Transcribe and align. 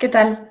¿qué 0.00 0.08
tal? 0.08 0.48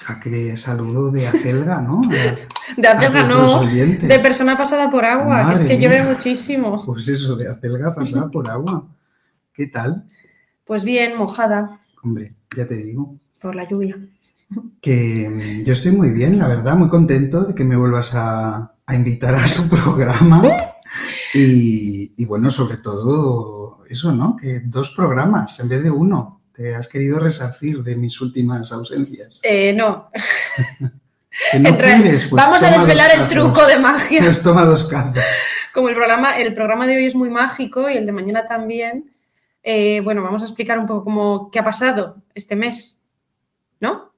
Ja, 0.00 0.20
qué 0.20 0.56
saludo 0.56 1.10
de 1.10 1.26
acelga, 1.26 1.80
¿no? 1.80 2.00
A- 2.10 2.80
De 2.80 2.86
acelga 2.88 3.24
no, 3.26 3.62
de 3.64 4.18
persona 4.20 4.56
pasada 4.58 4.90
por 4.90 5.04
agua, 5.04 5.48
que 5.48 5.54
es 5.54 5.64
que 5.64 5.78
llueve 5.78 6.02
muchísimo. 6.02 6.84
Pues 6.84 7.08
eso, 7.08 7.34
de 7.36 7.48
acelga 7.48 7.94
pasada 7.94 8.28
por 8.30 8.48
agua. 8.50 8.86
¿Qué 9.54 9.66
tal? 9.66 10.04
Pues 10.64 10.84
bien, 10.84 11.16
mojada 11.16 11.80
Hombre, 12.02 12.34
ya 12.56 12.66
te 12.66 12.76
digo. 12.76 13.16
por 13.40 13.54
la 13.56 13.66
lluvia. 13.68 13.96
Que 14.80 15.28
mm, 15.28 15.64
yo 15.64 15.72
estoy 15.72 15.92
muy 15.92 16.10
bien, 16.10 16.38
la 16.38 16.46
verdad, 16.48 16.76
muy 16.76 16.88
contento 16.88 17.42
de 17.44 17.54
que 17.54 17.64
me 17.64 17.76
vuelvas 17.76 18.14
a, 18.14 18.72
a 18.86 18.94
invitar 18.94 19.34
a 19.34 19.48
su 19.48 19.68
programa. 19.68 20.42
Y, 21.34 22.14
y 22.16 22.24
bueno, 22.24 22.50
sobre 22.50 22.76
todo 22.78 23.84
eso, 23.88 24.12
¿no? 24.12 24.36
Que 24.36 24.60
dos 24.60 24.90
programas 24.92 25.58
en 25.60 25.68
vez 25.68 25.82
de 25.82 25.90
uno. 25.90 26.37
Te 26.58 26.74
has 26.74 26.88
querido 26.88 27.20
resarcir 27.20 27.84
de 27.84 27.94
mis 27.94 28.20
últimas 28.20 28.72
ausencias. 28.72 29.38
Eh, 29.44 29.72
no, 29.72 30.10
Que 31.52 31.60
no 31.60 31.78
quieres, 31.78 32.26
pues 32.26 32.42
vamos 32.42 32.60
a 32.64 32.70
desvelar 32.72 33.12
el 33.14 33.28
truco 33.28 33.64
de 33.64 33.78
magia. 33.78 34.22
Pues 34.22 34.42
toma 34.42 34.64
dos 34.64 34.88
cazos. 34.88 35.22
Como 35.72 35.88
el 35.88 35.94
programa, 35.94 36.36
el 36.36 36.52
programa 36.54 36.88
de 36.88 36.96
hoy 36.96 37.06
es 37.06 37.14
muy 37.14 37.30
mágico 37.30 37.88
y 37.88 37.96
el 37.96 38.06
de 38.06 38.10
mañana 38.10 38.44
también, 38.48 39.08
eh, 39.62 40.00
bueno, 40.00 40.20
vamos 40.20 40.42
a 40.42 40.46
explicar 40.46 40.80
un 40.80 40.86
poco 40.86 41.04
cómo, 41.04 41.48
qué 41.52 41.60
ha 41.60 41.64
pasado 41.64 42.16
este 42.34 42.56
mes, 42.56 43.04
¿no? 43.78 44.12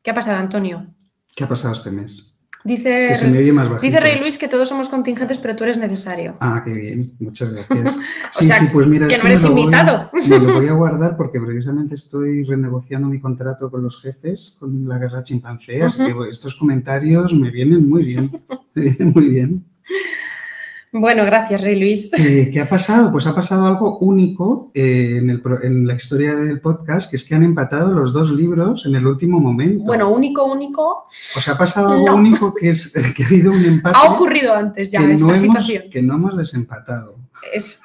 ¿Qué 0.00 0.12
ha 0.12 0.14
pasado, 0.14 0.38
Antonio? 0.38 0.86
¿Qué 1.34 1.42
ha 1.42 1.48
pasado 1.48 1.74
este 1.74 1.90
mes? 1.90 2.33
Dice, 2.66 3.08
Que 3.10 3.16
se 3.16 3.28
me 3.30 3.38
oye 3.38 3.52
más 3.52 3.68
bajito. 3.68 3.82
dice 3.86 4.00
Rey 4.00 4.18
Luis 4.18 4.38
que 4.38 4.48
todos 4.48 4.66
somos 4.68 4.88
contingentes, 4.88 5.36
pero 5.36 5.54
tú 5.54 5.64
eres 5.64 5.76
necesario. 5.76 6.36
Ah, 6.40 6.62
qué 6.64 6.72
bien, 6.72 7.12
muchas 7.20 7.50
gracias. 7.52 7.94
Sí, 8.32 8.46
sea, 8.46 8.58
sí, 8.58 8.68
pues 8.72 8.86
mira, 8.86 9.06
que 9.06 9.18
no 9.18 9.24
eres 9.26 9.42
me 9.42 9.48
lo 9.48 9.54
voy- 9.54 9.62
invitado. 9.64 10.10
me 10.26 10.38
lo 10.38 10.54
voy 10.54 10.68
a 10.68 10.72
guardar 10.82 11.16
porque 11.18 11.38
precisamente 11.40 11.94
estoy 11.94 12.44
renegociando 12.44 13.06
mi 13.08 13.20
contrato 13.20 13.70
con 13.70 13.82
los 13.82 14.00
jefes, 14.00 14.56
con 14.58 14.88
la 14.88 14.96
guerra 14.98 15.22
chimpancé, 15.22 15.82
así 15.82 15.98
que 16.06 16.14
estos 16.30 16.54
comentarios 16.56 17.34
me 17.34 17.50
vienen 17.50 17.86
muy 17.86 18.02
bien, 18.02 18.30
me 18.74 18.82
vienen 18.82 19.12
muy 19.14 19.28
bien. 19.28 19.64
Bueno, 20.96 21.24
gracias, 21.24 21.60
Rey 21.60 21.76
Luis. 21.78 22.12
Eh, 22.18 22.50
¿Qué 22.52 22.60
ha 22.60 22.68
pasado? 22.68 23.10
Pues 23.10 23.26
ha 23.26 23.34
pasado 23.34 23.66
algo 23.66 23.98
único 23.98 24.70
eh, 24.74 25.16
en, 25.18 25.28
el 25.28 25.40
pro- 25.42 25.60
en 25.62 25.86
la 25.88 25.94
historia 25.94 26.36
del 26.36 26.60
podcast, 26.60 27.10
que 27.10 27.16
es 27.16 27.24
que 27.24 27.34
han 27.34 27.42
empatado 27.42 27.92
los 27.92 28.12
dos 28.12 28.30
libros 28.30 28.86
en 28.86 28.94
el 28.94 29.04
último 29.06 29.40
momento. 29.40 29.82
Bueno, 29.84 30.08
único, 30.10 30.44
único, 30.44 31.06
o 31.36 31.40
sea, 31.40 31.54
ha 31.54 31.58
pasado 31.58 31.88
algo 31.92 32.06
no. 32.06 32.14
único 32.14 32.54
que 32.54 32.70
es 32.70 32.92
que 33.16 33.24
ha 33.24 33.26
habido 33.26 33.50
un 33.50 33.64
empate 33.64 33.96
ha 33.98 34.12
ocurrido 34.12 34.54
antes 34.54 34.90
ya 34.92 35.00
que, 35.00 35.14
esta 35.14 35.26
no 35.26 35.34
hemos, 35.34 35.40
situación. 35.40 35.82
que 35.90 36.02
no 36.02 36.14
hemos 36.14 36.36
desempatado. 36.36 37.16
Es- 37.52 37.80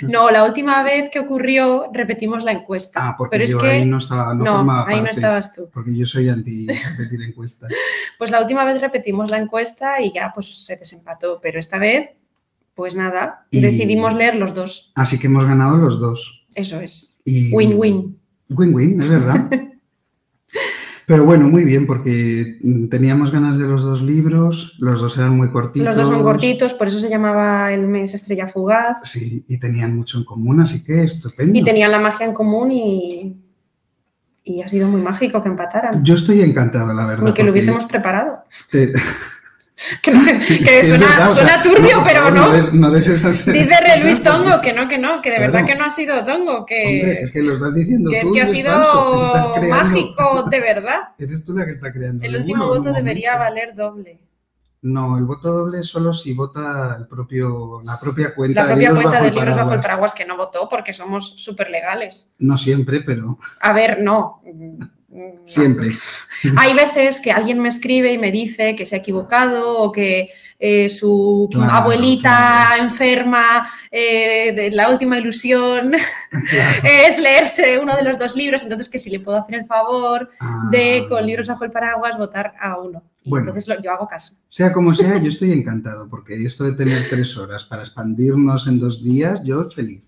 No, 0.00 0.30
la 0.30 0.44
última 0.46 0.82
vez 0.82 1.10
que 1.10 1.18
ocurrió 1.20 1.90
repetimos 1.92 2.44
la 2.44 2.52
encuesta. 2.52 3.08
Ah, 3.10 3.14
porque 3.16 3.34
pero 3.34 3.44
es 3.44 3.52
yo 3.52 3.58
que 3.58 3.68
ahí 3.68 3.84
no 3.84 3.98
estaba, 3.98 4.32
no, 4.34 4.42
no, 4.42 4.52
formaba 4.56 4.86
ahí 4.88 5.02
no 5.02 5.10
estabas 5.10 5.52
tú. 5.52 5.68
Porque 5.72 5.94
yo 5.94 6.06
soy 6.06 6.30
anti 6.30 6.66
repetir 6.66 7.20
encuestas. 7.22 7.70
Pues 8.18 8.30
la 8.30 8.40
última 8.40 8.64
vez 8.64 8.80
repetimos 8.80 9.30
la 9.30 9.38
encuesta 9.38 10.00
y 10.00 10.12
ya 10.14 10.30
pues 10.32 10.64
se 10.64 10.76
desempató, 10.76 11.40
pero 11.42 11.58
esta 11.60 11.76
vez, 11.78 12.08
pues 12.74 12.94
nada, 12.96 13.46
Y- 13.50 13.60
decidimos 13.60 14.14
leer 14.14 14.36
los 14.36 14.54
dos. 14.54 14.92
Así 14.94 15.18
que 15.18 15.26
hemos 15.26 15.44
ganado 15.46 15.76
los 15.76 16.00
dos. 16.00 16.46
Eso 16.54 16.80
es. 16.80 17.20
Y- 17.24 17.52
Win-win. 17.52 18.18
Win-win, 18.50 19.00
es 19.00 19.08
verdad. 19.10 19.48
Pero 21.06 21.24
bueno, 21.24 21.48
muy 21.48 21.64
bien, 21.64 21.86
porque 21.86 22.58
teníamos 22.88 23.32
ganas 23.32 23.58
de 23.58 23.66
los 23.66 23.82
dos 23.82 24.02
libros, 24.02 24.76
los 24.78 25.00
dos 25.00 25.18
eran 25.18 25.36
muy 25.36 25.50
cortitos. 25.50 25.86
Los 25.88 25.96
dos 25.96 26.08
son 26.08 26.22
cortitos, 26.22 26.74
por 26.74 26.86
eso 26.86 27.00
se 27.00 27.10
llamaba 27.10 27.72
el 27.72 27.86
mes 27.88 28.14
Estrella 28.14 28.46
Fugaz. 28.46 28.98
Sí, 29.02 29.44
y 29.48 29.58
tenían 29.58 29.96
mucho 29.96 30.18
en 30.18 30.24
común, 30.24 30.60
así 30.60 30.84
que 30.84 31.02
estupendo. 31.02 31.58
Y 31.58 31.64
tenían 31.64 31.90
la 31.90 31.98
magia 31.98 32.24
en 32.26 32.32
común 32.32 32.70
y, 32.70 33.36
y 34.44 34.62
ha 34.62 34.68
sido 34.68 34.88
muy 34.88 35.00
mágico 35.02 35.42
que 35.42 35.48
empataran. 35.48 36.04
Yo 36.04 36.14
estoy 36.14 36.40
encantado, 36.40 36.94
la 36.94 37.04
verdad. 37.06 37.24
Ni 37.24 37.32
que 37.34 37.42
lo 37.42 37.50
hubiésemos 37.50 37.84
preparado. 37.86 38.44
te- 38.70 38.92
Que, 40.02 40.82
suena, 40.84 41.06
verdad, 41.08 41.30
o 41.30 41.34
sea, 41.34 41.46
suena 41.46 41.62
turbio, 41.62 42.02
pero 42.04 42.20
favor, 42.22 42.32
no. 42.34 42.52
des- 42.52 42.72
no 42.74 42.90
des 42.90 43.08
esas- 43.08 43.46
Dice 43.46 43.80
Rey 43.80 44.02
Luis 44.02 44.22
Tongo 44.22 44.60
que 44.60 44.72
no, 44.72 44.86
que 44.88 44.98
no, 44.98 45.20
que 45.22 45.30
de 45.30 45.36
Claro. 45.36 45.52
verdad 45.52 45.66
que 45.66 45.74
no 45.76 45.84
ha 45.86 45.90
sido 45.90 46.24
Tongo, 46.24 46.64
que, 46.66 46.84
Hombre, 46.86 47.20
es 47.22 47.32
que 47.32 47.42
lo 47.42 47.52
estás 47.54 47.74
diciendo 47.74 48.10
que 48.10 48.20
es 48.20 48.30
que 48.30 48.42
ha 48.42 48.46
sido 48.46 48.70
mágico 49.68 50.44
de 50.50 50.60
verdad. 50.60 50.98
Eres 51.18 51.44
tú 51.44 51.52
la 51.54 51.64
que 51.64 51.72
está 51.72 51.92
creando. 51.92 52.24
El 52.24 52.36
último 52.36 52.66
voto 52.68 52.92
debería 52.92 53.36
valer 53.36 53.74
doble. 53.74 54.20
No, 54.84 55.16
el 55.16 55.24
voto 55.26 55.52
doble 55.52 55.84
solo 55.84 56.12
si 56.12 56.32
vota 56.34 56.96
el 56.98 57.06
propio, 57.06 57.80
la 57.84 57.94
propia 58.02 58.34
cuenta 58.34 58.62
La 58.62 58.66
de 58.66 58.72
propia 58.72 58.88
libros 58.88 59.02
cuenta 59.04 59.22
de 59.24 59.30
libros 59.30 59.56
bajo 59.56 59.74
el 59.74 59.80
paraguas 59.80 60.12
que 60.14 60.24
no 60.26 60.36
votó 60.36 60.68
porque 60.68 60.92
somos 60.92 61.40
súper 61.40 61.70
legales. 61.70 62.32
No 62.40 62.56
siempre, 62.56 63.00
pero 63.00 63.38
A 63.60 63.72
ver, 63.72 64.00
no. 64.02 64.42
Siempre. 65.44 65.90
Hay 66.56 66.72
veces 66.74 67.20
que 67.20 67.30
alguien 67.32 67.60
me 67.60 67.68
escribe 67.68 68.12
y 68.12 68.18
me 68.18 68.32
dice 68.32 68.74
que 68.74 68.86
se 68.86 68.96
ha 68.96 68.98
equivocado 69.00 69.78
o 69.78 69.92
que 69.92 70.30
eh, 70.58 70.88
su 70.88 71.48
Claro, 71.52 71.70
abuelita 71.72 72.66
claro. 72.68 72.82
enferma, 72.84 73.68
eh, 73.90 74.52
de 74.54 74.70
la 74.70 74.88
última 74.90 75.18
ilusión 75.18 75.92
Claro. 76.50 76.82
es 77.06 77.18
leerse 77.18 77.78
uno 77.78 77.94
de 77.96 78.04
los 78.04 78.18
dos 78.18 78.34
libros, 78.36 78.62
entonces 78.62 78.88
que 78.88 78.98
si 78.98 79.10
le 79.10 79.20
puedo 79.20 79.36
hacer 79.38 79.56
el 79.56 79.66
favor 79.66 80.30
de 80.70 81.02
Ah, 81.04 81.08
con 81.08 81.26
libros 81.26 81.48
bajo 81.48 81.64
el 81.64 81.70
paraguas 81.70 82.16
votar 82.16 82.54
a 82.60 82.78
uno. 82.78 83.02
Y 83.24 83.30
Bueno. 83.30 83.48
entonces 83.48 83.68
lo- 83.68 83.82
yo 83.82 83.90
hago 83.92 84.06
caso. 84.08 84.34
Sea 84.48 84.72
como 84.72 84.94
sea, 84.94 85.18
yo 85.18 85.28
estoy 85.28 85.52
encantado 85.52 86.08
porque 86.08 86.42
esto 86.44 86.64
de 86.64 86.72
tener 86.72 87.08
tres 87.10 87.36
horas 87.36 87.64
para 87.64 87.82
expandirnos 87.82 88.66
en 88.66 88.80
dos 88.80 89.02
días, 89.04 89.42
yo 89.44 89.64
feliz. 89.64 90.02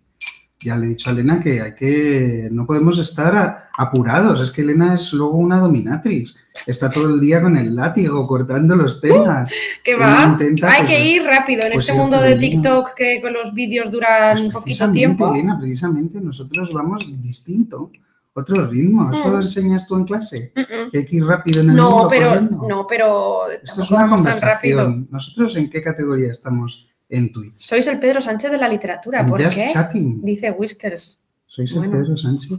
Ya 0.64 0.76
le 0.78 0.86
he 0.86 0.88
dicho 0.90 1.10
a 1.10 1.12
Elena 1.12 1.42
que 1.42 1.60
hay 1.60 1.74
que 1.74 2.48
no 2.50 2.66
podemos 2.66 2.98
estar 2.98 3.36
a- 3.36 3.68
apurados. 3.76 4.40
Es 4.40 4.50
que 4.50 4.62
Elena 4.62 4.94
es 4.94 5.12
luego 5.12 5.36
una 5.36 5.60
dominatrix. 5.60 6.36
Está 6.66 6.88
todo 6.90 7.12
el 7.12 7.20
día 7.20 7.42
con 7.42 7.56
el 7.56 7.74
látigo 7.76 8.26
cortando 8.26 8.74
los 8.74 9.00
temas. 9.00 9.50
Que 9.82 9.94
Uno 9.94 10.04
va, 10.06 10.24
intenta, 10.32 10.70
hay 10.70 10.82
pues, 10.84 10.90
que 10.90 11.04
ir 11.10 11.22
rápido 11.24 11.62
en 11.64 11.72
pues 11.74 11.88
este 11.88 11.98
mundo 12.00 12.20
de. 12.20 12.36
TikTok 12.36 12.94
que 12.94 13.20
con 13.20 13.32
los 13.34 13.52
vídeos 13.52 13.90
duran 13.90 14.32
Pues 14.32 14.40
un 14.46 14.52
poquito 14.52 14.64
precisamente, 14.64 14.98
tiempo. 14.98 15.34
Elena, 15.34 15.58
precisamente 15.58 16.20
nosotros 16.20 16.70
vamos 16.72 17.22
distinto, 17.22 17.90
otro 18.32 18.66
ritmo. 18.66 19.12
¿Eso 19.12 19.28
Mm. 19.28 19.32
lo 19.32 19.40
enseñas 19.42 19.86
tú 19.86 19.96
en 19.96 20.04
clase? 20.04 20.52
Mm, 20.56 20.60
mm. 20.60 20.90
Que 20.90 20.98
hay 20.98 21.04
que 21.06 21.16
ir 21.16 21.24
rápido 21.26 21.60
en 21.60 21.70
el 21.70 21.76
No, 21.76 21.90
mundo 21.90 22.08
pero 22.08 22.28
corriendo. 22.30 22.66
no, 22.68 22.86
pero 22.88 23.50
Esto 23.62 23.82
es 23.82 23.90
una 23.90 24.00
vamos 24.02 24.22
tan 24.22 24.32
rápido. 24.40 24.78
conversación. 24.84 25.08
¿Nosotros 25.10 25.56
en 25.56 25.68
qué 25.70 25.82
categoría 25.82 26.32
estamos 26.32 26.88
en 27.16 27.32
Twitch? 27.32 27.54
Sois 27.56 27.86
el 27.86 27.98
Pedro 27.98 28.20
Sánchez 28.20 28.50
de 28.50 28.58
la 28.58 28.68
literatura, 28.68 29.26
¿por 29.26 29.38
qué? 29.38 29.68
Chatting. 29.72 30.22
Dice 30.22 30.50
Whiskers. 30.50 31.24
¿Sois 31.46 31.70
el 31.72 31.78
Bueno. 31.78 31.92
Pedro 31.94 32.16
Sánchez? 32.16 32.58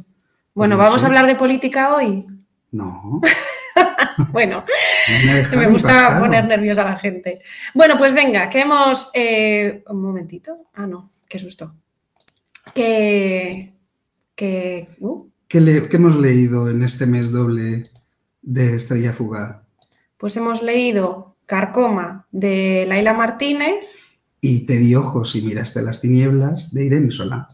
Bueno, 0.54 0.76
no 0.78 0.84
vamos 0.84 1.02
sé. 1.02 1.06
a 1.06 1.10
hablar 1.10 1.28
de 1.28 1.36
política 1.36 1.96
hoy. 1.96 2.26
No. 2.72 3.22
Bueno, 4.32 4.64
no 5.52 5.58
me, 5.60 5.68
gusta 5.68 5.92
impactado. 5.92 6.22
poner 6.22 6.46
nerviosa 6.46 6.84
a 6.84 6.92
la 6.92 6.96
gente. 6.96 7.42
Bueno, 7.74 7.98
pues 7.98 8.14
venga, 8.14 8.50
que 8.50 8.62
hemos. 8.62 9.12
eh, 9.14 9.84
un 9.90 10.02
momentito. 10.02 10.68
Ah, 10.74 10.88
no, 10.88 11.12
qué 11.28 11.38
susto. 11.38 11.76
Que. 12.74 13.74
Que. 14.36 14.88
uh, 15.00 15.28
¿Qué, 15.50 15.60
le- 15.60 15.90
qué 15.90 15.98
hemos 15.98 16.16
leído 16.18 16.70
en 16.70 16.84
este 16.84 17.06
mes 17.06 17.32
doble 17.32 17.90
de 18.42 18.76
Estrella 18.76 19.12
Fugaz? 19.14 19.58
pues 20.18 20.38
hemos 20.38 20.64
leído 20.64 21.36
Carcoma 21.46 22.26
de 22.32 22.86
Laila 22.88 23.14
Martínez. 23.14 23.86
Y 24.48 24.68
te 24.68 24.78
di 24.78 24.94
ojos 24.94 25.36
y 25.36 25.42
miraste 25.42 25.82
las 25.82 26.02
tinieblas 26.02 26.72
de 26.72 26.86
Irene 26.86 27.12
Solá. 27.12 27.48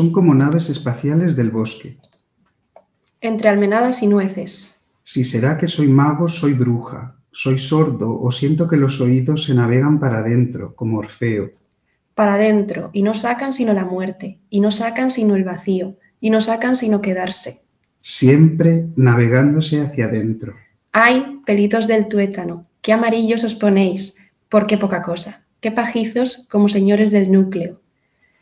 Son 0.00 0.12
como 0.12 0.34
naves 0.34 0.70
espaciales 0.70 1.36
del 1.36 1.50
bosque. 1.50 1.98
Entre 3.20 3.50
almenadas 3.50 4.02
y 4.02 4.06
nueces. 4.06 4.78
Si 5.04 5.24
será 5.24 5.58
que 5.58 5.68
soy 5.68 5.88
mago, 5.88 6.26
soy 6.26 6.54
bruja, 6.54 7.16
soy 7.30 7.58
sordo 7.58 8.18
o 8.18 8.32
siento 8.32 8.66
que 8.66 8.78
los 8.78 8.98
oídos 9.02 9.44
se 9.44 9.52
navegan 9.52 10.00
para 10.00 10.20
adentro, 10.20 10.74
como 10.74 10.96
Orfeo. 10.96 11.50
Para 12.14 12.36
adentro, 12.36 12.88
y 12.94 13.02
no 13.02 13.12
sacan 13.12 13.52
sino 13.52 13.74
la 13.74 13.84
muerte, 13.84 14.38
y 14.48 14.60
no 14.60 14.70
sacan 14.70 15.10
sino 15.10 15.36
el 15.36 15.44
vacío, 15.44 15.98
y 16.18 16.30
no 16.30 16.40
sacan 16.40 16.76
sino 16.76 17.02
quedarse. 17.02 17.60
Siempre 18.00 18.86
navegándose 18.96 19.82
hacia 19.82 20.06
adentro. 20.06 20.54
Ay, 20.92 21.42
pelitos 21.44 21.86
del 21.86 22.08
tuétano, 22.08 22.64
qué 22.80 22.94
amarillos 22.94 23.44
os 23.44 23.54
ponéis, 23.54 24.16
por 24.48 24.66
qué 24.66 24.78
poca 24.78 25.02
cosa, 25.02 25.44
qué 25.60 25.70
pajizos 25.70 26.46
como 26.50 26.70
señores 26.70 27.12
del 27.12 27.30
núcleo. 27.30 27.82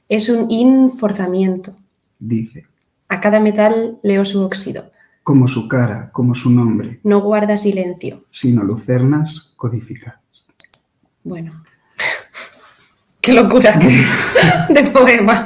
Es 0.09 0.29
un 0.29 0.51
inforzamiento. 0.51 1.77
Dice, 2.19 2.67
A 3.09 3.21
cada 3.21 3.41
metal 3.41 3.99
leo 4.03 4.25
su 4.25 4.43
óxido. 4.43 4.91
como 5.23 5.47
su 5.47 5.69
cara, 5.69 6.11
como 6.13 6.35
su 6.35 6.51
nombre, 6.51 7.01
No 7.05 7.21
guarda 7.21 7.57
silencio. 7.57 8.25
sino 8.31 8.63
lucernas 8.65 9.53
codificadas. 9.57 10.21
Bueno. 11.23 11.63
Qué 13.21 13.35
locura 13.35 13.79
de 14.71 14.83
poema. 14.85 15.45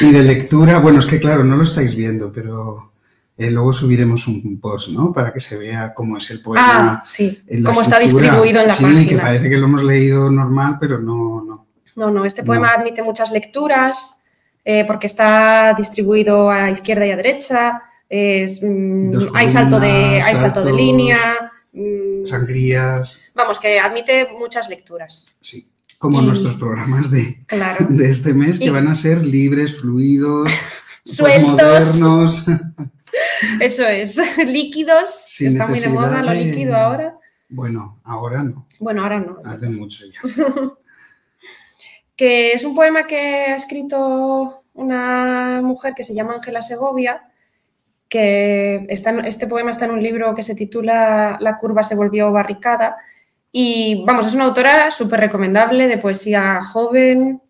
Y 0.00 0.10
de 0.10 0.22
lectura, 0.24 0.80
bueno, 0.80 0.98
es 0.98 1.06
que 1.06 1.20
claro, 1.20 1.44
no 1.44 1.56
lo 1.56 1.62
estáis 1.62 1.94
viendo, 1.94 2.32
pero 2.32 2.92
eh, 3.38 3.50
luego 3.52 3.72
subiremos 3.72 4.26
un 4.26 4.58
post, 4.60 4.88
¿no? 4.88 5.12
Para 5.12 5.32
que 5.32 5.40
se 5.40 5.56
vea 5.56 5.94
cómo 5.94 6.18
es 6.18 6.28
el 6.32 6.42
poema. 6.42 6.94
Ah, 6.98 7.02
sí. 7.06 7.40
Cómo 7.64 7.80
está 7.80 8.00
distribuido 8.00 8.60
en 8.60 8.68
la 8.68 8.74
sí, 8.74 8.82
página. 8.82 9.06
que 9.08 9.16
parece 9.18 9.48
que 9.48 9.56
lo 9.56 9.66
hemos 9.66 9.84
leído 9.84 10.28
normal, 10.30 10.76
pero 10.80 10.98
no, 10.98 11.42
no. 11.44 11.66
No, 11.96 12.10
no, 12.10 12.24
este 12.24 12.42
poema 12.42 12.70
admite 12.70 13.02
muchas 13.02 13.30
lecturas 13.30 14.20
eh, 14.64 14.84
porque 14.86 15.06
está 15.06 15.74
distribuido 15.76 16.50
a 16.50 16.70
izquierda 16.70 17.06
y 17.06 17.10
a 17.12 17.16
derecha. 17.16 17.82
Es, 18.08 18.60
mm, 18.62 19.12
hay 19.34 19.48
salto 19.48 19.78
de, 19.80 20.20
hay 20.22 20.36
salto 20.36 20.64
de 20.64 20.72
línea. 20.72 21.52
mm, 21.72 22.26
Sangrías. 22.26 23.20
Vamos, 23.34 23.60
que 23.60 23.78
admite 23.78 24.28
muchas 24.38 24.68
lecturas. 24.68 25.36
Sí. 25.40 25.70
Como 25.98 26.20
Y- 26.22 26.26
nuestros 26.26 26.54
programas 26.56 27.10
de, 27.10 27.44
Claro. 27.46 27.86
de 27.90 28.10
este 28.10 28.34
mes, 28.34 28.58
que 28.58 28.66
Y- 28.66 28.70
van 28.70 28.88
a 28.88 28.94
ser 28.94 29.24
libres, 29.24 29.80
fluidos, 29.80 30.50
Sueltos. 31.04 31.52
modernos. 31.52 32.46
Eso 33.60 33.86
es. 33.86 34.20
Líquidos. 34.44 35.10
Sin 35.28 35.48
está 35.48 35.66
muy 35.66 35.78
de 35.80 35.88
moda 35.88 36.22
lo 36.22 36.32
líquido 36.32 36.74
ahora. 36.76 37.14
Bueno, 37.48 38.00
ahora 38.04 38.42
no, 38.42 38.66
Bueno, 38.80 39.02
ahora 39.02 39.20
no. 39.20 39.38
hace 39.44 39.68
mucho 39.68 40.04
ya. 40.06 40.20
Que 42.16 42.52
es 42.52 42.64
un 42.64 42.74
poema 42.74 43.06
que 43.06 43.46
ha 43.46 43.56
escrito 43.56 44.64
una 44.74 45.60
mujer 45.62 45.94
que 45.94 46.04
se 46.04 46.14
llama 46.14 46.34
Ángela 46.34 46.62
Segovia, 46.62 47.22
que 48.08 48.86
está 48.88 49.10
este 49.24 49.46
poema 49.46 49.70
está 49.70 49.86
en 49.86 49.92
un 49.92 50.02
libro 50.02 50.34
que 50.34 50.42
se 50.42 50.54
titula 50.54 51.36
La 51.40 51.56
curva 51.56 51.82
se 51.82 51.96
volvió 51.96 52.30
barricada. 52.30 52.96
Y 53.50 54.04
vamos, 54.04 54.26
es 54.26 54.34
una 54.34 54.44
autora 54.44 54.90
súper 54.90 55.20
recomendable 55.20 55.86
de 55.86 55.98
poesía 55.98 56.60
joven. 56.62 57.40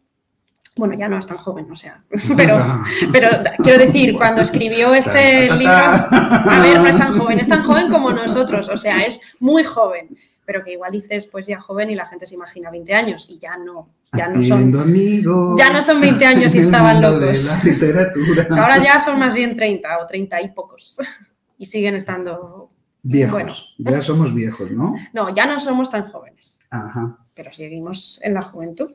Bueno, 0.76 0.94
ya 0.99 1.08
no 1.08 1.19
es 1.19 1.26
tan 1.26 1.37
joven, 1.37 1.70
o 1.70 1.75
sea, 1.75 2.02
pero, 2.37 2.58
pero 3.12 3.28
quiero 3.62 3.78
decir, 3.78 4.14
cuando 4.16 4.43
escribió 4.43 4.94
este 4.94 5.50
libro, 5.50 5.72
a 5.72 6.61
ver, 6.62 6.81
no 6.81 6.87
es 6.87 6.99
tan 6.99 7.16
joven, 7.16 7.38
es 7.38 7.49
tan 7.49 7.62
joven 7.62 7.90
como 7.90 8.11
nosotros, 8.12 8.69
o 8.69 8.76
sea, 8.76 9.02
es 9.02 9.20
muy 9.40 9.64
joven, 9.64 10.16
pero 10.46 10.62
que 10.62 10.73
igual 10.73 10.93
dices 10.93 11.26
poesía 11.26 11.61
joven 11.61 11.91
y 11.91 11.94
la 11.94 12.06
gente 12.06 12.26
se 12.26 12.35
imagina 12.35 12.70
20 12.70 12.94
años 12.94 13.26
y 13.31 13.38
ya 13.38 13.56
no, 13.56 13.88
ya 14.12 14.29
no 14.29 14.43
son, 14.43 14.76
amigos 14.79 15.58
ya 15.58 15.70
no 15.70 15.81
son 15.82 16.00
20 16.00 16.26
años 16.26 16.55
y 16.55 16.58
estaban 16.58 17.00
de 17.00 17.08
locos. 17.11 17.44
la 17.64 17.70
literatura. 17.73 18.46
ahora 18.62 18.82
ya 18.82 19.00
son 19.00 19.19
más 19.19 19.35
bien 19.35 19.56
30 19.56 19.99
o 19.99 20.06
30 20.06 20.43
y 20.43 20.49
pocos 20.52 20.99
y 21.58 21.67
siguen 21.67 21.94
estando, 21.94 22.70
Viejos. 23.02 23.32
bueno. 23.32 23.52
Ya 23.79 24.02
somos 24.02 24.35
viejos, 24.35 24.70
¿no? 24.70 24.94
no, 25.12 25.35
ya 25.35 25.46
no 25.46 25.58
somos 25.58 25.91
tan 25.91 26.05
jóvenes. 26.05 26.61
Ajá. 26.70 27.19
pero 27.35 27.52
seguimos 27.52 28.19
en 28.25 28.35
la 28.35 28.43
juventud. 28.43 28.90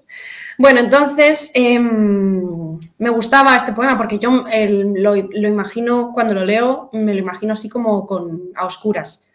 Bueno, 0.57 0.81
entonces 0.81 1.49
em, 1.53 2.77
me 2.97 3.09
gustaba 3.09 3.55
este 3.55 3.71
poema 3.71 3.95
porque 3.97 4.19
yo 4.19 4.45
el- 4.51 4.93
lo, 5.01 5.15
lo 5.15 5.47
imagino, 5.47 6.11
cuando 6.13 6.33
lo 6.33 6.43
leo, 6.43 6.89
me 6.91 7.13
lo 7.13 7.19
imagino 7.19 7.53
así 7.53 7.69
como 7.69 8.05
con, 8.05 8.49
a 8.55 8.65
oscuras 8.65 9.28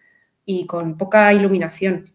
y 0.44 0.66
con 0.66 0.96
poca 0.96 1.32
iluminación. 1.32 2.10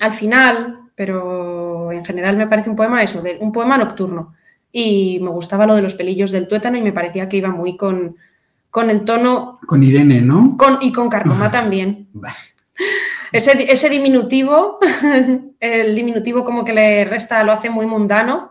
Al 0.00 0.12
final, 0.12 0.90
pero 0.94 1.92
en 1.92 2.04
general 2.04 2.36
me 2.36 2.46
parece 2.46 2.70
un 2.70 2.76
poema 2.76 3.02
eso, 3.02 3.22
de, 3.22 3.38
un 3.40 3.52
poema 3.52 3.78
nocturno. 3.78 4.34
Y 4.70 5.18
me 5.20 5.30
gustaba 5.30 5.66
lo 5.66 5.74
de 5.74 5.82
los 5.82 5.94
pelillos 5.94 6.30
del 6.30 6.48
tuétano 6.48 6.78
y 6.78 6.82
me 6.82 6.92
parecía 6.92 7.28
que 7.28 7.36
iba 7.36 7.50
muy 7.50 7.76
con, 7.76 8.16
con 8.70 8.90
el 8.90 9.04
tono 9.04 9.60
Con 9.66 9.82
Irene, 9.82 10.20
¿no? 10.20 10.56
con, 10.56 10.78
y 10.80 10.92
con 10.92 11.08
Carcoma 11.08 11.50
también. 11.50 12.08
Bah. 12.12 12.32
Ese, 13.32 13.72
ese 13.72 13.88
diminutivo, 13.88 14.78
el 15.60 15.94
diminutivo 15.94 16.44
como 16.44 16.66
que 16.66 16.74
le 16.74 17.06
resta, 17.06 17.42
lo 17.42 17.52
hace 17.52 17.70
muy 17.70 17.86
mundano, 17.86 18.50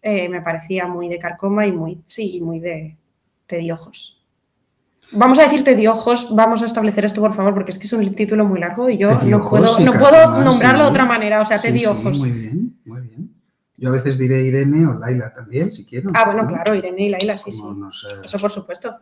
eh, 0.00 0.26
me 0.30 0.40
parecía 0.40 0.86
muy 0.86 1.08
de 1.08 1.18
carcoma 1.18 1.66
y 1.66 1.72
muy, 1.72 2.00
sí, 2.06 2.36
y 2.36 2.40
muy 2.40 2.58
de 2.58 2.96
tediojos. 3.46 4.21
Vamos 5.12 5.38
a 5.38 5.42
decir 5.42 5.62
tediojos, 5.62 6.34
vamos 6.34 6.62
a 6.62 6.66
establecer 6.66 7.04
esto 7.04 7.20
por 7.20 7.32
favor, 7.32 7.54
porque 7.54 7.70
es 7.70 7.78
que 7.78 7.86
es 7.86 7.92
un 7.92 8.14
título 8.14 8.44
muy 8.46 8.58
largo 8.58 8.88
y 8.88 8.96
yo 8.96 9.10
no 9.24 9.42
puedo, 9.48 9.78
no 9.78 10.44
nombrarlo 10.44 10.80
sí. 10.80 10.84
de 10.84 10.90
otra 10.90 11.04
manera, 11.04 11.40
o 11.40 11.44
sea, 11.44 11.58
Sí, 11.58 11.68
tediojos. 11.68 12.16
sí, 12.16 12.22
muy 12.22 12.30
bien, 12.32 12.76
muy 12.84 13.00
bien. 13.02 13.34
Yo 13.76 13.88
a 13.90 13.92
veces 13.92 14.16
diré 14.16 14.42
Irene 14.42 14.86
o 14.86 14.94
Laila 14.94 15.32
también, 15.34 15.72
si 15.72 15.84
quiero. 15.84 16.10
ah, 16.14 16.24
bueno, 16.24 16.44
¿no? 16.44 16.48
claro, 16.48 16.74
Irene 16.74 17.06
y 17.06 17.10
Laila, 17.10 17.36
sí, 17.36 17.52
sí. 17.52 17.62
Eso 18.24 18.38
por 18.38 18.50
supuesto. 18.50 18.96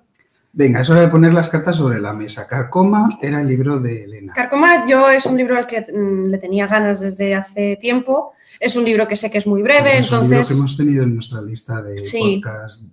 Venga, 0.52 0.80
es 0.80 0.90
hora 0.90 1.02
de 1.02 1.08
poner 1.08 1.32
las 1.32 1.48
cartas 1.48 1.76
sobre 1.76 2.00
la 2.00 2.12
mesa. 2.12 2.48
Carcoma 2.48 3.08
era 3.22 3.40
el 3.40 3.46
libro 3.46 3.78
de 3.78 4.04
Elena. 4.04 4.32
Carcoma 4.32 4.88
yo 4.88 5.08
es 5.08 5.24
un 5.26 5.36
libro 5.36 5.56
al 5.56 5.66
que 5.66 5.80
mm, 5.80 6.26
le 6.26 6.38
tenía 6.38 6.66
ganas 6.66 7.00
desde 7.00 7.36
hace 7.36 7.76
tiempo. 7.80 8.32
Es 8.58 8.74
un 8.74 8.84
libro 8.84 9.06
que 9.06 9.14
sé 9.14 9.30
que 9.30 9.38
es 9.38 9.46
muy 9.46 9.62
breve, 9.62 9.98
es 9.98 10.10
un 10.10 10.22
libro 10.22 10.36
entonces... 10.36 10.48
que 10.48 10.58
hemos 10.58 10.76
tenido 10.76 11.04
en 11.04 11.14
nuestra 11.14 11.40
lista 11.40 11.80
de 11.82 12.02
podcast, 12.02 12.84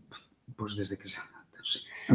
pues 0.55 0.75
desde 0.75 0.97
que 0.97 1.09
se... 1.09 1.19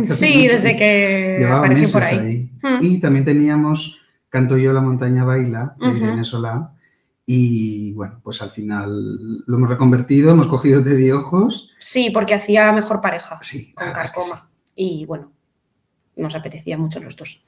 Sí, 0.04 0.48
desde 0.48 0.76
que 0.76 1.36
Llevaba 1.40 1.66
meses 1.68 1.92
por 1.92 2.02
ahí. 2.02 2.18
ahí. 2.18 2.50
Mm. 2.62 2.78
Y 2.82 3.00
también 3.00 3.24
teníamos 3.24 4.00
Canto 4.28 4.56
yo, 4.56 4.72
la 4.72 4.80
montaña 4.80 5.24
baila, 5.24 5.74
de 5.78 5.88
Ujú. 5.88 5.96
Irene 5.98 6.24
Solá. 6.24 6.72
Y 7.26 7.92
bueno, 7.92 8.20
pues 8.22 8.40
al 8.42 8.50
final 8.50 9.42
lo 9.46 9.56
hemos 9.56 9.68
reconvertido, 9.68 10.30
hemos 10.32 10.48
cogido 10.48 10.80
de 10.82 11.12
ojos. 11.12 11.70
Sí, 11.78 12.10
porque 12.12 12.34
hacía 12.34 12.72
mejor 12.72 13.00
pareja 13.00 13.38
Sí, 13.42 13.72
con 13.74 13.92
Carcoma. 13.92 14.48
Y 14.74 15.04
bueno, 15.06 15.30
nos 16.16 16.34
apetecía 16.34 16.78
mucho 16.78 16.98
los 17.00 17.14
dos. 17.16 17.42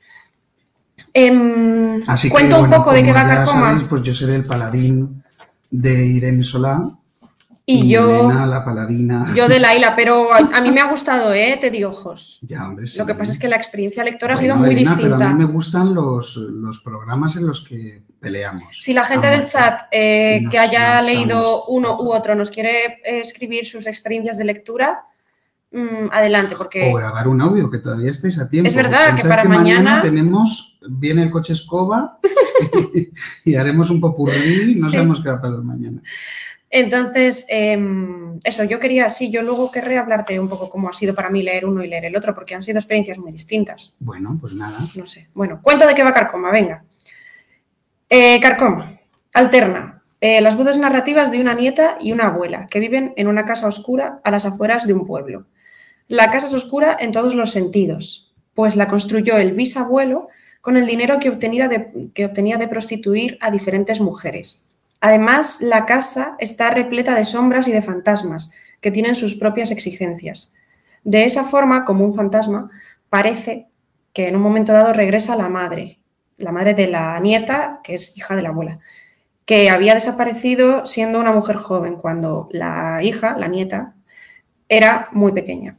Em, 1.12 2.00
Así 2.06 2.28
que, 2.28 2.32
cuento 2.32 2.56
un 2.56 2.62
bueno, 2.68 2.76
poco 2.76 2.92
de 2.92 3.02
qué 3.02 3.12
va 3.12 3.24
Carcoma. 3.24 3.60
sabéis, 3.60 3.82
pues 3.84 4.02
yo 4.02 4.12
seré 4.14 4.36
el 4.36 4.44
paladín 4.44 5.22
de 5.70 6.06
Irene 6.06 6.42
Solá. 6.44 6.82
Y 7.66 7.88
yo, 7.88 8.26
Elena, 8.26 8.46
la 8.46 8.64
paladina. 8.64 9.32
yo 9.34 9.48
de 9.48 9.58
Laila, 9.58 9.96
pero 9.96 10.32
a, 10.32 10.36
a 10.38 10.60
mí 10.60 10.70
me 10.70 10.80
ha 10.80 10.84
gustado, 10.90 11.32
¿eh? 11.32 11.56
Te 11.60 11.70
di 11.70 11.82
ojos. 11.84 12.38
Ya, 12.42 12.66
hombre, 12.66 12.86
sí. 12.86 12.98
Lo 12.98 13.06
que 13.06 13.14
pasa 13.14 13.32
es 13.32 13.38
que 13.38 13.48
la 13.48 13.56
experiencia 13.56 14.04
lectora 14.04 14.34
ha 14.34 14.36
sido 14.36 14.54
muy 14.56 14.70
Elena, 14.70 14.90
distinta. 14.92 15.16
Pero 15.18 15.30
a 15.30 15.32
mí 15.32 15.38
me 15.46 15.50
gustan 15.50 15.94
los, 15.94 16.36
los 16.36 16.80
programas 16.80 17.36
en 17.36 17.46
los 17.46 17.64
que 17.66 18.02
peleamos. 18.20 18.76
Si 18.80 18.92
la 18.92 19.04
gente 19.04 19.28
del 19.28 19.46
chat 19.46 19.82
eh, 19.90 20.38
Y 20.40 20.44
nos 20.44 20.52
que 20.52 20.58
haya 20.58 21.00
leído 21.02 21.64
uno 21.66 21.96
u 22.00 22.12
otro 22.12 22.34
nos 22.34 22.50
quiere 22.50 22.84
eh, 23.04 23.20
escribir 23.20 23.64
sus 23.66 23.86
experiencias 23.86 24.36
de 24.38 24.44
lectura, 24.44 25.04
mm, 25.72 26.08
adelante, 26.12 26.54
porque 26.56 26.90
O 26.92 26.94
grabar 26.96 27.28
un 27.28 27.40
audio, 27.40 27.70
que 27.70 27.78
todavía 27.78 28.10
estáis 28.10 28.38
a 28.38 28.48
tiempo. 28.48 28.68
Es 28.68 28.74
verdad 28.76 29.14
que 29.16 29.26
para 29.26 29.44
mañana- 29.44 30.02
tenemos, 30.02 30.78
viene 30.86 31.22
el 31.22 31.30
coche 31.30 31.54
escoba 31.54 32.18
y, 32.94 33.08
y 33.52 33.54
haremos 33.54 33.88
un 33.88 34.00
popurrí, 34.02 34.74
no 34.78 34.86
Sí. 34.88 34.92
sabemos 34.96 35.20
qué 35.22 35.28
va 35.30 35.36
a 35.36 35.40
pasar 35.40 35.62
mañana. 35.62 36.02
Entonces, 36.76 37.46
em, 37.50 38.40
eso, 38.42 38.64
yo 38.64 38.80
quería, 38.80 39.08
sí, 39.08 39.30
yo 39.30 39.42
luego 39.42 39.70
querré 39.70 39.96
hablarte 39.96 40.40
un 40.40 40.48
poco 40.48 40.68
cómo 40.68 40.88
ha 40.88 40.92
sido 40.92 41.14
para 41.14 41.30
mí 41.30 41.40
leer 41.40 41.66
uno 41.66 41.84
y 41.84 41.86
leer 41.86 42.06
el 42.06 42.16
otro, 42.16 42.34
porque 42.34 42.56
han 42.56 42.64
sido 42.64 42.78
experiencias 42.78 43.16
muy 43.16 43.30
distintas. 43.30 43.94
Bueno, 44.00 44.36
pues 44.40 44.54
nada. 44.54 44.76
No 44.96 45.06
sé. 45.06 45.28
Bueno, 45.34 45.60
cuento 45.62 45.86
de 45.86 45.94
qué 45.94 46.02
va 46.02 46.12
Carcoma, 46.12 46.50
venga. 46.50 46.82
Eh, 48.10 48.40
Carcoma, 48.40 48.98
alterna 49.34 50.02
eh, 50.20 50.40
las 50.40 50.56
voces 50.56 50.76
narrativas 50.76 51.30
de 51.30 51.40
una 51.40 51.54
nieta 51.54 51.96
y 52.00 52.10
una 52.10 52.26
abuela 52.26 52.66
que 52.66 52.80
viven 52.80 53.12
en 53.16 53.28
una 53.28 53.44
casa 53.44 53.68
oscura 53.68 54.20
a 54.24 54.32
las 54.32 54.44
afueras 54.44 54.84
de 54.84 54.94
un 54.94 55.06
pueblo. 55.06 55.46
La 56.08 56.32
casa 56.32 56.48
es 56.48 56.54
oscura 56.54 56.96
en 56.98 57.12
todos 57.12 57.36
los 57.36 57.52
sentidos, 57.52 58.34
pues 58.52 58.74
la 58.74 58.88
construyó 58.88 59.36
el 59.36 59.52
bisabuelo 59.52 60.26
con 60.60 60.76
el 60.76 60.86
dinero 60.86 61.20
que 61.20 61.28
obtenía 61.28 61.68
de, 61.68 62.10
que 62.14 62.24
obtenía 62.24 62.56
de 62.56 62.66
prostituir 62.66 63.38
a 63.40 63.52
diferentes 63.52 64.00
mujeres. 64.00 64.73
Además, 65.06 65.60
la 65.60 65.84
casa 65.84 66.34
está 66.38 66.70
repleta 66.70 67.14
de 67.14 67.26
sombras 67.26 67.68
y 67.68 67.72
de 67.72 67.82
fantasmas 67.82 68.50
que 68.80 68.90
tienen 68.90 69.14
sus 69.14 69.34
propias 69.34 69.70
exigencias. 69.70 70.54
De 71.02 71.26
esa 71.26 71.44
forma, 71.44 71.84
como 71.84 72.06
un 72.06 72.14
fantasma, 72.14 72.70
parece 73.10 73.68
que 74.14 74.28
en 74.28 74.36
un 74.36 74.40
momento 74.40 74.72
dado 74.72 74.94
regresa 74.94 75.36
la 75.36 75.50
madre, 75.50 75.98
la 76.38 76.52
madre 76.52 76.72
de 76.72 76.86
la 76.86 77.20
nieta, 77.20 77.80
que 77.84 77.96
es 77.96 78.16
hija 78.16 78.34
de 78.34 78.40
la 78.40 78.48
abuela, 78.48 78.78
que 79.44 79.68
había 79.68 79.92
desaparecido 79.92 80.86
siendo 80.86 81.20
una 81.20 81.32
mujer 81.32 81.56
joven 81.56 81.96
cuando 81.96 82.48
la 82.50 83.00
hija, 83.02 83.36
la 83.36 83.48
nieta, 83.48 83.92
era 84.70 85.10
muy 85.12 85.32
pequeña. 85.32 85.76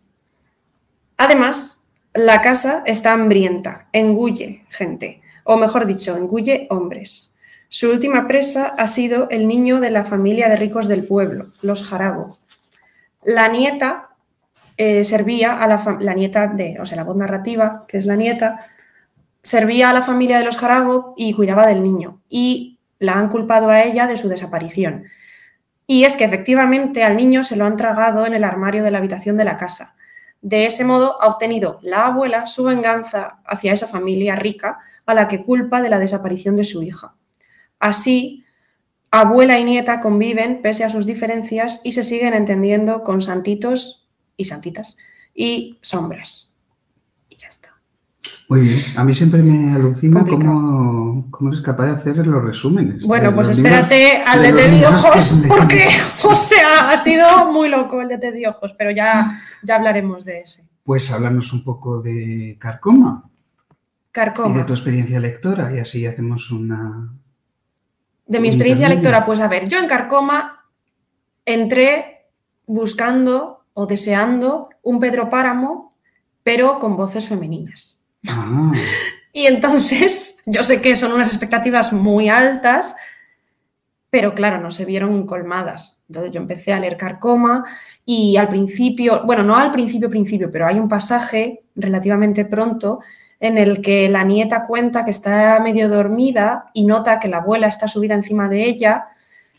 Además, 1.18 1.84
la 2.14 2.44
casa 2.44 2.84
está 2.86 3.14
hambrienta, 3.14 3.88
engulle 3.92 4.66
gente, 4.70 5.24
o 5.46 5.58
mejor 5.58 5.88
dicho, 5.88 6.16
engulle 6.16 6.68
hombres. 6.70 7.35
Su 7.78 7.92
última 7.92 8.26
presa 8.26 8.74
ha 8.78 8.88
sido 8.88 9.28
el 9.30 9.50
niño 9.50 9.82
de 9.82 9.90
la 9.90 10.06
familia 10.06 10.48
de 10.48 10.56
ricos 10.56 10.88
del 10.88 11.06
pueblo, 11.06 11.48
los 11.62 11.84
Jarabo. 11.84 12.38
La 13.22 13.50
nieta 13.50 14.12
eh, 14.78 15.04
servía 15.04 15.62
a 15.62 15.68
la, 15.68 15.98
la 16.00 16.14
nieta 16.14 16.48
de, 16.48 16.78
o 16.80 16.86
sea, 16.86 16.96
la 16.96 17.04
voz 17.04 17.18
narrativa, 17.18 17.84
que 17.86 17.98
es 17.98 18.06
la 18.06 18.16
nieta, 18.16 18.66
servía 19.44 19.90
a 19.90 19.94
la 19.94 20.04
familia 20.04 20.38
de 20.38 20.46
los 20.46 20.58
Jarabo 20.58 21.16
y 21.18 21.34
cuidaba 21.34 21.68
del 21.68 21.84
niño. 21.84 22.22
Y 22.30 22.80
la 22.98 23.16
han 23.16 23.28
culpado 23.28 23.70
a 23.70 23.84
ella 23.84 24.08
de 24.08 24.16
su 24.16 24.30
desaparición. 24.30 25.04
Y 25.86 26.06
es 26.06 26.16
que 26.16 26.24
efectivamente 26.24 27.04
al 27.04 27.18
niño 27.18 27.44
se 27.44 27.58
lo 27.58 27.66
han 27.66 27.76
tragado 27.76 28.26
en 28.26 28.34
el 28.34 28.46
armario 28.46 28.86
de 28.86 28.92
la 28.92 29.00
habitación 29.00 29.36
de 29.36 29.44
la 29.44 29.58
casa. 29.58 29.98
De 30.42 30.66
ese 30.66 30.86
modo 30.86 31.22
ha 31.22 31.28
obtenido 31.28 31.80
la 31.82 32.06
abuela 32.06 32.48
su 32.48 32.64
venganza 32.64 33.40
hacia 33.46 33.74
esa 33.74 33.88
familia 33.88 34.38
rica 34.38 34.80
a 35.06 35.14
la 35.14 35.28
que 35.28 35.44
culpa 35.44 35.82
de 35.82 35.90
la 35.90 36.00
desaparición 36.00 36.56
de 36.56 36.64
su 36.64 36.82
hija. 36.82 37.16
Así, 37.80 38.44
abuela 39.12 39.60
y 39.60 39.64
nieta 39.64 40.00
conviven 40.00 40.62
pese 40.62 40.84
a 40.84 40.90
sus 40.90 41.06
diferencias 41.06 41.82
y 41.84 41.92
se 41.94 42.04
siguen 42.04 42.34
entendiendo 42.34 43.04
con 43.04 43.22
santitos 43.22 44.08
y 44.38 44.46
santitas 44.46 44.98
y 45.34 45.78
sombras. 45.82 46.54
Y 47.30 47.36
ya 47.38 47.48
está. 47.48 47.70
Muy 48.48 48.62
bien. 48.62 48.80
A 48.96 49.04
mí 49.04 49.14
siempre 49.14 49.42
me 49.42 49.74
alucina 49.74 50.24
cómo, 50.26 51.28
cómo 51.32 51.50
eres 51.50 51.62
capaz 51.62 51.86
de 51.88 51.92
hacer 51.94 52.28
los 52.28 52.44
resúmenes. 52.44 53.04
Bueno, 53.06 53.30
de 53.30 53.36
pues 53.36 53.50
espérate 53.50 53.96
libros- 53.98 54.28
al 54.28 54.42
de 54.42 54.54
de 54.54 54.62
Teddy 54.64 54.84
Ojos, 54.86 55.40
porque, 55.48 55.88
o 56.24 56.36
sea, 56.36 56.90
ha 56.92 56.98
sido 56.98 57.52
muy 57.52 57.70
loco 57.70 58.02
el 58.02 58.08
de 58.08 58.18
Teddy 58.18 58.46
Ojos, 58.46 58.74
pero 58.78 58.92
ya, 58.92 59.40
ya 59.64 59.76
hablaremos 59.76 60.26
de 60.26 60.42
ese. 60.42 60.68
Pues 60.84 61.12
háblanos 61.12 61.52
un 61.54 61.64
poco 61.64 62.02
de 62.02 62.58
Carcoma 62.60 63.24
y 63.26 63.74
de 63.74 64.12
Carcoma. 64.12 64.66
tu 64.66 64.74
experiencia 64.74 65.20
lectora 65.20 65.74
y 65.76 65.80
así 65.80 66.06
hacemos 66.06 66.52
una... 66.52 67.12
De 68.26 68.40
mi 68.40 68.48
experiencia 68.48 68.90
lectora, 68.90 69.26
pues 69.26 69.40
a 69.40 69.48
ver, 69.48 69.70
yo 69.70 69.80
en 69.80 69.88
Carcoma 69.88 70.66
entré 71.46 72.28
buscando 72.66 73.66
o 73.74 73.86
deseando 73.86 74.70
un 74.82 75.00
Pedro 75.00 75.30
Páramo, 75.30 75.94
pero 76.44 76.80
con 76.80 76.96
voces 76.96 77.28
femeninas. 77.28 78.02
Ah, 78.28 78.72
Y 79.36 79.48
entonces, 79.48 80.42
yo 80.46 80.64
sé 80.64 80.82
que 80.82 80.96
son 80.96 81.12
unas 81.12 81.28
expectativas 81.28 81.92
muy 81.92 82.30
altas, 82.30 82.96
pero 84.10 84.34
claro, 84.34 84.62
no 84.62 84.72
se 84.72 84.86
vieron 84.86 85.26
colmadas. 85.26 86.02
Entonces 86.08 86.32
yo 86.32 86.40
empecé 86.40 86.72
a 86.72 86.80
leer 86.80 86.96
Carcoma 86.96 87.66
y 88.06 88.38
al 88.38 88.48
principio, 88.48 89.24
bueno, 89.26 89.44
no 89.44 89.58
al 89.58 89.74
principio, 89.74 90.10
principio, 90.10 90.50
pero 90.50 90.68
hay 90.68 90.80
un 90.80 90.88
pasaje 90.88 91.66
relativamente 91.76 92.46
pronto 92.46 93.02
en 93.46 93.58
el 93.58 93.82
que 93.82 94.10
la 94.10 94.24
nieta 94.24 94.66
cuenta 94.66 95.06
que 95.06 95.12
está 95.12 95.60
medio 95.60 95.90
dormida 95.90 96.66
y 96.74 96.86
nota 96.86 97.20
que 97.20 97.28
la 97.28 97.38
abuela 97.38 97.68
está 97.68 97.88
subida 97.88 98.14
encima 98.14 98.50
de 98.50 98.66
ella 98.66 99.06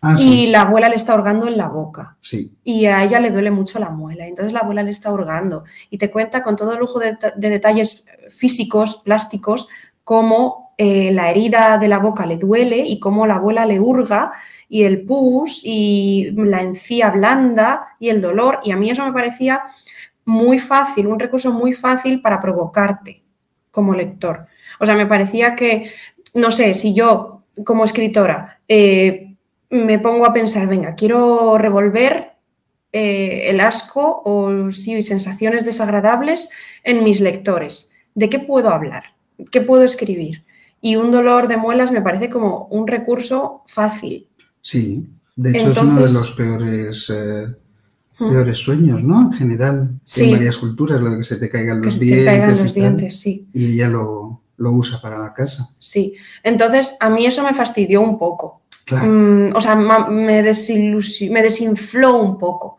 ah, 0.02 0.14
y 0.18 0.22
sí, 0.22 0.46
la 0.48 0.62
abuela 0.62 0.88
le 0.88 0.96
está 0.96 1.12
ahorcando 1.12 1.46
en 1.46 1.56
la 1.56 1.68
boca 1.68 2.16
sí. 2.20 2.56
y 2.64 2.86
a 2.86 3.02
ella 3.04 3.20
le 3.20 3.30
duele 3.30 3.50
mucho 3.50 3.78
la 3.78 3.90
muela. 3.90 4.26
Entonces 4.26 4.52
la 4.52 4.60
abuela 4.60 4.82
le 4.82 4.90
está 4.90 5.12
hurgando 5.12 5.64
y 5.90 5.98
te 5.98 6.10
cuenta 6.10 6.42
con 6.42 6.56
todo 6.56 6.78
lujo 6.78 6.98
de, 6.98 7.16
de 7.36 7.48
detalles 7.48 8.06
físicos, 8.28 9.02
plásticos, 9.04 9.68
cómo 10.04 10.66
eh, 10.78 11.10
la 11.10 11.30
herida 11.30 11.78
de 11.78 11.88
la 11.88 11.98
boca 11.98 12.26
le 12.26 12.36
duele 12.36 12.78
y 12.78 13.00
cómo 13.00 13.26
la 13.26 13.36
abuela 13.36 13.64
le 13.64 13.80
hurga 13.80 14.32
y 14.68 14.82
el 14.82 15.06
pus 15.06 15.62
y 15.64 16.30
la 16.32 16.60
encía 16.60 17.10
blanda 17.10 17.96
y 17.98 18.10
el 18.10 18.20
dolor. 18.20 18.60
Y 18.62 18.72
a 18.72 18.76
mí 18.76 18.90
eso 18.90 19.06
me 19.06 19.12
parecía 19.12 19.62
muy 20.26 20.58
fácil, 20.58 21.06
un 21.06 21.18
recurso 21.18 21.52
muy 21.52 21.72
fácil 21.72 22.20
para 22.20 22.40
provocarte 22.40 23.25
como 23.76 23.94
lector. 23.94 24.46
O 24.80 24.86
sea, 24.86 24.94
me 24.96 25.04
parecía 25.04 25.54
que, 25.54 25.92
no 26.32 26.50
sé, 26.50 26.72
si 26.72 26.94
yo 26.94 27.42
como 27.62 27.84
escritora 27.84 28.60
eh, 28.68 29.36
me 29.68 29.98
pongo 29.98 30.24
a 30.24 30.32
pensar, 30.32 30.66
venga, 30.66 30.94
quiero 30.94 31.58
revolver 31.58 32.32
eh, 32.90 33.50
el 33.50 33.60
asco 33.60 34.22
o 34.24 34.70
sí, 34.70 35.02
sensaciones 35.02 35.66
desagradables 35.66 36.48
en 36.84 37.04
mis 37.04 37.20
lectores. 37.20 37.92
¿De 38.14 38.30
qué 38.30 38.38
puedo 38.38 38.70
hablar? 38.70 39.04
¿Qué 39.50 39.60
puedo 39.60 39.82
escribir? 39.82 40.44
Y 40.80 40.96
un 40.96 41.10
dolor 41.10 41.46
de 41.46 41.58
muelas 41.58 41.92
me 41.92 42.00
parece 42.00 42.30
como 42.30 42.68
un 42.70 42.86
recurso 42.86 43.62
fácil. 43.66 44.26
Sí, 44.62 45.06
de 45.34 45.50
hecho 45.50 45.70
es 45.72 45.82
uno 45.82 45.96
de 45.96 46.12
los 46.14 46.32
peores, 46.32 47.10
eh. 47.10 47.46
Peores 48.18 48.58
sueños, 48.58 49.02
¿no? 49.02 49.20
En 49.22 49.32
general, 49.32 49.90
Sí. 50.04 50.24
en 50.24 50.32
varias 50.32 50.56
culturas, 50.56 51.00
lo 51.00 51.10
de 51.10 51.18
que 51.18 51.24
se 51.24 51.36
te 51.36 51.50
caigan 51.50 51.80
Que 51.80 51.84
los 51.86 51.94
se 51.94 52.00
te 52.00 52.04
dientes. 52.06 52.26
caigan 52.26 52.48
y 52.48 52.52
los 52.52 52.62
tal, 52.62 52.72
dientes, 52.74 53.20
sí. 53.20 53.46
Y 53.52 53.74
ella 53.74 53.88
lo, 53.88 54.40
lo 54.56 54.72
usa 54.72 55.00
para 55.00 55.18
la 55.18 55.34
casa. 55.34 55.68
Sí. 55.78 56.14
Entonces, 56.42 56.96
a 57.00 57.10
mí 57.10 57.26
eso 57.26 57.42
me 57.42 57.52
fastidió 57.54 58.00
un 58.00 58.16
poco. 58.18 58.62
Claro. 58.86 59.06
Mm, 59.10 59.50
o 59.54 59.60
sea, 59.60 59.74
me, 59.74 60.42
me 60.42 61.42
desinfló 61.42 62.16
un 62.16 62.38
poco. 62.38 62.78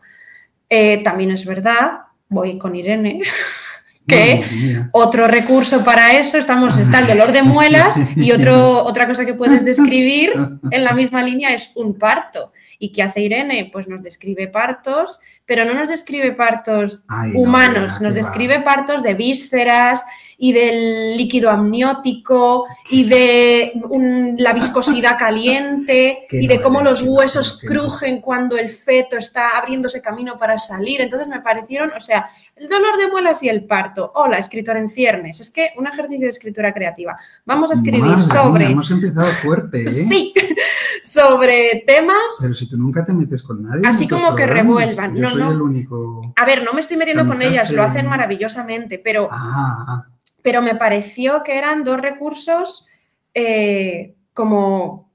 Eh, 0.68 1.02
también 1.02 1.30
es 1.30 1.44
verdad, 1.46 2.00
voy 2.28 2.58
con 2.58 2.74
Irene, 2.76 3.20
que 4.08 4.36
Madre 4.40 4.56
mía. 4.56 4.90
otro 4.92 5.28
recurso 5.28 5.84
para 5.84 6.16
eso, 6.18 6.38
estamos, 6.38 6.78
está 6.78 7.00
el 7.00 7.06
dolor 7.06 7.30
de 7.32 7.42
muelas 7.42 8.00
y 8.16 8.32
otro, 8.32 8.84
otra 8.84 9.06
cosa 9.06 9.24
que 9.26 9.34
puedes 9.34 9.64
describir 9.64 10.32
en 10.70 10.84
la 10.84 10.92
misma 10.94 11.22
línea 11.22 11.50
es 11.54 11.72
un 11.76 11.98
parto. 11.98 12.52
¿Y 12.80 12.92
qué 12.92 13.02
hace 13.02 13.20
Irene? 13.20 13.68
Pues 13.72 13.88
nos 13.88 14.02
describe 14.02 14.46
partos, 14.46 15.20
pero 15.44 15.64
no 15.64 15.74
nos 15.74 15.88
describe 15.88 16.30
partos 16.32 17.02
Ay, 17.08 17.32
humanos, 17.34 18.00
nos 18.00 18.12
va. 18.12 18.16
describe 18.16 18.60
partos 18.60 19.02
de 19.02 19.14
vísceras 19.14 20.04
y 20.40 20.52
del 20.52 21.16
líquido 21.16 21.50
amniótico 21.50 22.66
y 22.90 23.02
de 23.02 23.72
un- 23.90 24.36
la 24.38 24.52
viscosidad 24.52 25.18
caliente 25.18 26.26
y 26.30 26.46
de 26.46 26.60
cómo 26.60 26.80
los 26.82 27.02
huesos 27.02 27.60
crujen 27.66 28.20
cuando 28.20 28.56
el 28.56 28.70
feto 28.70 29.16
está 29.16 29.58
abriéndose 29.58 30.00
camino 30.00 30.38
para 30.38 30.56
salir. 30.58 31.00
Entonces 31.00 31.26
me 31.26 31.40
parecieron, 31.40 31.90
o 31.96 32.00
sea, 32.00 32.28
el 32.60 32.68
dolor 32.68 32.96
de 32.98 33.08
muelas 33.08 33.42
y 33.42 33.48
el 33.48 33.64
parto. 33.64 34.12
Hola, 34.14 34.38
escritora 34.38 34.78
en 34.78 34.88
ciernes. 34.88 35.40
Es 35.40 35.50
que 35.50 35.70
un 35.76 35.86
ejercicio 35.86 36.24
de 36.24 36.30
escritura 36.30 36.72
creativa. 36.72 37.16
Vamos 37.44 37.70
a 37.70 37.74
escribir 37.74 38.00
Madre 38.00 38.16
mía, 38.16 38.24
sobre... 38.24 38.66
hemos 38.66 38.90
empezado 38.90 39.26
fuerte, 39.26 39.82
¿eh? 39.84 39.90
Sí, 39.90 40.34
sobre 41.02 41.82
temas... 41.86 42.38
Pero 42.40 42.54
si 42.54 42.68
tú 42.68 42.76
nunca 42.76 43.04
te 43.04 43.12
metes 43.12 43.42
con 43.42 43.62
nadie. 43.62 43.86
Así 43.86 44.08
como 44.08 44.34
que 44.34 44.46
revuelvan. 44.46 45.14
Yo 45.14 45.22
No, 45.22 45.30
soy 45.30 45.42
no. 45.42 45.52
el 45.52 45.62
único. 45.62 46.32
A 46.36 46.44
ver, 46.44 46.62
no 46.64 46.72
me 46.72 46.80
estoy 46.80 46.96
metiendo 46.96 47.26
con 47.26 47.40
ellas, 47.42 47.70
lo 47.70 47.82
hacen 47.82 48.06
maravillosamente, 48.06 48.98
pero, 48.98 49.28
Ah, 49.30 49.84
ah, 49.88 50.06
pero 50.42 50.62
me 50.62 50.74
pareció 50.74 51.42
que 51.42 51.58
eran 51.58 51.84
dos 51.84 52.00
recursos 52.00 52.86
eh, 53.34 54.14
como 54.32 55.07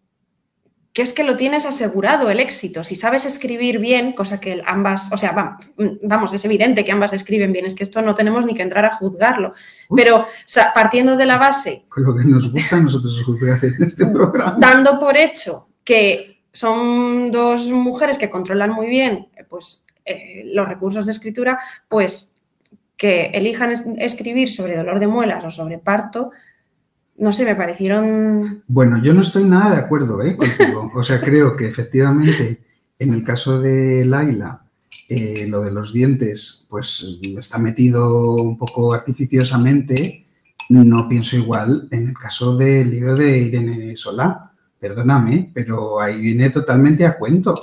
que 0.94 1.02
es 1.02 1.12
que 1.12 1.24
lo 1.24 1.36
tienes 1.36 1.66
asegurado 1.66 2.30
el 2.30 2.40
éxito. 2.40 2.84
Si 2.84 2.96
sabes 2.96 3.26
escribir 3.26 3.80
bien, 3.80 4.14
cosa 4.14 4.40
que 4.40 4.62
ambas, 4.66 5.12
o 5.12 5.18
sea, 5.18 5.32
va- 5.32 5.58
vamos, 6.04 6.32
es 6.34 6.46
evidente 6.46 6.86
que 6.86 6.92
ambas 6.92 7.14
escriben 7.14 7.52
bien, 7.52 7.66
es 7.66 7.74
que 7.74 7.82
esto 7.82 8.02
no 8.04 8.14
tenemos 8.14 8.46
ni 8.46 8.54
que 8.54 8.62
entrar 8.62 8.86
a 8.86 8.96
juzgarlo. 8.96 9.54
Pero 9.96 10.26
partiendo 10.74 11.18
de 11.18 11.26
la 11.26 11.38
base, 11.38 11.86
con 11.90 12.04
lo 12.04 12.16
que 12.16 12.24
nos 12.26 12.52
gusta 12.52 12.78
a 12.78 12.80
nosotros 12.80 13.24
juzgar 13.26 13.60
en 13.66 13.82
este 13.84 14.06
programa. 14.06 14.56
dando 14.60 15.00
por 15.00 15.18
hecho 15.18 15.68
que 15.84 16.44
son 16.52 17.32
dos 17.32 17.68
mujeres 17.70 18.20
que 18.20 18.30
controlan 18.30 18.70
muy 18.70 18.86
bien 18.88 19.30
pues, 19.50 19.88
eh, 20.06 20.44
los 20.54 20.68
recursos 20.68 21.08
de 21.08 21.12
escritura, 21.12 21.58
pues 21.88 22.36
que 22.96 23.32
elijan 23.34 23.72
es- 23.72 23.86
escribir 23.98 24.52
sobre 24.52 24.78
dolor 24.78 25.00
de 25.00 25.08
muelas 25.08 25.44
o 25.44 25.50
sobre 25.50 25.80
parto, 25.80 26.30
no 27.24 27.32
sé, 27.32 27.46
me 27.46 27.56
parecieron... 27.56 28.64
Bueno, 28.68 29.02
yo 29.02 29.14
no 29.14 29.22
estoy 29.22 29.46
nada 29.46 29.76
de 29.76 29.82
acuerdo 29.82 30.22
¿eh? 30.22 30.36
contigo. 30.36 30.92
O 30.94 31.04
sea, 31.04 31.22
creo 31.22 31.56
que 31.56 31.68
efectivamente 31.68 32.62
en 33.00 33.14
el 33.14 33.24
caso 33.24 33.60
de 33.62 34.06
Laila, 34.06 34.66
eh, 35.10 35.48
lo 35.48 35.62
de 35.62 35.72
los 35.72 35.94
dientes, 35.94 36.68
pues 36.70 37.20
está 37.38 37.58
metido 37.58 38.36
un 38.36 38.58
poco 38.58 38.94
artificiosamente. 38.94 40.26
No 40.70 41.08
pienso 41.08 41.38
igual 41.38 41.88
en 41.92 42.10
el 42.10 42.14
caso 42.14 42.58
del 42.58 42.92
libro 42.92 43.16
de 43.16 43.38
Irene 43.38 43.96
Solá. 43.96 44.52
Perdóname, 44.80 45.50
pero 45.54 46.02
ahí 46.02 46.20
viene 46.20 46.50
totalmente 46.50 47.06
a 47.06 47.18
cuento. 47.18 47.60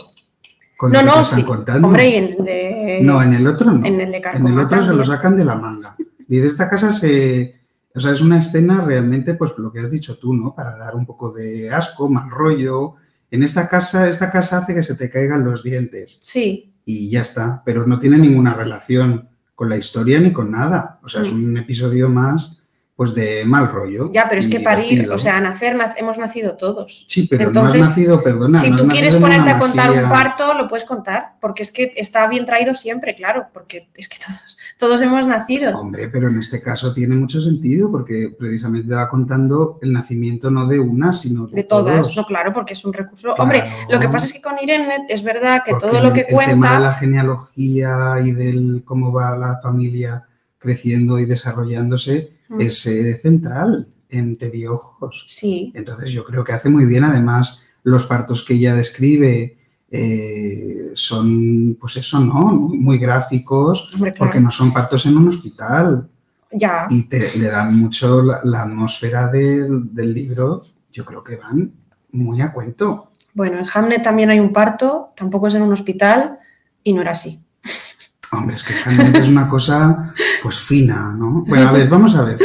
Con 0.76 0.92
No, 0.92 1.02
lo 1.02 1.10
que 1.10 1.16
no, 1.16 1.22
están 1.22 1.38
sí. 1.38 1.44
contando. 1.44 1.88
Hombre, 1.88 2.08
y 2.08 2.14
en 2.14 2.24
el 2.24 2.44
de... 2.44 3.00
No, 3.02 3.22
en 3.22 3.34
el 3.34 3.46
otro 3.46 3.70
no. 3.70 3.84
en 3.84 4.00
el 4.00 4.10
de 4.10 4.22
En 4.32 4.46
el 4.46 4.58
otro 4.58 4.82
se 4.82 4.94
lo 4.94 5.04
sacan 5.04 5.36
de 5.36 5.44
la 5.44 5.54
manga. 5.54 5.96
Y 6.28 6.38
de 6.38 6.46
esta 6.46 6.70
casa 6.70 6.92
se. 6.92 7.59
O 7.94 8.00
sea, 8.00 8.12
es 8.12 8.20
una 8.20 8.38
escena 8.38 8.80
realmente, 8.82 9.34
pues 9.34 9.52
lo 9.58 9.72
que 9.72 9.80
has 9.80 9.90
dicho 9.90 10.16
tú, 10.18 10.32
¿no? 10.32 10.54
Para 10.54 10.76
dar 10.76 10.94
un 10.94 11.04
poco 11.06 11.32
de 11.32 11.70
asco, 11.70 12.08
mal 12.08 12.30
rollo. 12.30 12.94
En 13.30 13.42
esta 13.42 13.68
casa, 13.68 14.08
esta 14.08 14.30
casa 14.30 14.58
hace 14.58 14.74
que 14.74 14.82
se 14.82 14.94
te 14.94 15.10
caigan 15.10 15.44
los 15.44 15.62
dientes. 15.62 16.18
Sí, 16.20 16.66
Y 16.86 17.10
ya 17.10 17.20
está. 17.20 17.62
Pero 17.64 17.86
no 17.86 18.00
tiene 18.00 18.16
ninguna 18.18 18.54
relación 18.54 19.28
con 19.54 19.68
la 19.68 19.76
historia 19.76 20.18
ni 20.18 20.32
con 20.32 20.50
nada. 20.50 20.98
O 21.04 21.08
sea, 21.08 21.22
es 21.22 21.32
Mm. 21.32 21.44
un 21.44 21.56
episodio 21.58 22.08
más, 22.08 22.56
pues 22.96 23.14
de 23.14 23.44
mal 23.46 23.70
rollo. 23.70 24.10
ya, 24.12 24.28
pero 24.28 24.40
es 24.40 24.48
que 24.48 24.60
parir, 24.60 25.08
o 25.10 25.16
sea, 25.18 25.40
nacer, 25.40 25.74
nac- 25.76 25.94
hemos 25.96 26.18
nacido 26.18 26.56
todos. 26.56 27.06
Sí, 27.08 27.26
pero 27.30 27.44
entonces, 27.44 27.80
no 27.80 27.84
has 27.84 27.88
nacido, 27.90 28.22
perdona. 28.22 28.60
si 28.60 28.70
no 28.70 28.76
tú 28.78 28.88
quieres 28.88 29.14
ponerte 29.16 29.50
a 29.50 29.58
contar 29.58 29.90
un 29.90 30.10
parto, 30.10 30.52
lo 30.54 30.66
puedes 30.68 30.84
contar, 30.84 31.36
porque 31.40 31.62
es 31.62 31.70
que 31.72 31.92
está 31.96 32.26
bien 32.28 32.44
traído 32.44 32.74
siempre, 32.74 33.14
claro, 33.14 33.46
porque 33.54 33.88
es 33.94 34.06
que 34.08 34.18
todos, 34.18 34.58
todos 34.80 35.00
hemos 35.02 35.26
nacido. 35.28 35.78
Hombre, 35.78 36.08
pero 36.08 36.28
en 36.28 36.38
este 36.38 36.60
caso 36.60 36.92
tiene 36.92 37.14
mucho 37.14 37.40
sentido 37.40 37.90
porque 37.92 38.34
precisamente 38.36 38.92
va 38.92 39.08
contando 39.08 39.78
el 39.82 39.92
nacimiento 39.92 40.50
no 40.50 40.66
de 40.66 40.80
una, 40.80 41.12
sino 41.12 41.46
de, 41.46 41.56
De 41.56 41.64
todas, 41.64 42.02
todos. 42.02 42.16
no, 42.16 42.24
claro, 42.24 42.52
porque 42.52 42.72
es 42.72 42.84
un 42.84 42.92
recurso. 42.92 43.34
Claro. 43.34 43.42
Hombre, 43.44 43.64
lo 43.88 44.00
que 44.00 44.08
pasa 44.08 44.26
es 44.26 44.32
que 44.32 44.40
con 44.40 44.58
Irene 44.60 45.06
es 45.08 45.22
verdad 45.22 45.62
que 45.64 45.70
Porque 45.70 45.86
todo 45.86 46.02
lo 46.02 46.12
que 46.12 46.22
el, 46.22 46.26
el 46.26 46.36
tema 46.36 46.42
de 46.46 46.56
cuenta. 46.56 46.80
la 46.80 46.94
genealogía 46.94 48.16
y 48.24 48.32
del 48.32 48.82
cómo 48.84 49.12
va 49.12 49.36
la 49.36 49.60
familia 49.62 50.24
creciendo 50.58 51.18
y 51.20 51.26
desarrollándose 51.26 52.40
Mm, 52.50 52.60
es 52.62 52.84
eh, 52.86 53.14
central 53.14 53.86
en 54.08 54.36
Teddy 54.36 54.66
Ojos. 54.66 55.24
Sí, 55.28 55.72
Entonces 55.76 56.10
yo 56.10 56.24
creo 56.24 56.42
que 56.42 56.52
hace 56.52 56.68
muy 56.68 56.84
bien, 56.84 57.04
además, 57.04 57.62
los 57.84 58.06
partos 58.06 58.44
que 58.44 58.54
ella 58.54 58.74
describe 58.74 59.56
eh, 59.90 60.92
son, 60.94 61.76
pues 61.80 61.96
eso, 61.96 62.20
¿no? 62.20 62.52
Muy, 62.52 62.98
gráficos, 62.98 63.92
hombre, 63.94 64.12
claro. 64.12 64.26
porque 64.26 64.40
no 64.40 64.50
son 64.50 64.72
partos 64.72 65.06
en 65.06 65.16
un 65.16 65.28
hospital. 65.28 66.08
Ya, 66.52 66.86
y 66.90 67.08
te, 67.08 67.38
le 67.38 67.46
dan 67.46 67.78
mucho 67.78 68.22
la, 68.22 68.40
la 68.44 68.62
atmósfera 68.62 69.28
del, 69.28 69.94
del 69.94 70.12
libro, 70.12 70.64
yo 70.92 71.04
creo 71.04 71.22
que 71.22 71.36
van 71.36 71.72
muy 72.12 72.40
a 72.40 72.52
cuento. 72.52 73.10
Bueno, 73.34 73.58
en 73.58 73.66
Hamlet 73.72 74.02
también 74.02 74.30
hay 74.30 74.40
un 74.40 74.52
parto, 74.52 75.12
tampoco 75.16 75.46
es 75.46 75.54
en 75.54 75.62
un 75.62 75.72
hospital 75.72 76.38
y 76.82 76.92
no 76.92 77.02
era 77.02 77.12
así. 77.12 77.42
Hombre, 78.32 78.56
es 78.56 78.64
que 78.64 78.74
Hamlet 78.84 79.16
es 79.16 79.28
una 79.28 79.48
cosa, 79.48 80.12
pues 80.42 80.58
fina, 80.58 81.14
¿no? 81.16 81.44
Bueno, 81.46 81.68
a 81.68 81.72
ver, 81.72 81.88
vamos 81.88 82.14
a 82.16 82.22
ver. 82.22 82.38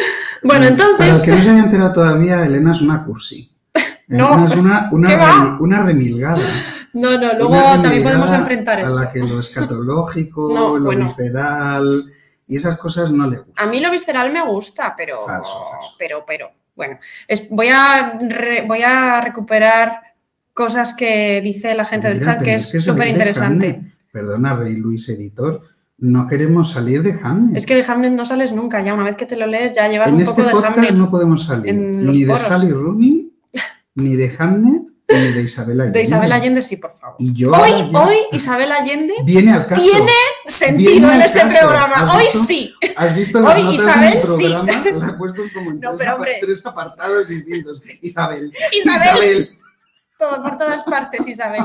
Bueno, 0.43 0.65
entonces... 0.65 0.97
Para 0.97 1.11
los 1.13 1.23
que 1.23 1.31
no 1.31 1.37
se 1.37 1.43
hayan 1.43 1.59
enterado 1.59 1.93
todavía, 1.93 2.45
Elena 2.45 2.71
es 2.71 2.81
una 2.81 3.03
cursi. 3.03 3.51
No, 4.07 4.33
Elena 4.33 4.45
es 4.45 4.55
una, 4.55 4.89
una, 4.91 5.57
una 5.59 5.81
remilgada. 5.81 6.43
No, 6.95 7.17
no, 7.19 7.33
luego 7.33 7.55
también 7.81 8.03
podemos 8.03 8.31
enfrentar 8.31 8.77
A 8.79 8.81
eso. 8.81 8.95
la 8.95 9.09
que 9.11 9.19
lo 9.19 9.39
escatológico, 9.39 10.51
No, 10.53 10.77
lo 10.79 10.85
bueno. 10.85 11.03
visceral 11.05 12.05
y 12.47 12.55
esas 12.57 12.77
cosas 12.77 13.11
no 13.11 13.29
le 13.29 13.37
gustan. 13.39 13.67
A 13.67 13.69
mí 13.71 13.79
lo 13.79 13.91
visceral 13.91 14.31
me 14.33 14.43
gusta, 14.45 14.93
pero. 14.97 15.25
Falso, 15.25 15.63
falso. 15.71 15.95
Pero, 15.99 16.23
pero. 16.25 16.49
Bueno, 16.75 16.97
es- 17.27 17.49
voy, 17.49 17.67
a 17.69 18.17
re- 18.19 18.65
voy 18.67 18.81
a 18.81 19.21
recuperar 19.21 19.99
cosas 20.53 20.93
que 20.95 21.41
dice 21.41 21.73
la 21.75 21.85
gente 21.85 22.07
del 22.07 22.21
chat 22.23 22.41
que 22.41 22.55
es 22.55 22.69
súper 22.83 23.07
interesante. 23.07 23.81
Perdona, 24.11 24.55
Rey 24.55 24.75
Luis 24.77 25.07
Editor, 25.09 25.61
no 25.97 26.27
queremos 26.27 26.71
salir 26.71 27.01
de 27.03 27.17
Hamlet. 27.23 27.57
Es 27.57 27.65
que 27.65 27.75
de 27.75 27.83
Hamlet 27.89 28.13
no 28.13 28.25
sales 28.25 28.53
nunca, 28.53 28.81
ya 28.81 28.93
una 28.93 29.03
vez 29.03 29.15
que 29.17 29.25
te 29.25 29.35
lo 29.37 29.47
lees 29.47 29.73
ya 29.73 29.87
llevas 29.89 30.09
en 30.09 30.15
un 30.15 30.21
este 30.21 30.33
poco 30.35 30.47
de 30.47 30.51
podcast 30.53 30.77
Hamlet. 30.77 30.93
no 30.95 31.09
podemos 31.11 31.43
salir 31.45 31.73
ni 31.75 32.21
de 32.23 32.27
poros. 32.27 32.41
Sally 32.41 32.71
Rooney, 32.71 33.33
ni 33.95 34.15
de 34.15 34.33
Hamlet, 34.37 34.83
de 35.07 35.41
Isabel 35.41 35.81
Allende. 35.81 35.99
De 35.99 36.03
Isabel 36.03 36.31
Allende 36.31 36.61
sí, 36.61 36.77
por 36.77 36.91
favor. 36.91 37.15
Y 37.19 37.33
yo 37.33 37.51
Hoy, 37.51 37.91
hoy 37.93 38.15
Isabel 38.31 38.71
Allende 38.71 39.13
viene 39.23 39.51
al 39.53 39.67
caso. 39.67 39.81
tiene 39.81 40.11
sentido 40.47 40.91
Viene 40.91 41.13
en 41.15 41.21
este 41.21 41.39
caso. 41.41 41.59
programa. 41.59 41.93
¿Has 41.95 42.11
Hoy 42.13 42.23
visto? 42.23 42.39
sí. 42.39 42.73
¿Has 42.95 43.15
visto 43.15 43.39
las 43.39 43.55
Hoy 43.55 43.63
notas 43.63 43.79
Isabel, 43.81 44.25
sí. 44.25 44.47
La 44.99 45.07
he 45.09 45.13
puesto 45.13 45.43
como 45.53 45.71
en 45.71 45.79
No, 45.79 45.95
tres, 45.95 46.09
pero, 46.41 46.69
apartados 46.69 47.27
distintos. 47.27 47.85
Isabel. 48.01 48.51
Isabel. 48.71 49.57
Todo 50.17 50.41
por 50.41 50.57
todas 50.57 50.83
partes, 50.85 51.27
Isabel. 51.27 51.63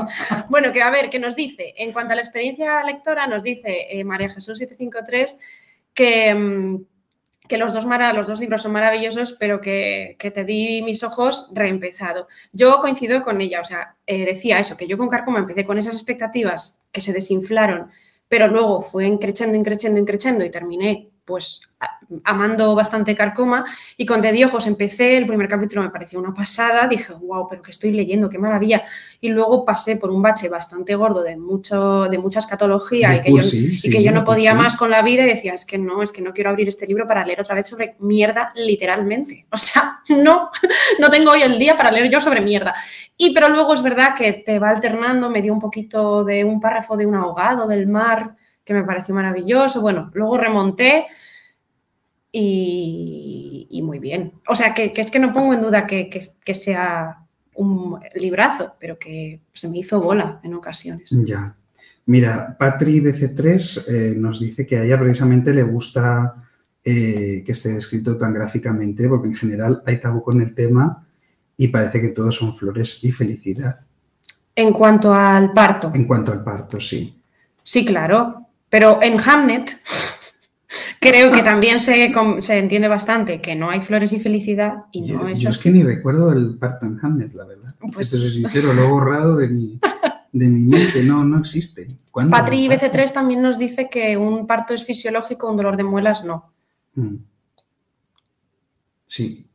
Bueno, 0.49 0.71
que 0.73 0.81
a 0.81 0.89
ver, 0.89 1.09
que 1.09 1.19
nos 1.19 1.35
dice, 1.37 1.73
en 1.77 1.93
cuanto 1.93 2.11
a 2.11 2.15
la 2.15 2.21
experiencia 2.21 2.83
lectora, 2.83 3.25
nos 3.25 3.43
dice 3.43 3.87
eh, 3.89 4.03
María 4.03 4.29
Jesús 4.29 4.57
753 4.59 5.39
que, 5.93 6.35
mm, 6.35 6.83
que 7.51 7.57
los, 7.57 7.73
dos 7.73 7.85
los 8.15 8.27
dos 8.27 8.39
libros 8.39 8.61
son 8.61 8.71
maravillosos, 8.71 9.33
pero 9.33 9.59
que, 9.59 10.15
que 10.17 10.31
te 10.31 10.45
di 10.45 10.81
mis 10.83 11.03
ojos 11.03 11.49
reempezado. 11.53 12.29
Yo 12.53 12.79
coincido 12.79 13.21
con 13.23 13.41
ella, 13.41 13.59
o 13.59 13.65
sea, 13.65 13.97
eh, 14.07 14.23
decía 14.23 14.57
eso, 14.57 14.77
que 14.77 14.87
yo 14.87 14.97
con 14.97 15.09
Carcoma 15.09 15.39
empecé 15.39 15.65
con 15.65 15.77
esas 15.77 15.95
expectativas 15.95 16.87
que 16.93 17.01
se 17.01 17.11
desinflaron, 17.11 17.91
pero 18.29 18.47
luego 18.47 18.79
fue 18.79 19.05
increchendo, 19.05 19.57
increchendo, 19.57 19.99
increchendo 19.99 20.45
y 20.45 20.49
terminé 20.49 21.09
pues 21.25 21.70
amando 22.23 22.75
bastante 22.75 23.15
Carcoma 23.15 23.65
y 23.97 24.05
con 24.05 24.21
De 24.21 24.31
Diojos 24.31 24.67
empecé, 24.67 25.17
el 25.17 25.25
primer 25.25 25.47
capítulo 25.47 25.81
me 25.81 25.89
pareció 25.89 26.19
una 26.19 26.33
pasada, 26.33 26.87
dije, 26.87 27.13
wow, 27.13 27.47
pero 27.49 27.61
que 27.61 27.71
estoy 27.71 27.91
leyendo, 27.91 28.29
qué 28.29 28.37
maravilla. 28.37 28.83
Y 29.19 29.29
luego 29.29 29.63
pasé 29.63 29.95
por 29.95 30.11
un 30.11 30.21
bache 30.21 30.49
bastante 30.49 30.95
gordo 30.95 31.23
de, 31.23 31.37
mucho, 31.37 32.07
de 32.09 32.17
mucha 32.17 32.39
escatología 32.39 33.09
De 33.09 33.17
y 33.17 33.21
que, 33.21 33.31
yo, 33.31 33.37
y 33.37 33.43
sí, 33.43 33.89
que 33.89 34.03
yo 34.03 34.11
no 34.11 34.23
podía 34.23 34.51
cursi. 34.51 34.63
más 34.63 34.75
con 34.75 34.91
la 34.91 35.01
vida 35.01 35.23
y 35.23 35.27
decía, 35.27 35.53
es 35.53 35.65
que 35.65 35.77
no, 35.77 36.03
es 36.03 36.11
que 36.11 36.21
no 36.21 36.33
quiero 36.33 36.49
abrir 36.49 36.67
este 36.67 36.85
libro 36.85 37.07
para 37.07 37.25
leer 37.25 37.41
otra 37.41 37.55
vez 37.55 37.67
sobre 37.67 37.95
mierda, 37.99 38.51
literalmente. 38.55 39.45
O 39.51 39.57
sea, 39.57 40.01
no, 40.09 40.49
no 40.99 41.09
tengo 41.09 41.31
hoy 41.31 41.43
el 41.43 41.57
día 41.57 41.77
para 41.77 41.91
leer 41.91 42.09
yo 42.09 42.19
sobre 42.19 42.41
mierda. 42.41 42.75
Y 43.17 43.33
pero 43.33 43.49
luego 43.49 43.73
es 43.73 43.81
verdad 43.81 44.15
que 44.15 44.33
te 44.33 44.59
va 44.59 44.69
alternando, 44.69 45.29
me 45.29 45.41
dio 45.41 45.53
un 45.53 45.61
poquito 45.61 46.23
de 46.23 46.43
un 46.43 46.59
párrafo 46.59 46.97
de 46.97 47.05
un 47.05 47.15
ahogado 47.15 47.67
del 47.67 47.87
mar 47.87 48.35
que 48.63 48.73
me 48.73 48.83
pareció 48.83 49.15
maravilloso. 49.15 49.81
Bueno, 49.81 50.11
luego 50.13 50.37
remonté 50.37 51.07
y, 52.31 53.67
y 53.69 53.81
muy 53.81 53.99
bien. 53.99 54.33
O 54.47 54.55
sea, 54.55 54.73
que, 54.73 54.91
que 54.93 55.01
es 55.01 55.11
que 55.11 55.19
no 55.19 55.33
pongo 55.33 55.53
en 55.53 55.61
duda 55.61 55.85
que, 55.87 56.09
que- 56.09 56.21
que 56.43 56.53
sea 56.55 57.17
un 57.55 57.99
librazo, 58.15 58.73
pero 58.79 58.97
que 58.97 59.41
se 59.53 59.67
me 59.67 59.79
hizo 59.79 60.01
bola 60.01 60.39
en 60.43 60.53
ocasiones. 60.53 61.09
Ya. 61.11 61.55
Mira, 62.05 62.55
Patri 62.57 62.99
BC3 63.01 63.83
eh, 63.87 64.13
nos 64.17 64.39
dice 64.39 64.65
que 64.65 64.77
a 64.77 64.83
ella 64.83 64.99
precisamente 64.99 65.53
le 65.53 65.63
gusta 65.63 66.35
eh, 66.83 67.43
que 67.45 67.51
esté 67.51 67.75
escrito 67.77 68.17
tan 68.17 68.33
gráficamente, 68.33 69.07
porque 69.07 69.27
en 69.27 69.35
general 69.35 69.83
hay 69.85 69.99
tabú 69.99 70.21
con 70.23 70.41
el 70.41 70.55
tema 70.55 71.05
y 71.57 71.67
parece 71.67 72.01
que 72.01 72.09
todos 72.09 72.35
son 72.35 72.53
flores 72.55 73.03
y 73.03 73.11
felicidad. 73.11 73.81
En 74.55 74.73
cuanto 74.73 75.13
al 75.13 75.53
parto, 75.53 75.91
En 75.93 76.05
cuanto 76.05 76.31
al 76.31 76.43
parto, 76.43 76.79
sí. 76.81 77.15
sí, 77.63 77.85
claro, 77.85 78.47
pero 78.69 78.99
en 79.01 79.17
Hamnet 79.19 79.77
creo 81.01 81.31
que 81.31 81.41
también 81.41 81.79
se, 81.79 82.13
se 82.39 82.59
entiende 82.59 82.87
bastante 82.87 83.41
que 83.41 83.55
no 83.55 83.71
hay 83.71 83.81
flores 83.81 84.13
y 84.13 84.19
felicidad 84.19 84.83
y 84.91 85.01
no 85.01 85.07
yo, 85.07 85.27
es 85.27 85.39
yo 85.39 85.49
es 85.49 85.57
así. 85.57 85.63
que 85.63 85.77
ni 85.77 85.83
recuerdo 85.83 86.31
el 86.31 86.57
parto 86.57 86.85
en 86.85 86.99
Hamlet, 87.01 87.33
la 87.33 87.45
verdad. 87.45 87.73
Pues- 87.91 88.09
Si 88.09 88.15
te 88.15 88.21
soy 88.21 88.29
sincero, 88.29 88.71
lo 88.71 88.83
he 88.83 88.87
borrado 88.87 89.35
de 89.35 89.49
mi, 89.49 89.79
de 90.31 90.47
mi 90.47 90.61
mente, 90.61 91.03
no, 91.03 91.23
no 91.23 91.39
existe. 91.39 91.97
Patri 92.29 92.65
¿El 92.67 92.79
parto? 92.79 92.97
BC3 92.97 93.13
también 93.13 93.41
nos 93.41 93.57
dice 93.57 93.89
que 93.89 94.15
un 94.15 94.45
parto 94.45 94.75
es 94.75 94.85
fisiológico, 94.85 95.49
un 95.49 95.57
dolor 95.57 95.75
de 95.75 95.83
muelas 95.83 96.23
no. 96.23 96.53
Mm. 96.93 97.15
Sí, 99.07 99.47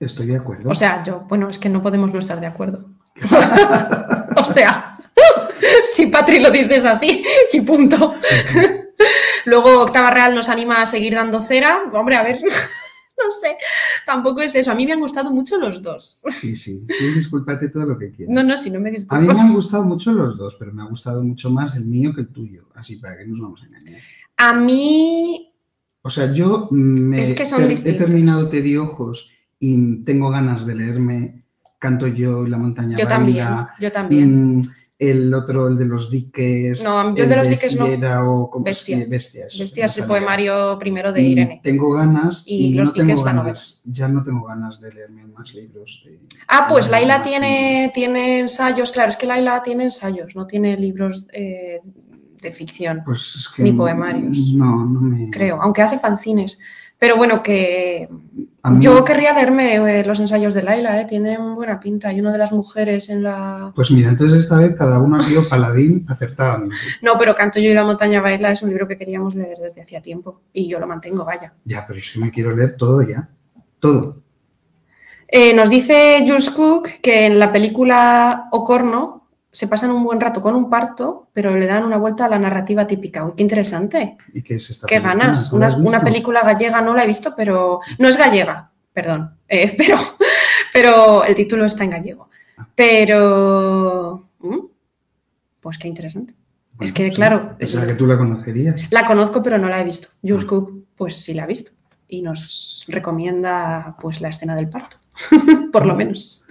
estoy 0.00 0.26
de 0.26 0.36
acuerdo. 0.36 0.68
O 0.68 0.74
sea, 0.74 1.04
yo, 1.04 1.20
bueno, 1.28 1.46
es 1.48 1.58
que 1.60 1.68
no 1.68 1.80
podemos 1.80 2.12
no 2.12 2.18
estar 2.18 2.40
de 2.40 2.46
acuerdo. 2.46 2.90
o 4.36 4.44
sea, 4.44 4.98
si 5.82 6.06
Patri 6.06 6.40
lo 6.40 6.50
dices 6.50 6.84
así 6.84 7.22
y 7.52 7.60
punto. 7.60 8.14
Luego 9.44 9.80
Octava 9.82 10.10
Real 10.10 10.34
nos 10.34 10.48
anima 10.48 10.82
a 10.82 10.86
seguir 10.86 11.14
dando 11.14 11.40
cera. 11.40 11.82
Hombre, 11.92 12.16
a 12.16 12.22
ver, 12.22 12.38
no 12.42 13.30
sé, 13.30 13.56
tampoco 14.06 14.40
es 14.40 14.54
eso. 14.54 14.70
A 14.72 14.74
mí 14.74 14.86
me 14.86 14.92
han 14.92 15.00
gustado 15.00 15.30
mucho 15.30 15.58
los 15.58 15.82
dos. 15.82 16.22
Sí, 16.30 16.56
sí, 16.56 16.86
tú 16.86 17.04
discúlpate 17.14 17.68
todo 17.68 17.84
lo 17.84 17.98
que 17.98 18.10
quieras. 18.10 18.34
No, 18.34 18.42
no, 18.42 18.56
si 18.56 18.70
no 18.70 18.80
me 18.80 18.88
A 18.88 18.92
mí 18.92 18.96
disculpo. 18.96 19.34
me 19.34 19.40
han 19.40 19.52
gustado 19.52 19.84
mucho 19.84 20.12
los 20.12 20.36
dos, 20.36 20.56
pero 20.58 20.72
me 20.72 20.82
ha 20.82 20.86
gustado 20.86 21.22
mucho 21.22 21.50
más 21.50 21.76
el 21.76 21.84
mío 21.84 22.14
que 22.14 22.22
el 22.22 22.28
tuyo. 22.28 22.68
Así 22.74 22.96
para 22.96 23.18
que 23.18 23.26
nos 23.26 23.40
vamos 23.40 23.62
a 23.62 23.66
engañar. 23.66 24.00
A 24.36 24.54
mí, 24.54 25.52
O 26.02 26.10
sea, 26.10 26.32
yo 26.32 26.68
mm, 26.70 27.00
me 27.00 27.22
Es 27.22 27.34
que 27.34 27.46
son 27.46 27.70
he 27.70 27.92
terminado 27.92 28.48
Te 28.48 28.60
di 28.60 28.76
ojos 28.76 29.30
y 29.60 30.02
tengo 30.02 30.30
ganas 30.30 30.66
de 30.66 30.74
leerme 30.74 31.44
Canto 31.78 32.06
yo 32.06 32.46
y 32.46 32.50
la 32.50 32.58
montaña 32.58 32.96
yo 32.96 33.08
también, 33.08 33.46
yo 33.80 33.90
también. 33.90 34.58
Mm, 34.58 34.62
el 35.10 35.34
otro, 35.34 35.66
el 35.68 35.76
de 35.76 35.84
los 35.84 36.10
diques. 36.10 36.82
No, 36.84 37.14
yo 37.14 37.24
el 37.24 37.28
de 37.28 37.36
los 37.36 37.48
diques 37.48 37.76
no. 37.76 37.86
Fiera 37.86 38.24
o 38.28 38.48
como- 38.48 38.64
Bestia. 38.64 39.04
Bestias. 39.08 39.58
Bestia 39.58 39.86
es 39.86 39.96
me 39.96 40.02
el 40.02 40.08
poemario 40.08 40.78
primero 40.78 41.12
de 41.12 41.22
Irene. 41.22 41.60
Tengo 41.62 41.92
ganas 41.92 42.44
Y 42.46 42.66
y, 42.66 42.74
Los 42.74 42.88
no 42.88 42.94
tengo 42.94 43.06
diques, 43.08 43.24
ganas. 43.24 43.82
Ya 43.84 44.06
no 44.08 44.22
tengo 44.22 44.46
ganas 44.46 44.80
de 44.80 44.92
leerme 44.92 45.26
más 45.26 45.52
libros. 45.54 46.02
de- 46.06 46.20
Ah, 46.46 46.66
pues 46.68 46.84
de 46.86 46.92
Laila 46.92 47.22
tiene, 47.22 47.90
tiene 47.92 48.40
ensayos, 48.40 48.92
claro, 48.92 49.08
es 49.10 49.16
que 49.16 49.26
Laila 49.26 49.60
tiene 49.64 49.84
ensayos, 49.84 50.36
no 50.36 50.46
tiene 50.46 50.76
libros 50.76 51.26
eh, 51.32 51.80
de 52.40 52.52
ficción, 52.52 53.02
Pues 53.04 53.36
es 53.36 53.48
que 53.54 53.62
Ni 53.64 53.72
poemarios. 53.72 54.52
No, 54.54 54.84
no 54.84 55.00
me. 55.00 55.30
creo, 55.30 55.60
aunque 55.62 55.82
hace 55.82 55.98
fanzines. 55.98 56.58
Pero 57.02 57.16
bueno, 57.16 57.42
que 57.42 58.08
yo 58.78 59.04
querría 59.04 59.32
leerme 59.32 59.74
eh, 59.74 60.04
los 60.04 60.20
ensayos 60.20 60.54
de 60.54 60.62
Laila, 60.62 61.00
eh, 61.00 61.04
tienen 61.04 61.52
buena 61.52 61.80
pinta. 61.80 62.10
Hay 62.10 62.20
una 62.20 62.30
de 62.30 62.38
las 62.38 62.52
mujeres 62.52 63.08
en 63.08 63.24
la... 63.24 63.72
Pues 63.74 63.90
mira, 63.90 64.08
entonces 64.08 64.44
esta 64.44 64.56
vez 64.56 64.76
cada 64.76 65.00
uno 65.00 65.16
ha 65.16 65.22
sido 65.24 65.42
paladín 65.48 66.06
acertadamente. 66.08 66.76
No, 67.02 67.18
pero 67.18 67.34
Canto 67.34 67.58
yo 67.58 67.70
y 67.70 67.74
la 67.74 67.82
montaña 67.82 68.20
baila 68.20 68.52
es 68.52 68.62
un 68.62 68.68
libro 68.68 68.86
que 68.86 68.96
queríamos 68.96 69.34
leer 69.34 69.58
desde 69.58 69.82
hacía 69.82 70.00
tiempo 70.00 70.42
y 70.52 70.68
yo 70.68 70.78
lo 70.78 70.86
mantengo, 70.86 71.24
vaya. 71.24 71.52
Ya, 71.64 71.84
pero 71.88 71.98
yo 71.98 72.20
me 72.20 72.30
quiero 72.30 72.54
leer 72.54 72.76
todo 72.76 73.02
ya. 73.02 73.28
Todo. 73.80 74.22
Eh, 75.26 75.54
nos 75.54 75.70
dice 75.70 76.24
Jules 76.24 76.50
Cook 76.50 76.88
que 77.02 77.26
en 77.26 77.40
la 77.40 77.50
película 77.50 78.46
Ocorno 78.52 79.21
se 79.52 79.68
pasan 79.68 79.90
un 79.90 80.02
buen 80.02 80.18
rato 80.20 80.40
con 80.40 80.54
un 80.56 80.70
parto, 80.70 81.28
pero 81.34 81.54
le 81.56 81.66
dan 81.66 81.84
una 81.84 81.98
vuelta 81.98 82.24
a 82.24 82.28
la 82.28 82.38
narrativa 82.38 82.86
típica. 82.86 83.24
Uy, 83.24 83.32
qué 83.36 83.42
interesante. 83.42 84.16
¿Y 84.32 84.42
qué 84.42 84.54
es 84.54 84.70
esta 84.70 84.86
Qué 84.86 84.94
película? 84.96 85.14
ganas. 85.24 85.50
¿Tú 85.50 85.58
la 85.58 85.76
Una, 85.76 86.00
película 86.00 86.40
gallega 86.40 86.80
no 86.80 86.94
la 86.94 87.04
he 87.04 87.06
visto, 87.06 87.34
pero 87.36 87.80
no 87.98 88.08
es 88.08 88.16
gallega, 88.16 88.70
perdón. 88.92 89.36
Eh, 89.48 89.74
pero, 89.78 89.96
pero 90.72 91.22
el 91.24 91.34
título 91.34 91.66
está 91.66 91.84
en 91.84 91.90
gallego. 91.90 92.30
Pero, 92.74 94.28
¿mm? 94.40 94.58
pues 95.60 95.78
qué 95.78 95.88
interesante. 95.88 96.34
Bueno, 96.76 96.84
es 96.88 96.92
que, 96.92 97.08
sí. 97.10 97.14
claro, 97.14 97.56
O 97.62 97.66
sea, 97.66 97.86
que 97.86 97.94
tú 97.94 98.06
la 98.06 98.16
conocerías. 98.16 98.80
la 98.90 99.04
conozco, 99.04 99.42
pero 99.42 99.58
no 99.58 99.68
la 99.68 99.80
he 99.80 99.84
visto. 99.84 100.08
Jules 100.22 100.44
Ah. 100.44 100.48
Cook, 100.48 100.84
pues 100.96 101.16
sí 101.16 101.34
la 101.34 101.44
ha 101.44 101.46
visto 101.46 101.72
y 102.08 102.22
nos 102.22 102.84
recomienda 102.88 103.96
pues 104.00 104.20
la 104.20 104.28
escena 104.28 104.54
del 104.54 104.68
parto, 104.68 104.96
por 105.72 105.86
lo 105.86 105.94
menos. 105.94 106.44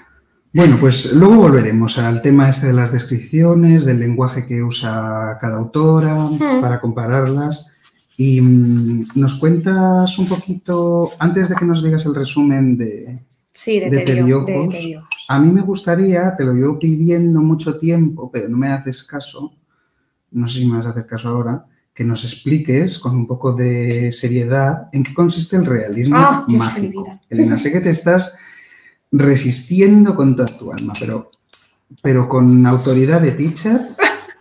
Bueno, 0.53 0.77
pues 0.79 1.13
luego 1.13 1.35
volveremos 1.35 1.97
al 1.97 2.21
tema 2.21 2.49
este 2.49 2.67
de 2.67 2.73
las 2.73 2.91
descripciones, 2.91 3.85
del 3.85 3.99
lenguaje 3.99 4.45
que 4.45 4.61
usa 4.63 5.37
cada 5.39 5.57
autora 5.57 6.15
Mm. 6.15 6.59
para 6.61 6.81
compararlas. 6.81 7.71
Y 8.17 8.41
mm, 8.41 9.07
nos 9.15 9.35
cuentas 9.39 10.19
un 10.19 10.27
poquito, 10.27 11.11
antes 11.19 11.49
de 11.49 11.55
que 11.55 11.65
nos 11.65 11.81
digas 11.83 12.05
el 12.05 12.15
resumen 12.15 12.77
de... 12.77 13.19
Sí, 13.53 13.79
de. 13.79 13.89
A 15.29 15.39
mí 15.39 15.51
me 15.51 15.61
gustaría, 15.61 16.35
te 16.35 16.43
lo 16.45 16.53
llevo 16.53 16.77
pidiendo 16.79 17.41
mucho 17.41 17.79
tiempo, 17.79 18.29
pero 18.31 18.47
no 18.49 18.57
me 18.57 18.69
haces 18.69 19.03
caso, 19.03 19.53
no 20.31 20.47
sé 20.47 20.59
si 20.59 20.65
me 20.65 20.77
vas 20.77 20.85
a 20.85 20.89
hacer 20.91 21.05
caso 21.05 21.29
ahora, 21.29 21.65
que 21.93 22.03
nos 22.05 22.23
expliques 22.23 22.97
con 22.99 23.15
un 23.15 23.27
poco 23.27 23.51
de 23.53 24.11
seriedad 24.13 24.87
en 24.93 25.03
qué 25.03 25.13
consiste 25.13 25.55
el 25.57 25.65
realismo 25.65 26.15
Ah, 26.17 26.45
mágico. 26.47 27.05
Elena, 27.29 27.57
sé 27.57 27.71
que 27.71 27.81
te 27.81 27.89
estás 27.89 28.33
resistiendo 29.11 30.15
con 30.15 30.35
toda 30.35 30.57
tu 30.57 30.71
alma, 30.71 30.93
pero 30.99 31.31
pero 32.01 32.29
con 32.29 32.65
autoridad 32.65 33.21
de 33.21 33.31
teacher. 33.31 33.79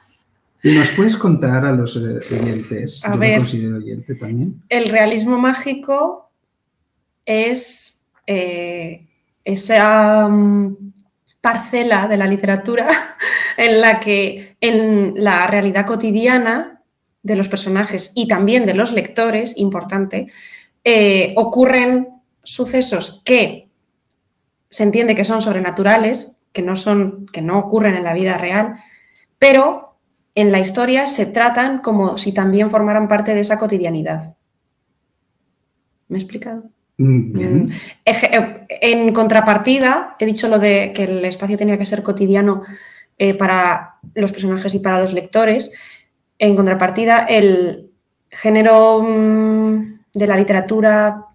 ¿Y 0.62 0.72
nos 0.72 0.90
puedes 0.90 1.16
contar 1.16 1.64
a 1.64 1.72
los 1.72 1.96
eh, 1.96 2.20
oyentes? 2.38 3.04
A 3.04 3.14
yo 3.14 3.18
ver. 3.18 3.30
me 3.32 3.38
considero 3.38 3.76
oyente 3.78 4.14
también. 4.14 4.62
El 4.68 4.90
realismo 4.90 5.38
mágico 5.38 6.30
es 7.24 8.04
eh, 8.26 9.06
esa 9.42 10.28
mm, 10.28 10.92
parcela 11.40 12.08
de 12.08 12.16
la 12.18 12.26
literatura 12.26 12.88
en 13.56 13.80
la 13.80 14.00
que 14.00 14.56
en 14.60 15.14
la 15.16 15.46
realidad 15.46 15.86
cotidiana 15.86 16.82
de 17.22 17.36
los 17.36 17.48
personajes 17.48 18.12
y 18.14 18.28
también 18.28 18.64
de 18.64 18.74
los 18.74 18.92
lectores, 18.92 19.56
importante, 19.56 20.28
eh, 20.84 21.34
ocurren 21.36 22.08
sucesos 22.42 23.22
que 23.24 23.69
se 24.70 24.84
entiende 24.84 25.14
que 25.14 25.24
son 25.24 25.42
sobrenaturales, 25.42 26.38
que 26.52 26.62
no, 26.62 26.76
son, 26.76 27.26
que 27.26 27.42
no 27.42 27.58
ocurren 27.58 27.96
en 27.96 28.04
la 28.04 28.14
vida 28.14 28.38
real, 28.38 28.76
pero 29.38 29.96
en 30.34 30.52
la 30.52 30.60
historia 30.60 31.06
se 31.06 31.26
tratan 31.26 31.80
como 31.80 32.16
si 32.16 32.32
también 32.32 32.70
formaran 32.70 33.08
parte 33.08 33.34
de 33.34 33.40
esa 33.40 33.58
cotidianidad. 33.58 34.36
¿Me 36.08 36.16
he 36.16 36.20
explicado? 36.20 36.64
Mm, 36.98 37.32
Bien. 37.32 37.64
Mm, 37.64 37.70
eh, 38.04 38.66
En 38.68 39.12
contrapartida, 39.12 40.16
he 40.18 40.26
dicho 40.26 40.48
lo 40.48 40.58
de 40.58 40.92
que 40.94 41.04
el 41.04 41.24
espacio 41.24 41.56
tenía 41.56 41.78
que 41.78 41.86
ser 41.86 42.02
cotidiano 42.02 42.62
eh, 43.18 43.34
para 43.34 43.96
los 44.14 44.32
personajes 44.32 44.74
y 44.74 44.78
para 44.80 45.00
los 45.00 45.12
lectores. 45.12 45.72
En 46.38 46.56
contrapartida, 46.56 47.26
el 47.28 47.90
género 48.28 49.02
mm, 49.02 50.00
de 50.14 50.26
la 50.26 50.36
literatura 50.36 51.26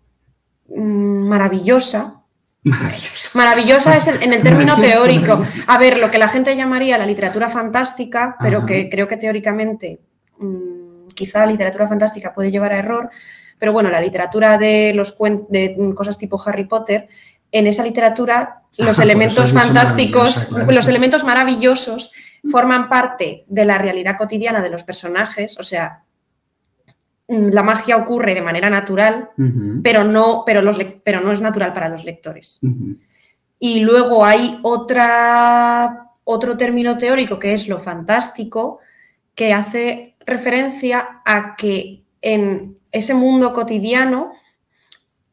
maravillosa. 0.67 2.23
Maravilloso. 2.65 3.37
Maravillosa 3.37 3.95
es 3.95 4.07
el- 4.07 4.23
en 4.23 4.33
el 4.33 4.41
término 4.41 4.77
teórico. 4.79 5.39
A 5.67 5.77
ver, 5.77 5.99
lo 5.99 6.09
que 6.09 6.17
la 6.17 6.27
gente 6.27 6.55
llamaría 6.55 6.97
la 6.97 7.05
literatura 7.05 7.47
fantástica, 7.47 8.35
pero 8.39 8.57
Ajá. 8.59 8.65
que 8.67 8.89
creo 8.89 9.07
que 9.07 9.17
teóricamente 9.17 9.99
mm, 10.39 11.07
quizá 11.13 11.39
la 11.39 11.45
literatura 11.51 11.87
fantástica 11.87 12.33
puede 12.33 12.51
llevar 12.51 12.73
a 12.73 12.79
error, 12.79 13.09
pero 13.59 13.71
bueno, 13.71 13.89
la 13.89 14.01
literatura 14.01 14.57
de 14.57 14.91
los 14.93 15.15
de 15.49 15.77
cosas 15.95 16.17
tipo 16.17 16.41
Harry 16.45 16.65
Potter, 16.65 17.07
en 17.51 17.67
esa 17.67 17.83
literatura 17.83 18.63
los 18.79 18.89
Ajá, 18.97 19.03
elementos 19.03 19.53
fantásticos, 19.53 20.23
maravillosa, 20.23 20.49
claro. 20.55 20.71
los 20.71 20.87
elementos 20.89 21.23
maravillosos 21.23 22.11
forman 22.51 22.89
parte 22.89 23.45
de 23.47 23.63
la 23.65 23.77
realidad 23.77 24.17
cotidiana 24.17 24.61
de 24.61 24.69
los 24.71 24.83
personajes, 24.83 25.57
o 25.59 25.63
sea, 25.63 26.01
la 27.27 27.63
magia 27.63 27.97
ocurre 27.97 28.33
de 28.35 28.41
manera 28.41 28.69
natural, 28.69 29.29
pero 29.83 30.03
no, 30.03 30.43
pero 30.45 30.61
los, 30.61 30.77
lec- 30.77 31.01
pero 31.03 31.21
no 31.21 31.31
es 31.31 31.41
natural 31.41 31.73
para 31.73 31.89
los 31.89 32.03
lectores. 32.05 32.59
Y 33.59 33.79
luego 33.79 34.23
hay 34.25 34.59
otra, 34.63 36.11
otro 36.23 36.57
término 36.57 36.97
teórico 36.97 37.39
que 37.39 37.53
es 37.53 37.67
lo 37.67 37.79
fantástico, 37.79 38.79
que 39.33 39.53
hace 39.53 40.15
referencia 40.25 41.21
a 41.25 41.55
que 41.55 42.03
en 42.21 42.77
ese 42.91 43.13
mundo 43.13 43.53
cotidiano 43.53 44.31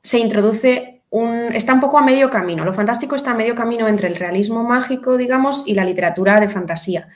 se 0.02 0.18
introduce 0.18 1.02
un. 1.10 1.52
está 1.54 1.74
un 1.74 1.80
poco 1.80 1.98
a 1.98 2.02
medio 2.02 2.30
camino. 2.30 2.64
Lo 2.64 2.72
fantástico 2.72 3.14
está 3.14 3.32
a 3.32 3.34
medio 3.34 3.54
camino 3.54 3.86
entre 3.86 4.08
el 4.08 4.16
realismo 4.16 4.62
mágico, 4.64 5.16
digamos, 5.16 5.64
y 5.66 5.74
la 5.74 5.84
literatura 5.84 6.40
de 6.40 6.48
fantasía. 6.48 7.08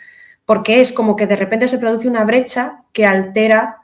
Porque 0.45 0.81
es 0.81 0.93
como 0.93 1.17
que 1.17 1.27
de 1.27 1.35
repente 1.37 1.67
se 1.67 1.79
produce 1.79 2.07
una 2.09 2.25
brecha 2.25 2.85
que 2.93 3.05
altera 3.07 3.79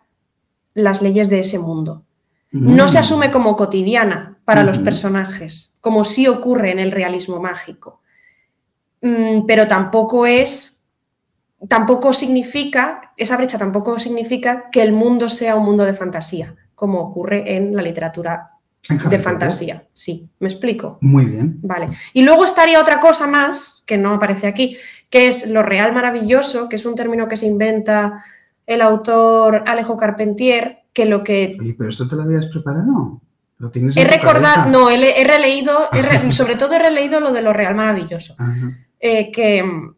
las 0.75 1.03
leyes 1.03 1.29
de 1.31 1.41
ese 1.41 1.59
mundo 1.59 2.05
no 2.55 2.87
se 2.89 2.99
Mm. 2.99 3.01
asume 3.01 3.31
como 3.31 3.57
cotidiana 3.57 4.37
para 4.45 4.63
los 4.63 4.77
Ujú. 4.79 4.85
personajes, 4.85 5.79
como 5.81 6.05
sí 6.05 6.27
ocurre 6.29 6.71
en 6.71 6.79
el 6.79 6.91
realismo 6.91 7.41
mágico. 7.41 8.01
Mm, 9.01 9.47
pero 9.47 9.67
tampoco 9.67 10.27
es, 10.27 10.87
tampoco 11.69 12.13
significa, 12.13 13.13
esa 13.17 13.37
brecha 13.37 13.59
tampoco 13.59 13.99
significa 13.99 14.69
que 14.71 14.83
el 14.83 14.93
mundo 14.93 15.29
sea 15.29 15.57
un 15.57 15.65
mundo 15.65 15.85
de 15.85 15.95
fantasía, 15.95 16.55
como 16.75 17.01
ocurre 17.01 17.57
en 17.57 17.75
la 17.75 17.83
literatura 17.83 18.51
de 19.09 19.19
fantasía. 19.19 19.87
Sí, 19.93 20.29
¿me 20.41 20.49
explico? 20.49 20.99
Muy 21.01 21.25
bien. 21.25 21.59
Vale. 21.63 21.89
Y 22.13 22.23
luego 22.23 22.45
estaría 22.45 22.81
otra 22.81 23.01
cosa 23.01 23.27
más, 23.27 23.83
que 23.87 23.97
no 23.97 24.13
aparece 24.15 24.47
aquí, 24.47 24.77
que 25.09 25.29
es 25.29 25.49
lo 25.49 25.63
real 25.63 25.93
maravilloso, 25.93 26.69
que 26.69 26.77
es 26.77 26.85
un 26.85 26.95
término 26.97 27.29
que 27.29 27.37
se 27.37 27.47
inventa 27.47 28.25
el 28.66 28.81
autor 28.83 29.64
Alejo 29.66 29.96
Carpentier, 29.96 30.81
que 30.92 31.05
lo 31.07 31.22
que 31.25 31.57
Oye, 31.61 31.75
pero 31.77 31.90
esto 31.90 32.09
te 32.09 32.16
lo 32.16 32.22
habías 32.22 32.46
preparado. 32.46 33.20
Lo 33.59 33.70
tienes 33.70 33.96
He 33.96 34.05
recordado, 34.05 34.68
no, 34.70 34.90
he, 34.90 35.20
he 35.20 35.25
releído, 35.25 35.88
he 35.92 36.03
re- 36.03 36.33
sobre 36.33 36.57
todo 36.57 36.75
he 36.75 36.79
releído 36.79 37.20
lo 37.20 37.33
de 37.33 37.42
lo 37.42 37.53
real 37.53 37.75
maravilloso. 37.75 38.37
Eh, 39.01 39.31
que 39.33 39.62
mm, 39.62 39.94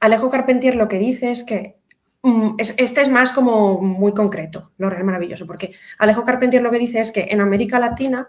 Alejo 0.00 0.30
Carpentier 0.30 0.74
lo 0.76 0.88
que 0.88 0.98
dice 0.98 1.30
es 1.30 1.42
que 1.44 1.76
mm, 2.22 2.54
es- 2.58 2.74
este 2.78 3.00
es 3.02 3.08
más 3.08 3.32
como 3.32 3.80
muy 3.80 4.12
concreto, 4.14 4.70
lo 4.78 4.88
real 4.90 5.04
maravilloso, 5.04 5.46
porque 5.46 5.72
Alejo 5.98 6.24
Carpentier 6.24 6.62
lo 6.62 6.70
que 6.70 6.78
dice 6.78 7.00
es 7.00 7.10
que 7.12 7.26
en 7.30 7.40
América 7.40 7.78
Latina 7.78 8.28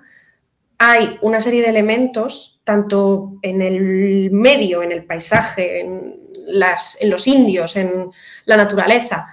hay 0.79 1.17
una 1.21 1.41
serie 1.41 1.61
de 1.63 1.69
elementos, 1.69 2.59
tanto 2.63 3.33
en 3.41 3.61
el 3.63 4.29
medio, 4.31 4.83
en 4.83 4.91
el 4.91 5.05
paisaje, 5.05 5.81
en, 5.81 6.15
las, 6.47 6.97
en 7.01 7.09
los 7.09 7.25
indios, 7.27 7.75
en 7.75 8.11
la 8.45 8.57
naturaleza, 8.57 9.27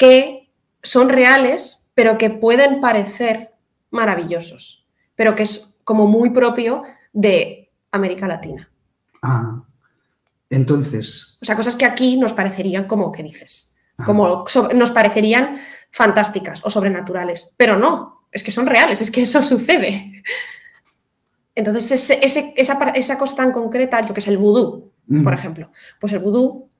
que 0.00 0.48
son 0.82 1.10
reales, 1.10 1.90
pero 1.94 2.16
que 2.16 2.30
pueden 2.30 2.80
parecer 2.80 3.52
maravillosos, 3.90 4.86
pero 5.14 5.34
que 5.34 5.42
es 5.42 5.76
como 5.84 6.06
muy 6.06 6.30
propio 6.30 6.82
de 7.12 7.70
América 7.92 8.26
Latina. 8.26 8.70
Ah. 9.22 9.62
Entonces, 10.48 11.36
O 11.42 11.44
sea, 11.44 11.54
cosas 11.54 11.76
que 11.76 11.84
aquí 11.84 12.16
nos 12.16 12.32
parecerían 12.32 12.86
como, 12.86 13.12
¿qué 13.12 13.22
dices? 13.22 13.76
ah, 13.98 14.04
Como 14.06 14.48
so- 14.48 14.70
nos 14.72 14.90
parecerían 14.90 15.58
fantásticas 15.90 16.64
o 16.64 16.70
sobrenaturales, 16.70 17.52
pero 17.58 17.76
no, 17.76 18.22
es 18.32 18.42
que 18.42 18.50
son 18.50 18.66
reales, 18.66 19.02
es 19.02 19.10
que 19.10 19.20
eso 19.22 19.42
sucede. 19.42 20.22
Entonces, 21.54 21.90
ese- 21.92 22.20
ese- 22.24 22.54
esa, 22.56 23.18
cosa 23.18 23.36
tan 23.36 23.52
concreta, 23.52 24.00
yo 24.00 24.14
que 24.14 24.22
sé, 24.22 24.30
el 24.30 24.38
vudú, 24.38 24.92
mm, 25.08 25.22
por 25.22 25.34
ejemplo, 25.34 25.70
pues 26.00 26.12
el 26.14 26.20
vudú, 26.20 26.70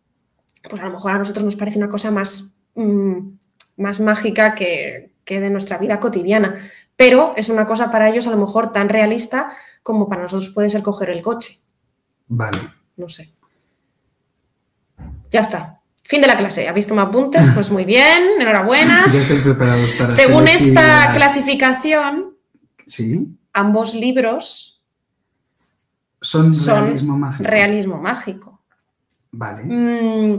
pues 0.71 0.81
a 0.81 0.87
lo 0.87 0.93
mejor 0.93 1.13
a 1.13 1.19
nosotros 1.19 1.45
nos 1.45 1.57
parece 1.57 1.77
una 1.79 1.89
cosa 1.91 2.11
más, 2.11 2.57
mm, 2.75 3.19
más 3.79 4.01
mágica 4.01 4.55
que, 4.55 5.11
que 5.25 5.41
de 5.41 5.51
nuestra 5.51 5.79
vida 5.79 6.01
cotidiana, 6.01 6.57
pero 6.97 7.35
es 7.37 7.49
una 7.49 7.67
cosa 7.67 7.91
para 7.91 8.09
ellos 8.09 8.27
a 8.27 8.31
lo 8.31 8.37
mejor 8.37 8.73
tan 8.73 8.89
realista 8.89 9.49
como 9.83 10.09
para 10.09 10.23
nosotros 10.23 10.51
puede 10.51 10.69
ser 10.71 10.83
coger 10.83 11.11
el 11.11 11.23
coche, 11.23 11.59
Vale. 12.29 12.59
no 12.97 13.09
sé. 13.09 13.33
Ya 15.31 15.41
está. 15.41 15.81
Fin 16.05 16.21
de 16.21 16.27
la 16.27 16.37
clase. 16.37 16.69
¿Habéis 16.69 16.89
tomado 16.89 17.09
apuntes? 17.09 17.47
Pues 17.55 17.71
muy 17.71 17.85
bien, 17.85 18.23
enhorabuena. 18.41 19.07
Ya 19.13 19.21
estoy 19.21 19.39
preparado 19.39 19.81
para 19.97 20.09
Según 20.09 20.49
esta 20.49 21.13
clasificación, 21.15 22.37
Sí. 22.87 23.29
ambos 23.53 23.95
libros 23.95 24.83
Son, 26.21 26.53
Son 26.53 26.83
realismo 26.85 27.17
mágico. 27.17 27.45
realismo 27.49 27.97
mágico. 27.99 28.61
Vale. 29.31 29.63
Mm, 29.65 30.39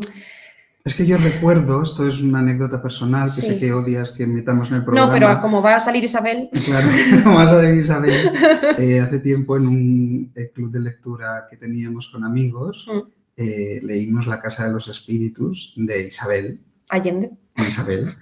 Es 0.83 0.95
que 0.95 1.05
yo 1.05 1.17
recuerdo, 1.17 1.83
esto 1.83 2.07
es 2.07 2.21
una 2.21 2.39
anécdota 2.39 2.81
personal 2.81 3.25
que 3.27 3.41
Sí. 3.41 3.47
sé 3.47 3.59
que 3.59 3.71
odias 3.71 4.11
que 4.13 4.25
metamos 4.25 4.69
en 4.69 4.77
el 4.77 4.83
programa. 4.83 5.07
no, 5.07 5.13
pero 5.13 5.39
como 5.39 5.61
va 5.61 5.75
a 5.75 5.79
salir 5.79 6.03
Isabel, 6.03 6.49
Claro, 6.65 6.87
como 7.23 7.35
vas 7.35 7.51
a 7.51 7.57
ver 7.57 7.77
Isabel, 7.77 8.31
eh, 8.79 8.99
hace 8.99 9.19
tiempo 9.19 9.57
en 9.57 9.67
un 9.67 10.31
eh, 10.35 10.51
club 10.53 10.71
de 10.71 10.79
lectura 10.79 11.45
que 11.49 11.57
teníamos 11.57 12.09
con 12.09 12.23
amigos, 12.23 12.87
Mm. 12.91 12.99
eh, 13.37 13.79
leímos 13.83 14.25
La 14.25 14.41
Casa 14.41 14.65
de 14.67 14.73
los 14.73 14.87
Espíritus 14.87 15.73
de 15.77 16.07
Isabel, 16.07 16.59
Allende. 16.89 17.31
de 17.57 17.63
Isabel, 17.67 18.15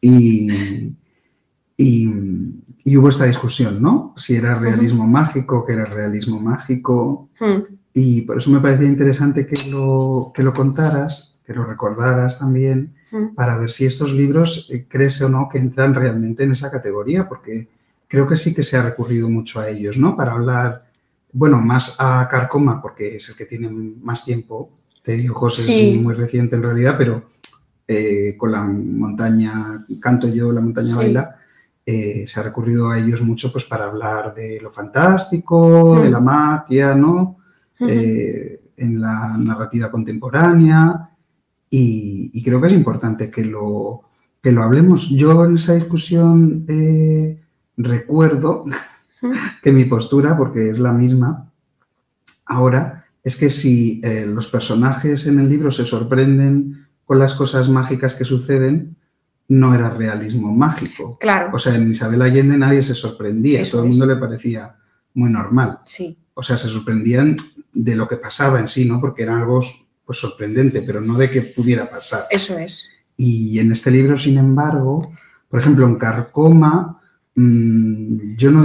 y, 0.00 0.92
y- 1.76 2.64
y 2.84 2.96
hubo 2.96 3.10
esta 3.10 3.26
discusión, 3.26 3.82
¿no? 3.82 4.14
Si 4.16 4.34
era 4.34 4.54
realismo 4.54 5.06
mágico, 5.06 5.64
que 5.66 5.74
era 5.74 5.84
realismo 5.84 6.40
mágico, 6.40 7.28
Mm, 7.38 7.60
y 7.92 8.22
por 8.22 8.38
eso 8.38 8.50
me 8.50 8.60
parecía 8.60 8.88
interesante 8.88 9.46
que 9.46 9.70
lo, 9.70 10.32
que 10.34 10.42
lo 10.42 10.52
contaras, 10.54 11.37
que 11.48 11.54
lo 11.54 11.64
recordaras 11.64 12.38
también, 12.38 12.92
mm. 13.10 13.34
para 13.34 13.56
ver 13.56 13.70
si 13.70 13.86
estos 13.86 14.12
libros 14.12 14.68
eh, 14.70 14.84
crees 14.86 15.22
o 15.22 15.30
no 15.30 15.48
que 15.48 15.56
entran 15.56 15.94
realmente 15.94 16.44
en 16.44 16.52
esa 16.52 16.70
categoría, 16.70 17.26
porque 17.26 17.66
creo 18.06 18.28
que 18.28 18.36
sí 18.36 18.54
que 18.54 18.62
se 18.62 18.76
ha 18.76 18.82
recurrido 18.82 19.30
mucho 19.30 19.58
a 19.58 19.66
ellos, 19.70 19.96
¿no? 19.96 20.14
Para 20.14 20.32
hablar, 20.32 20.84
bueno, 21.32 21.58
más 21.62 21.96
a 21.98 22.28
Carcoma, 22.30 22.82
porque 22.82 23.16
es 23.16 23.30
el 23.30 23.34
que 23.36 23.46
tiene 23.46 23.70
más 23.70 24.26
tiempo. 24.26 24.68
Te 25.02 25.12
digo, 25.16 25.34
José, 25.34 25.62
Sí. 25.62 25.94
es 25.96 26.02
muy 26.02 26.12
reciente 26.12 26.54
en 26.56 26.62
realidad, 26.64 26.96
pero 26.98 27.24
eh, 27.90 28.36
con 28.36 28.52
la 28.52 28.62
montaña, 28.64 29.86
canto 29.98 30.28
yo, 30.28 30.52
la 30.52 30.60
montaña 30.60 30.88
Sí. 30.88 30.96
baila, 30.96 31.36
eh, 31.86 32.26
se 32.26 32.38
ha 32.38 32.42
recurrido 32.42 32.90
a 32.90 32.98
ellos 32.98 33.22
mucho 33.22 33.50
pues 33.50 33.64
para 33.64 33.86
hablar 33.86 34.34
de 34.34 34.60
lo 34.60 34.70
fantástico, 34.70 35.98
de 36.02 36.10
Mm. 36.10 36.12
la 36.12 36.20
magia, 36.20 36.94
¿no? 36.94 37.38
Eh, 37.80 38.60
en 38.76 39.00
la 39.00 39.34
narrativa 39.38 39.90
contemporánea 39.90 41.07
y, 41.70 42.30
y 42.32 42.42
creo 42.42 42.60
que 42.60 42.68
es 42.68 42.72
importante 42.72 43.30
que 43.30 43.44
lo, 43.44 44.02
que 44.42 44.52
lo 44.52 44.62
hablemos. 44.62 45.10
Yo 45.10 45.44
en 45.44 45.56
esa 45.56 45.74
discusión 45.74 46.64
eh, 46.68 47.40
recuerdo 47.76 48.64
que 49.62 49.72
mi 49.72 49.84
postura, 49.84 50.36
porque 50.36 50.70
es 50.70 50.78
la 50.78 50.92
misma 50.92 51.50
ahora, 52.46 53.04
es 53.22 53.36
que 53.36 53.50
si 53.50 54.00
eh, 54.04 54.26
los 54.26 54.48
personajes 54.48 55.26
en 55.26 55.38
el 55.40 55.48
libro 55.48 55.70
se 55.70 55.84
sorprenden 55.84 56.86
con 57.04 57.18
las 57.18 57.34
cosas 57.34 57.68
mágicas 57.68 58.14
que 58.14 58.24
suceden, 58.24 58.96
no 59.48 59.74
era 59.74 59.90
realismo 59.90 60.54
mágico. 60.54 61.16
Claro. 61.18 61.50
O 61.54 61.58
sea, 61.58 61.74
en 61.74 61.90
Isabel 61.90 62.22
Allende 62.22 62.56
nadie 62.58 62.82
se 62.82 62.94
sorprendía, 62.94 63.60
Eso 63.60 63.78
todo 63.78 63.84
el 63.84 63.90
es. 63.90 63.98
mundo 63.98 64.14
le 64.14 64.20
parecía 64.20 64.76
muy 65.14 65.30
normal. 65.30 65.80
Sí, 65.84 66.16
O 66.34 66.42
sea, 66.42 66.56
se 66.58 66.68
sorprendían 66.68 67.34
de 67.72 67.96
lo 67.96 68.06
que 68.06 68.16
pasaba 68.16 68.60
en 68.60 68.68
sí, 68.68 68.84
¿no? 68.84 69.00
Porque 69.00 69.22
era 69.24 69.38
algo 69.38 69.60
pues, 70.08 70.20
sorprendente, 70.20 70.80
pero 70.80 71.02
no 71.02 71.18
de 71.18 71.28
que 71.28 71.42
pudiera 71.42 71.90
pasar. 71.90 72.26
eso 72.30 72.56
es. 72.56 72.88
Y 73.14 73.58
en 73.58 73.72
este 73.72 73.90
libro, 73.90 74.16
sin 74.16 74.38
embargo, 74.38 75.12
por 75.50 75.60
ejemplo, 75.60 75.86
en 75.86 75.96
Carcoma, 75.96 76.98
mm, 77.34 78.34
yo 78.34 78.50
no 78.50 78.64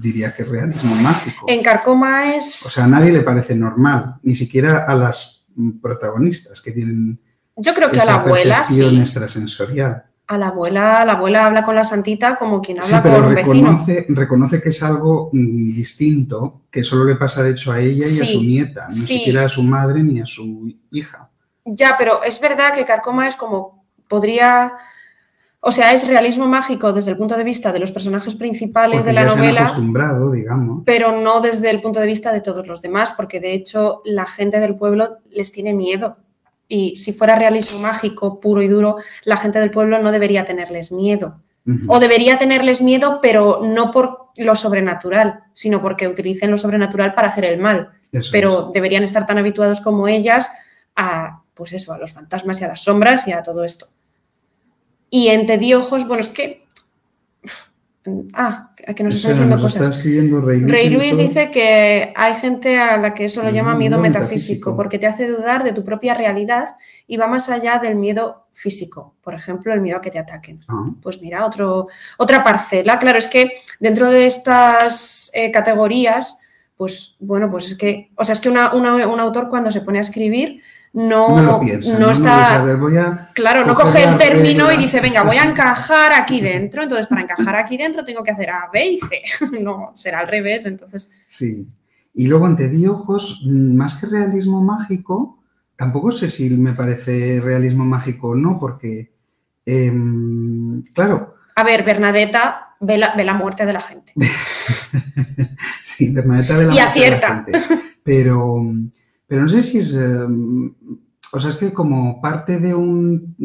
diría 0.00 0.34
que 0.34 0.44
es 0.44 0.48
realismo 0.48 0.94
mágico. 0.94 1.44
En 1.46 1.62
Carcoma 1.62 2.22
O 2.32 2.36
es... 2.38 2.54
sea, 2.54 2.84
a 2.84 2.88
nadie 2.88 3.12
le 3.12 3.20
parece 3.20 3.54
normal, 3.54 4.14
ni 4.22 4.34
siquiera 4.34 4.86
a 4.86 4.94
las 4.94 5.44
protagonistas 5.82 6.62
que 6.62 6.72
tienen 6.72 7.20
Yo 7.54 7.74
creo 7.74 7.90
que 7.90 8.00
a 8.00 8.06
la 8.06 8.20
abuela 8.20 8.64
sí. 8.64 8.98
extrasensorial. 8.98 10.04
A 10.30 10.36
la 10.36 10.48
abuela, 10.48 11.04
la 11.06 11.12
abuela 11.12 11.46
habla 11.46 11.62
con 11.62 11.74
la 11.74 11.84
santita 11.84 12.36
como 12.36 12.60
quien 12.60 12.82
Sí, 12.82 12.94
habla 12.94 13.02
pero 13.02 13.16
con 13.22 13.28
un 13.30 13.34
vecino. 13.34 13.54
reconoce, 13.70 14.06
reconoce 14.10 14.62
que 14.62 14.68
es 14.68 14.82
algo 14.82 15.30
mm, 15.32 15.72
distinto, 15.72 16.62
que 16.70 16.84
solo 16.84 17.04
le 17.04 17.14
pasa 17.16 17.42
de 17.42 17.52
hecho 17.52 17.72
a 17.72 17.80
ella 17.80 18.04
y 18.06 18.20
a 18.20 18.24
Sí, 18.24 18.26
su 18.34 18.42
nieta, 18.42 18.90
sí. 18.90 19.18
siquiera 19.18 19.44
a 19.44 19.48
su 19.48 19.62
madre 19.62 20.02
ni 20.02 20.20
a 20.20 20.26
su 20.26 20.70
hija. 20.90 21.30
Ya, 21.64 21.96
pero 21.98 22.22
es 22.22 22.40
verdad 22.40 22.74
que 22.74 22.84
Carcoma 22.84 23.26
es 23.26 23.36
como 23.36 23.84
podría, 24.06 24.74
o 25.60 25.72
sea, 25.72 25.92
es 25.94 26.06
realismo 26.06 26.46
mágico 26.46 26.92
desde 26.92 27.10
el 27.12 27.16
punto 27.16 27.36
de 27.36 27.44
vista 27.44 27.72
de 27.72 27.78
los 27.78 27.92
personajes 27.92 28.34
principales 28.34 28.98
Porque 28.98 29.06
de 29.08 29.12
la 29.14 29.22
ya 29.22 29.28
se 29.28 29.34
han 29.34 29.40
novela, 29.40 29.60
acostumbrado, 29.62 30.30
digamos. 30.32 30.82
pero 30.84 31.18
no 31.20 31.40
desde 31.40 31.70
el 31.70 31.80
punto 31.80 32.00
de 32.00 32.06
vista 32.06 32.32
de 32.32 32.42
todos 32.42 32.66
los 32.66 32.82
demás, 32.82 33.12
porque 33.16 33.40
de 33.40 33.54
hecho 33.54 34.02
la 34.04 34.26
gente 34.26 34.60
del 34.60 34.76
pueblo 34.76 35.18
les 35.30 35.52
tiene 35.52 35.72
miedo. 35.72 36.18
Y 36.68 36.96
si 36.96 37.14
fuera 37.14 37.38
realismo 37.38 37.80
mágico 37.80 38.40
puro 38.40 38.62
y 38.62 38.68
duro, 38.68 38.96
la 39.24 39.38
gente 39.38 39.58
del 39.58 39.70
pueblo 39.70 40.00
no 40.00 40.12
debería 40.12 40.44
tenerles 40.44 40.92
miedo. 40.92 41.40
O 41.86 42.00
debería 42.00 42.38
tenerles 42.38 42.80
miedo, 42.80 43.18
pero 43.20 43.60
no 43.62 43.90
por 43.90 44.28
lo 44.36 44.54
sobrenatural, 44.54 45.40
sino 45.52 45.82
porque 45.82 46.08
utilicen 46.08 46.50
lo 46.50 46.56
sobrenatural 46.56 47.12
para 47.12 47.28
hacer 47.28 47.44
el 47.44 47.58
mal. 47.58 47.90
Eso 48.10 48.30
pero 48.32 48.70
deberían 48.72 49.04
estar 49.04 49.26
tan 49.26 49.36
habituados 49.36 49.82
como 49.82 50.08
ellas 50.08 50.50
a, 50.96 51.42
pues 51.52 51.74
eso, 51.74 51.92
a 51.92 51.98
los 51.98 52.12
fantasmas 52.12 52.60
y 52.60 52.64
a 52.64 52.68
las 52.68 52.80
sombras 52.80 53.28
y 53.28 53.32
a 53.32 53.42
todo 53.42 53.64
esto. 53.64 53.88
Y 55.10 55.28
en 55.28 55.46
Te 55.46 55.58
di 55.58 55.74
ojos, 55.74 56.06
bueno, 56.06 56.20
es 56.20 56.28
que... 56.28 56.66
Ah, 58.32 58.70
que 58.96 59.02
nos 59.04 59.14
está 59.16 59.30
diciendo 59.30 59.54
nos 59.56 59.64
está 59.64 59.80
cosas. 59.80 59.96
escribiendo 59.96 60.40
Rey 60.40 60.60
Luis. 60.60 60.72
Rey 60.72 61.10
dice 61.16 61.50
que 61.50 62.12
hay 62.16 62.34
gente 62.36 62.78
a 62.78 62.96
la 62.96 63.12
que 63.12 63.24
eso 63.26 63.42
lo 63.42 63.50
llama 63.50 63.74
Mm, 63.74 63.78
miedo 63.78 63.98
miedo 63.98 64.02
metafísico, 64.02 64.30
metafísico. 64.70 64.76
porque 64.76 64.98
te 64.98 65.06
hace 65.06 65.26
dudar 65.28 65.62
de 65.62 65.72
tu 65.72 65.84
propia 65.84 66.14
realidad 66.14 66.76
y 67.06 67.16
va 67.18 67.26
más 67.26 67.50
allá 67.50 67.78
del 67.78 67.96
miedo 67.96 68.46
físico, 68.54 69.14
por 69.20 69.34
ejemplo, 69.34 69.74
el 69.74 69.80
miedo 69.82 69.98
a 69.98 70.00
que 70.00 70.10
te 70.10 70.18
ataquen. 70.18 70.60
Ah, 70.68 70.86
Pues 71.02 71.20
mira, 71.20 71.44
otro, 71.44 71.88
otra 72.16 72.42
parcela. 72.42 72.98
Claro, 72.98 73.18
es 73.18 73.28
que 73.28 73.52
dentro 73.78 74.08
de 74.10 74.26
estas 74.26 75.30
eh, 75.34 75.50
categorías, 75.50 76.38
pues 76.76 77.16
bueno, 77.20 77.50
pues 77.50 77.66
es 77.66 77.76
que, 77.76 78.10
o 78.16 78.24
sea, 78.24 78.32
es 78.32 78.40
que 78.40 78.48
una- 78.48 78.72
una- 78.72 79.06
un 79.06 79.20
autor 79.20 79.48
cuando 79.50 79.70
se 79.70 79.82
pone 79.82 79.98
a 79.98 80.02
escribir 80.02 80.62
no, 80.92 81.40
no 81.40 81.42
lo 81.42 81.60
piensa, 81.60 81.92
no 81.94 81.98
no, 81.98 82.06
No 82.06 82.12
está, 82.12 82.38
dice, 82.38 82.54
a 82.54 82.62
ver, 82.64 82.76
voy 82.76 82.96
a... 82.96 83.28
claro, 83.34 83.64
no 83.64 83.74
coge 83.74 84.04
el 84.04 84.16
término 84.16 84.72
y 84.72 84.76
dice, 84.76 85.00
venga, 85.00 85.22
voy 85.22 85.36
a 85.36 85.44
encajar 85.44 86.12
aquí 86.12 86.40
dentro, 86.42 86.82
entonces 86.82 87.06
para 87.06 87.22
encajar 87.22 87.56
aquí 87.56 87.76
dentro 87.76 88.04
tengo 88.04 88.22
que 88.22 88.30
hacer 88.30 88.50
A, 88.50 88.68
B 88.72 88.86
y 88.86 88.98
C. 88.98 89.22
No, 89.60 89.92
será 89.94 90.20
al 90.20 90.28
revés, 90.28 90.66
entonces, 90.66 91.10
Sí. 91.28 91.68
Y 92.14 92.26
luego 92.26 92.46
en 92.46 92.56
Te 92.56 92.68
di 92.68 92.86
ojos, 92.86 93.42
mm, 93.46 93.76
más 93.76 93.96
que 93.96 94.06
realismo 94.06 94.60
mágico, 94.60 95.38
tampoco 95.76 96.10
sé 96.10 96.28
si 96.28 96.50
me 96.50 96.72
parece 96.72 97.40
realismo 97.40 97.84
mágico 97.84 98.30
o 98.30 98.34
no, 98.34 98.58
porque, 98.58 99.12
em, 99.64 100.82
claro, 100.94 101.34
a 101.58 101.64
ver, 101.64 101.82
Bernadetta 101.82 102.76
ve 102.78 102.98
la, 102.98 103.14
ve 103.16 103.24
la 103.24 103.34
muerte 103.34 103.66
de 103.66 103.72
la 103.72 103.80
gente. 103.80 104.12
sí, 105.82 106.12
Bernadetta 106.12 106.56
ve 106.56 106.66
la 106.66 106.72
Y 106.72 106.76
muerte 106.76 107.00
de 107.00 107.10
la 107.10 107.16
acierta. 107.16 107.44
gente, 107.44 107.84
pero, 108.04 108.62
pero 109.28 109.42
no 109.42 109.48
sé 109.48 109.62
si 109.62 109.78
es, 109.78 109.94
em, 109.94 110.74
o 111.32 111.38
sea, 111.38 111.50
es 111.50 111.56
que 111.56 111.72
como 111.72 112.20
parte 112.20 112.58
de 112.58 112.74
un, 112.74 113.36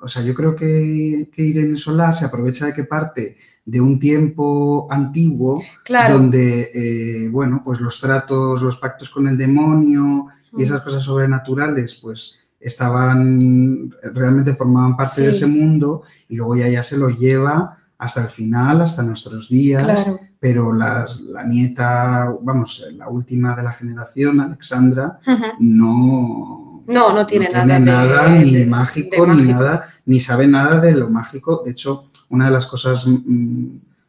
o 0.00 0.08
sea, 0.08 0.22
yo 0.22 0.32
creo 0.34 0.56
que, 0.56 1.28
que 1.34 1.42
Irene 1.42 1.76
Solá 1.76 2.12
se 2.12 2.24
aprovecha 2.24 2.66
de 2.66 2.72
que 2.72 2.84
parte 2.84 3.36
de 3.64 3.80
un 3.80 3.98
tiempo 4.00 4.86
antiguo 4.90 5.62
Claro. 5.84 6.14
donde, 6.14 6.70
eh, 6.74 7.28
bueno, 7.28 7.62
pues 7.64 7.80
los 7.80 8.00
tratos, 8.00 8.62
los 8.62 8.78
pactos 8.78 9.10
con 9.10 9.28
el 9.28 9.36
demonio 9.36 10.26
y 10.56 10.62
esas 10.62 10.82
cosas 10.82 11.02
sobrenaturales, 11.02 11.96
pues 11.96 12.40
estaban, 12.58 13.92
realmente 14.14 14.54
formaban 14.54 14.96
parte 14.96 15.22
de 15.22 15.28
ese 15.30 15.46
mundo 15.46 16.02
y 16.28 16.36
luego 16.36 16.56
ya, 16.56 16.68
ya 16.68 16.82
se 16.82 16.96
lo 16.96 17.08
lleva 17.10 17.78
hasta 17.98 18.22
el 18.22 18.28
final, 18.28 18.80
hasta 18.82 19.02
nuestros 19.02 19.48
días, 19.48 19.82
Claro. 19.82 20.20
Pero 20.42 20.72
las- 20.72 21.20
la 21.20 21.44
nieta, 21.44 22.34
vamos, 22.42 22.84
la 22.96 23.08
última 23.08 23.54
de 23.54 23.62
la 23.62 23.70
generación, 23.72 24.40
Alexandra, 24.40 25.20
no, 25.60 26.82
No, 26.88 27.12
no 27.12 27.24
tiene 27.24 27.48
nada 27.48 27.74
de- 27.78 27.80
nada 27.80 28.28
ni 28.28 28.54
de- 28.56 28.66
mágico, 28.66 29.24
de 29.24 29.34
ni 29.34 29.42
mágico. 29.42 29.52
nada, 29.52 29.84
ni 30.04 30.18
sabe 30.18 30.48
nada 30.48 30.80
de 30.80 30.92
lo 30.96 31.08
mágico. 31.08 31.62
De 31.64 31.70
hecho, 31.70 32.06
una 32.30 32.46
de 32.46 32.50
las 32.50 32.66
cosas 32.66 33.06
mm, 33.06 33.66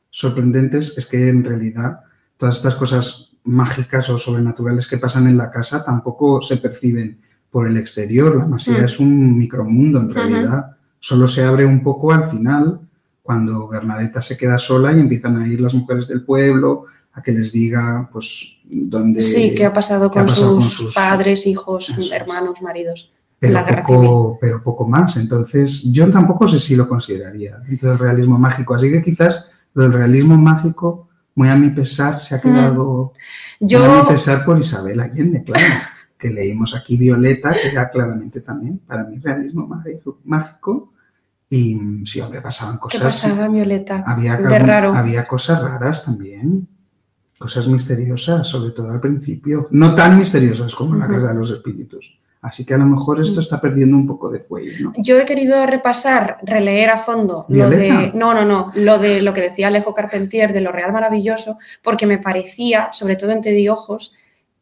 sorprendentes 0.10 0.96
es 0.98 1.06
que 1.06 1.30
en 1.30 1.44
realidad 1.44 2.00
todas 2.38 2.56
estas 2.58 2.76
cosas 2.76 3.30
mágicas 3.44 4.10
o 4.10 4.18
sobrenaturales 4.18 4.88
que 4.88 4.98
pasan 4.98 5.28
en 5.28 5.38
la 5.38 5.52
casa 5.52 5.84
tampoco 5.86 6.42
se 6.42 6.58
perciben 6.58 7.20
por 7.52 7.68
el 7.68 7.78
exterior. 7.78 8.36
La 8.38 8.48
masía 8.48 8.82
Mm. 8.82 8.86
es 8.86 9.00
un 9.00 9.38
micromundo 9.38 10.00
en 10.00 10.12
realidad. 10.14 10.76
Solo 11.00 11.28
se 11.28 11.44
abre 11.44 11.66
un 11.66 11.84
poco 11.84 12.12
al 12.12 12.24
final 12.26 12.80
cuando 13.24 13.70
Bernadetta 13.70 14.22
se 14.22 14.38
queda 14.38 14.60
sola 14.60 14.92
y 14.92 15.00
empiezan 15.00 15.38
a 15.38 15.48
ir 15.48 15.62
las 15.62 15.74
mujeres 15.74 16.08
del 16.10 16.24
pueblo 16.24 16.84
a 17.14 17.24
que 17.24 17.32
les 17.32 17.54
diga 17.54 18.10
pues 18.12 18.58
dónde 18.66 19.22
Sí, 19.22 19.56
qué 19.56 19.66
ha 19.66 19.74
pasado, 19.74 20.12
qué 20.12 20.20
ha 20.20 20.26
con, 20.26 20.62
sus 20.62 20.94
padres, 20.94 21.48
hijos, 21.48 21.96
hermanos, 22.12 22.62
maridos. 22.62 23.12
pero 23.40 23.54
la 23.54 23.64
guerra 23.64 23.84
poco, 23.84 24.38
pero 24.42 24.62
poco 24.62 24.88
más. 24.88 25.16
Entonces, 25.18 25.84
yo 25.92 26.12
tampoco 26.12 26.48
sé 26.48 26.60
si 26.60 26.76
lo 26.76 26.88
consideraría 26.88 27.60
dentro 27.60 27.90
del 27.90 28.00
realismo 28.00 28.38
mágico. 28.38 28.76
Así 28.76 28.92
que 28.92 29.02
quizás 29.02 29.50
lo 29.74 29.84
del 29.84 29.94
realismo 29.94 30.36
mágico, 30.36 31.08
muy 31.36 31.48
a 31.50 31.56
mi 31.56 31.70
pesar, 31.70 32.20
se 32.20 32.36
ha 32.36 32.42
quedado 32.42 33.14
muy 33.60 33.74
a 33.74 33.80
mi 33.80 34.00
Yo, 34.02 34.08
pesar 34.08 34.44
por 34.44 34.60
Isabel 34.60 35.00
Allende, 35.00 35.44
claro. 35.44 35.64
Que 36.18 36.30
leímos 36.30 36.76
aquí 36.76 36.98
Violeta, 36.98 37.54
que 37.54 37.70
era 37.70 37.90
claramente 37.90 38.42
también 38.42 38.80
para 38.80 39.04
mí 39.04 39.20
realismo 39.20 39.68
mágico. 40.24 40.93
Y 41.56 41.76
mm, 41.76 42.06
sí, 42.06 42.20
hombre, 42.20 42.42
pasaban 42.42 42.76
¿qué 42.76 42.80
cosas. 42.82 43.02
pasaba, 43.04 43.48
Violeta? 43.48 44.04
Había, 44.08 44.38
de 44.38 44.56
algún- 44.56 44.68
raro. 44.68 44.94
había 44.96 45.28
cosas 45.28 45.62
raras 45.62 46.04
también. 46.06 46.68
Cosas 47.38 47.68
misteriosas, 47.68 48.48
sobre 48.48 48.72
todo 48.72 48.90
al 48.92 49.00
principio. 49.00 49.68
No 49.72 49.94
tan 49.94 50.18
misteriosas 50.18 50.74
como 50.74 50.96
la 50.96 51.06
Ujú. 51.06 51.16
Casa 51.16 51.28
de 51.28 51.34
los 51.40 51.52
Espíritus. 51.52 52.18
Así 52.42 52.66
que 52.66 52.74
a 52.74 52.78
lo 52.78 52.86
mejor 52.86 53.22
esto 53.22 53.40
está 53.40 53.62
perdiendo 53.62 53.96
un 53.96 54.06
poco 54.08 54.30
de 54.30 54.40
fuelle, 54.40 54.78
¿no? 54.82 54.92
Yo 54.98 55.18
he 55.20 55.26
querido 55.26 55.66
repasar, 55.66 56.38
releer 56.44 56.90
a 56.90 56.98
fondo 56.98 57.46
lo 57.48 57.70
de. 57.70 58.12
No, 58.16 58.34
no, 58.34 58.44
no. 58.46 58.72
Lo 58.76 58.98
de 59.00 59.22
lo 59.22 59.34
que 59.34 59.42
decía 59.42 59.68
Alejo 59.68 59.94
Carpentier 59.94 60.52
de 60.54 60.60
lo 60.62 60.72
real 60.72 60.92
maravilloso, 60.92 61.58
porque 61.82 62.06
me 62.08 62.18
parecía, 62.18 62.90
sobre 62.92 63.16
todo 63.16 63.32
en 63.32 63.42
Te 63.42 63.52
di 63.52 63.70
ojos, 63.70 64.14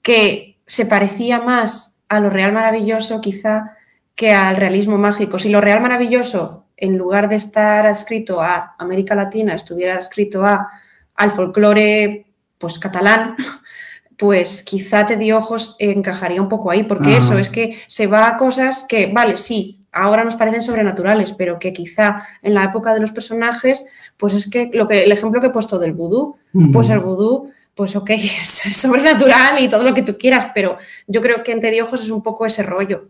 que 0.01 0.57
se 0.65 0.85
parecía 0.85 1.39
más 1.41 2.01
a 2.09 2.19
lo 2.19 2.29
real 2.29 2.51
maravilloso, 2.53 3.19
quizá, 3.21 3.77
que 4.13 4.31
al 4.33 4.57
realismo 4.57 4.97
mágico. 4.97 5.39
Si 5.39 5.49
lo 5.49 5.59
real 5.61 5.81
maravilloso, 5.81 6.65
en 6.81 6.97
lugar 6.97 7.29
de 7.29 7.35
estar 7.35 7.85
adscrito 7.87 8.41
a 8.41 8.75
América 8.77 9.15
Latina, 9.15 9.53
estuviera 9.53 9.95
adscrito 9.95 10.43
a, 10.43 10.69
al 11.15 11.31
folclore 11.31 12.25
pues 12.57 12.77
catalán, 12.79 13.35
pues 14.17 14.63
quizá 14.63 15.05
Te 15.05 15.15
di 15.15 15.31
ojos 15.31 15.75
encajaría 15.79 16.41
un 16.41 16.49
poco 16.49 16.69
ahí, 16.71 16.83
porque 16.83 17.13
Ah. 17.13 17.17
eso 17.17 17.37
es 17.37 17.49
que 17.49 17.77
se 17.87 18.07
va 18.07 18.27
a 18.27 18.37
cosas 18.37 18.85
que, 18.89 19.07
vale, 19.07 19.37
sí, 19.37 19.79
ahora 19.91 20.23
nos 20.23 20.35
parecen 20.35 20.61
sobrenaturales, 20.61 21.33
pero 21.33 21.59
que 21.59 21.71
quizá 21.71 22.23
en 22.41 22.53
la 22.53 22.63
época 22.65 22.93
de 22.93 22.99
los 22.99 23.11
personajes, 23.11 23.85
pues 24.17 24.33
es 24.33 24.49
que, 24.49 24.69
lo 24.73 24.87
que 24.87 25.03
el 25.03 25.11
ejemplo 25.11 25.39
que 25.39 25.47
he 25.47 25.51
puesto 25.51 25.79
del 25.79 25.93
vudú, 25.93 26.37
pues 26.71 26.89
el 26.89 26.99
vudú, 26.99 27.51
pues 27.75 27.95
ok, 27.95 28.09
es 28.09 28.47
sobrenatural 28.75 29.59
y 29.59 29.69
todo 29.69 29.83
lo 29.83 29.93
que 29.93 30.03
tú 30.03 30.17
quieras, 30.17 30.47
pero 30.53 30.77
yo 31.07 31.21
creo 31.21 31.43
que 31.43 31.51
en 31.51 31.61
Te 31.61 31.71
di 31.71 31.81
ojos 31.81 32.01
es 32.01 32.09
un 32.09 32.21
poco 32.23 32.45
ese 32.45 32.63
rollo. 32.63 33.09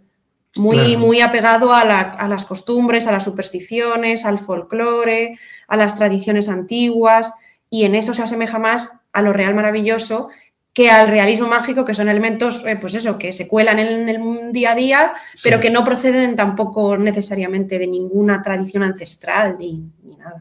Muy, 0.57 0.77
Claro. 0.77 0.99
muy 0.99 1.21
apegado 1.21 1.73
a, 1.73 1.85
la- 1.85 2.01
a 2.01 2.27
las 2.27 2.45
costumbres, 2.45 3.07
a 3.07 3.11
las 3.13 3.23
supersticiones, 3.23 4.25
al 4.25 4.37
folclore, 4.37 5.37
a 5.67 5.77
las 5.77 5.95
tradiciones 5.95 6.49
antiguas, 6.49 7.33
y 7.69 7.85
en 7.85 7.95
eso 7.95 8.13
se 8.13 8.21
asemeja 8.23 8.59
más 8.59 8.91
a 9.13 9.21
lo 9.21 9.31
real 9.31 9.55
maravilloso 9.55 10.29
que 10.73 10.89
al 10.89 11.07
realismo 11.09 11.47
mágico, 11.47 11.83
que 11.85 11.93
son 11.93 12.07
elementos, 12.09 12.63
eh, 12.65 12.77
pues 12.79 12.95
eso, 12.95 13.17
que 13.17 13.33
se 13.33 13.47
cuelan 13.47 13.79
en 13.79 14.07
el 14.09 14.51
día 14.53 14.71
a 14.71 14.75
día, 14.75 15.13
pero 15.43 15.59
que 15.59 15.69
no 15.69 15.83
proceden 15.83 16.35
tampoco 16.35 16.97
necesariamente 16.97 17.77
de 17.77 17.87
ninguna 17.87 18.41
tradición 18.41 18.83
ancestral 18.83 19.57
ni, 19.59 19.83
ni 20.03 20.15
nada. 20.15 20.35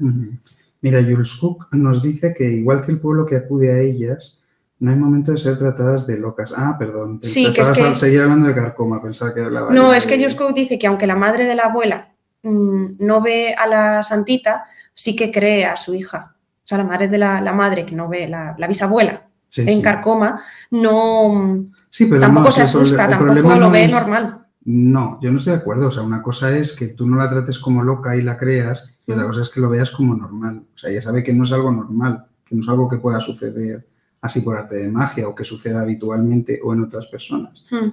Mira, 0.83 1.03
Jules 1.03 1.35
Cook 1.35 1.68
nos 1.73 2.01
dice 2.03 2.33
que 2.33 2.44
igual 2.44 2.85
que 2.87 2.92
el 2.92 3.01
pueblo 3.01 3.27
que 3.27 3.37
acude 3.37 3.73
a 3.73 3.81
ellas 3.81 4.39
No 4.81 4.90
hay 4.90 4.97
momento 4.97 5.31
de 5.33 5.38
ser 5.38 5.59
tratadas 5.59 6.07
de 6.07 6.19
locas. 6.19 6.53
Ah, 6.57 6.77
perdón. 6.79 7.21
Sí, 7.23 7.53
que 7.55 7.61
es 7.61 7.69
que- 7.71 7.97
seguir 7.97 8.23
hablando 8.23 8.47
de 8.49 8.55
carcoma, 8.55 9.01
pensaba 9.03 9.33
que 9.35 9.43
hablaba 9.43 9.73
No, 9.73 9.93
es 9.93 10.07
que 10.07 10.23
Josco 10.23 10.53
dice 10.53 10.79
que 10.79 10.87
aunque 10.87 11.07
la 11.07 11.16
madre 11.16 11.45
de 11.45 11.55
la 11.55 11.64
abuela 11.64 12.12
mm, 12.43 12.93
no 12.99 13.21
ve 13.21 13.55
a 13.55 13.66
la 13.66 14.03
santita, 14.03 14.64
sí 14.95 15.14
que 15.14 15.31
cree 15.31 15.66
a 15.66 15.77
su 15.77 15.95
hija. 15.95 16.35
O 16.64 16.66
sea, 16.71 16.79
la 16.79 16.85
madre 16.85 17.09
de 17.09 17.19
la, 17.19 17.40
la 17.43 17.53
madre 17.53 17.85
que 17.85 17.95
no 17.95 18.09
ve, 18.09 18.27
la, 18.29 18.55
la 18.59 18.66
bisabuela 18.66 19.27
Sí, 19.49 19.62
en 19.62 19.69
sí. 19.69 19.83
carcoma, 19.83 20.40
no 20.71 21.66
Sí, 21.90 22.07
pero 22.07 22.21
tampoco 22.21 22.47
no, 22.47 22.53
se 22.53 22.61
el 22.61 22.64
asusta, 22.64 23.05
el 23.05 23.11
tampoco 23.11 23.35
lo 23.51 23.57
no 23.57 23.71
ve 23.71 23.85
es- 23.85 23.90
normal. 23.90 24.37
No, 24.64 25.19
yo 25.23 25.31
no 25.33 25.38
estoy 25.38 25.55
de 25.55 25.59
acuerdo. 25.61 25.88
O 25.88 25.90
sea, 25.90 26.03
una 26.03 26.23
cosa 26.23 26.57
es 26.57 26.75
que 26.77 26.88
tú 26.88 27.07
no 27.07 27.16
la 27.16 27.29
trates 27.31 27.59
como 27.59 27.83
loca 27.83 28.14
y 28.16 28.23
la 28.23 28.37
creas, 28.37 28.97
y 29.07 29.12
otra 29.12 29.27
cosa 29.27 29.40
es 29.43 29.49
que 29.51 29.61
lo 29.61 29.69
veas 29.71 29.90
como 29.90 30.14
normal. 30.14 30.64
O 30.75 30.79
sea, 30.79 30.90
ella 30.90 31.03
sabe 31.03 31.23
que 31.25 31.33
no 31.33 31.45
es 31.45 31.53
algo 31.53 31.73
normal, 31.73 32.27
que 32.45 32.55
no 32.55 32.61
es 32.62 32.69
algo 32.69 32.88
que 32.88 32.99
pueda 32.99 33.21
suceder 33.21 33.87
así 34.20 34.40
por 34.42 34.56
arte 34.59 34.76
de 34.76 34.88
magia 34.88 35.28
o 35.28 35.35
que 35.35 35.44
suceda 35.44 35.80
habitualmente 35.83 36.61
o 36.62 36.72
en 36.74 36.83
otras 36.83 37.06
personas. 37.06 37.64
Mm. 37.70 37.88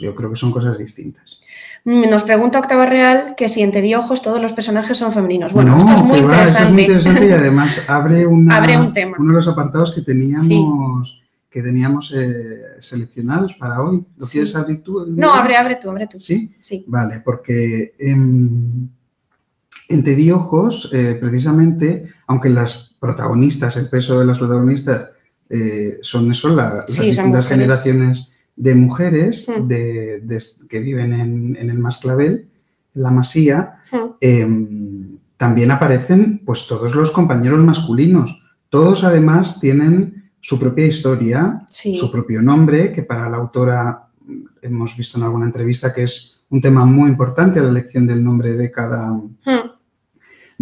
Yo 0.00 0.14
creo 0.14 0.30
que 0.30 0.36
son 0.36 0.52
cosas 0.52 0.78
distintas. 0.78 1.40
Nos 1.84 2.22
pregunta 2.22 2.60
Octava 2.60 2.86
Real 2.86 3.34
que 3.36 3.48
si 3.48 3.60
en 3.62 3.72
Te 3.72 3.82
di 3.82 3.94
ojos 3.94 4.22
todos 4.22 4.40
los 4.40 4.52
personajes 4.52 4.96
son 4.96 5.12
femeninos. 5.12 5.52
Bueno, 5.52 5.72
No, 5.72 5.78
esto 5.78 5.92
es 5.94 6.02
muy 6.02 6.20
va, 6.20 6.24
interesante. 6.24 6.52
esto 6.52 6.62
es 6.64 6.70
muy 6.72 6.82
interesante 6.82 7.26
y 7.26 7.32
además 7.32 7.84
abre, 7.88 8.26
una- 8.26 8.56
Abre 8.56 8.78
un 8.78 8.92
tema. 8.92 9.16
uno 9.18 9.28
de 9.30 9.34
los 9.34 9.48
apartados 9.48 9.92
que 9.92 10.00
teníamos, 10.02 11.20
que 11.50 11.60
teníamos 11.62 12.14
eh, 12.16 12.62
seleccionados 12.80 13.54
para 13.54 13.82
hoy. 13.82 14.02
¿Lo 14.16 14.24
Sí. 14.24 14.32
quieres 14.32 14.54
abrir 14.56 14.82
tú? 14.82 15.04
No, 15.08 15.34
abre, 15.34 15.56
abre 15.56 15.76
tú, 15.82 15.90
abre 15.90 16.06
tú. 16.06 16.18
¿Sí? 16.20 16.54
Sí. 16.60 16.84
Vale, 16.86 17.20
porque 17.24 17.94
en, 17.98 18.88
en 19.88 20.04
Te 20.04 20.14
di 20.14 20.30
ojos, 20.30 20.88
eh, 20.94 21.18
precisamente, 21.20 22.06
aunque 22.28 22.48
las 22.48 22.96
protagonistas, 23.00 23.76
el 23.76 23.90
peso 23.90 24.20
de 24.20 24.24
las 24.26 24.38
protagonistas 24.38 25.08
eh, 25.54 25.98
son 26.02 26.30
eso, 26.30 26.48
la- 26.54 26.74
las 26.86 26.92
Sí, 26.92 27.06
distintas 27.10 27.46
generaciones 27.46 28.32
de 28.56 28.74
mujeres 28.74 29.46
Mm. 29.48 29.66
de- 29.68 30.20
de- 30.20 30.42
que 30.68 30.78
viven 30.80 31.12
en, 31.12 31.56
en 31.56 31.68
el 31.70 31.78
Masclavel, 31.78 32.48
en 32.94 33.02
la 33.02 33.10
Masía, 33.10 33.58
Mm. 33.92 33.96
eh, 34.20 34.46
también 35.36 35.70
aparecen 35.70 36.40
pues 36.46 36.66
todos 36.66 36.94
los 36.94 37.10
compañeros 37.10 37.62
masculinos. 37.62 38.42
Todos 38.70 39.04
además 39.04 39.60
tienen 39.60 40.30
su 40.40 40.58
propia 40.58 40.86
historia, 40.86 41.66
Sí. 41.68 41.94
su 41.96 42.10
propio 42.10 42.40
nombre, 42.42 42.92
que 42.92 43.02
para 43.02 43.28
la 43.28 43.36
autora 43.36 44.06
mm, 44.24 44.44
hemos 44.62 44.96
visto 44.96 45.18
en 45.18 45.24
alguna 45.24 45.46
entrevista 45.46 45.92
que 45.92 46.04
es 46.04 46.44
un 46.48 46.60
tema 46.60 46.84
muy 46.86 47.10
importante, 47.10 47.60
la 47.60 47.68
elección 47.70 48.06
del 48.06 48.22
nombre 48.22 48.52
de 48.56 48.70
cada, 48.70 49.12
Mm. 49.12 49.61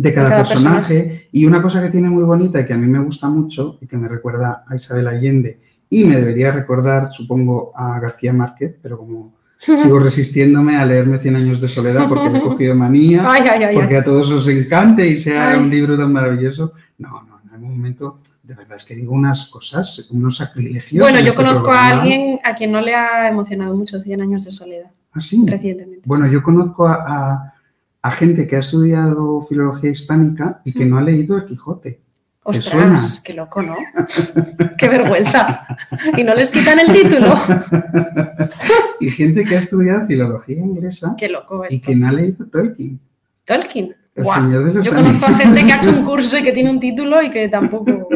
De 0.03 0.15
cada, 0.15 0.31
cada 0.31 0.43
personaje. 0.45 1.29
Y 1.33 1.45
una 1.45 1.61
cosa 1.63 1.83
que 1.83 1.89
tiene 1.91 2.09
muy 2.09 2.25
bonita 2.25 2.61
y 2.61 2.67
que 2.67 2.73
a 2.73 2.79
mí 2.79 2.87
me 2.87 2.99
gusta 3.01 3.29
mucho 3.29 3.79
y 3.81 3.87
que 3.87 3.97
me 3.97 4.09
recuerda 4.09 4.65
a 4.67 4.77
Isabel 4.77 5.09
Allende 5.09 5.59
y 5.91 6.05
me 6.05 6.17
debería 6.17 6.53
recordar, 6.53 7.13
supongo, 7.13 7.73
a 7.75 7.99
García 8.01 8.33
Márquez, 8.33 8.77
pero 8.81 8.97
como 8.97 9.35
sigo 9.59 9.99
resistiéndome 9.99 10.77
a 10.77 10.87
leerme 10.87 11.19
Cien 11.19 11.37
años 11.37 11.61
de 11.61 11.69
soledad 11.69 12.09
porque 12.09 12.31
le 12.31 12.39
he 12.39 12.43
cogido 12.43 12.75
manía, 12.75 13.25
Ay, 13.31 13.43
ay, 13.51 13.65
ay, 13.65 13.75
porque 13.75 13.97
a 13.97 14.05
todos 14.05 14.31
os 14.31 14.49
encante 14.49 15.07
y 15.07 15.17
sea 15.19 15.59
un 15.59 15.69
libro 15.69 15.99
tan 15.99 16.13
maravilloso. 16.13 16.73
No, 16.99 17.23
no, 17.25 17.41
en 17.45 17.51
algún 17.55 17.71
momento, 17.73 18.21
de 18.43 18.55
verdad 18.55 18.77
es 18.79 18.85
que 18.85 18.95
digo 18.95 19.13
unas 19.13 19.49
cosas, 19.49 20.07
unos 20.11 20.37
sacrilegios. 20.39 21.03
Bueno, 21.03 21.19
en 21.19 21.25
yo 21.25 21.31
este 21.31 21.43
conozco 21.45 21.73
a 21.73 21.89
alguien 21.89 22.39
a 22.43 22.55
quien 22.55 22.73
no 22.73 22.81
le 22.81 22.95
ha 22.95 23.29
emocionado 23.29 23.77
mucho 23.77 24.01
100 24.01 24.23
años 24.23 24.45
de 24.45 24.51
soledad 24.53 24.91
¿Ah, 25.13 25.21
sí? 25.21 25.45
recientemente. 25.47 26.03
Bueno, 26.07 26.27
yo 26.27 26.43
conozco 26.43 26.87
a, 26.87 26.95
a- 27.07 27.55
a 28.03 28.11
gente 28.11 28.47
que 28.47 28.57
ha 28.57 28.61
estudiado 28.61 29.43
filología 29.43 29.91
hispánica 29.91 30.61
y 30.65 30.73
que 30.73 30.87
no 30.87 30.99
ha 30.99 31.03
leído 31.03 31.37
El 31.37 31.45
Quijote. 31.45 32.01
Ostras, 32.43 33.23
qué 33.25 33.35
loco, 33.35 33.61
¿no? 33.63 33.75
qué 34.79 34.89
vergüenza. 34.89 35.67
Y 36.17 36.25
no 36.25 36.35
les 36.35 36.51
quitan 36.51 36.79
el 36.81 36.93
título. 36.93 37.35
y 39.01 39.11
gente 39.11 39.45
que 39.45 39.57
ha 39.57 39.59
estudiado 39.59 40.07
filología 40.07 40.57
inglesa 40.59 41.15
Qué 41.19 41.29
loco 41.29 41.63
y 41.69 41.75
esto. 41.77 41.87
que 41.87 41.97
no 41.97 42.09
ha 42.09 42.13
leído 42.13 42.47
Tolkien, 42.47 42.99
Tolkien. 43.45 43.95
El 44.15 44.25
Guau. 44.25 44.41
Señor 44.43 44.65
de 44.65 44.75
los 44.75 44.87
Yo 44.87 44.93
conozco 44.93 45.27
a 45.27 45.35
gente 45.35 45.65
que 45.65 45.73
ha 45.73 45.77
hecho 45.77 45.91
un 45.91 46.05
curso 46.05 46.39
y 46.39 46.43
que 46.43 46.53
tiene 46.53 46.71
un 46.71 46.81
título 46.81 47.23
y 47.23 47.31
que 47.31 47.49
tampoco. 47.49 48.09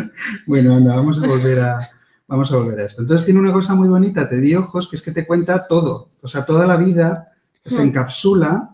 Bueno, 0.46 0.74
anda, 0.76 0.96
vamos 0.96 1.22
a 1.22 1.26
volver 1.26 1.60
a, 1.60 1.78
vamos 2.26 2.50
a 2.50 2.56
volver 2.56 2.80
a 2.80 2.84
esto. 2.86 3.02
Entonces 3.02 3.24
tiene 3.26 3.40
una 3.40 3.52
cosa 3.52 3.74
muy 3.74 3.88
bonita, 3.88 4.28
te 4.28 4.38
di 4.38 4.54
ojos, 4.54 4.88
que 4.88 4.96
es 4.96 5.02
que 5.02 5.12
te 5.12 5.26
cuenta 5.26 5.66
todo. 5.68 6.08
O 6.22 6.28
sea, 6.28 6.44
toda 6.44 6.66
la 6.66 6.76
vida, 6.76 7.30
se 7.64 7.76
Hmm. 7.76 7.88
encapsula 7.88 8.73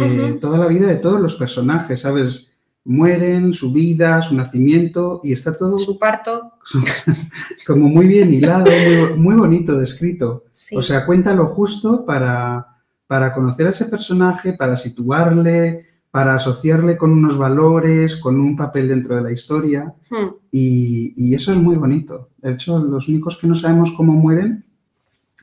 eh, 0.00 0.38
toda 0.40 0.58
la 0.58 0.66
vida 0.66 0.86
de 0.86 0.96
todos 0.96 1.20
los 1.20 1.36
personajes, 1.36 2.00
¿sabes? 2.00 2.56
Mueren, 2.84 3.52
su 3.52 3.72
vida, 3.72 4.22
su 4.22 4.34
nacimiento, 4.34 5.20
y 5.22 5.32
está 5.32 5.52
todo 5.52 5.78
Su 5.78 5.98
parto. 5.98 6.54
como 7.66 7.88
muy 7.88 8.06
bien 8.06 8.32
hilado, 8.32 8.70
muy, 8.70 9.18
muy 9.18 9.34
bonito 9.36 9.78
descrito. 9.78 10.44
Sí. 10.50 10.76
O 10.76 10.82
sea, 10.82 11.04
cuenta 11.06 11.34
lo 11.34 11.46
justo 11.46 12.04
para, 12.06 12.66
para 13.06 13.34
conocer 13.34 13.66
a 13.66 13.70
ese 13.70 13.86
personaje, 13.86 14.54
para 14.54 14.76
situarle, 14.76 15.84
para 16.10 16.34
asociarle 16.34 16.96
con 16.96 17.12
unos 17.12 17.38
valores, 17.38 18.16
con 18.16 18.40
un 18.40 18.56
papel 18.56 18.88
dentro 18.88 19.14
de 19.16 19.22
la 19.22 19.32
historia. 19.32 19.94
Hmm. 20.10 20.34
Y, 20.50 21.14
y 21.16 21.34
eso 21.34 21.52
es 21.52 21.58
muy 21.58 21.76
bonito. 21.76 22.30
De 22.38 22.52
hecho, 22.52 22.78
los 22.78 23.08
únicos 23.08 23.38
que 23.38 23.46
no 23.46 23.54
sabemos 23.54 23.92
cómo 23.92 24.12
mueren, 24.12 24.64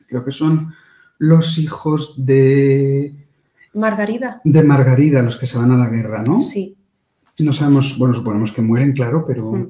creo 0.07 0.25
que 0.25 0.31
son 0.31 0.73
los 1.19 1.57
hijos 1.57 2.25
de, 2.25 3.26
Margarida. 3.73 4.41
de 4.43 4.63
Margarida, 4.63 5.21
los 5.21 5.37
que 5.37 5.45
se 5.45 5.57
van 5.57 5.71
a 5.71 5.77
la 5.77 5.89
guerra, 5.89 6.23
¿no? 6.23 6.39
Sí. 6.39 6.75
No 7.39 7.53
sabemos, 7.53 7.97
bueno, 7.97 8.13
suponemos 8.15 8.51
que 8.51 8.61
mueren, 8.61 8.93
claro, 8.93 9.23
pero, 9.25 9.51
Mm. 9.51 9.69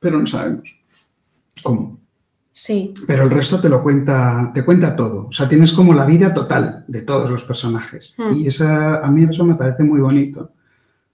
pero 0.00 0.18
no 0.20 0.26
sabemos 0.26 0.78
cómo. 1.62 1.98
Sí. 2.52 2.92
Pero 3.06 3.22
el 3.22 3.30
resto 3.30 3.60
te 3.60 3.68
lo 3.70 3.82
cuenta, 3.82 4.50
te 4.52 4.64
cuenta 4.64 4.94
todo. 4.94 5.28
O 5.28 5.32
sea, 5.32 5.48
tienes 5.48 5.72
como 5.72 5.94
la 5.94 6.04
vida 6.04 6.34
total 6.34 6.84
de 6.88 7.02
todos 7.02 7.30
los 7.30 7.44
personajes. 7.44 8.14
Hmm. 8.18 8.32
Y 8.36 8.48
esa, 8.48 8.98
a 8.98 9.10
mí 9.10 9.24
eso 9.24 9.44
me 9.44 9.54
parece 9.54 9.82
muy 9.82 10.00
bonito. 10.00 10.52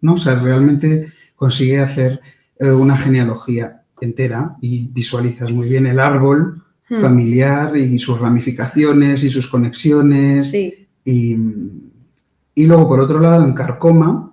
¿no? 0.00 0.14
O 0.14 0.18
sea, 0.18 0.34
realmente 0.36 1.12
consigue 1.36 1.78
hacer 1.80 2.20
eh, 2.58 2.70
una 2.70 2.96
genealogía 2.96 3.82
entera 4.00 4.56
y 4.60 4.88
visualizas 4.88 5.50
muy 5.52 5.68
bien 5.68 5.86
el 5.86 6.00
árbol 6.00 6.62
Hmm. 6.88 7.00
familiar 7.00 7.76
y 7.76 7.98
sus 7.98 8.20
ramificaciones 8.20 9.24
y 9.24 9.30
sus 9.30 9.48
conexiones. 9.48 10.50
Sí. 10.50 10.86
Y, 11.04 11.36
y 12.56 12.66
luego, 12.66 12.88
por 12.88 12.98
otro 12.98 13.20
lado, 13.20 13.44
en 13.44 13.52
Carcoma 13.54 14.32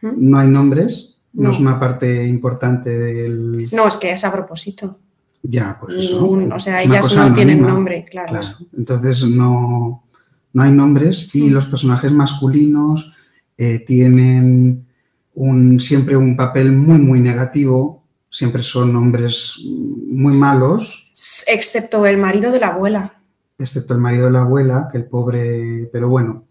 Hmm. 0.00 0.12
no 0.16 0.38
hay 0.38 0.48
nombres, 0.48 1.18
no, 1.32 1.48
No. 1.48 1.50
es 1.50 1.58
una 1.60 1.78
parte 1.80 2.24
importante 2.26 2.88
del... 2.96 3.68
No, 3.72 3.86
es 3.88 3.96
que 3.96 4.12
es 4.12 4.24
a 4.24 4.30
propósito. 4.32 4.96
Ya, 5.42 5.76
pues 5.80 6.04
eso. 6.04 6.24
O 6.54 6.60
sea, 6.60 6.80
ellas 6.82 7.14
no 7.16 7.32
tienen 7.34 7.56
anónima. 7.58 7.74
nombre, 7.74 8.04
claro. 8.08 8.28
Claro. 8.28 8.46
Entonces 8.76 9.24
no, 9.28 10.04
no 10.52 10.62
hay 10.62 10.70
nombres 10.72 11.34
y 11.34 11.50
Mm. 11.50 11.52
los 11.52 11.66
personajes 11.66 12.12
masculinos 12.12 13.12
eh, 13.56 13.84
tienen 13.84 14.86
un, 15.34 15.80
siempre 15.80 16.16
un 16.16 16.36
papel 16.36 16.70
muy, 16.72 16.98
muy 16.98 17.20
negativo. 17.20 18.04
Siempre 18.30 18.62
son 18.62 18.94
hombres 18.94 19.58
muy 19.64 20.34
malos, 20.36 21.10
Excepto 21.48 22.06
el 22.06 22.18
marido 22.18 22.52
de 22.52 22.60
la 22.60 22.68
abuela. 22.68 23.14
excepto 23.58 23.94
el 23.94 24.00
marido 24.00 24.26
de 24.26 24.30
la 24.32 24.42
abuela, 24.42 24.88
que 24.92 24.98
el 24.98 25.06
pobre, 25.06 25.88
pero 25.92 26.08
bueno, 26.08 26.44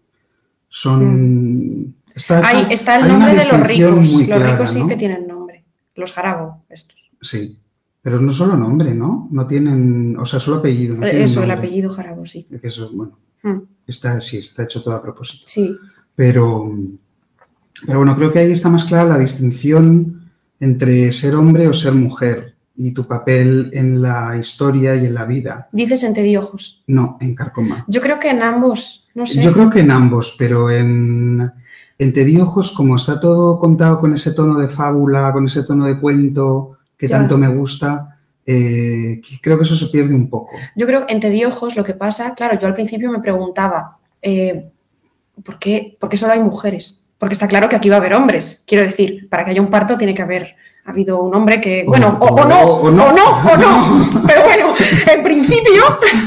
son... 0.68 1.94
Está, 2.14 2.46
Ahí 2.46 2.66
está 2.70 2.96
el 2.96 3.04
hay 3.04 3.08
nombre 3.10 3.30
de 3.34 3.44
los 3.44 3.66
ricos. 3.66 4.12
Los 4.12 4.22
clara, 4.22 4.52
ricos 4.52 4.70
sí 4.70 4.80
¿no? 4.80 4.88
que 4.88 4.96
tienen 4.96 5.26
nombre. 5.26 5.64
Los 5.94 6.12
jarabo, 6.12 6.64
estos. 6.68 7.10
Sí, 7.20 7.58
pero 8.02 8.20
no 8.20 8.32
solo 8.32 8.56
nombre, 8.56 8.94
¿no? 8.94 9.28
No 9.30 9.46
tienen, 9.46 10.16
o 10.18 10.26
sea, 10.26 10.40
solo 10.40 10.58
apellido. 10.58 10.94
no 10.96 11.02
tienen 11.02 11.22
Eso, 11.22 11.42
el 11.42 11.50
apellido 11.50 11.90
jarabo, 11.90 12.26
sí. 12.26 12.46
Eso, 12.62 12.90
bueno, 12.92 13.18
Hmm. 13.42 13.58
está, 13.86 14.20
sí, 14.20 14.38
está 14.38 14.64
hecho 14.64 14.82
todo 14.82 14.94
a 14.94 15.02
propósito. 15.02 15.44
Sí. 15.46 15.76
Pero, 16.14 16.72
pero 17.86 17.98
bueno, 17.98 18.16
creo 18.16 18.32
que 18.32 18.40
ahí 18.40 18.50
está 18.50 18.68
más 18.68 18.84
clara 18.84 19.08
la 19.08 19.18
distinción 19.18 20.30
entre 20.58 21.12
ser 21.12 21.36
hombre 21.36 21.68
o 21.68 21.72
ser 21.72 21.92
mujer 21.94 22.56
y 22.80 22.92
tu 22.92 23.04
papel 23.04 23.70
en 23.72 24.00
la 24.00 24.36
historia 24.38 24.94
y 24.94 25.04
en 25.06 25.14
la 25.14 25.24
vida. 25.24 25.68
Dices 25.72 26.04
en 26.04 26.14
Te 26.14 26.22
di 26.22 26.36
ojos. 26.36 26.84
No, 26.86 27.18
en 27.20 27.34
Carcoma. 27.34 27.84
Yo 27.88 28.00
creo 28.00 28.20
que 28.20 28.30
en 28.30 28.40
ambos, 28.40 29.04
no 29.16 29.26
sé. 29.26 29.42
Yo 29.42 29.52
creo 29.52 29.68
que 29.68 29.80
en 29.80 29.90
ambos, 29.90 30.36
pero 30.38 30.70
en, 30.70 31.52
en 31.98 32.12
Te 32.12 32.24
di 32.24 32.40
ojos, 32.40 32.72
como 32.72 32.94
está 32.94 33.18
todo 33.20 33.58
contado 33.58 33.98
con 33.98 34.14
ese 34.14 34.32
tono 34.32 34.60
de 34.60 34.68
fábula, 34.68 35.32
con 35.32 35.46
ese 35.46 35.64
tono 35.64 35.86
de 35.86 35.98
cuento 35.98 36.78
que 36.96 37.08
Ya. 37.08 37.18
tanto 37.18 37.36
me 37.36 37.48
gusta, 37.48 38.16
eh, 38.46 39.20
creo 39.42 39.56
que 39.58 39.64
eso 39.64 39.74
se 39.74 39.86
pierde 39.88 40.14
un 40.14 40.30
poco. 40.30 40.52
Yo 40.76 40.86
creo 40.86 41.04
que 41.04 41.12
en 41.12 41.18
Te 41.18 41.30
di 41.30 41.44
ojos 41.44 41.74
lo 41.76 41.82
que 41.82 41.94
pasa, 41.94 42.32
claro, 42.36 42.56
yo 42.60 42.68
al 42.68 42.74
principio 42.74 43.10
me 43.10 43.18
preguntaba, 43.20 43.98
eh, 44.22 44.68
¿por, 45.44 45.58
qué, 45.58 45.96
por 45.98 46.08
qué 46.08 46.16
solo 46.16 46.32
hay 46.32 46.40
mujeres? 46.40 47.04
Porque 47.18 47.32
está 47.32 47.48
claro 47.48 47.68
que 47.68 47.74
aquí 47.74 47.88
va 47.88 47.96
a 47.96 47.98
haber 47.98 48.14
hombres. 48.14 48.62
Quiero 48.68 48.84
decir, 48.84 49.28
para 49.28 49.44
que 49.44 49.50
haya 49.50 49.60
un 49.60 49.70
parto 49.70 49.98
tiene 49.98 50.14
que 50.14 50.22
haber 50.22 50.54
habido 50.90 51.20
un 51.22 51.34
hombre 51.34 51.60
que, 51.60 51.84
O- 51.86 51.90
bueno, 51.90 52.16
o, 52.20 52.26
o 52.26 52.44
no, 52.44 52.60
o- 52.62 52.74
o 52.76 52.86
o 52.86 52.90
no, 52.90 53.12
no. 53.12 53.52
o 53.52 53.56
no, 53.56 54.22
Pero 54.26 54.42
bueno, 54.44 54.74
en 55.12 55.22
principio, 55.22 55.82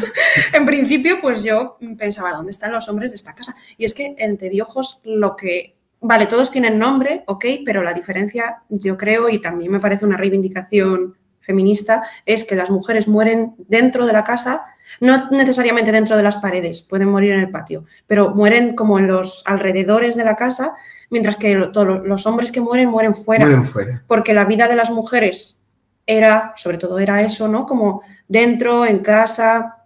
en 0.53 0.65
principio, 0.65 1.19
pues 1.21 1.43
yo 1.43 1.77
pensaba, 1.97 2.31
¿dónde 2.33 2.51
están 2.51 2.71
los 2.71 2.87
hombres 2.89 3.11
de 3.11 3.17
esta 3.17 3.33
casa? 3.35 3.55
Y 3.77 3.85
es 3.85 3.93
que 3.93 4.15
en 4.17 4.37
Te 4.37 4.49
di 4.49 4.61
ojos 4.61 5.01
lo 5.03 5.35
que... 5.35 5.75
Vale, 6.03 6.25
todos 6.25 6.49
tienen 6.49 6.79
nombre, 6.79 7.23
ok, 7.27 7.45
pero 7.63 7.83
la 7.83 7.93
diferencia, 7.93 8.63
yo 8.69 8.97
creo, 8.97 9.29
y 9.29 9.39
también 9.39 9.71
me 9.71 9.79
parece 9.79 10.03
una 10.03 10.17
reivindicación 10.17 11.15
feminista 11.41 12.03
es 12.25 12.43
que 12.45 12.55
las 12.55 12.69
mujeres 12.71 13.07
mueren 13.07 13.53
dentro 13.67 14.05
de 14.07 14.13
la 14.13 14.23
casa, 14.23 14.63
no 14.99 15.29
necesariamente 15.31 15.91
dentro 15.91 16.17
de 16.17 16.23
las 16.23 16.37
paredes, 16.37 16.81
pueden 16.81 17.09
morir 17.09 17.33
en 17.33 17.39
el 17.41 17.51
patio, 17.51 17.85
pero 18.07 18.29
mueren 18.31 18.75
como 18.75 18.97
en 18.99 19.07
los 19.07 19.43
alrededores 19.45 20.15
de 20.15 20.23
la 20.23 20.35
casa, 20.35 20.73
mientras 21.11 21.35
que 21.35 21.55
todos 21.71 22.07
los 22.07 22.25
hombres 22.25 22.51
que 22.51 22.61
mueren 22.61 22.89
mueren 22.89 23.13
fuera. 23.13 23.45
Mueren 23.45 23.65
fuera. 23.65 24.03
Porque 24.07 24.33
la 24.33 24.45
vida 24.45 24.67
de 24.67 24.75
las 24.75 24.89
mujeres 24.89 25.61
era, 26.07 26.53
sobre 26.55 26.79
todo 26.79 26.97
era 26.97 27.21
eso, 27.21 27.47
¿no? 27.47 27.65
Como 27.67 28.01
dentro, 28.27 28.85
en 28.85 28.99
casa, 28.99 29.85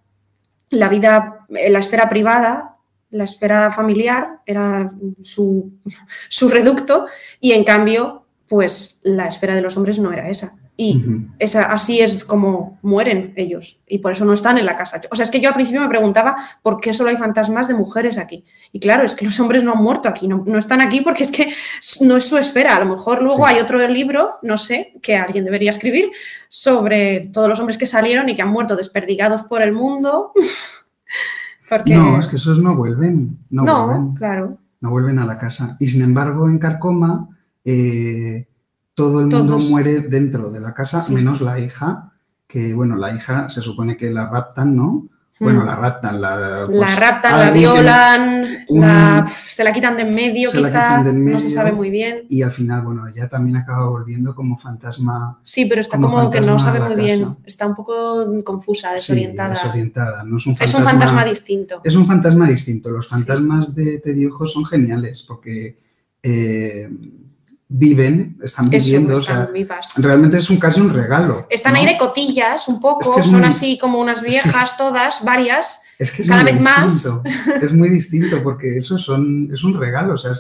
la 0.70 0.88
vida, 0.88 1.46
la 1.50 1.80
esfera 1.80 2.08
privada, 2.08 2.78
la 3.10 3.26
esfera 3.26 3.72
familiar 3.72 4.40
era 4.46 4.92
su, 5.22 5.74
su 6.30 6.48
reducto 6.48 7.08
y 7.40 7.52
en 7.52 7.64
cambio, 7.64 8.26
pues 8.48 9.02
la 9.04 9.28
esfera 9.28 9.56
de 9.56 9.62
los 9.62 9.76
hombres 9.76 10.00
no 10.00 10.14
era 10.14 10.30
esa. 10.30 10.56
Y 10.78 11.02
esa, 11.40 11.72
así 11.72 12.02
es 12.02 12.26
como 12.26 12.80
mueren 12.82 13.34
ellos 13.38 13.80
y 13.88 14.00
por 14.00 14.12
eso 14.12 14.26
no 14.26 14.34
están 14.34 14.58
en 14.58 14.66
la 14.66 14.76
casa. 14.76 15.00
O 15.10 15.16
sea, 15.16 15.24
es 15.24 15.32
que 15.32 15.40
yo 15.40 15.48
al 15.48 15.56
principio 15.56 15.82
me 15.82 15.88
preguntaba 15.88 16.36
por 16.62 16.82
qué 16.82 16.92
solo 16.92 17.12
hay 17.12 17.18
fantasmas 17.18 17.70
de 17.70 17.76
mujeres 17.76 18.18
aquí. 18.18 18.44
Y 18.74 18.82
claro, 18.82 19.04
es 19.04 19.16
que 19.16 19.24
los 19.24 19.40
hombres 19.40 19.64
no 19.64 19.72
han 19.72 19.82
muerto 19.82 20.10
aquí, 20.10 20.28
no, 20.28 20.44
están 20.58 20.82
aquí 20.82 21.00
porque 21.00 21.24
es 21.24 21.32
que 21.32 21.54
no 22.02 22.18
es 22.18 22.26
su 22.26 22.38
esfera. 22.38 22.76
A 22.76 22.80
lo 22.82 22.88
mejor 22.88 23.24
luego 23.24 23.46
hay 23.46 23.60
otro 23.60 23.86
libro, 23.88 24.32
no 24.42 24.58
sé, 24.58 24.94
que 25.02 25.16
alguien 25.16 25.46
debería 25.46 25.70
escribir 25.70 26.12
sobre 26.50 27.28
todos 27.28 27.48
los 27.48 27.60
hombres 27.62 27.78
que 27.78 27.86
salieron 27.86 28.28
y 28.28 28.36
que 28.36 28.42
han 28.42 28.50
muerto 28.50 28.76
desperdigados 28.76 29.44
por 29.44 29.62
el 29.62 29.72
mundo. 29.72 30.34
No, 31.88 32.20
es 32.20 32.28
que 32.28 32.36
esos 32.36 32.60
no 32.60 32.76
vuelven. 32.76 33.40
No, 33.50 33.64
vuelven, 33.64 34.14
claro. 34.14 34.60
No 34.82 34.92
vuelven 34.92 35.18
a 35.18 35.26
la 35.26 35.40
casa. 35.40 35.76
Y 35.80 35.88
sin 35.88 36.04
embargo, 36.04 36.48
en 36.48 36.60
Carcoma... 36.60 37.28
Eh, 37.64 38.46
todo 38.96 39.20
el 39.20 39.28
mundo 39.28 39.60
muere 39.60 40.00
dentro 40.00 40.50
de 40.50 40.62
la 40.62 40.74
casa, 40.74 41.06
menos 41.10 41.42
la 41.42 41.60
hija, 41.60 42.14
que 42.48 42.74
bueno, 42.74 42.96
la 42.96 43.14
hija 43.14 43.50
se 43.50 43.62
supone 43.62 43.98
que 43.98 44.10
la 44.10 44.30
raptan, 44.30 44.76
¿no? 44.76 45.10
Bueno, 45.38 45.64
hmm. 45.64 45.66
la 45.66 45.76
raptan, 45.76 46.22
la... 46.22 46.64
Pues, 46.66 46.80
la 46.80 46.96
raptan, 46.96 47.40
la 47.40 47.52
violan, 47.52 48.48
se 49.50 49.66
la 49.66 49.74
quitan 49.74 49.98
de 49.98 50.04
en 50.04 50.16
medio 50.16 50.50
quizá, 50.50 51.04
no 51.04 51.40
se 51.42 51.50
sabe 51.50 51.74
muy 51.74 51.90
bien. 51.90 52.26
Y 52.30 52.42
al 52.42 52.52
final, 52.52 52.84
bueno, 52.84 53.06
ella 53.06 53.28
también 53.28 53.58
acaba 53.58 53.90
volviendo 53.90 54.34
como 54.34 54.58
fantasma. 54.58 55.38
Sí, 55.44 55.66
pero 55.66 55.82
está 55.82 56.00
como, 56.00 56.32
que 56.32 56.40
no 56.40 56.58
sabe 56.58 56.80
muy 56.80 56.96
bien, 56.96 57.36
está 57.46 57.68
un 57.68 57.76
poco 57.76 58.26
confusa, 58.46 58.94
desorientada. 58.94 59.56
Sí, 59.56 59.64
desorientada, 59.64 60.24
no 60.24 60.38
es 60.38 60.48
un 60.48 60.56
fantasma... 60.56 60.80
Es 60.80 60.86
un 60.86 60.90
fantasma 60.90 61.26
distinto. 61.26 61.82
Es 61.84 61.96
un 61.98 62.08
fantasma 62.08 62.48
distinto, 62.48 62.90
los 62.92 63.10
fantasmas 63.10 63.76
de 63.76 64.00
Tediojo 64.00 64.48
son 64.48 64.64
geniales 64.64 65.24
porque... 65.24 65.84
Eh, 66.24 66.90
viven, 67.68 68.38
están 68.44 68.70
viviendo. 68.70 69.20
realmente 69.98 70.38
es 70.38 70.50
un, 70.50 70.58
casi 70.58 70.82
un 70.82 70.94
regalo. 70.94 71.48
Están 71.50 71.76
ahí 71.76 71.86
de 71.86 71.98
cotillas, 71.98 72.68
un 72.68 72.80
poco, 72.80 73.22
son 73.22 73.44
así 73.44 73.78
como 73.78 74.00
unas 74.00 74.22
viejas 74.24 74.78
todas, 74.78 75.24
varias, 75.24 75.84
es 75.98 76.12
que 76.12 76.26
cada 76.26 76.44
vez 76.44 76.60
más. 76.62 77.20
Es 77.62 77.74
muy 77.74 77.90
distinto 77.90 78.44
porque 78.44 78.78
eso 78.78 78.98
son, 78.98 79.50
es 79.52 79.64
un 79.64 79.80
regalo, 79.80 80.14
o 80.14 80.18
sea, 80.18 80.34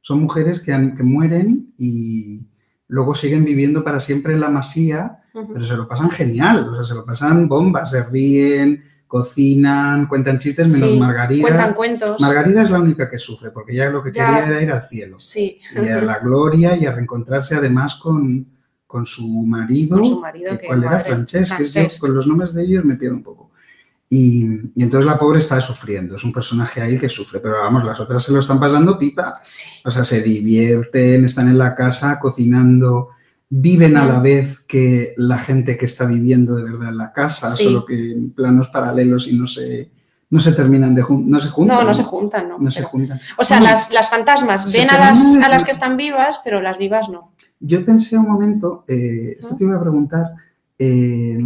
son 0.00 0.20
mujeres 0.20 0.60
que, 0.60 0.72
que, 0.96 1.02
mueren 1.02 1.74
y 1.78 2.46
luego 2.88 3.14
siguen 3.14 3.44
viviendo 3.44 3.84
para 3.84 4.00
siempre 4.00 4.32
en 4.32 4.40
la 4.40 4.48
masía, 4.48 5.20
pero 5.32 5.64
se 5.64 5.76
lo 5.76 5.86
pasan 5.86 6.10
genial, 6.10 6.68
o 6.68 6.74
sea, 6.76 6.84
se 6.84 6.94
lo 6.94 7.04
pasan 7.04 7.48
bombas, 7.48 7.90
se 7.90 8.04
ríen, 8.04 8.82
cocinan, 9.12 10.06
cuentan 10.06 10.38
chistes, 10.38 10.70
menos 10.70 10.96
Margarida. 10.96 11.42
Cuentan 11.42 11.74
cuentos. 11.74 12.18
Margarida 12.18 12.62
es 12.62 12.70
la 12.70 12.80
única 12.80 13.10
que 13.10 13.18
sufre, 13.18 13.50
porque 13.50 13.74
ya 13.74 13.90
lo 13.90 14.02
que 14.02 14.10
quería 14.10 14.46
era 14.46 14.62
ir 14.62 14.70
al 14.72 14.82
cielo. 14.84 15.18
Sí. 15.18 15.60
Y 15.76 15.86
a 15.86 16.00
la 16.00 16.18
gloria 16.20 16.74
y 16.78 16.86
a 16.86 16.92
reencontrarse 16.92 17.54
además 17.54 17.96
con, 17.96 18.46
con 18.86 19.04
su 19.04 19.28
marido. 19.44 19.98
Con 19.98 20.06
su 20.06 20.18
marido, 20.18 20.56
que, 20.56 20.66
¿Cuál 20.66 20.84
era? 20.84 21.00
Francesc. 21.00 22.00
con 22.00 22.14
los 22.14 22.26
nombres 22.26 22.54
de 22.54 22.64
ellos 22.64 22.86
me 22.86 22.96
pierdo 22.96 23.16
un 23.16 23.22
poco. 23.22 23.50
Y, 24.08 24.46
y, 24.74 24.82
entonces 24.82 25.04
la 25.04 25.18
pobre 25.18 25.40
está 25.40 25.60
sufriendo, 25.60 26.16
es 26.16 26.24
un 26.24 26.32
personaje 26.32 26.80
ahí 26.80 26.98
que 26.98 27.10
sufre, 27.10 27.38
pero 27.40 27.60
vamos, 27.60 27.84
las 27.84 28.00
otras 28.00 28.22
se 28.22 28.32
lo 28.32 28.38
están 28.38 28.58
pasando 28.58 28.98
pipa. 28.98 29.38
Sí. 29.42 29.82
O 29.84 29.90
sea, 29.90 30.06
se 30.06 30.22
divierten, 30.22 31.26
están 31.26 31.48
en 31.48 31.58
la 31.58 31.74
casa 31.74 32.18
cocinando, 32.18 33.10
viven 33.54 33.98
a 33.98 34.06
la 34.06 34.18
vez 34.18 34.60
que 34.60 35.12
la 35.18 35.36
gente 35.36 35.76
que 35.76 35.84
está 35.84 36.06
viviendo 36.06 36.56
de 36.56 36.64
verdad 36.64 36.88
en 36.88 36.96
la 36.96 37.12
casa, 37.12 37.48
solo 37.48 37.84
que 37.84 38.12
en 38.12 38.30
planos 38.30 38.68
paralelos 38.68 39.28
y 39.28 39.36
no 39.36 39.46
se, 39.46 39.90
no 40.30 40.40
se 40.40 40.52
terminan 40.52 40.94
de 40.94 41.04
no 41.06 41.38
se 41.38 41.48
juntan. 41.48 41.76
No, 41.76 41.84
no 41.84 41.92
se 41.92 42.02
juntan, 42.02 42.48
no. 42.48 42.58
no 42.58 42.70
se 42.70 42.82
juntan. 42.82 43.20
O 43.36 43.44
sea, 43.44 43.60
las, 43.60 43.92
las, 43.92 44.08
fantasmas 44.08 44.72
ven 44.72 44.88
a 44.88 44.96
las, 44.96 45.36
a 45.36 45.50
las 45.50 45.64
que 45.64 45.70
están 45.70 45.98
vivas, 45.98 46.40
pero 46.42 46.62
las 46.62 46.78
vivas 46.78 47.10
no. 47.10 47.34
Yo 47.60 47.84
pensé 47.84 48.16
un 48.16 48.26
momento, 48.26 48.86
eh, 48.88 49.36
esto 49.38 49.54
te 49.58 49.64
iba 49.64 49.76
a 49.76 49.82
preguntar, 49.82 50.30
eh, 50.78 51.38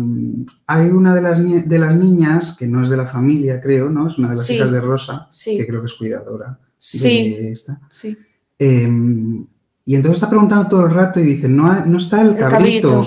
hay 0.69 0.87
una 0.91 1.13
de 1.13 1.23
las, 1.23 1.43
de 1.43 1.79
las 1.79 1.97
niñas, 1.97 2.57
que 2.57 2.69
no 2.69 2.85
es 2.85 2.89
de 2.89 2.99
la 2.99 3.07
familia, 3.07 3.61
creo, 3.61 3.91
¿no? 3.91 4.07
Es 4.07 4.17
una 4.17 4.29
de 4.29 4.37
las 4.37 4.49
hijas 4.49 4.71
de 4.71 4.81
Rosa, 4.81 5.29
que 5.45 5.67
creo 5.67 5.81
que 5.81 5.87
es 5.87 5.95
cuidadora 5.95 6.57
sí. 6.79 7.35
de 7.35 7.51
esta. 7.51 7.81
Sí. 7.91 8.17
Em, 8.57 9.45
y 9.89 9.95
entonces 9.95 10.17
está 10.17 10.29
preguntando 10.29 10.67
todo 10.67 10.85
el 10.85 10.93
rato 10.93 11.21
y 11.21 11.23
dice, 11.23 11.49
no, 11.49 11.87
no 11.87 11.97
está 11.97 12.21
el 12.21 12.37
cabrito. 12.37 13.05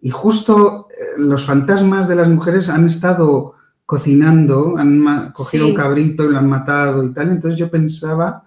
Y 0.00 0.10
justo 0.10 0.86
eh, 0.88 1.18
los 1.18 1.44
fantasmas 1.44 2.06
de 2.06 2.14
las 2.14 2.28
mujeres 2.28 2.68
han 2.68 2.86
estado 2.86 3.56
cocinando, 3.84 4.76
han 4.78 5.32
cogido 5.32 5.66
un 5.66 5.74
cabrito 5.74 6.24
y 6.24 6.28
lo 6.28 6.38
han 6.38 6.48
matado 6.48 7.02
y 7.02 7.12
tal. 7.12 7.30
Entonces 7.30 7.58
yo 7.58 7.68
pensaba 7.68 8.44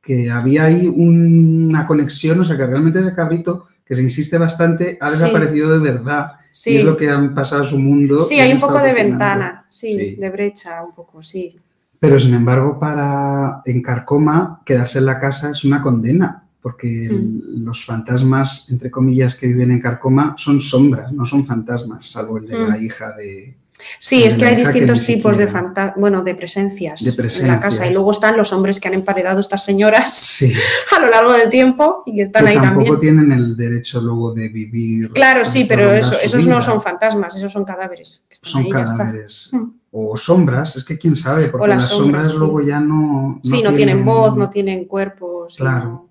que 0.00 0.30
había 0.30 0.64
ahí 0.64 0.88
una 0.88 1.86
conexión, 1.86 2.40
o 2.40 2.44
sea, 2.44 2.56
que 2.56 2.66
realmente 2.66 3.00
ese 3.00 3.14
cabrito, 3.14 3.66
que 3.84 3.94
se 3.94 4.02
insiste 4.02 4.38
bastante, 4.38 4.96
ha 4.98 5.10
desaparecido 5.10 5.78
de 5.78 5.78
verdad. 5.78 6.32
Y 6.64 6.76
es 6.76 6.84
lo 6.84 6.96
que 6.96 7.10
han 7.10 7.34
pasado 7.34 7.64
a 7.64 7.66
su 7.66 7.78
mundo. 7.78 8.20
Sí, 8.20 8.40
hay 8.40 8.54
un 8.54 8.60
poco 8.60 8.78
de 8.78 8.94
ventana, 8.94 9.66
sí, 9.68 10.16
de 10.16 10.30
brecha, 10.30 10.82
un 10.82 10.94
poco, 10.94 11.22
sí. 11.22 11.54
Pero 12.00 12.18
sin 12.18 12.32
embargo, 12.32 12.78
para 12.78 13.60
en 13.66 13.82
Carcoma, 13.82 14.62
quedarse 14.64 15.00
en 15.00 15.04
la 15.04 15.20
casa 15.20 15.50
es 15.50 15.64
una 15.64 15.82
condena 15.82 16.44
porque 16.66 17.08
mm. 17.08 17.64
los 17.64 17.84
fantasmas, 17.84 18.68
entre 18.70 18.90
comillas, 18.90 19.36
que 19.36 19.46
viven 19.46 19.70
en 19.70 19.80
Carcoma 19.80 20.34
son 20.36 20.60
sombras, 20.60 21.12
no 21.12 21.24
son 21.24 21.46
fantasmas, 21.46 22.08
salvo 22.08 22.38
el 22.38 22.48
de 22.48 22.58
la 22.58 22.76
mm. 22.76 22.82
hija 22.82 23.12
de... 23.12 23.56
Sí, 24.00 24.24
es 24.24 24.34
que 24.34 24.46
hay 24.46 24.56
distintos 24.56 25.06
tipos 25.06 25.38
de 25.38 25.46
bueno, 25.94 26.24
de 26.24 26.34
presencias, 26.34 27.06
en 27.06 27.46
la 27.46 27.60
casa. 27.60 27.86
Y 27.86 27.92
luego 27.92 28.10
están 28.10 28.36
los 28.36 28.52
hombres 28.52 28.80
que 28.80 28.88
han 28.88 28.94
emparedado 28.94 29.38
estas 29.38 29.64
señoras 29.64 30.42
a 30.96 30.98
lo 30.98 31.08
largo 31.08 31.34
del 31.34 31.48
tiempo 31.50 32.02
y 32.04 32.16
que 32.16 32.22
están 32.22 32.48
ahí 32.48 32.56
también. 32.56 32.74
Tampoco 32.74 32.98
tienen 32.98 33.30
el 33.30 33.56
derecho 33.56 34.00
luego 34.00 34.32
de 34.32 34.48
vivir. 34.48 35.12
Claro, 35.12 35.44
sí, 35.44 35.66
pero 35.66 35.92
esos 35.92 36.48
no 36.48 36.60
son 36.60 36.82
fantasmas, 36.82 37.36
esos 37.36 37.52
son 37.52 37.64
cadáveres. 37.64 38.26
son 38.42 38.68
cadáveres. 38.68 39.50
Mm. 39.52 39.66
O 39.92 40.16
sombras, 40.16 40.74
es 40.74 40.84
que 40.84 40.98
quién 40.98 41.14
sabe, 41.14 41.46
porque 41.46 41.68
las, 41.68 41.90
sombras, 41.90 42.34
luego 42.34 42.60
ya 42.60 42.80
no. 42.80 43.40
sí, 43.44 43.62
no 43.62 43.72
tienen, 43.72 44.04
voz, 44.04 44.36
no 44.36 44.50
tienen 44.50 44.86
cuerpo. 44.86 45.46
Claro. 45.56 46.05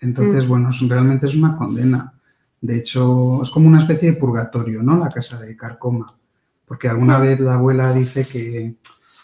Entonces, 0.00 0.44
mm. 0.44 0.48
bueno, 0.48 0.70
realmente 0.88 1.26
es 1.26 1.36
una 1.36 1.56
condena. 1.56 2.12
De 2.60 2.76
hecho, 2.76 3.42
es 3.42 3.50
como 3.50 3.68
una 3.68 3.80
especie 3.80 4.12
de 4.12 4.16
purgatorio, 4.16 4.82
¿no? 4.82 4.98
La 4.98 5.08
casa 5.08 5.40
de 5.40 5.56
Carcoma. 5.56 6.12
Porque 6.66 6.88
alguna 6.88 7.18
mm. 7.18 7.22
vez 7.22 7.40
la 7.40 7.54
abuela 7.54 7.92
dice 7.92 8.26
que, 8.26 8.74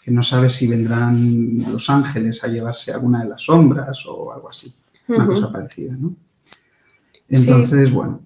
no 0.07 0.23
sabe 0.23 0.49
si 0.49 0.67
vendrán 0.67 1.57
los 1.69 1.89
ángeles 1.89 2.41
a 2.41 2.47
llevarse 2.47 2.93
alguna 2.93 3.23
de 3.23 3.29
las 3.29 3.41
sombras 3.41 4.05
o 4.05 4.31
algo 4.31 4.49
así. 4.49 4.73
Una 5.09 5.25
cosa 5.25 5.51
parecida, 5.51 5.95
¿no? 5.99 6.15
Entonces, 7.27 7.91
bueno. 7.91 8.21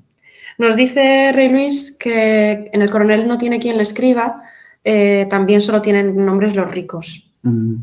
Nos 0.60 0.76
dice 0.76 1.32
Rey 1.34 1.50
Luis 1.50 1.96
que 2.00 2.70
en 2.72 2.82
el 2.84 2.90
coronel 2.92 3.28
no 3.28 3.40
tiene 3.40 3.60
quien 3.60 3.78
le 3.78 3.84
escriba, 3.84 4.44
eh, 4.84 5.26
también 5.28 5.60
solo 5.60 5.82
tienen 5.82 6.24
nombres 6.24 6.56
los 6.56 6.70
ricos. 6.70 7.32
Mm. 7.42 7.76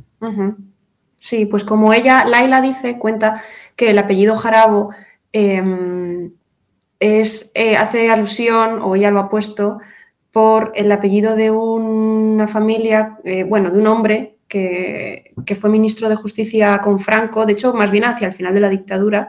Sí, 1.28 1.44
pues 1.44 1.62
como 1.62 1.92
ella, 1.92 2.24
Laila 2.24 2.62
dice, 2.62 2.98
cuenta 2.98 3.42
que 3.76 3.90
el 3.90 3.98
apellido 3.98 4.34
Jarabo 4.34 4.94
em, 5.30 6.32
es, 7.00 7.52
eh, 7.54 7.76
hace 7.76 8.10
alusión, 8.10 8.80
o 8.82 8.96
ella 8.96 9.10
lo 9.10 9.20
ha 9.20 9.28
puesto, 9.28 9.78
por 10.32 10.72
el 10.74 10.90
apellido 10.90 11.36
de 11.36 11.50
una 11.50 12.46
familia, 12.48 13.18
eh, 13.24 13.44
bueno, 13.44 13.70
de 13.70 13.78
un 13.78 13.88
hombre 13.88 14.38
que, 14.48 15.34
fue 15.60 15.68
ministro 15.68 16.08
de 16.08 16.16
Justicia 16.16 16.80
con 16.82 16.98
Franco, 16.98 17.44
de 17.44 17.52
hecho, 17.52 17.74
más 17.74 17.90
bien 17.90 18.06
hacia 18.06 18.28
el 18.28 18.32
final 18.32 18.54
de 18.54 18.60
la 18.60 18.70
dictadura, 18.70 19.28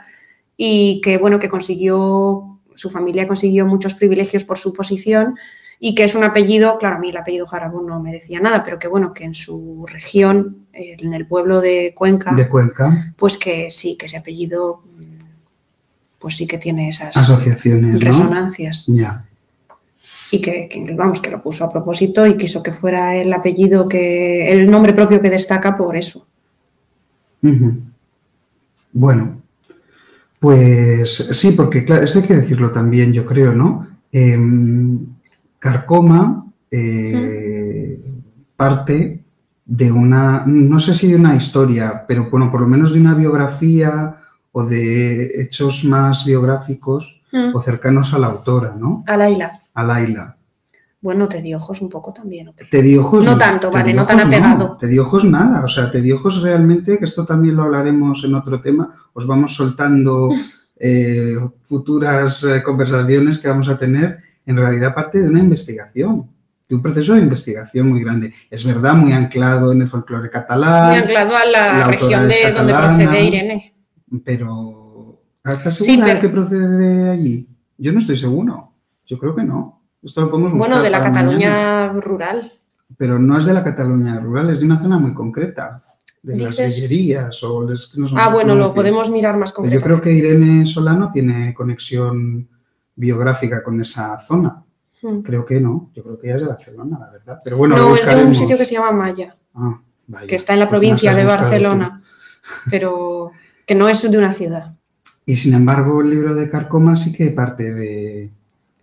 y 0.56 1.02
que, 1.04 1.18
bueno, 1.18 1.38
que 1.38 1.50
consiguió, 1.50 2.62
su 2.76 2.90
familia 2.90 3.28
consiguió 3.28 3.66
muchos 3.66 3.94
privilegios 3.94 4.46
por 4.46 4.58
su 4.58 4.72
posición 4.72 5.36
y 5.80 5.96
que 5.96 6.04
es 6.04 6.16
un 6.16 6.26
apellido, 6.26 6.78
claro, 6.78 6.98
a 6.98 7.00
mí 7.00 7.10
el 7.10 7.18
apellido 7.18 7.48
Jarabo 7.48 7.82
no 7.82 8.02
me 8.02 8.12
decía 8.12 8.42
nada, 8.42 8.64
pero 8.64 8.78
que 8.78 8.90
bueno, 8.90 9.14
que 9.14 9.24
en 9.24 9.34
su 9.34 9.86
región, 9.90 10.68
en 10.74 11.14
el 11.14 11.26
pueblo 11.26 11.62
de 11.62 11.94
Cuenca, 11.96 12.34
de 12.34 12.50
Cuenca, 12.50 13.14
pues 13.18 13.38
que 13.38 13.72
sí, 13.72 13.96
que 13.96 14.08
ese 14.08 14.18
apellido, 14.18 14.84
pues 16.20 16.36
sí 16.36 16.46
que 16.46 16.58
tiene 16.58 16.90
esas 16.90 17.16
asociaciones, 17.16 18.00
resonancias. 18.02 18.88
Ya. 18.88 19.26
Y 20.32 20.42
que, 20.42 20.70
vamos, 20.96 21.22
que 21.22 21.32
lo 21.32 21.42
puso 21.42 21.64
a 21.64 21.72
propósito 21.72 22.28
y 22.28 22.36
quiso 22.36 22.62
que 22.62 22.72
fuera 22.72 23.16
el 23.16 23.32
apellido 23.32 23.88
que, 23.88 24.52
el 24.52 24.70
nombre 24.70 24.94
propio 24.94 25.22
que 25.22 25.30
destaca 25.30 25.78
por 25.78 25.96
eso. 25.96 26.28
Bueno, 28.92 29.42
pues 30.40 31.16
sí, 31.16 31.52
porque 31.52 31.86
claro, 31.86 32.04
esto 32.04 32.20
hay 32.20 32.26
que 32.26 32.36
decirlo 32.36 32.72
también, 32.72 33.14
yo 33.14 33.26
creo, 33.26 33.54
¿no? 33.54 33.88
Em, 34.12 35.06
Carcoma 35.60 36.46
eh, 36.72 38.02
parte 38.56 39.24
de 39.66 39.92
una, 39.92 40.44
no 40.46 40.80
sé 40.80 40.94
si 40.94 41.10
de 41.10 41.16
una 41.16 41.36
historia, 41.36 42.06
pero 42.08 42.30
bueno, 42.32 42.50
por 42.50 42.62
lo 42.62 42.68
menos 42.68 42.94
de 42.94 43.00
una 43.00 43.14
biografía 43.14 44.16
o 44.52 44.66
de 44.66 45.42
hechos 45.42 45.86
más 45.86 46.26
biográficos 46.26 47.22
o 47.54 47.62
cercanos 47.62 48.14
a 48.14 48.20
la 48.20 48.28
autora, 48.28 48.76
¿no? 48.76 49.04
A 49.06 49.16
Laila. 49.16 49.52
A 49.76 49.84
Laila. 49.84 50.36
Bueno, 51.02 51.30
te 51.30 51.42
di 51.42 51.54
ojos 51.54 51.82
un 51.82 51.90
poco 51.90 52.12
también. 52.12 52.50
¿o 52.50 52.56
qué? 52.56 52.66
Te 52.66 52.82
di 52.82 52.98
ojos. 52.98 53.24
No 53.26 53.38
tanto, 53.38 53.72
vale, 53.72 53.94
no 53.94 54.06
tan 54.06 54.20
apegado. 54.20 54.76
te 54.78 54.88
di 54.88 55.00
ojos 55.00 55.24
nada, 55.24 55.64
o 55.64 55.70
sea, 55.70 55.90
te 55.92 56.02
di 56.02 56.12
ojos 56.12 56.42
realmente, 56.42 56.98
que 56.98 57.06
esto 57.06 57.26
también 57.26 57.56
lo 57.56 57.64
hablaremos 57.64 58.24
en 58.26 58.36
otro 58.36 58.60
tema, 58.60 58.92
os 59.14 59.26
vamos 59.26 59.56
soltando 59.56 60.30
eh, 60.80 61.38
futuras 61.62 62.44
eh, 62.44 62.62
conversaciones 62.64 63.40
que 63.40 63.48
vamos 63.48 63.70
a 63.70 63.78
tener, 63.78 64.20
en 64.50 64.58
realidad 64.58 64.96
parte 64.96 65.20
de 65.22 65.30
una 65.30 65.40
investigación, 65.40 66.28
de 66.68 66.76
un 66.76 66.82
proceso 66.82 67.14
de 67.14 67.22
investigación 67.22 67.88
muy 67.90 68.02
grande. 68.04 68.34
Es 68.50 68.66
verdad, 68.66 68.96
muy 68.96 69.12
anclado 69.14 69.72
en 69.72 69.84
el 69.84 69.88
folclore 69.88 70.30
catalán, 70.32 70.90
Muy 70.90 70.98
anclado 70.98 71.36
a 71.38 71.46
la, 71.46 71.88
región 71.88 72.28
de 72.28 72.52
donde 72.52 72.74
procede 72.74 73.24
Irene. 73.26 73.76
pero 74.26 75.20
¿estás 75.46 75.76
Sí, 75.76 75.86
segura 75.86 76.08
de 76.08 76.12
pero- 76.16 76.22
que 76.22 76.30
procede 76.30 76.78
de 77.04 77.10
allí? 77.12 77.48
Yo 77.78 77.94
no 77.94 78.00
estoy 78.00 78.18
seguro, 78.18 78.74
yo 79.06 79.18
creo 79.20 79.36
que 79.36 79.44
no. 79.44 79.84
Esto 80.02 80.22
lo 80.22 80.32
podemos 80.32 80.54
Bueno, 80.54 80.82
de 80.82 80.90
la 80.90 81.00
mañana. 81.00 81.14
Cataluña 81.20 81.88
rural. 82.02 82.52
Pero 82.98 83.20
no 83.20 83.38
es 83.38 83.46
de 83.46 83.54
la 83.54 83.64
Cataluña 83.64 84.20
rural, 84.20 84.50
es 84.50 84.60
de 84.62 84.66
una 84.66 84.80
zona 84.82 84.98
muy 84.98 85.14
concreta, 85.14 85.84
de 86.24 86.38
las 86.38 86.56
sellerías 86.56 87.42
o 87.44 87.70
les- 87.70 87.96
no 87.98 88.08
Ah, 88.18 88.30
bueno, 88.30 88.56
lo 88.56 88.64
decir. 88.66 88.76
podemos 88.76 89.10
mirar 89.12 89.38
más 89.38 89.52
Pero 89.54 89.68
Yo 89.70 89.80
concretamente. 89.80 89.86
creo 89.86 90.02
que 90.02 90.12
Irene 90.12 90.66
Solano 90.66 91.12
tiene 91.14 91.54
conexión 91.54 92.50
biográfica 93.00 93.64
con 93.64 93.80
esa 93.80 94.20
zona. 94.20 94.64
Mm. 95.02 95.20
Creo 95.22 95.46
que 95.46 95.62
no, 95.62 95.90
yo 95.96 96.04
creo 96.04 96.20
que 96.20 96.28
ella 96.28 96.36
es 96.36 96.42
de 96.42 96.50
Barcelona, 96.50 96.98
la 97.00 97.10
verdad. 97.10 97.40
Pero 97.44 97.56
bueno, 97.58 97.78
no, 97.78 97.96
es 97.96 98.06
de 98.06 98.24
un 98.24 98.36
sitio 98.36 98.58
que 98.58 98.66
se 98.66 98.74
llama 98.76 98.92
Maya, 98.92 99.36
Ah, 99.56 99.80
vaya, 100.08 100.28
que 100.28 100.36
está 100.36 100.54
en 100.54 100.60
la 100.60 100.68
pues 100.68 100.80
provincia 100.80 101.16
de 101.16 101.24
Barcelona, 101.24 102.02
pero 102.70 103.32
que 103.66 103.76
no 103.76 103.88
es 103.88 104.10
de 104.10 104.18
una 104.18 104.34
ciudad. 104.34 104.74
tú. 104.74 105.10
Y 105.26 105.36
sin 105.38 105.54
embargo, 105.54 106.02
el 106.02 106.10
libro 106.10 106.36
de 106.36 106.50
Carcoma 106.50 106.96
sí 106.98 107.14
que 107.14 107.32
parte 107.32 107.74
de. 107.74 108.30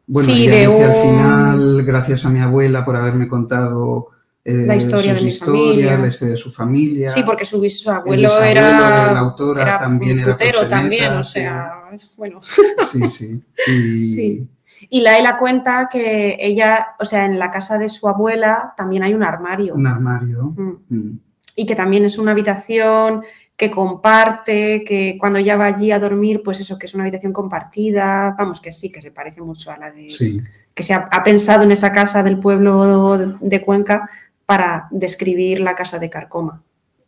Bueno, 0.06 0.26
Sí, 0.28 0.46
ella 0.46 0.52
de 0.52 0.66
dice 0.68 0.84
al 0.84 0.90
un- 0.90 1.16
final, 1.18 1.84
gracias 1.84 2.24
a 2.24 2.30
mi 2.30 2.38
abuela 2.40 2.84
por 2.84 2.96
haberme 2.96 3.26
contado 3.28 4.08
eh, 4.44 4.64
La 4.64 4.76
historia 4.76 5.12
de 5.14 5.20
mi 5.22 5.32
familia. 5.32 5.98
la 5.98 6.06
historia 6.06 6.32
de 6.32 6.38
su 6.38 6.52
familia. 6.52 7.08
Sí, 7.10 7.24
porque 7.24 7.44
su 7.44 7.56
el 7.56 7.62
bisabuelo 7.62 8.30
era, 8.42 9.08
de 9.08 9.14
la 9.14 9.18
autora 9.18 9.62
era 9.62 9.78
también 9.80 10.20
era 10.20 10.32
putero 10.34 10.60
proxeneta, 10.60 10.80
también, 10.80 11.12
o 11.14 11.24
sí. 11.24 11.40
Sea, 11.88 11.94
es- 11.96 12.16
bueno. 12.16 12.40
Sí, 12.42 13.08
sí. 13.10 13.42
Y, 13.66 14.06
Sí. 14.06 14.50
Y 14.90 15.00
Laila 15.00 15.38
cuenta 15.38 15.88
que 15.90 16.36
ella, 16.38 16.88
o 16.98 17.04
sea, 17.06 17.24
en 17.24 17.38
la 17.38 17.50
casa 17.50 17.78
de 17.78 17.88
su 17.88 18.08
abuela 18.08 18.74
también 18.76 19.02
hay 19.02 19.14
un 19.14 19.22
armario. 19.22 19.74
un 19.74 19.86
armario. 19.86 20.52
Mm. 20.56 20.72
Mm. 20.88 21.20
Y 21.56 21.64
que 21.64 21.74
también 21.74 22.04
es 22.04 22.18
una 22.18 22.32
habitación 22.32 23.22
que 23.56 23.70
comparte, 23.70 24.84
que 24.84 25.16
cuando 25.18 25.38
ella 25.38 25.56
va 25.56 25.64
allí 25.64 25.90
a 25.90 25.98
dormir, 25.98 26.42
pues 26.44 26.60
eso, 26.60 26.78
que 26.78 26.84
es 26.84 26.94
una 26.94 27.04
habitación 27.04 27.32
compartida, 27.32 28.34
vamos, 28.38 28.60
que 28.60 28.70
sí, 28.70 28.92
que 28.92 29.00
se 29.00 29.10
parece 29.10 29.40
mucho 29.40 29.70
a 29.70 29.78
la 29.78 29.90
de... 29.90 30.10
Sí. 30.10 30.42
que 30.74 30.82
se 30.82 30.92
ha, 30.92 31.08
ha 31.10 31.24
pensado 31.24 31.62
en 31.62 31.72
esa 31.72 31.90
casa 31.92 32.22
del 32.22 32.38
pueblo 32.38 33.16
de, 33.16 33.34
de 33.40 33.62
Cuenca 33.62 34.10
para 34.44 34.88
describir 34.90 35.60
la 35.60 35.74
casa 35.74 35.98
de 35.98 36.10
Carcoma. 36.10 36.62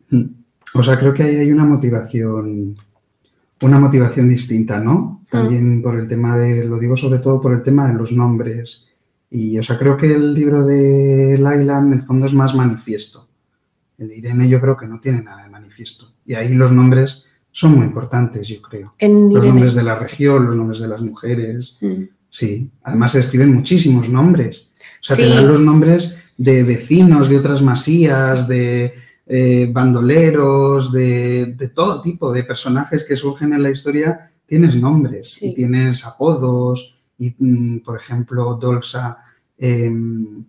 Mm. 0.09 0.24
O 0.74 0.83
sea, 0.83 0.99
creo 0.99 1.12
que 1.12 1.22
ahí 1.24 1.37
hay 1.37 1.53
una 1.53 1.64
motivación, 1.66 2.74
una 3.62 3.78
motivación 3.78 4.28
distinta, 4.28 4.80
¿no? 4.80 5.24
También 5.30 5.82
por 5.82 5.98
el 5.98 6.09
tema 6.09 6.36
de, 6.36 6.64
lo 6.64 6.78
digo 6.78 6.96
sobre 6.96 7.18
todo 7.18 7.40
por 7.40 7.52
el 7.52 7.62
tema 7.62 7.88
de 7.88 7.94
los 7.94 8.12
nombres. 8.12 8.88
Y, 9.30 9.59
o 9.59 9.62
sea, 9.62 9.78
creo 9.78 9.96
que 9.96 10.14
el 10.14 10.32
libro 10.32 10.64
de 10.64 11.36
Laila 11.38 11.78
en 11.78 11.92
el 11.92 12.02
fondo 12.02 12.26
es 12.26 12.34
más 12.34 12.54
manifiesto. 12.54 13.28
El 13.98 14.09
de 14.09 14.16
Irene 14.16 14.48
yo 14.48 14.61
creo 14.61 14.76
que 14.76 14.86
no 14.86 15.00
tiene 15.00 15.22
nada 15.22 15.42
de 15.42 15.50
manifiesto. 15.50 16.12
Y 16.24 16.34
ahí 16.34 16.54
los 16.54 16.72
nombres 16.72 17.26
son 17.50 17.76
muy 17.76 17.86
importantes, 17.86 18.46
yo 18.48 18.62
creo. 18.62 18.94
En 18.98 19.24
Los 19.24 19.44
Irene. 19.44 19.48
nombres 19.48 19.74
de 19.74 19.82
la 19.82 19.98
región, 19.98 20.46
los 20.46 20.56
nombres 20.56 20.80
de 20.80 20.88
las 20.88 21.02
mujeres. 21.02 21.78
Mm. 21.80 22.04
Sí, 22.30 22.70
además 22.82 23.12
se 23.12 23.20
escriben 23.20 23.52
muchísimos 23.52 24.09
nombres. 24.09 24.70
O 24.76 24.80
sea, 25.00 25.16
te 25.16 25.28
dan 25.28 25.48
los 25.48 25.61
nombres 25.61 26.18
de 26.36 26.62
vecinos 26.62 27.28
de 27.28 27.36
otras 27.36 27.62
masías, 27.62 28.46
de 28.46 28.94
eh, 29.29 29.68
bandoleros, 29.70 30.91
de, 30.91 31.55
de 31.57 31.68
todo 31.68 32.01
tipo 32.01 32.33
de 32.33 32.45
personajes 32.45 33.05
que 33.05 33.14
surgen 33.16 33.53
en 33.53 33.62
la 33.62 33.70
historia. 33.70 34.31
Tienes 34.47 34.74
nombres 34.76 35.35
Sí. 35.35 35.49
y 35.51 35.55
tienes 35.55 36.05
apodos. 36.07 36.95
Y, 37.18 37.35
mm, 37.39 37.79
por 37.81 37.99
ejemplo, 37.99 38.55
Dolsa, 38.55 39.18
em, 39.59 40.45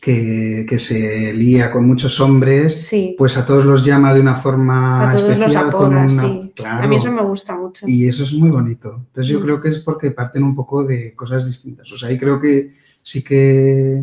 que, 0.00 0.66
que 0.68 0.78
se 0.78 1.32
lía 1.32 1.70
con 1.70 1.86
muchos 1.86 2.18
hombres, 2.20 2.86
Sí, 2.88 3.14
pues 3.16 3.36
a 3.38 3.46
todos 3.46 3.64
los 3.64 3.84
llama 3.84 4.12
de 4.12 4.20
una 4.20 4.34
forma 4.34 5.08
a 5.10 5.14
todos 5.16 5.28
los 5.28 5.36
especial. 5.38 5.70
con 5.72 5.94
una- 5.94 6.08
sí. 6.08 6.52
Claro. 6.56 6.84
A 6.84 6.88
mí 6.88 6.96
eso 6.96 7.12
me 7.12 7.22
gusta 7.22 7.56
mucho. 7.56 7.86
Y 7.88 8.08
eso 8.08 8.24
es 8.24 8.32
muy 8.34 8.50
bonito. 8.50 8.96
Entonces 9.06 9.32
yo 9.32 9.38
Mm. 9.38 9.42
creo 9.42 9.60
que 9.60 9.68
es 9.68 9.78
porque 9.78 10.10
parten 10.10 10.42
un 10.42 10.54
poco 10.56 10.84
de 10.84 11.14
cosas 11.14 11.46
distintas. 11.46 11.90
O 11.92 11.96
sea, 11.96 12.08
ahí 12.08 12.18
creo 12.18 12.40
que 12.40 12.72
sí 13.02 13.22
que 13.22 14.02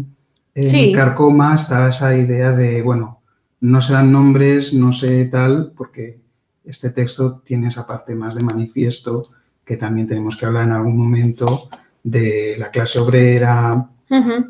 en 0.55 0.67
Sí. 0.69 0.91
Carcoma 0.93 1.55
está 1.55 1.89
esa 1.89 2.17
idea 2.17 2.51
de, 2.53 2.81
bueno, 2.81 3.18
no 3.61 3.81
se 3.81 3.93
dan 3.93 4.11
nombres, 4.11 4.73
no 4.73 4.91
sé 4.93 5.25
tal, 5.25 5.73
porque 5.75 6.19
este 6.63 6.89
texto 6.91 7.41
tiene 7.45 7.67
esa 7.67 7.85
parte 7.85 8.15
más 8.15 8.35
de 8.35 8.43
manifiesto 8.43 9.21
que 9.65 9.77
también 9.77 10.07
tenemos 10.07 10.37
que 10.37 10.45
hablar 10.45 10.65
en 10.65 10.71
algún 10.73 10.97
momento 10.97 11.69
de 12.03 12.55
la 12.57 12.69
clase 12.71 12.99
obrera, 12.99 13.89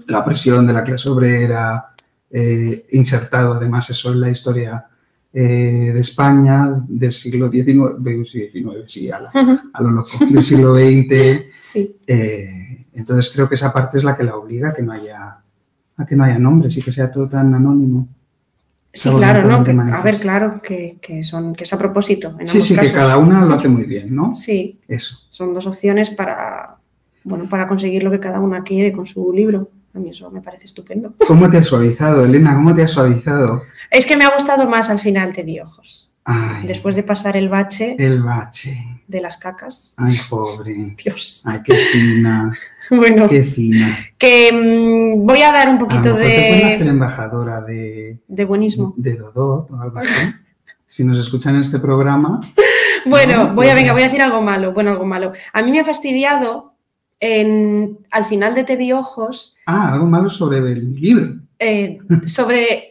la 0.07 0.23
presión 0.23 0.65
de 0.67 0.73
la 0.73 0.83
clase 0.83 1.09
obrera, 1.09 1.87
eh, 2.31 2.85
insertado 2.91 3.53
además 3.53 3.89
eso 3.89 4.11
en 4.13 4.21
la 4.21 4.29
historia 4.29 4.85
eh, 5.33 5.91
de 5.93 5.99
España 5.99 6.83
del 6.87 7.11
siglo 7.11 7.49
XIX, 7.51 8.29
sí, 8.29 8.47
XIX, 8.49 8.83
sí, 8.87 9.11
a, 9.11 9.19
la- 9.19 9.31
a 9.73 9.83
lo 9.83 9.91
loco, 9.91 10.09
del 10.29 10.43
siglo 10.43 10.75
XX. 10.75 11.43
Sí. 11.61 11.95
eh, 12.07 12.85
entonces 12.93 13.31
creo 13.33 13.47
que 13.47 13.53
esa 13.55 13.71
parte 13.71 13.97
es 13.99 14.03
la 14.03 14.17
que 14.17 14.23
la 14.23 14.35
obliga 14.35 14.69
a 14.69 14.73
que 14.73 14.81
no 14.81 14.91
haya, 14.91 15.37
a 15.97 16.05
que 16.05 16.15
no 16.15 16.23
haya 16.23 16.39
nombres 16.39 16.75
y 16.77 16.81
que 16.81 16.91
sea 16.91 17.11
todo 17.11 17.29
tan 17.29 17.53
anónimo. 17.53 18.07
Sí, 18.91 19.09
claro, 19.11 19.47
¿no? 19.47 19.63
Que- 19.63 19.71
a 19.71 20.01
ver, 20.01 20.19
claro, 20.19 20.61
que, 20.61 20.97
que 21.01 21.21
son, 21.23 21.53
que 21.53 21.63
es 21.63 21.73
a 21.73 21.77
propósito. 21.77 22.35
En 22.39 22.47
Sí, 22.47 22.57
ambos 22.57 22.67
sí, 22.67 22.75
que 22.77 22.91
cada 22.91 23.17
una 23.17 23.45
lo 23.45 23.53
hace 23.55 23.67
muy 23.67 23.83
bien, 23.83 24.15
¿no? 24.15 24.33
Sí, 24.33 24.79
Eso. 24.87 25.19
son 25.29 25.53
dos 25.53 25.67
opciones 25.67 26.09
para, 26.09 26.77
bueno, 27.23 27.47
para 27.47 27.67
conseguir 27.67 28.03
lo 28.03 28.09
que 28.11 28.19
cada 28.19 28.39
una 28.39 28.63
quiere 28.63 28.91
con 28.91 29.05
su 29.05 29.31
libro. 29.31 29.69
A 29.93 29.99
mí 29.99 30.09
eso 30.09 30.29
me 30.31 30.41
parece 30.41 30.65
estupendo. 30.65 31.13
¿Cómo 31.27 31.49
te 31.49 31.57
has 31.57 31.65
suavizado, 31.67 32.23
Elena? 32.25 32.53
¿Cómo 32.55 32.73
te 32.73 32.83
has 32.83 32.91
suavizado? 32.91 33.63
Es 33.91 34.05
que 34.05 34.15
me 34.17 34.23
ha 34.25 34.33
gustado 34.33 34.67
más 34.69 34.89
al 34.89 34.99
final 34.99 35.33
Te 35.33 35.43
di 35.43 35.59
ojos. 35.59 36.15
Ay, 36.25 36.67
Después 36.67 36.95
de 36.95 37.01
pasar 37.03 37.37
el 37.37 37.49
bache 37.49 37.95
el 37.97 38.21
bache. 38.21 38.77
de 39.07 39.19
las 39.21 39.37
cacas. 39.39 39.95
Ay, 39.97 40.15
pobre. 40.29 40.95
Dios. 41.03 41.41
Ay, 41.45 41.59
qué 41.63 41.73
fina, 41.73 42.53
Bueno, 42.95 43.27
qué 43.29 43.43
fina. 43.43 43.97
que 44.17 44.51
mm, 44.51 45.25
voy 45.25 45.41
a 45.43 45.51
dar 45.51 45.69
un 45.69 45.75
A 45.75 45.79
lo 45.79 45.87
poquito 45.87 46.03
mejor 46.15 46.21
te 46.21 46.49
pueden 46.49 46.67
hacer 46.67 46.83
de, 46.85 46.89
embajadora 46.89 47.61
de, 47.61 48.19
de 48.27 48.45
buenismo. 48.45 48.93
de 48.97 49.15
Dodot 49.15 49.69
o 49.71 49.81
algo 49.81 49.99
así. 49.99 50.27
Si 50.91 51.03
nos 51.03 51.19
escuchan 51.19 51.53
en 51.55 51.61
este 51.61 51.77
programa, 51.79 52.41
Bueno, 53.05 53.49
No, 53.49 53.53
voy 53.55 53.67
a, 53.67 53.75
venga, 53.75 53.93
voy 53.93 54.01
a 54.01 54.05
decir 54.05 54.21
algo 54.23 54.41
malo. 54.41 54.73
Bueno, 54.73 54.89
algo 54.91 55.05
malo. 55.05 55.31
A 55.53 55.61
mí 55.61 55.69
me 55.71 55.79
ha 55.79 55.83
fastidiado 55.85 56.73
en, 57.19 57.99
al 58.09 58.25
final 58.25 58.55
de 58.55 58.63
Te 58.63 58.75
di 58.75 58.91
ojos 58.91 59.55
ah, 59.67 59.93
algo 59.93 60.07
malo 60.07 60.29
sobre 60.31 60.57
el 60.57 60.95
libro. 60.95 61.35
eh, 61.59 61.99
sobre... 62.25 62.89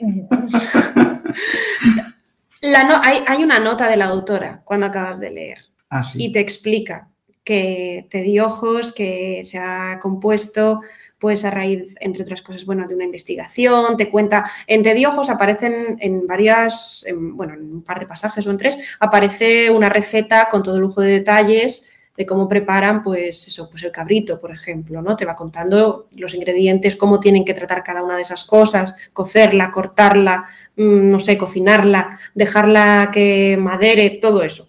La 2.60 2.84
no- 2.84 3.00
hay, 3.02 3.18
hay 3.26 3.42
una 3.42 3.58
nota 3.58 3.88
de 3.88 3.96
la 3.96 4.06
autora 4.06 4.62
cuando 4.64 4.86
acabas 4.86 5.20
de 5.20 5.30
leer 5.30 5.58
Ah, 5.90 6.02
sí. 6.02 6.24
y 6.24 6.32
te 6.32 6.40
explica 6.40 7.08
que 7.48 8.06
te 8.10 8.20
di 8.20 8.38
ojos, 8.40 8.92
que 8.92 9.40
se 9.42 9.56
ha 9.56 9.98
compuesto 10.02 10.82
pues 11.18 11.46
a 11.46 11.50
raíz, 11.50 11.94
entre 12.00 12.22
otras 12.22 12.42
cosas, 12.42 12.66
bueno, 12.66 12.86
de 12.86 12.94
una 12.94 13.06
investigación, 13.06 13.96
te 13.96 14.10
cuenta, 14.10 14.44
en 14.66 14.82
Te 14.82 14.92
di 14.92 15.06
ojos 15.06 15.30
aparecen 15.30 15.96
en 15.98 16.26
varias, 16.26 17.06
en, 17.08 17.34
bueno, 17.34 17.54
en 17.54 17.72
un 17.72 17.82
par 17.82 18.00
de 18.00 18.06
pasajes 18.06 18.46
o 18.46 18.50
en 18.50 18.58
tres, 18.58 18.78
aparece 19.00 19.70
una 19.70 19.88
receta 19.88 20.46
con 20.50 20.62
todo 20.62 20.78
lujo 20.78 21.00
de 21.00 21.10
detalles 21.10 21.90
de 22.18 22.26
cómo 22.26 22.48
preparan, 22.48 23.02
pues 23.02 23.48
eso, 23.48 23.70
pues 23.70 23.82
el 23.82 23.92
cabrito, 23.92 24.38
por 24.38 24.50
ejemplo, 24.50 25.00
¿no? 25.00 25.16
Te 25.16 25.24
va 25.24 25.34
contando 25.34 26.08
los 26.16 26.34
ingredientes, 26.34 26.96
cómo 26.96 27.18
tienen 27.18 27.46
que 27.46 27.54
tratar 27.54 27.82
cada 27.82 28.02
una 28.02 28.16
de 28.16 28.22
esas 28.22 28.44
cosas, 28.44 28.94
cocerla, 29.14 29.70
cortarla, 29.70 30.44
mm, 30.76 31.10
no 31.10 31.18
sé, 31.18 31.38
cocinarla, 31.38 32.18
dejarla 32.34 33.10
que 33.10 33.56
madere, 33.58 34.18
todo 34.20 34.42
eso. 34.42 34.68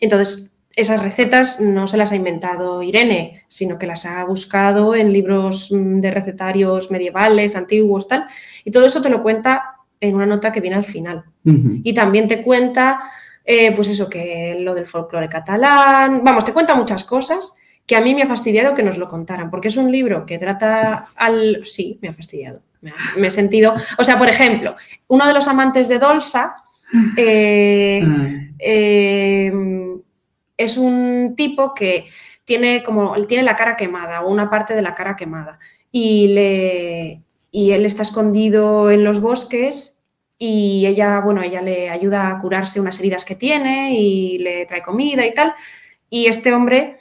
Entonces, 0.00 0.49
esas 0.76 1.02
recetas 1.02 1.60
no 1.60 1.86
se 1.86 1.96
las 1.96 2.12
ha 2.12 2.16
inventado 2.16 2.82
Irene, 2.82 3.44
sino 3.48 3.78
que 3.78 3.86
las 3.86 4.06
ha 4.06 4.24
buscado 4.24 4.94
en 4.94 5.12
libros 5.12 5.70
mm, 5.72 6.00
de 6.00 6.10
recetarios 6.10 6.90
medievales, 6.90 7.56
antiguos, 7.56 8.08
tal, 8.08 8.26
y 8.64 8.70
todo 8.70 8.86
eso 8.86 9.02
te 9.02 9.10
lo 9.10 9.22
cuenta 9.22 9.76
en 10.00 10.14
una 10.14 10.26
nota 10.26 10.52
que 10.52 10.60
viene 10.60 10.76
al 10.76 10.84
final. 10.84 11.24
Y 11.44 11.92
también 11.94 12.28
te 12.28 12.42
cuenta, 12.42 13.00
eh, 13.44 13.72
pues 13.74 13.88
eso, 13.88 14.08
que 14.08 14.56
lo 14.60 14.74
del 14.74 14.86
folclore 14.86 15.28
catalán, 15.28 16.22
vamos, 16.24 16.44
te 16.44 16.52
cuenta 16.52 16.74
muchas 16.74 17.04
cosas 17.04 17.54
que 17.86 17.96
a 17.96 18.00
mí 18.00 18.14
me 18.14 18.22
ha 18.22 18.26
fastidiado 18.26 18.74
que 18.74 18.82
nos 18.82 18.96
lo 18.96 19.08
contaran, 19.08 19.50
porque 19.50 19.68
es 19.68 19.76
un 19.76 19.90
libro 19.90 20.24
que 20.24 20.38
trata 20.38 21.08
al... 21.16 21.62
Sí, 21.64 21.98
me 22.00 22.08
ha 22.08 22.12
fastidiado. 22.12 22.62
Me, 23.16 23.26
he 23.26 23.30
sentido... 23.30 23.74
O 23.98 24.04
sea, 24.04 24.18
por 24.18 24.28
ejemplo, 24.28 24.74
uno 25.08 25.26
de 25.26 25.34
los 25.34 25.48
amantes 25.48 25.88
de 25.88 25.98
Dolsa 25.98 26.54
eh, 27.16 28.02
mm. 28.02 28.54
eh, 28.58 29.52
es 30.60 30.76
un 30.76 31.34
tipo 31.36 31.74
que 31.74 32.06
tiene 32.44 32.82
como 32.82 33.14
tiene 33.26 33.44
la 33.44 33.56
cara 33.56 33.76
quemada 33.76 34.22
o 34.22 34.30
una 34.30 34.50
parte 34.50 34.74
de 34.74 34.82
la 34.82 34.94
cara 34.94 35.16
quemada 35.16 35.58
y, 35.90 36.28
le, 36.28 37.22
y 37.50 37.70
él 37.72 37.86
está 37.86 38.02
escondido 38.02 38.90
en 38.90 39.04
los 39.04 39.20
bosques 39.20 40.02
y 40.38 40.86
ella, 40.86 41.20
bueno, 41.20 41.42
ella 41.42 41.60
le 41.60 41.90
ayuda 41.90 42.28
a 42.28 42.38
curarse 42.38 42.80
unas 42.80 42.98
heridas 42.98 43.24
que 43.24 43.36
tiene 43.36 43.94
y 43.94 44.38
le 44.38 44.64
trae 44.64 44.82
comida 44.82 45.26
y 45.26 45.34
tal. 45.34 45.54
Y 46.08 46.26
este 46.26 46.54
hombre, 46.54 46.98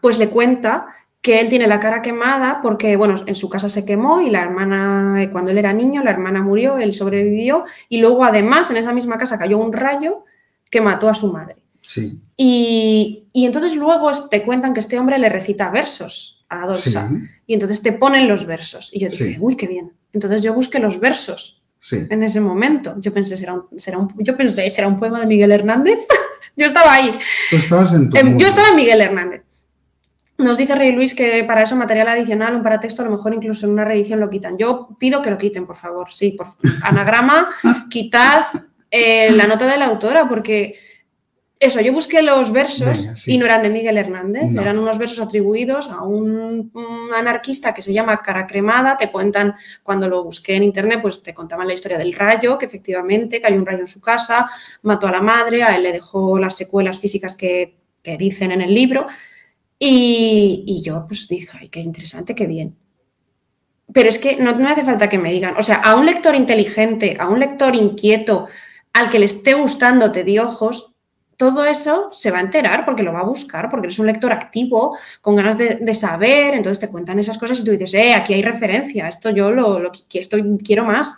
pues 0.00 0.18
le 0.18 0.28
cuenta 0.28 0.86
que 1.20 1.40
él 1.40 1.48
tiene 1.48 1.66
la 1.66 1.80
cara 1.80 2.00
quemada 2.00 2.60
porque, 2.62 2.96
bueno, 2.96 3.16
en 3.26 3.34
su 3.34 3.48
casa 3.48 3.68
se 3.68 3.84
quemó 3.84 4.20
y 4.20 4.30
la 4.30 4.42
hermana, 4.42 5.28
cuando 5.32 5.50
él 5.50 5.58
era 5.58 5.72
niño, 5.72 6.04
la 6.04 6.12
hermana 6.12 6.40
murió, 6.40 6.78
él 6.78 6.94
sobrevivió 6.94 7.64
y 7.88 8.00
luego 8.00 8.24
además 8.24 8.70
en 8.70 8.76
esa 8.76 8.92
misma 8.92 9.18
casa 9.18 9.38
cayó 9.38 9.58
un 9.58 9.72
rayo 9.72 10.24
que 10.70 10.80
mató 10.80 11.08
a 11.08 11.14
su 11.14 11.32
madre. 11.32 11.56
Sí. 11.88 12.20
Y, 12.36 13.30
entonces 13.32 13.74
luego 13.74 14.10
te 14.30 14.42
cuentan 14.42 14.74
que 14.74 14.80
este 14.80 14.98
hombre 14.98 15.18
le 15.18 15.30
recita 15.30 15.70
versos 15.70 16.44
a 16.50 16.64
Adolfo 16.64 17.08
y 17.46 17.54
entonces 17.54 17.80
te 17.80 17.92
ponen 17.92 18.28
los 18.28 18.44
versos. 18.44 18.90
Y 18.92 19.00
yo 19.00 19.08
dije, 19.08 19.38
uy, 19.40 19.56
qué 19.56 19.66
bien. 19.66 19.94
Entonces 20.12 20.42
yo 20.42 20.52
busqué 20.52 20.80
los 20.80 21.00
versos 21.00 21.62
en 21.90 22.22
ese 22.22 22.42
momento. 22.42 22.94
Yo 22.98 23.10
pensé, 23.14 23.38
¿será 23.38 23.54
un, 23.54 23.64
será 23.78 23.96
un, 23.96 24.12
yo 24.18 24.36
pensé, 24.36 24.68
¿será 24.68 24.86
un 24.86 24.98
poema 24.98 25.18
de 25.20 25.26
Miguel 25.26 25.50
Hernández? 25.50 25.98
yo 26.56 26.66
estaba 26.66 26.92
ahí. 26.92 27.18
Tú 27.48 27.56
estabas 27.56 27.94
en 27.94 28.10
tu 28.10 28.18
em, 28.18 28.36
Yo 28.36 28.48
estaba 28.48 28.68
en 28.68 28.76
Miguel 28.76 29.00
Hernández. 29.00 29.44
Nos 30.36 30.58
dice 30.58 30.74
Rey 30.74 30.92
Luis 30.92 31.14
que 31.14 31.42
para 31.44 31.62
eso 31.62 31.74
material 31.74 32.08
adicional, 32.08 32.54
un 32.54 32.62
paratexto, 32.62 33.00
a 33.00 33.06
lo 33.06 33.12
mejor 33.12 33.32
incluso 33.32 33.64
en 33.64 33.72
una 33.72 33.86
reedición 33.86 34.20
lo 34.20 34.28
quitan. 34.28 34.58
Yo 34.58 34.90
pido 35.00 35.22
que 35.22 35.30
lo 35.30 35.38
quiten, 35.38 35.64
por 35.64 35.76
favor. 35.76 36.12
Sí, 36.12 36.32
por 36.32 36.48
anagrama, 36.82 37.48
quitad 37.88 38.44
eh, 38.90 39.32
la 39.32 39.46
nota 39.46 39.66
de 39.66 39.78
la 39.78 39.86
autora, 39.86 40.28
porque 40.28 40.87
eso, 41.60 41.80
yo 41.80 41.92
busqué 41.92 42.22
los 42.22 42.52
versos 42.52 43.26
y 43.26 43.36
no 43.36 43.44
eran 43.44 43.64
de 43.64 43.70
Miguel 43.70 43.98
Hernández, 43.98 44.44
eran 44.54 44.78
unos 44.78 44.96
versos 44.96 45.18
atribuidos 45.18 45.90
a 45.90 46.02
un, 46.02 46.70
anarquista 47.12 47.74
que 47.74 47.82
se 47.82 47.92
llama 47.92 48.22
Cara 48.22 48.46
Cremada. 48.46 48.96
Te 48.96 49.10
cuentan, 49.10 49.54
cuando 49.82 50.08
lo 50.08 50.22
busqué 50.22 50.54
en 50.54 50.62
internet, 50.62 51.00
pues 51.02 51.20
te 51.20 51.34
contaban 51.34 51.66
la 51.66 51.74
historia 51.74 51.98
del 51.98 52.12
rayo, 52.12 52.56
que 52.56 52.66
efectivamente 52.66 53.40
cayó 53.40 53.56
un 53.56 53.66
rayo 53.66 53.80
en 53.80 53.88
su 53.88 54.00
casa, 54.00 54.46
mató 54.82 55.08
a 55.08 55.10
la 55.10 55.20
madre, 55.20 55.64
a 55.64 55.74
él 55.74 55.82
le 55.82 55.92
dejó 55.92 56.38
las 56.38 56.56
secuelas 56.56 57.00
físicas 57.00 57.36
que, 57.36 57.76
te 58.00 58.16
dicen 58.16 58.52
en 58.52 58.60
el 58.60 58.72
libro. 58.72 59.06
Y, 59.78 60.80
yo 60.84 61.04
pues 61.08 61.26
dije, 61.26 61.58
ay, 61.60 61.68
qué 61.68 61.80
interesante, 61.80 62.36
qué 62.36 62.46
bien. 62.46 62.76
Pero 63.92 64.08
es 64.08 64.18
que 64.18 64.36
no, 64.36 64.52
no 64.52 64.68
hace 64.68 64.84
falta 64.84 65.08
que 65.08 65.18
me 65.18 65.32
digan, 65.32 65.56
o 65.58 65.62
sea, 65.62 65.76
a 65.76 65.96
un 65.96 66.06
lector 66.06 66.36
inteligente, 66.36 67.16
a 67.18 67.28
un 67.28 67.40
lector 67.40 67.74
inquieto, 67.74 68.46
al 68.92 69.10
que 69.10 69.18
le 69.18 69.26
esté 69.26 69.54
gustando 69.54 70.12
Te 70.12 70.24
di 70.24 70.38
ojos, 70.38 70.87
todo 71.38 71.64
eso 71.64 72.08
se 72.10 72.32
va 72.32 72.38
a 72.38 72.42
enterar 72.42 72.84
porque 72.84 73.04
lo 73.04 73.12
va 73.12 73.20
a 73.20 73.24
buscar, 73.24 73.70
porque 73.70 73.86
eres 73.86 73.98
un 74.00 74.06
lector 74.06 74.32
activo, 74.32 74.98
con 75.20 75.36
ganas 75.36 75.56
de, 75.56 75.94
saber, 75.94 76.54
entonces 76.54 76.80
te 76.80 76.88
cuentan 76.88 77.20
esas 77.20 77.38
cosas 77.38 77.60
y 77.60 77.64
tú 77.64 77.70
dices, 77.70 77.94
eh, 77.94 78.12
aquí 78.12 78.34
hay 78.34 78.42
referencia, 78.42 79.06
esto 79.06 79.30
yo 79.30 79.52
lo, 79.52 79.78
lo 79.78 79.92
esto 80.12 80.36
quiero 80.64 80.84
más. 80.84 81.16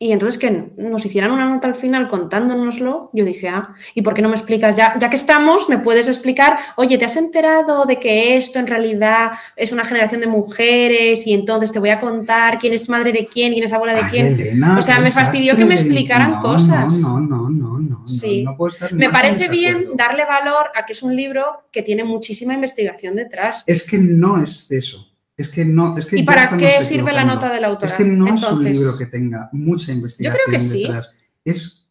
Y 0.00 0.12
entonces 0.12 0.38
que 0.38 0.70
nos 0.76 1.04
hicieran 1.04 1.32
una 1.32 1.48
nota 1.48 1.66
al 1.66 1.74
final 1.74 2.06
contándonoslo, 2.06 3.10
yo 3.14 3.24
dije, 3.24 3.48
ah, 3.48 3.74
¿y 3.94 4.02
por 4.02 4.14
qué 4.14 4.22
no 4.22 4.28
me 4.28 4.36
explicas? 4.36 4.76
Ya, 4.76 4.96
ya 4.96 5.10
que 5.10 5.16
estamos, 5.16 5.68
me 5.68 5.78
puedes 5.78 6.06
explicar, 6.06 6.58
oye, 6.76 6.98
¿te 6.98 7.06
has 7.06 7.16
enterado 7.16 7.84
de 7.84 7.98
que 7.98 8.36
esto 8.36 8.60
en 8.60 8.68
realidad 8.68 9.32
es 9.56 9.72
una 9.72 9.84
generación 9.84 10.20
de 10.20 10.28
mujeres 10.28 11.26
y 11.26 11.32
entonces 11.32 11.72
te 11.72 11.80
voy 11.80 11.88
a 11.88 11.98
contar 11.98 12.58
quién 12.58 12.74
es 12.74 12.88
madre 12.88 13.12
de 13.12 13.26
quién, 13.26 13.54
quién 13.54 13.64
es 13.64 13.72
abuela 13.72 13.94
de 13.94 14.08
quién? 14.08 14.62
o 14.62 14.82
sea, 14.82 15.00
me 15.00 15.10
fastidió 15.10 15.56
que 15.56 15.64
me 15.64 15.74
explicaran 15.74 16.38
cosas. 16.40 16.92
No, 17.00 17.18
no, 17.18 17.48
no, 17.48 17.77
no, 17.77 17.77
Sí. 18.06 18.44
me 18.92 19.10
parece 19.10 19.48
bien 19.48 19.96
darle 19.96 20.24
valor 20.24 20.66
a 20.74 20.84
que 20.86 20.92
es 20.92 21.02
un 21.02 21.14
libro 21.14 21.68
que 21.72 21.82
tiene 21.82 22.04
muchísima 22.04 22.54
investigación 22.54 23.16
detrás. 23.16 23.64
Es 23.66 23.86
que 23.88 23.98
no 23.98 24.42
es 24.42 24.70
eso. 24.70 25.04
Es 25.36 25.48
que 25.48 25.64
no, 25.64 25.96
es 25.96 26.06
que 26.06 26.18
¿Y 26.18 26.24
para 26.24 26.56
qué 26.56 26.82
sirve 26.82 27.12
la 27.12 27.24
nota 27.24 27.52
de 27.52 27.60
la 27.60 27.68
autora? 27.68 27.92
Es 27.92 27.96
que 27.96 28.04
no 28.04 28.34
es 28.34 28.42
un 28.42 28.64
libro 28.64 28.98
que 28.98 29.06
tenga 29.06 29.48
mucha 29.52 29.92
investigación 29.92 30.36
Yo 30.36 30.44
creo 30.44 30.58
que 30.58 30.64
sí. 30.64 30.88
Es 31.44 31.88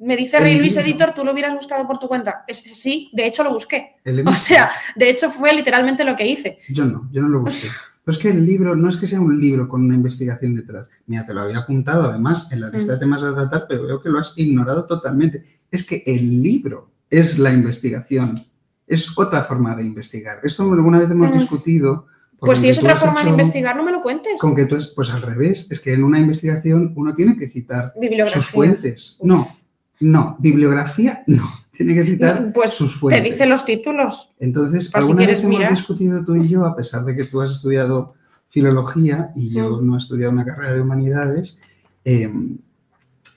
me 0.00 0.16
dice 0.16 0.40
Rey 0.40 0.54
Luis 0.56 0.76
Editor, 0.78 1.12
¿tú 1.12 1.24
lo 1.24 1.32
hubieras 1.32 1.52
buscado 1.52 1.86
por 1.86 1.98
tu 1.98 2.08
cuenta? 2.08 2.42
Es, 2.46 2.58
sí, 2.58 3.10
de 3.12 3.26
hecho 3.26 3.44
lo 3.44 3.52
busqué. 3.52 3.96
O 4.26 4.34
sea, 4.34 4.70
de 4.96 5.10
hecho 5.10 5.30
fue 5.30 5.52
literalmente 5.52 6.04
lo 6.04 6.16
que 6.16 6.26
hice. 6.26 6.58
Yo 6.70 6.86
no, 6.86 7.08
yo 7.12 7.20
no 7.20 7.28
lo 7.28 7.40
busqué. 7.40 7.68
Pero 8.10 8.18
es 8.18 8.22
que 8.24 8.36
el 8.36 8.44
libro 8.44 8.74
no 8.74 8.88
es 8.88 8.96
que 8.96 9.06
sea 9.06 9.20
un 9.20 9.40
libro 9.40 9.68
con 9.68 9.84
una 9.84 9.94
investigación 9.94 10.56
detrás. 10.56 10.90
Mira, 11.06 11.24
te 11.24 11.32
lo 11.32 11.42
había 11.42 11.58
apuntado 11.58 12.10
además 12.10 12.50
en 12.50 12.60
la 12.60 12.68
lista 12.68 12.94
de 12.94 12.96
mm. 12.96 13.00
temas 13.00 13.22
a 13.22 13.32
tratar, 13.32 13.66
pero 13.68 13.86
veo 13.86 14.02
que 14.02 14.08
lo 14.08 14.18
has 14.18 14.36
ignorado 14.36 14.84
totalmente. 14.84 15.44
Es 15.70 15.86
que 15.86 16.02
el 16.04 16.42
libro 16.42 16.90
es 17.08 17.38
la 17.38 17.52
investigación. 17.52 18.44
Es 18.84 19.16
otra 19.16 19.42
forma 19.42 19.76
de 19.76 19.84
investigar. 19.84 20.40
Esto 20.42 20.64
alguna 20.64 20.98
vez 20.98 21.08
hemos 21.08 21.30
mm. 21.30 21.38
discutido 21.38 22.06
pues 22.40 22.58
si 22.58 22.70
es 22.70 22.78
otra 22.80 22.96
forma 22.96 23.22
de 23.22 23.30
investigar, 23.30 23.76
no 23.76 23.84
me 23.84 23.92
lo 23.92 24.02
cuentes. 24.02 24.40
Con 24.40 24.56
que 24.56 24.64
tú 24.64 24.74
es, 24.74 24.88
pues 24.88 25.10
al 25.10 25.22
revés, 25.22 25.70
es 25.70 25.78
que 25.78 25.92
en 25.92 26.02
una 26.02 26.18
investigación 26.18 26.92
uno 26.96 27.14
tiene 27.14 27.36
que 27.36 27.48
citar 27.48 27.94
sus 28.26 28.46
fuentes. 28.46 29.18
No, 29.22 29.56
no, 30.00 30.36
bibliografía 30.38 31.22
no, 31.26 31.48
tiene 31.70 31.94
que 31.94 32.04
citar 32.04 32.52
pues 32.52 32.70
sus 32.70 32.96
fuentes. 32.96 33.22
Te 33.22 33.30
dice 33.30 33.46
los 33.46 33.64
títulos. 33.64 34.30
Entonces, 34.38 34.94
alguna 34.94 35.26
vez 35.26 35.42
hemos 35.42 35.68
discutido 35.70 36.24
tú 36.24 36.36
y 36.36 36.48
yo, 36.48 36.64
a 36.66 36.76
pesar 36.76 37.04
de 37.04 37.14
que 37.14 37.24
tú 37.24 37.40
has 37.40 37.52
estudiado 37.52 38.14
filología 38.48 39.30
y 39.36 39.50
yo 39.50 39.80
no 39.80 39.94
he 39.94 39.98
estudiado 39.98 40.32
una 40.32 40.44
carrera 40.44 40.74
de 40.74 40.80
humanidades, 40.80 41.58
em, 42.04 42.58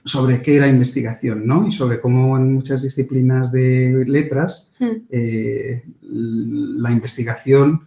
sobre 0.04 0.42
qué 0.42 0.56
era 0.56 0.68
investigación, 0.68 1.46
¿no? 1.46 1.66
Y 1.66 1.72
sobre 1.72 2.00
cómo 2.00 2.36
en 2.36 2.52
muchas 2.52 2.82
disciplinas 2.82 3.50
de 3.52 4.04
letras 4.06 4.70
eh, 5.10 5.82
la 6.02 6.92
investigación 6.92 7.82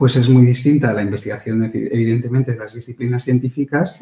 pues 0.00 0.16
es 0.16 0.30
muy 0.30 0.46
distinta 0.46 0.90
a 0.90 0.94
la 0.94 1.02
investigación, 1.02 1.62
evidentemente, 1.62 2.52
de 2.52 2.58
las 2.58 2.74
disciplinas 2.74 3.22
científicas 3.22 3.96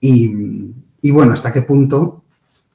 y, 0.00 1.10
bueno, 1.10 1.34
hasta 1.34 1.52
qué 1.52 1.60
punto 1.60 2.21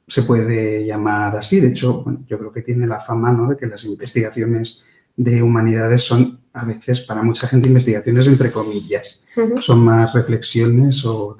se 0.07 0.23
puede 0.23 0.85
llamar 0.85 1.35
así. 1.35 1.59
De 1.59 1.69
hecho, 1.69 2.05
yo 2.27 2.39
creo 2.39 2.51
que 2.51 2.61
tiene 2.61 2.87
la 2.87 2.99
fama 2.99 3.31
¿no? 3.31 3.49
de 3.49 3.57
que 3.57 3.67
las 3.67 3.83
investigaciones 3.85 4.83
de 5.15 5.41
humanidades 5.41 6.03
son 6.03 6.39
a 6.53 6.65
veces 6.65 7.01
para 7.01 7.23
mucha 7.23 7.47
gente 7.47 7.67
investigaciones 7.67 8.27
entre 8.27 8.51
comillas, 8.51 9.23
son 9.61 9.79
más 9.79 10.13
reflexiones 10.13 11.03
o 11.05 11.35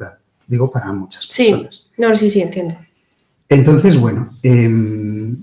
digo 0.45 0.69
para 0.69 0.91
muchas 0.93 1.27
personas. 1.27 1.75
Sí, 1.75 1.91
no, 1.97 2.15
sí, 2.15 2.29
sí, 2.29 2.41
entiendo. 2.41 2.75
Entonces, 3.49 3.97
bueno, 3.97 4.31
em, 4.43 5.37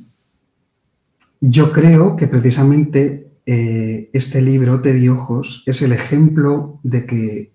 yo 1.41 1.73
creo 1.73 2.17
que 2.17 2.27
precisamente 2.27 3.29
eh, 3.47 4.11
este 4.13 4.41
libro, 4.41 4.81
Te 4.81 4.93
di 4.93 5.09
ojos, 5.09 5.63
es 5.67 5.83
el 5.83 5.93
ejemplo 5.93 6.79
de 6.83 7.07
que 7.07 7.53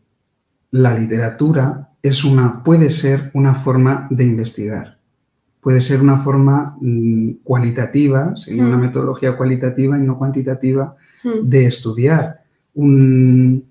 la 0.72 0.98
literatura 0.98 1.90
es 2.04 2.24
una, 2.24 2.64
puede 2.64 2.90
ser 2.90 3.32
una 3.34 3.56
forma 3.56 4.08
de 4.12 4.24
investigar, 4.26 4.99
puede 5.62 5.82
ser 5.82 6.02
una 6.02 6.18
forma 6.18 6.78
mm, 6.80 7.32
cualitativa, 7.44 8.34
una 8.50 8.78
mm. 8.78 8.82
metodología 8.82 9.36
cualitativa 9.36 9.98
y 9.98 10.02
no 10.02 10.18
cuantitativa 10.18 10.96
mm. 11.24 11.48
de 11.48 11.66
estudiar, 11.66 12.44
un, 12.74 13.66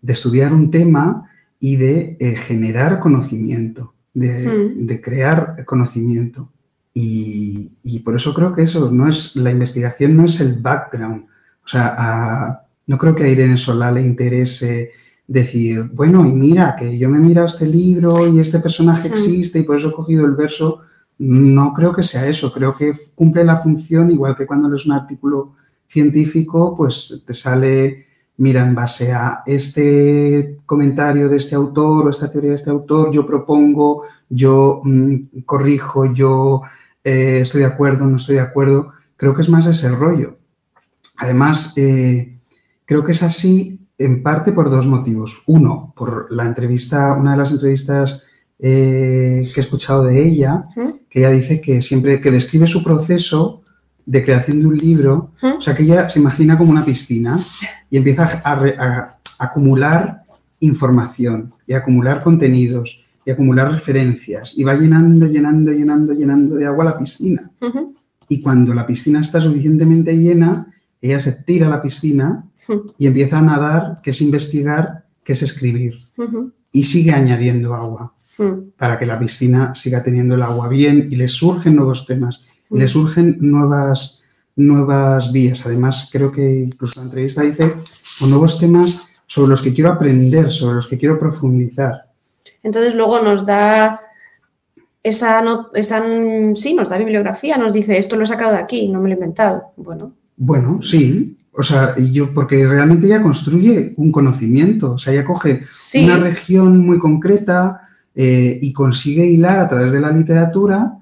de 0.00 0.12
estudiar 0.12 0.52
un 0.52 0.70
tema 0.70 1.30
y 1.60 1.76
de 1.76 2.16
eh, 2.20 2.36
generar 2.36 3.00
conocimiento, 3.00 3.94
de, 4.14 5.00
crear 5.02 5.64
conocimiento. 5.64 6.50
Y, 6.94 7.76
y, 7.82 7.98
por 8.00 8.16
eso 8.16 8.32
creo 8.32 8.54
que 8.54 8.62
eso 8.62 8.90
no 8.90 9.08
es, 9.08 9.36
la 9.36 9.50
investigación 9.50 10.16
no 10.16 10.24
es 10.24 10.40
el 10.40 10.62
background, 10.62 11.26
o 11.66 11.68
sea, 11.68 12.62
no 12.86 12.96
creo 12.96 13.14
que 13.14 13.24
a 13.24 13.28
Irene 13.28 13.58
Solá 13.58 13.90
le 13.90 14.00
interese 14.00 14.92
decir, 15.26 15.90
bueno, 15.92 16.24
y 16.24 16.32
mira, 16.32 16.76
que 16.78 16.96
yo 16.96 17.08
me 17.08 17.18
he 17.18 17.20
mirado 17.20 17.48
este 17.48 17.66
libro 17.66 18.28
y 18.28 18.38
este 18.38 18.60
personaje 18.60 19.08
existe 19.08 19.58
y 19.58 19.62
por 19.64 19.76
eso 19.76 19.88
he 19.88 19.92
cogido 19.92 20.24
el 20.24 20.32
verso. 20.32 20.80
No 21.18 21.72
creo 21.72 21.94
que 21.94 22.02
sea 22.02 22.26
eso, 22.26 22.52
creo 22.52 22.76
que 22.76 22.92
cumple 23.14 23.44
la 23.44 23.56
función, 23.56 24.10
igual 24.10 24.36
que 24.36 24.46
cuando 24.46 24.68
lees 24.68 24.86
un 24.86 24.92
artículo 24.92 25.54
científico, 25.88 26.74
pues 26.76 27.24
te 27.26 27.32
sale, 27.32 28.06
mira, 28.36 28.66
en 28.66 28.74
base 28.74 29.12
a 29.12 29.42
este 29.46 30.58
comentario 30.66 31.28
de 31.28 31.38
este 31.38 31.54
autor 31.54 32.06
o 32.06 32.10
esta 32.10 32.30
teoría 32.30 32.50
de 32.50 32.56
este 32.56 32.70
autor, 32.70 33.12
yo 33.12 33.26
propongo, 33.26 34.02
yo 34.28 34.80
mm, 34.84 35.40
corrijo, 35.46 36.12
yo 36.12 36.62
eh, 37.02 37.40
estoy 37.40 37.60
de 37.60 37.68
acuerdo, 37.68 38.06
no 38.06 38.16
estoy 38.16 38.34
de 38.34 38.42
acuerdo. 38.42 38.92
Creo 39.16 39.34
que 39.34 39.42
es 39.42 39.48
más 39.48 39.66
ese 39.66 39.88
rollo. 39.88 40.38
Además, 41.18 41.72
eh, 41.76 42.40
creo 42.84 43.04
que 43.04 43.12
es 43.12 43.22
así 43.22 43.80
en 43.96 44.22
parte 44.22 44.52
por 44.52 44.70
dos 44.70 44.86
motivos. 44.86 45.42
Uno, 45.46 45.94
por 45.96 46.30
la 46.32 46.44
entrevista, 46.44 47.14
una 47.14 47.32
de 47.32 47.38
las 47.38 47.52
entrevistas 47.52 48.25
eh, 48.58 49.48
que 49.54 49.60
he 49.60 49.62
escuchado 49.62 50.04
de 50.04 50.26
ella, 50.26 50.64
que 51.10 51.20
ella 51.20 51.30
dice 51.30 51.60
que 51.60 51.82
siempre 51.82 52.20
que 52.20 52.30
describe 52.30 52.66
su 52.66 52.82
proceso, 52.82 53.62
de 54.08 54.22
creación 54.22 54.60
de 54.60 54.66
un 54.68 54.76
libro, 54.76 55.32
¿Mm? 55.42 55.58
o 55.58 55.60
sea, 55.60 55.74
que 55.74 55.82
ella 55.82 56.08
se 56.08 56.20
imagina 56.20 56.56
como 56.56 56.70
una 56.70 56.84
piscina 56.84 57.40
y 57.90 57.96
empieza 57.96 58.40
a, 58.44 58.54
re- 58.54 58.76
a 58.78 59.18
acumular 59.40 60.22
información 60.60 61.50
y 61.66 61.72
a 61.74 61.78
acumular 61.78 62.22
contenidos 62.22 63.04
y 63.24 63.30
acumular 63.32 63.70
referencias 63.70 64.56
y 64.56 64.62
va 64.62 64.74
llenando, 64.74 65.26
llenando, 65.26 65.72
llenando, 65.72 66.12
llenando 66.12 66.54
de 66.54 66.66
agua 66.66 66.84
la 66.84 66.98
piscina. 66.98 67.50
Ujú, 67.60 67.94
Y 68.28 68.40
cuando 68.40 68.72
la 68.74 68.86
piscina 68.86 69.20
está 69.20 69.40
suficientemente 69.40 70.16
llena, 70.16 70.72
ella 71.02 71.18
se 71.18 71.32
tira 71.42 71.66
a 71.66 71.70
la 71.70 71.82
piscina 71.82 72.44
y 72.98 73.06
empieza 73.08 73.38
a 73.38 73.42
nadar, 73.42 73.96
que 74.02 74.10
es 74.10 74.20
investigar, 74.22 75.04
que 75.24 75.32
es 75.32 75.42
escribir. 75.42 75.94
ujú, 76.16 76.52
Y 76.72 76.84
sigue 76.84 77.10
añadiendo 77.12 77.74
agua 77.74 78.12
ujú. 78.38 78.72
para 78.76 78.98
que 78.98 79.06
la 79.06 79.18
piscina 79.18 79.74
siga 79.74 80.02
teniendo 80.02 80.34
el 80.34 80.42
agua 80.42 80.68
bien 80.68 81.08
y 81.10 81.16
le 81.16 81.28
surgen 81.28 81.76
nuevos 81.76 82.06
temas, 82.06 82.44
Mm. 82.68 82.86
surgen 82.88 83.36
nuevas, 83.40 84.22
nuevas 84.56 85.30
vías. 85.32 85.64
Además, 85.66 86.08
creo 86.12 86.32
que 86.32 86.60
incluso 86.64 86.98
la 87.00 87.06
entrevista 87.06 87.42
dice, 87.42 87.74
o 88.22 88.26
nuevos 88.26 88.58
temas 88.58 89.00
sobre 89.26 89.50
los 89.50 89.62
que 89.62 89.72
quiero 89.72 89.92
aprender, 89.92 90.50
sobre 90.50 90.74
los 90.76 90.88
que 90.88 90.98
quiero 90.98 91.18
profundizar. 91.18 92.06
Entonces 92.62 92.94
luego 92.94 93.20
nos 93.20 93.46
da 93.46 94.00
esa, 95.02 95.40
no- 95.42 95.68
esa, 95.74 96.02
sí, 96.54 96.74
nos 96.74 96.88
da 96.88 96.98
bibliografía, 96.98 97.56
nos 97.56 97.72
dice 97.72 97.96
esto 97.98 98.16
lo 98.16 98.24
he 98.24 98.26
sacado 98.26 98.52
de 98.52 98.58
aquí, 98.58 98.88
no 98.88 99.00
me 99.00 99.08
lo 99.08 99.14
he 99.14 99.18
inventado. 99.18 99.62
Bueno, 99.76 100.12
Bueno, 100.36 100.80
sí, 100.82 101.36
o 101.52 101.62
sea, 101.62 101.94
yo, 101.96 102.34
porque 102.34 102.66
realmente 102.66 103.06
ella 103.06 103.22
construye 103.22 103.94
un 103.96 104.10
conocimiento, 104.12 104.92
o 104.92 104.98
sea, 104.98 105.12
ella 105.12 105.24
coge 105.24 105.62
sí, 105.70 106.04
una 106.04 106.18
región 106.18 106.84
muy 106.84 106.98
concreta 106.98 107.85
eh, 108.16 108.58
y 108.60 108.72
consigue 108.72 109.24
hilar 109.26 109.60
a 109.60 109.68
través 109.68 109.92
de 109.92 110.00
la 110.00 110.10
literatura, 110.10 110.98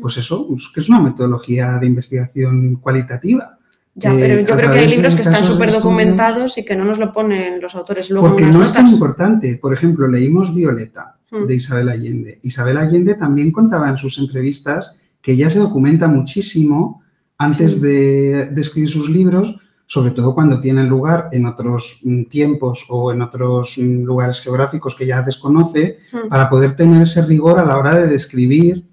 pues 0.00 0.18
eso, 0.18 0.46
que 0.72 0.80
es 0.80 0.88
una 0.88 1.00
metodología 1.00 1.78
de 1.78 1.86
investigación 1.86 2.76
cualitativa. 2.76 3.58
ya, 3.94 4.12
eh, 4.14 4.16
pero 4.20 4.40
yo 4.48 4.56
creo 4.56 4.70
que 4.70 4.78
hay 4.78 4.88
libros 4.90 5.16
que 5.16 5.22
están 5.22 5.44
súper 5.44 5.72
documentados 5.72 6.56
y 6.58 6.64
que 6.64 6.76
no 6.76 6.84
nos 6.84 6.98
lo 7.00 7.10
ponen 7.10 7.60
los 7.60 7.74
autores 7.74 8.10
luego 8.10 8.28
Porque 8.28 8.44
no 8.46 8.64
es 8.64 8.72
tan 8.72 8.86
importante. 8.86 9.58
Por 9.60 9.74
ejemplo, 9.74 10.06
leímos 10.06 10.54
Violeta 10.54 11.16
Mm. 11.30 11.46
de 11.46 11.54
Isabel 11.56 11.88
Allende. 11.90 12.38
Isabel 12.42 12.78
Allende 12.78 13.14
también 13.14 13.50
contaba 13.52 13.90
en 13.90 13.96
sus 13.98 14.18
entrevistas 14.18 14.96
que 15.20 15.32
ella 15.32 15.50
se 15.50 15.58
documenta 15.58 16.08
muchísimo 16.08 17.02
antes 17.36 17.74
Sí. 17.74 17.80
de, 17.80 18.46
de 18.50 18.60
escribir 18.62 18.88
sus 18.88 19.10
libros, 19.10 19.56
sobre 19.90 20.10
todo 20.10 20.34
cuando 20.34 20.60
tienen 20.60 20.86
lugar 20.86 21.30
en 21.32 21.46
otros 21.46 22.00
mm, 22.04 22.24
tiempos 22.24 22.84
o 22.90 23.10
en 23.10 23.22
otros 23.22 23.78
mm, 23.78 24.04
lugares 24.04 24.40
geográficos 24.42 24.94
que 24.94 25.06
ya 25.06 25.22
desconoce, 25.22 25.98
Mm. 26.12 26.28
para 26.28 26.48
poder 26.50 26.76
tener 26.76 27.00
ese 27.02 27.24
rigor 27.24 27.58
a 27.58 27.64
la 27.64 27.78
hora 27.78 27.94
de 27.94 28.06
describir 28.06 28.84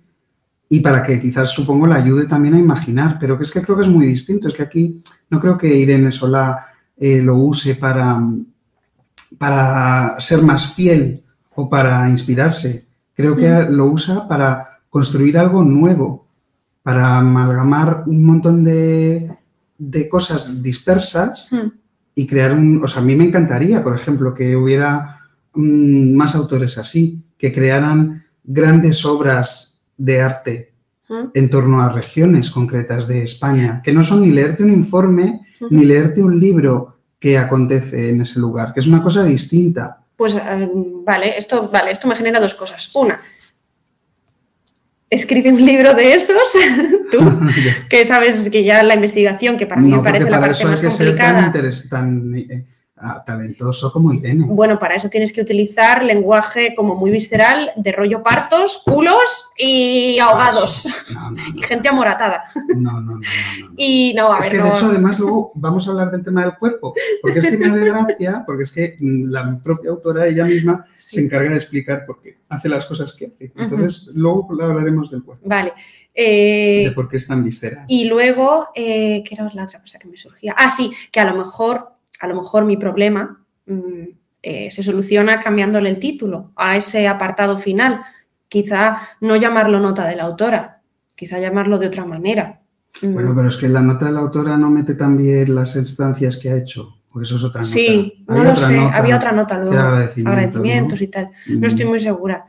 y 0.69 0.79
para 0.79 1.03
que 1.03 1.21
quizás, 1.21 1.49
supongo, 1.49 1.85
la 1.85 1.97
ayude 1.97 2.25
también 2.27 2.55
a 2.55 2.59
imaginar. 2.59 3.17
Pero 3.19 3.37
que 3.37 3.43
es 3.43 3.51
que 3.51 3.61
creo 3.61 3.75
que 3.77 3.83
es 3.83 3.89
muy 3.89 4.05
distinto. 4.07 4.47
Es 4.47 4.53
que 4.53 4.63
aquí 4.63 5.03
no 5.29 5.39
creo 5.41 5.57
que 5.57 5.67
Irene 5.75 6.11
Solá 6.13 6.65
eh, 6.97 7.21
lo 7.21 7.35
use 7.35 7.75
para, 7.75 8.17
para 9.37 10.15
ser 10.19 10.41
más 10.41 10.73
fiel 10.73 11.21
o 11.55 11.69
para 11.69 12.09
inspirarse. 12.09 12.85
Creo 13.13 13.35
que 13.35 13.49
Mm. 13.49 13.71
lo 13.75 13.85
usa 13.87 14.27
para 14.27 14.79
construir 14.89 15.37
algo 15.37 15.61
nuevo, 15.61 16.25
para 16.83 17.17
amalgamar 17.19 18.03
un 18.07 18.23
montón 18.23 18.63
de, 18.63 19.29
de 19.77 20.07
cosas 20.09 20.61
dispersas 20.61 21.47
Mm. 21.51 21.67
y 22.15 22.27
crear 22.27 22.53
un... 22.53 22.83
O 22.83 22.87
sea, 22.87 23.01
a 23.01 23.05
mí 23.05 23.15
me 23.15 23.25
encantaría, 23.25 23.83
por 23.83 23.95
ejemplo, 23.95 24.33
que 24.33 24.55
hubiera 24.55 25.19
mm, 25.53 26.13
más 26.15 26.35
autores 26.35 26.77
así, 26.77 27.23
que 27.37 27.51
crearan 27.53 28.25
grandes 28.43 29.05
obras 29.05 29.81
de 29.97 30.21
arte 30.21 30.71
Mm. 31.07 31.29
en 31.35 31.49
torno 31.51 31.81
a 31.81 31.89
regiones 31.91 32.49
concretas 32.49 33.07
de 33.07 33.21
España, 33.23 33.81
que 33.83 33.93
no 33.93 34.01
son 34.03 34.21
ni 34.21 34.31
leerte 34.31 34.63
un 34.63 34.71
informe 34.73 35.41
Ujú. 35.61 35.67
ni 35.75 35.85
leerte 35.85 36.21
un 36.23 36.39
libro 36.39 36.97
que 37.19 37.37
acontece 37.37 38.09
en 38.09 38.21
ese 38.21 38.39
lugar, 38.39 38.73
que 38.73 38.79
es 38.79 38.87
una 38.87 39.03
cosa 39.03 39.23
distinta. 39.23 40.01
Pues 40.15 40.35
eh, 40.35 40.69
vale, 41.05 41.37
esto, 41.37 41.69
vale, 41.69 41.91
esto 41.91 42.07
me 42.07 42.15
genera 42.15 42.39
dos 42.39 42.55
cosas. 42.55 42.89
Una, 42.95 43.19
escribe 45.09 45.51
un 45.51 45.65
libro 45.65 45.93
de 45.93 46.13
esos, 46.13 46.37
tú, 47.11 47.19
que 47.89 48.05
sabes 48.05 48.49
que 48.49 48.63
ya 48.63 48.83
la 48.83 48.95
investigación, 48.95 49.57
que 49.57 49.65
para 49.65 49.81
mí 49.81 49.89
no, 49.89 49.97
me 49.97 50.03
parece 50.03 50.29
la 50.29 50.39
parte 50.39 50.57
eso 50.57 50.67
más 50.67 50.81
que 50.81 50.91
ser 50.91 51.15
tan, 51.15 51.51
complicada. 51.51 51.89
tan 51.89 52.35
eh, 52.35 52.65
talentoso 53.25 53.91
como 53.91 54.13
Irene. 54.13 54.45
Bueno, 54.47 54.79
para 54.79 54.95
eso 54.95 55.09
tienes 55.09 55.33
que 55.33 55.41
utilizar 55.41 56.03
lenguaje 56.03 56.73
como 56.75 56.95
muy 56.95 57.11
visceral, 57.11 57.71
de 57.75 57.91
rollo 57.91 58.23
partos, 58.23 58.81
culos 58.85 59.51
y 59.57 60.17
ahogados. 60.19 60.87
No, 61.15 61.31
no, 61.31 61.41
Y 61.55 61.61
gente 61.63 61.87
amoratada. 61.89 62.43
no, 62.75 62.91
no, 62.93 63.01
no, 63.01 63.15
no. 63.15 63.21
Y 63.77 64.13
no, 64.15 64.31
a 64.31 64.39
Es 64.39 64.45
ver, 64.49 64.57
que 64.57 64.63
de 64.63 64.69
hecho, 64.69 64.85
además, 64.87 65.19
luego 65.19 65.51
vamos 65.55 65.87
a 65.87 65.91
hablar 65.91 66.11
del 66.11 66.23
tema 66.23 66.43
del 66.43 66.55
cuerpo, 66.57 66.93
porque 67.21 67.39
es 67.39 67.45
que 67.45 67.57
me 67.57 67.67
hace 67.67 67.79
gracia, 67.79 68.43
porque 68.45 68.63
es 68.63 68.71
que 68.71 68.95
la 68.99 69.59
propia 69.61 69.91
autora, 69.91 70.27
ella 70.27 70.45
misma, 70.45 70.85
sí. 70.97 71.15
se 71.17 71.21
encarga 71.25 71.51
de 71.51 71.57
explicar 71.57 72.05
por 72.05 72.21
qué 72.21 72.37
hace 72.49 72.69
las 72.69 72.85
cosas 72.85 73.13
que 73.13 73.27
hace. 73.27 73.51
Entonces, 73.55 74.07
luego 74.13 74.47
hablaremos 74.61 75.11
del 75.11 75.23
cuerpo, 75.23 75.47
Vale. 75.47 75.73
Eh, 76.13 76.83
de 76.85 76.91
por 76.91 77.09
qué 77.09 77.17
es 77.17 77.27
tan 77.27 77.43
visceral. 77.43 77.85
Y 77.89 78.05
luego, 78.05 78.69
eh, 78.73 79.21
¿qué 79.25 79.35
era 79.35 79.49
la 79.53 79.63
otra 79.65 79.81
cosa 79.81 79.99
que 79.99 80.07
me 80.07 80.15
surgía? 80.15 80.55
Ah, 80.57 80.69
sí, 80.69 80.91
que 81.11 81.19
a 81.19 81.25
lo 81.25 81.37
mejor, 81.37 81.94
a 82.25 82.27
lo 82.27 82.35
mejor 82.35 82.65
mi 82.65 82.75
problema 82.77 83.45
mm, 83.67 84.03
eh, 84.41 84.69
se 84.71 84.83
soluciona 84.83 85.39
cambiándole 85.39 85.89
el 85.89 85.99
título 85.99 86.51
a 86.55 86.75
ese 86.75 87.07
apartado 87.07 87.57
final. 87.57 88.01
Quizá 88.47 88.97
no 89.21 89.35
llamarlo 89.35 89.79
nota 89.79 90.05
de 90.05 90.15
la 90.15 90.23
autora, 90.23 90.81
quizá 91.15 91.39
llamarlo 91.39 91.77
de 91.77 91.87
otra 91.87 92.05
manera. 92.05 92.61
Mm, 93.01 93.13
Bueno, 93.13 93.33
pero 93.35 93.47
es 93.47 93.57
que 93.57 93.69
la 93.69 93.81
nota 93.81 94.05
de 94.05 94.11
la 94.11 94.19
autora 94.19 94.57
no 94.57 94.69
mete 94.69 94.95
también 94.95 95.53
las 95.53 95.75
instancias 95.75 96.37
que 96.37 96.49
ha 96.49 96.57
hecho, 96.57 96.99
porque 97.11 97.25
eso 97.25 97.37
es 97.37 97.43
otra 97.43 97.61
nota. 97.61 97.71
sí, 97.71 98.25
no 98.27 98.43
lo 98.43 98.55
sé, 98.55 98.77
nota 98.77 98.97
había 98.97 99.15
otra 99.15 99.31
nota 99.31 99.57
luego. 99.57 99.79
agradecimientos 99.79 100.99
¿no? 100.99 101.05
y 101.05 101.07
tal. 101.07 101.29
Mm. 101.47 101.59
No 101.59 101.67
estoy 101.67 101.85
muy 101.85 101.99
segura. 101.99 102.45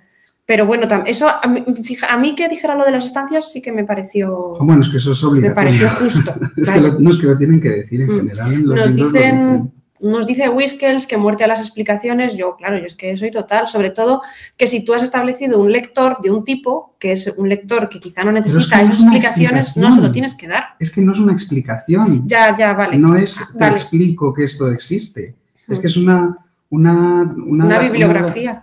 Pero 0.46 0.64
bueno, 0.64 0.86
eso 1.06 1.28
a 1.28 1.46
mí, 1.48 1.64
fija- 1.82 2.06
a 2.12 2.16
mí 2.18 2.36
que 2.36 2.48
dijera 2.48 2.76
lo 2.76 2.84
de 2.84 2.92
las 2.92 3.04
estancias 3.04 3.50
sí 3.50 3.60
que 3.60 3.72
me 3.72 3.82
pareció, 3.84 4.52
Ah, 4.54 4.64
Bueno, 4.64 4.82
es 4.82 4.88
que 4.88 4.98
eso 4.98 5.10
es 5.12 5.22
me 5.24 5.28
obligatorio. 5.30 5.54
pareció 5.54 5.88
justo. 6.00 6.34
es 6.56 6.70
que 6.70 6.80
lo, 6.80 6.98
no 7.00 7.10
es 7.10 7.16
que 7.16 7.26
lo 7.26 7.36
tienen 7.36 7.60
que 7.60 7.68
decir 7.70 8.00
en 8.02 8.08
Mm. 8.08 8.16
general. 8.16 8.52
En 8.52 8.66
los 8.68 8.78
Nos 8.80 8.90
lo 8.92 8.96
dicen, 9.06 9.72
nos 9.98 10.26
dice 10.26 10.48
Whiskels 10.48 11.06
que 11.08 11.16
muerte 11.16 11.42
a 11.42 11.48
las 11.48 11.58
explicaciones. 11.58 12.36
Yo, 12.36 12.54
claro, 12.54 12.78
yo 12.78 12.84
es 12.84 12.96
que 12.96 13.16
soy 13.16 13.32
total. 13.32 13.66
Sobre 13.66 13.90
todo 13.90 14.22
que 14.56 14.68
si 14.68 14.84
tú 14.84 14.94
has 14.94 15.02
establecido 15.02 15.58
un 15.58 15.72
lector 15.72 16.18
de 16.22 16.30
un 16.30 16.44
tipo, 16.44 16.94
que 17.00 17.10
es 17.12 17.26
un 17.36 17.48
lector 17.48 17.88
que 17.88 17.98
quizá 17.98 18.22
no 18.22 18.30
es 18.30 18.44
necesita 18.46 18.76
no 18.76 18.82
esas 18.84 18.94
es 18.96 19.02
explicaciones, 19.02 19.76
no 19.76 19.90
se 19.92 20.00
lo 20.00 20.12
tienes 20.12 20.34
que 20.36 20.46
dar. 20.46 20.64
Es 20.78 20.92
que 20.92 21.00
no 21.00 21.10
es 21.12 21.18
una 21.18 21.32
explicación. 21.32 22.22
Ya, 22.28 22.54
ya, 22.56 22.72
vale. 22.74 22.98
No 22.98 23.16
es 23.16 23.42
te 23.52 23.58
Vale. 23.58 23.72
explico 23.72 24.32
que 24.32 24.44
esto 24.44 24.70
existe. 24.70 25.34
Es 25.66 25.78
Mm. 25.78 25.80
que 25.80 25.86
es 25.88 25.96
una, 25.96 26.36
una, 26.70 27.22
una, 27.46 27.64
Una 27.66 27.78
bibliografía. 27.80 28.62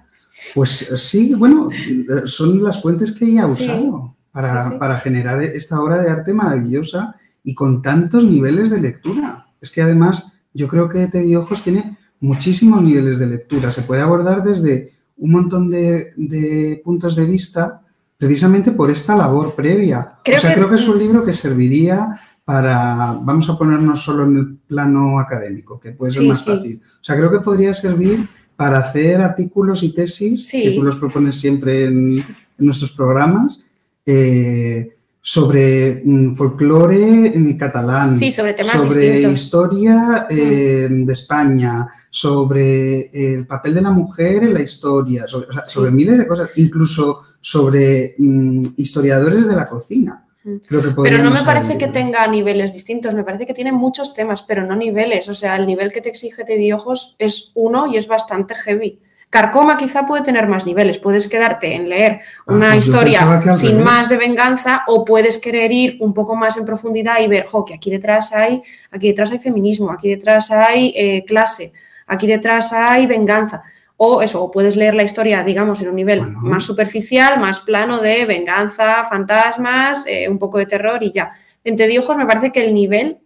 Pues 0.54 0.70
sí, 0.72 1.34
bueno, 1.34 1.70
eh, 1.72 2.06
son 2.26 2.64
las 2.64 2.82
fuentes 2.82 3.12
que 3.12 3.26
ella 3.26 3.46
ha 3.46 3.48
Sí, 3.48 3.64
usado 3.64 4.16
para, 4.32 4.64
sí, 4.66 4.70
sí. 4.72 4.78
para 4.80 4.98
generar 5.00 5.42
esta 5.42 5.80
obra 5.82 6.02
de 6.02 6.10
arte 6.10 6.34
maravillosa 6.34 7.16
y 7.44 7.54
con 7.56 7.82
tantos 7.82 8.24
niveles 8.24 8.70
de 8.70 8.82
lectura. 8.82 9.48
Es 9.62 9.72
que 9.72 9.82
además 9.82 10.34
yo 10.54 10.68
creo 10.68 10.88
que 10.90 11.08
Teddy 11.08 11.36
Ojos 11.36 11.62
tiene 11.64 11.98
muchísimos 12.20 12.82
niveles 12.82 13.20
de 13.20 13.28
lectura. 13.28 13.72
Se 13.72 13.82
puede 13.82 14.02
abordar 14.02 14.44
desde 14.44 14.92
un 15.18 15.32
montón 15.32 15.70
de, 15.70 16.14
de 16.18 16.82
puntos 16.84 17.16
de 17.16 17.26
vista 17.26 17.82
precisamente 18.18 18.72
por 18.72 18.90
esta 18.92 19.16
labor 19.16 19.56
previa. 19.56 20.08
Creo 20.24 20.38
o 20.38 20.40
sea, 20.40 20.52
que- 20.52 20.56
creo 20.58 20.70
que 20.70 20.76
es 20.76 20.88
un 20.88 21.00
libro 21.00 21.26
que 21.26 21.34
serviría 21.34 22.08
para, 22.46 23.18
vamos 23.22 23.50
a 23.50 23.58
ponernos 23.58 24.04
solo 24.04 24.26
en 24.26 24.38
el 24.38 24.56
plano 24.68 25.20
académico, 25.20 25.80
que 25.80 25.92
puede 25.92 26.12
ser 26.12 26.28
más 26.28 26.46
fácil. 26.46 26.82
O 27.02 27.04
sea, 27.04 27.16
creo 27.16 27.32
que 27.32 27.40
podría 27.40 27.74
servir 27.74 28.28
para 28.56 28.78
hacer 28.80 29.22
artículos 29.22 29.84
y 29.84 29.94
tesis, 29.94 30.48
Sí. 30.48 30.64
que 30.64 30.72
tú 30.72 30.84
los 30.84 30.98
propones 30.98 31.40
siempre 31.40 31.86
en, 31.86 32.20
en 32.20 32.26
nuestros 32.58 32.92
programas, 32.92 33.64
eh, 34.06 34.96
sobre 35.22 36.02
mm, 36.04 36.36
folclore 36.36 37.28
en 37.36 37.58
catalán, 37.58 38.14
Sí, 38.16 38.30
sobre 38.32 38.54
temas 38.54 38.74
sobre 38.74 39.00
distintos. 39.00 39.32
Mm. 39.32 39.34
historia 39.34 40.28
eh, 40.30 40.88
de 40.92 41.14
España, 41.14 41.88
sobre 42.12 43.10
el 43.14 43.48
papel 43.48 43.74
de 43.76 43.82
la 43.82 43.92
mujer 43.92 44.44
en 44.44 44.54
la 44.54 44.62
historia, 44.62 45.26
sobre, 45.28 45.48
o 45.48 45.54
sea, 45.54 45.66
Sí. 45.66 45.74
sobre 45.74 45.92
miles 45.92 46.20
de 46.20 46.28
cosas, 46.28 46.50
incluso 46.58 47.22
sobre 47.40 48.16
mm, 48.18 48.64
historiadores 48.78 49.48
de 49.48 49.56
la 49.56 49.68
cocina. 49.68 50.23
Creo 50.68 50.82
que 50.82 50.92
Pero 51.02 51.20
no 51.20 51.32
me 51.32 51.42
parece 51.44 51.78
que 51.78 51.88
tenga 51.88 52.28
niveles 52.28 52.74
distintos, 52.74 53.14
me 53.16 53.24
parece 53.24 53.46
que 53.46 53.54
tiene 53.54 53.72
muchos 53.72 54.14
temas, 54.14 54.44
pero 54.44 54.64
no 54.66 54.76
niveles. 54.76 55.30
O 55.30 55.34
sea, 55.34 55.56
el 55.56 55.66
nivel 55.66 55.92
que 55.94 56.02
te 56.02 56.10
exige 56.10 56.44
Teddy 56.44 56.72
Ojos 56.74 57.16
es 57.18 57.52
uno 57.56 57.88
y 57.88 57.96
es 57.98 58.08
bastante 58.08 58.54
heavy. 58.56 59.00
Carcoma 59.30 59.78
quizá 59.78 60.06
puede 60.06 60.22
tener 60.22 60.46
más 60.48 60.66
niveles. 60.66 61.00
Puedes 61.00 61.28
quedarte 61.28 61.74
en 61.74 61.90
leer 61.90 62.20
Ah, 62.46 62.54
una 62.54 62.70
pues 62.72 62.86
historia 62.86 63.42
sin 63.56 63.72
revés. 63.72 63.86
más 63.86 64.10
de 64.10 64.18
venganza 64.18 64.84
o 64.88 65.04
puedes 65.04 65.40
querer 65.40 65.72
ir 65.72 65.98
un 66.02 66.14
poco 66.14 66.36
más 66.36 66.56
en 66.58 66.66
profundidad 66.66 67.20
y 67.20 67.28
ver, 67.28 67.46
jo, 67.46 67.66
que 67.66 67.74
aquí 67.74 67.90
detrás 67.90 68.32
hay, 68.34 68.62
aquí 68.92 69.08
detrás 69.08 69.32
hay 69.32 69.40
feminismo, 69.40 69.92
aquí 69.92 70.10
detrás 70.10 70.52
hay 70.52 70.94
eh, 70.96 71.24
clase, 71.26 71.74
aquí 72.06 72.28
detrás 72.28 72.74
hay 72.74 73.08
venganza. 73.08 73.64
O 73.98 74.22
eso, 74.22 74.44
o 74.44 74.52
puedes 74.52 74.76
leer 74.76 74.96
la 74.96 75.04
historia, 75.04 75.44
digamos, 75.44 75.82
en 75.82 75.90
un 75.90 75.96
nivel 75.96 76.20
Bueno. 76.20 76.40
más 76.42 76.64
superficial, 76.64 77.40
más 77.40 77.60
plano 77.60 78.00
de 78.02 78.26
venganza, 78.26 79.04
fantasmas, 79.06 80.06
eh, 80.08 80.28
un 80.28 80.40
poco 80.40 80.58
de 80.58 80.66
terror 80.66 81.02
y 81.04 81.12
ya. 81.12 81.30
En 81.64 81.76
Tediojos 81.76 82.18
me 82.18 82.26
parece 82.26 82.52
que 82.52 82.62
el 82.62 82.74
nivel 82.74 83.20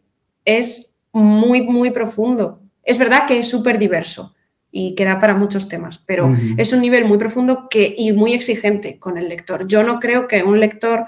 es 0.45 0.97
muy, 1.13 1.61
muy 1.61 1.91
profundo. 1.91 2.59
Es 2.83 2.97
verdad 2.97 3.25
que 3.25 3.39
es 3.39 3.49
súper 3.49 3.79
diverso 3.79 4.35
y 4.71 4.93
que 4.93 5.05
da 5.05 5.19
para 5.19 5.33
muchos 5.33 5.67
temas, 5.67 5.97
pero 6.05 6.31
es 6.57 6.71
un 6.73 6.81
nivel 6.81 7.05
muy 7.05 7.17
profundo 7.17 7.67
que, 7.69 7.95
y 7.97 8.11
muy 8.11 8.33
exigente 8.33 8.99
con 8.99 9.17
el 9.17 9.29
lector. 9.29 9.65
Yo 9.67 9.81
no 9.83 9.99
creo 9.99 10.27
que 10.27 10.43
un 10.43 10.59
lector... 10.59 11.05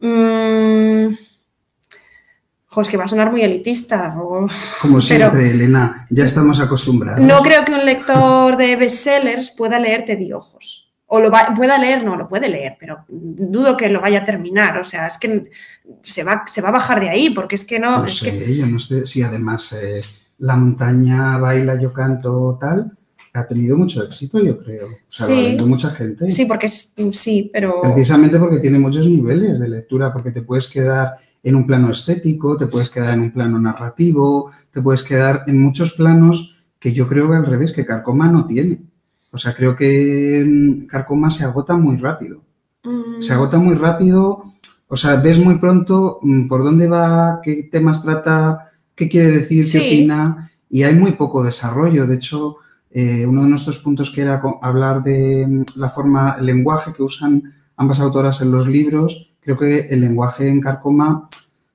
mm, 0.00 1.08
jo, 2.72 2.80
es 2.80 2.88
que 2.88 2.96
va 2.96 3.04
a 3.04 3.08
sonar 3.08 3.30
muy 3.30 3.42
elitista. 3.42 4.14
o- 4.20 4.46
Como 4.80 4.98
Pero- 4.98 5.00
siempre, 5.00 5.50
Elena, 5.50 6.06
ya 6.10 6.24
estamos 6.24 6.58
acostumbrados. 6.60 7.20
No 7.24 7.42
creo 7.42 7.64
que 7.64 7.72
un 7.74 7.84
lector 7.84 8.56
de 8.56 8.76
bestsellers 8.76 9.50
pueda 9.50 9.78
leer 9.78 10.04
Tediojos. 10.04 10.88
O 11.14 11.20
lo 11.20 11.30
va- 11.30 11.52
pueda 11.54 11.76
leer, 11.76 12.02
no, 12.04 12.16
lo 12.16 12.26
puede 12.26 12.48
leer, 12.48 12.76
pero 12.80 13.04
dudo 13.08 13.76
que 13.76 13.90
lo 13.90 14.00
vaya 14.00 14.20
a 14.20 14.24
terminar. 14.24 14.78
O 14.78 14.84
sea, 14.84 15.06
es 15.08 15.18
que 15.18 15.50
se 16.02 16.24
va, 16.24 16.44
se 16.46 16.62
va 16.62 16.70
a 16.70 16.72
bajar 16.72 17.00
de 17.00 17.10
ahí, 17.10 17.30
porque 17.30 17.54
es 17.56 17.66
que 17.66 17.78
no. 17.78 17.98
No 17.98 18.04
es 18.06 18.16
sé, 18.18 18.30
que- 18.30 18.56
yo 18.56 18.66
no 18.66 18.78
sé 18.78 19.04
si 19.06 19.22
además 19.22 19.74
eh, 19.74 20.00
la 20.38 20.56
montaña 20.56 21.36
baila, 21.36 21.78
yo 21.78 21.92
canto, 21.92 22.56
tal, 22.58 22.96
ha 23.34 23.46
tenido 23.46 23.76
mucho 23.76 24.02
éxito, 24.02 24.42
yo 24.42 24.58
creo. 24.62 24.86
O 24.86 24.90
sea, 25.06 25.26
lo 25.26 25.32
ha 25.32 25.36
Sí. 25.36 25.42
leído 25.42 25.66
mucha 25.66 25.90
gente. 25.90 26.30
sí, 26.30 26.46
porque 26.46 26.66
es, 26.66 26.94
sí, 27.10 27.50
pero. 27.52 27.82
Precisamente 27.82 28.38
porque 28.38 28.60
tiene 28.60 28.78
muchos 28.78 29.06
niveles 29.06 29.60
de 29.60 29.68
lectura, 29.68 30.10
porque 30.14 30.30
te 30.32 30.40
puedes 30.40 30.66
quedar 30.70 31.16
en 31.42 31.56
un 31.56 31.66
plano 31.66 31.90
estético, 31.90 32.56
te 32.56 32.66
puedes 32.66 32.90
quedar 32.90 33.14
en 33.14 33.20
un 33.20 33.30
plano 33.32 33.58
narrativo, 33.58 34.50
te 34.70 34.80
puedes 34.80 35.02
quedar 35.02 35.42
en 35.46 35.60
muchos 35.62 35.94
planos 35.94 36.56
que 36.78 36.92
yo 36.92 37.08
creo 37.08 37.28
que 37.28 37.36
al 37.36 37.46
revés, 37.46 37.72
que 37.72 37.84
Carcoma 37.86 38.28
no 38.30 38.46
tiene. 38.46 38.80
O 39.30 39.38
sea, 39.38 39.54
creo 39.54 39.74
que 39.74 40.44
mm, 40.46 40.86
Carcoma 40.86 41.30
se 41.30 41.44
agota 41.44 41.76
muy 41.76 41.96
rápido. 41.96 42.42
mm, 42.84 43.20
Se 43.22 43.32
agota 43.32 43.58
muy 43.58 43.74
rápido, 43.74 44.42
o 44.88 44.96
sea, 44.96 45.16
ves 45.16 45.38
muy 45.38 45.58
pronto 45.58 46.18
mm, 46.22 46.46
por 46.48 46.62
dónde 46.64 46.86
va, 46.86 47.40
qué 47.42 47.68
temas 47.70 48.02
trata, 48.02 48.70
qué 48.94 49.08
quiere 49.08 49.32
decir, 49.32 49.64
Sí. 49.66 49.78
qué 49.78 49.86
opina, 49.88 50.50
y 50.68 50.82
hay 50.82 50.94
muy 50.94 51.12
poco 51.12 51.42
desarrollo. 51.42 52.06
De 52.06 52.16
hecho, 52.16 52.56
eh, 52.90 53.24
uno 53.26 53.44
de 53.44 53.50
nuestros 53.50 53.78
puntos 53.78 54.10
que 54.10 54.20
era 54.22 54.40
hablar 54.60 55.02
de 55.02 55.46
mm, 55.46 55.64
la 55.80 55.88
forma, 55.90 56.36
el 56.38 56.46
lenguaje 56.46 56.92
que 56.92 57.02
usan 57.02 57.54
ambas 57.76 58.00
autoras 58.00 58.40
en 58.42 58.50
los 58.52 58.66
libros, 58.68 59.31
creo 59.42 59.58
que 59.58 59.80
el 59.88 60.00
lenguaje 60.00 60.48
en 60.48 60.60
Carcoma 60.60 61.28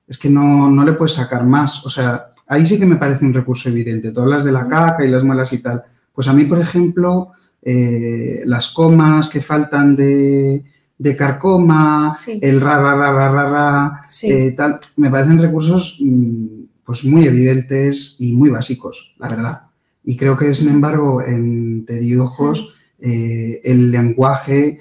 es 0.06 0.18
que 0.18 0.30
no, 0.30 0.70
no 0.70 0.84
le 0.84 0.94
puedes 0.94 1.14
sacar 1.14 1.44
más. 1.44 1.84
O 1.84 1.90
sea, 1.90 2.28
ahí 2.46 2.64
sí 2.64 2.78
que 2.78 2.86
me 2.86 2.96
parece 2.96 3.24
un 3.26 3.34
recurso 3.34 3.68
evidente. 3.68 4.10
Tú 4.10 4.20
hablas 4.22 4.44
de 4.44 4.52
la 4.52 4.66
caca 4.66 5.04
y 5.04 5.10
las 5.10 5.22
muelas 5.22 5.52
y 5.52 5.58
tal. 5.62 5.82
Pues 6.12 6.26
a 6.28 6.32
mí, 6.32 6.44
por 6.46 6.58
ejemplo, 6.58 7.32
eh, 7.62 8.42
las 8.46 8.70
comas 8.72 9.28
que 9.28 9.42
faltan 9.42 9.94
de, 9.94 10.64
de 10.96 11.16
carcoma, 11.16 12.10
Sí. 12.12 12.38
el 12.42 12.60
ra, 12.60 12.78
ra, 12.80 12.94
ra, 12.96 13.12
ra, 13.12 13.30
ra, 13.30 13.50
ra, 13.50 14.02
Sí. 14.08 14.32
eh, 14.32 14.52
tal, 14.52 14.78
me 14.96 15.10
parecen 15.10 15.38
recursos 15.42 15.98
mm, 16.00 16.46
pues 16.84 17.04
muy 17.04 17.26
evidentes 17.26 18.16
y 18.18 18.32
muy 18.32 18.48
básicos, 18.48 19.14
la 19.18 19.28
verdad. 19.28 19.62
Y 20.04 20.16
creo 20.16 20.38
que, 20.38 20.54
sin 20.54 20.70
embargo, 20.70 21.20
en 21.22 21.84
Tediojos 21.84 22.72
eh, 22.98 23.60
el 23.62 23.90
lenguaje 23.90 24.78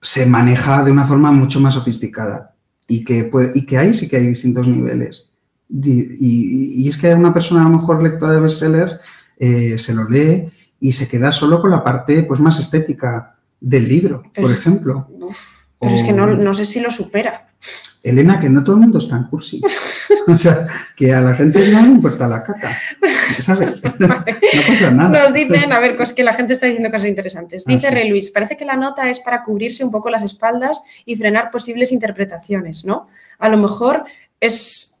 se 0.00 0.26
maneja 0.26 0.84
de 0.84 0.92
una 0.92 1.04
forma 1.06 1.30
mucho 1.32 1.60
más 1.60 1.74
sofisticada 1.74 2.54
y 2.86 3.04
que, 3.04 3.24
puede, 3.24 3.52
y 3.54 3.66
que 3.66 3.78
ahí 3.78 3.94
sí 3.94 4.08
que 4.08 4.16
hay 4.16 4.26
distintos 4.26 4.66
niveles. 4.68 5.26
Y, 5.68 6.82
y 6.84 6.88
es 6.88 6.96
que 6.96 7.12
una 7.14 7.34
persona, 7.34 7.60
a 7.62 7.68
lo 7.68 7.76
mejor 7.78 8.02
lectora 8.02 8.34
de 8.34 8.40
bestsellers, 8.40 8.98
eh, 9.38 9.76
se 9.78 9.94
lo 9.94 10.08
lee 10.08 10.48
y 10.80 10.92
se 10.92 11.08
queda 11.08 11.30
solo 11.32 11.60
con 11.60 11.70
la 11.70 11.82
parte 11.84 12.22
pues, 12.22 12.40
más 12.40 12.58
estética 12.58 13.36
del 13.60 13.88
libro, 13.88 14.22
Pero 14.32 14.46
por 14.46 14.50
es- 14.52 14.58
ejemplo. 14.58 15.08
pero 15.80 15.94
es 15.94 16.02
que 16.02 16.12
no, 16.12 16.26
no 16.26 16.54
sé 16.54 16.64
si 16.64 16.80
lo 16.80 16.90
supera. 16.90 17.47
Elena, 18.02 18.40
que 18.40 18.48
no 18.48 18.62
todo 18.62 18.76
el 18.76 18.82
mundo 18.82 18.98
es 18.98 19.08
tan 19.08 19.28
cursi. 19.28 19.60
O 20.26 20.36
sea, 20.36 20.66
que 20.96 21.12
a 21.12 21.20
la 21.20 21.34
gente 21.34 21.68
no 21.68 21.82
le 21.82 21.88
importa 21.88 22.28
la 22.28 22.44
caca. 22.44 22.76
¿Sabes? 23.40 23.82
No 23.98 24.62
pasa 24.66 24.90
nada. 24.90 25.22
Nos 25.22 25.32
dicen, 25.32 25.72
a 25.72 25.80
ver, 25.80 25.96
es 26.00 26.12
que 26.12 26.22
la 26.22 26.34
gente 26.34 26.52
está 26.52 26.66
diciendo 26.66 26.90
cosas 26.90 27.08
interesantes. 27.08 27.64
Ah, 27.66 27.72
Dice 27.72 27.88
sí. 27.88 27.94
Rey 27.94 28.08
Luis, 28.08 28.30
parece 28.30 28.56
que 28.56 28.64
la 28.64 28.76
nota 28.76 29.08
es 29.10 29.20
para 29.20 29.42
cubrirse 29.42 29.84
un 29.84 29.90
poco 29.90 30.10
las 30.10 30.22
espaldas 30.22 30.82
y 31.04 31.16
frenar 31.16 31.50
posibles 31.50 31.92
interpretaciones, 31.92 32.84
¿no? 32.84 33.08
A 33.38 33.48
lo 33.48 33.58
mejor 33.58 34.04
es, 34.40 35.00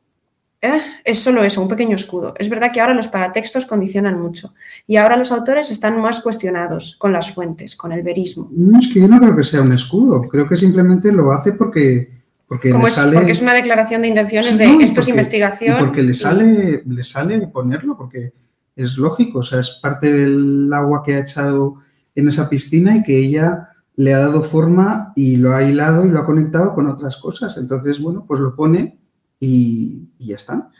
eh, 0.60 0.80
es 1.04 1.18
solo 1.18 1.42
eso, 1.44 1.62
un 1.62 1.68
pequeño 1.68 1.94
escudo. 1.94 2.34
Es 2.38 2.48
verdad 2.48 2.70
que 2.72 2.80
ahora 2.80 2.94
los 2.94 3.08
paratextos 3.08 3.66
condicionan 3.66 4.20
mucho 4.20 4.54
y 4.86 4.96
ahora 4.96 5.16
los 5.16 5.32
autores 5.32 5.70
están 5.70 6.00
más 6.00 6.20
cuestionados 6.20 6.96
con 6.98 7.12
las 7.12 7.32
fuentes, 7.32 7.76
con 7.76 7.92
el 7.92 8.02
verismo. 8.02 8.48
No, 8.52 8.78
es 8.78 8.88
que 8.88 9.00
yo 9.00 9.08
no 9.08 9.20
creo 9.20 9.36
que 9.36 9.44
sea 9.44 9.62
un 9.62 9.72
escudo. 9.72 10.22
Creo 10.22 10.48
que 10.48 10.56
simplemente 10.56 11.12
lo 11.12 11.32
hace 11.32 11.52
porque, 11.52 12.17
porque 12.48 12.72
le 12.72 12.82
es, 12.84 12.92
sale. 12.94 13.14
porque 13.16 13.32
es 13.32 13.42
una 13.42 13.52
declaración 13.54 14.02
de 14.02 14.08
intenciones 14.08 14.52
Sí, 14.52 14.58
de 14.58 14.66
no, 14.66 14.72
esto 14.80 14.84
es 14.86 14.92
porque- 14.94 15.10
investigación. 15.10 15.76
Y 15.76 15.84
porque 15.84 16.02
le 16.02 16.12
y- 16.12 16.14
sale, 16.14 16.82
le 16.86 17.04
sale 17.04 17.46
ponerlo, 17.48 17.96
porque 17.96 18.32
es 18.74 18.96
lógico. 18.96 19.40
O 19.40 19.42
sea, 19.42 19.60
es 19.60 19.78
parte 19.82 20.10
del 20.12 20.72
agua 20.72 21.02
que 21.04 21.14
ha 21.14 21.20
echado 21.20 21.76
en 22.14 22.26
esa 22.28 22.48
piscina 22.48 22.96
y 22.96 23.02
que 23.02 23.16
ella 23.18 23.68
le 23.96 24.14
ha 24.14 24.18
dado 24.18 24.42
forma 24.42 25.12
y 25.14 25.36
lo 25.36 25.54
ha 25.54 25.62
hilado 25.62 26.06
y 26.06 26.08
lo 26.08 26.20
ha 26.20 26.24
conectado 26.26 26.74
con 26.74 26.88
otras 26.88 27.16
cosas. 27.18 27.56
Entonces, 27.58 28.00
bueno, 28.00 28.24
pues 28.26 28.40
lo 28.40 28.54
pone 28.56 28.98
y, 29.40 30.08
y 30.18 30.28
ya 30.28 30.36
está. 30.36 30.70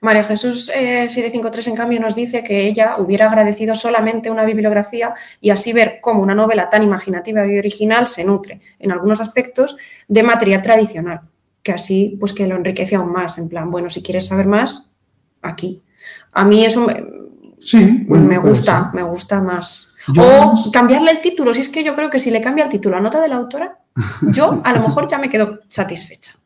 María 0.00 0.24
Jesús 0.24 0.70
eh, 0.74 1.08
753, 1.08 1.68
en 1.68 1.76
cambio, 1.76 2.00
nos 2.00 2.14
dice 2.14 2.44
que 2.44 2.66
ella 2.66 2.96
hubiera 2.98 3.26
agradecido 3.26 3.74
solamente 3.74 4.30
una 4.30 4.44
bibliografía 4.44 5.14
y 5.40 5.50
así 5.50 5.72
ver 5.72 5.98
cómo 6.00 6.22
una 6.22 6.34
novela 6.34 6.68
tan 6.68 6.82
imaginativa 6.82 7.46
y 7.46 7.58
original 7.58 8.06
se 8.06 8.24
nutre, 8.24 8.60
en 8.78 8.92
algunos 8.92 9.20
aspectos, 9.20 9.76
de 10.06 10.22
material 10.22 10.62
tradicional, 10.62 11.22
que 11.62 11.72
así, 11.72 12.16
pues 12.20 12.32
que 12.32 12.46
lo 12.46 12.56
enriquece 12.56 12.96
aún 12.96 13.12
más, 13.12 13.38
en 13.38 13.48
plan, 13.48 13.70
bueno, 13.70 13.90
si 13.90 14.02
quieres 14.02 14.26
saber 14.26 14.46
más, 14.46 14.92
aquí. 15.42 15.82
A 16.32 16.44
mí 16.44 16.64
eso 16.64 16.86
me, 16.86 17.02
Sí, 17.60 18.04
bueno, 18.06 18.26
me 18.26 18.38
gusta, 18.38 18.90
me 18.94 19.02
gusta 19.02 19.42
más. 19.42 19.94
Yo 20.12 20.52
o 20.52 20.72
cambiarle 20.72 21.10
el 21.10 21.20
título, 21.20 21.52
si 21.52 21.60
es 21.60 21.68
que 21.68 21.84
yo 21.84 21.94
creo 21.94 22.08
que 22.08 22.18
si 22.18 22.30
le 22.30 22.40
cambia 22.40 22.64
el 22.64 22.70
título 22.70 22.96
a 22.96 23.00
nota 23.00 23.20
de 23.20 23.28
la 23.28 23.36
autora, 23.36 23.78
yo 24.22 24.60
a 24.64 24.72
lo 24.72 24.80
mejor 24.80 25.08
ya 25.08 25.18
me 25.18 25.28
quedo 25.28 25.60
satisfecha. 25.68 26.37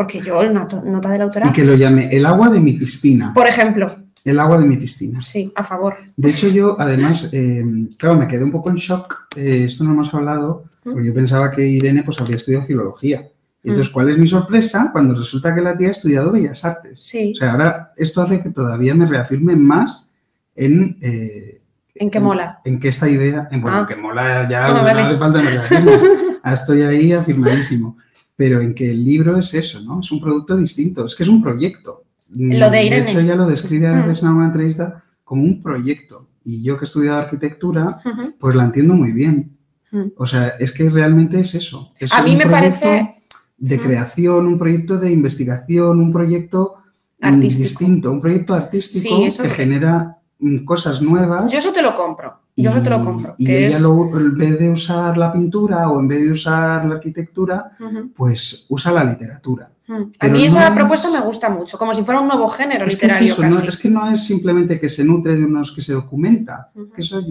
Porque 0.00 0.20
yo, 0.22 0.40
el 0.40 0.54
nota, 0.54 0.80
de 0.80 1.18
la 1.18 1.24
autora, 1.24 1.48
Y 1.48 1.52
que 1.52 1.62
lo 1.64 1.74
llame 1.74 2.08
el 2.10 2.24
agua 2.24 2.48
de 2.48 2.58
mi 2.58 2.72
piscina. 2.72 3.34
por 3.34 3.46
ejemplo, 3.46 3.86
El 4.24 4.40
agua 4.40 4.58
de 4.58 4.64
mi 4.66 4.76
piscina. 4.78 5.20
sí, 5.20 5.52
a 5.54 5.62
favor. 5.62 5.94
De 6.16 6.30
hecho, 6.30 6.48
yo 6.48 6.74
además, 6.80 7.28
eh, 7.32 7.62
claro, 7.98 8.16
me 8.16 8.26
quedé 8.26 8.42
un 8.44 8.50
poco 8.50 8.70
en 8.70 8.76
shock. 8.76 9.26
eh, 9.36 9.64
esto 9.66 9.84
no 9.84 9.92
hemos 9.92 10.12
hablado, 10.14 10.64
porque 10.82 11.04
yo 11.04 11.12
pensaba 11.12 11.50
que 11.50 11.66
Irene 11.66 12.02
pues 12.02 12.18
había 12.20 12.36
estudiado 12.36 12.64
filología. 12.64 13.28
Y 13.62 13.68
entonces, 13.68 13.92
¿cuál 13.92 14.08
es 14.08 14.16
mi 14.16 14.26
sorpresa? 14.26 14.88
Cuando 14.90 15.12
resulta 15.18 15.54
que 15.54 15.60
la 15.60 15.76
tía 15.76 15.88
ha 15.88 15.90
estudiado 15.90 16.32
Bellas 16.32 16.64
Artes. 16.64 16.98
Sí, 16.98 17.34
O 17.34 17.38
sea, 17.38 17.52
ahora 17.52 17.92
esto 17.98 18.22
hace 18.22 18.40
que 18.42 18.48
todavía 18.48 18.94
me 18.94 19.04
reafirme 19.06 19.54
más 19.54 20.10
en... 20.56 20.96
eh, 21.02 21.60
en 21.94 22.10
que 22.10 22.20
mola. 22.20 22.60
En 22.64 22.80
que 22.80 22.88
esta 22.88 23.06
idea, 23.06 23.48
en, 23.50 23.60
bueno, 23.60 23.80
Ah. 23.82 23.86
que 23.86 23.96
mola 23.96 24.48
ya, 24.48 24.66
Ah, 24.68 24.72
no 24.72 24.82
vale. 24.84 25.02
hace 25.02 25.18
falta 25.18 25.42
me 25.42 25.50
reafirme. 25.50 25.92
Ah, 26.42 26.54
Estoy 26.54 26.80
ahí 26.80 27.12
afirmadísimo. 27.12 27.98
Pero 28.40 28.62
en 28.62 28.74
que 28.74 28.90
el 28.90 29.04
libro 29.04 29.36
es 29.36 29.52
eso, 29.52 29.82
¿no? 29.82 30.00
Es 30.00 30.10
un 30.10 30.18
producto 30.18 30.56
distinto, 30.56 31.04
es 31.04 31.14
que 31.14 31.24
es 31.24 31.28
un 31.28 31.42
proyecto. 31.42 32.04
Lo 32.30 32.70
de 32.70 32.84
Irene. 32.86 33.02
hecho, 33.10 33.20
ella 33.20 33.34
lo 33.36 33.46
describe 33.46 33.86
a 33.88 33.92
Mm. 33.92 34.06
veces 34.06 34.22
en 34.22 34.28
alguna 34.28 34.46
entrevista 34.46 35.04
como 35.24 35.42
un 35.42 35.60
proyecto. 35.62 36.26
Y 36.42 36.62
yo 36.62 36.78
que 36.78 36.86
he 36.86 36.88
estudiado 36.88 37.18
arquitectura, 37.18 37.96
pues 38.38 38.56
la 38.56 38.64
entiendo 38.64 38.94
muy 38.94 39.12
bien. 39.12 39.58
ujú. 39.92 40.14
O 40.16 40.26
sea, 40.26 40.54
es 40.58 40.72
que 40.72 40.88
realmente 40.88 41.38
es 41.38 41.54
eso. 41.54 41.92
Es 41.98 42.14
A 42.14 42.22
mí 42.22 42.34
me 42.34 42.46
parece- 42.46 43.14
De 43.58 43.78
creación, 43.78 44.46
un 44.46 44.58
proyecto 44.58 44.96
de 44.98 45.10
investigación, 45.12 46.00
un 46.00 46.10
proyecto 46.10 46.76
mm, 47.20 47.26
Artístico. 47.26 47.68
distinto, 47.68 48.10
un 48.10 48.22
proyecto 48.22 48.54
artístico 48.54 49.16
Sí, 49.16 49.24
eso 49.24 49.42
que 49.42 49.50
genera 49.50 50.16
mm, 50.38 50.64
cosas 50.64 51.02
nuevas. 51.02 51.52
Yo 51.52 51.58
eso 51.58 51.74
te 51.74 51.82
lo 51.82 51.94
compro. 51.94 52.39
Yo 52.56 52.70
eso 52.70 52.82
te 52.82 52.90
lo 52.90 53.02
compro. 53.04 53.34
Y 53.38 53.46
que 53.46 53.66
ella 53.66 53.76
es- 53.76 53.82
lo- 53.82 54.18
en 54.18 54.36
vez 54.36 54.58
de 54.58 54.70
usar 54.70 55.16
la 55.16 55.32
pintura 55.32 55.88
o 55.88 55.98
en 56.00 56.08
vez 56.08 56.20
de 56.22 56.30
usar 56.32 56.84
la 56.84 56.94
arquitectura, 56.96 57.70
Ujú, 57.80 58.10
pues 58.14 58.66
usa 58.68 58.92
la 58.92 59.04
literatura. 59.04 59.70
ujú. 59.88 60.02
A 60.02 60.10
Pero 60.20 60.32
mí 60.32 60.44
esa 60.44 60.60
no 60.60 60.74
es- 60.74 60.78
propuesta 60.78 61.10
me 61.10 61.20
gusta 61.20 61.48
mucho, 61.48 61.78
como 61.78 61.94
si 61.94 62.02
fuera 62.02 62.20
un 62.20 62.26
nuevo 62.28 62.48
género 62.48 62.84
Es 62.86 62.96
que 62.96 63.06
es 63.06 63.12
literario 63.12 63.32
eso, 63.32 63.42
no, 63.42 63.50
casi. 63.56 63.68
es 63.68 63.76
que 63.78 63.88
no 63.90 64.10
es 64.10 64.24
simplemente 64.24 64.78
que 64.78 64.88
se 64.88 65.04
nutre 65.04 65.36
de 65.36 65.44
unos 65.44 65.72
que 65.72 65.80
se 65.80 65.92
documenta. 65.94 66.68
Ujú. 66.74 66.90
Que 66.90 67.00
eso 67.00 67.22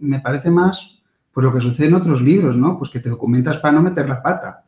me 0.00 0.20
parece 0.20 0.50
más 0.50 0.98
pues 1.34 1.44
lo 1.46 1.52
que 1.54 1.60
sucede 1.62 1.86
en 1.88 1.94
otros 1.94 2.20
libros, 2.20 2.56
¿no? 2.56 2.76
Pues 2.78 2.90
que 2.90 3.00
te 3.00 3.08
documentas 3.08 3.56
para 3.56 3.72
no 3.74 3.82
meter 3.82 4.06
la 4.06 4.22
pata. 4.22 4.64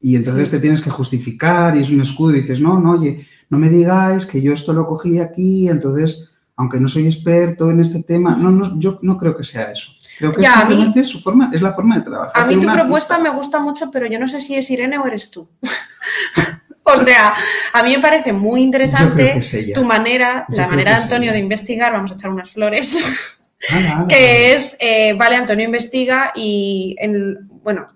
Y 0.00 0.16
entonces 0.16 0.48
Sí. 0.48 0.56
te 0.56 0.60
tienes 0.60 0.82
que 0.82 0.90
justificar 0.90 1.76
y 1.76 1.82
es 1.82 1.90
un 1.92 2.00
escudo 2.00 2.32
y 2.32 2.40
dices, 2.40 2.60
no, 2.60 2.80
no, 2.80 2.92
oye, 2.92 3.24
no 3.48 3.58
me 3.58 3.68
digáis 3.68 4.26
que 4.26 4.42
yo 4.42 4.52
esto 4.52 4.72
lo 4.72 4.86
cogí 4.88 5.20
aquí, 5.20 5.68
entonces, 5.68 6.27
aunque 6.58 6.78
no 6.78 6.88
soy 6.88 7.06
experto 7.06 7.70
en 7.70 7.80
este 7.80 8.02
tema, 8.02 8.36
no, 8.36 8.50
no 8.50 8.78
yo 8.78 8.98
no 9.02 9.16
creo 9.16 9.34
que 9.36 9.44
sea 9.44 9.72
eso. 9.72 9.92
Creo 10.18 10.32
que 10.32 10.42
Ya, 10.42 10.54
mí- 10.56 10.60
simplemente 10.62 11.00
es 11.00 11.06
su 11.08 11.18
forma, 11.20 11.50
es 11.52 11.62
la 11.62 11.72
forma 11.72 11.96
de 11.96 12.02
trabajar. 12.02 12.32
A 12.34 12.46
mí 12.46 12.54
tu 12.58 12.66
propuesta 12.66 13.14
artista. 13.14 13.18
me 13.32 13.36
gusta 13.36 13.60
mucho, 13.60 13.90
pero 13.90 14.06
yo 14.06 14.18
no 14.18 14.28
sé 14.28 14.40
si 14.40 14.54
es 14.56 14.68
Irene 14.70 14.98
o 14.98 15.06
eres 15.06 15.30
tú. 15.30 15.48
o 16.82 16.98
sea, 16.98 17.34
a 17.72 17.82
mí 17.82 17.94
me 17.94 18.02
parece 18.02 18.32
muy 18.32 18.62
interesante 18.62 19.40
tu 19.74 19.84
manera, 19.84 20.44
Yo 20.48 20.56
la 20.56 20.66
manera 20.68 20.96
de 20.96 21.02
Antonio 21.04 21.32
de 21.32 21.38
investigar, 21.38 21.92
vamos 21.92 22.10
a 22.10 22.14
echar 22.14 22.30
unas 22.30 22.50
flores, 22.50 23.38
Ala, 23.70 23.96
ala. 23.98 24.08
que 24.08 24.54
es, 24.54 24.76
eh, 24.80 25.14
vale, 25.18 25.36
Antonio 25.36 25.64
investiga 25.66 26.32
y, 26.34 26.96
en- 26.98 27.48
bueno, 27.62 27.86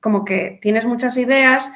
como 0.00 0.24
que 0.24 0.58
tienes 0.62 0.84
muchas 0.86 1.16
ideas 1.16 1.72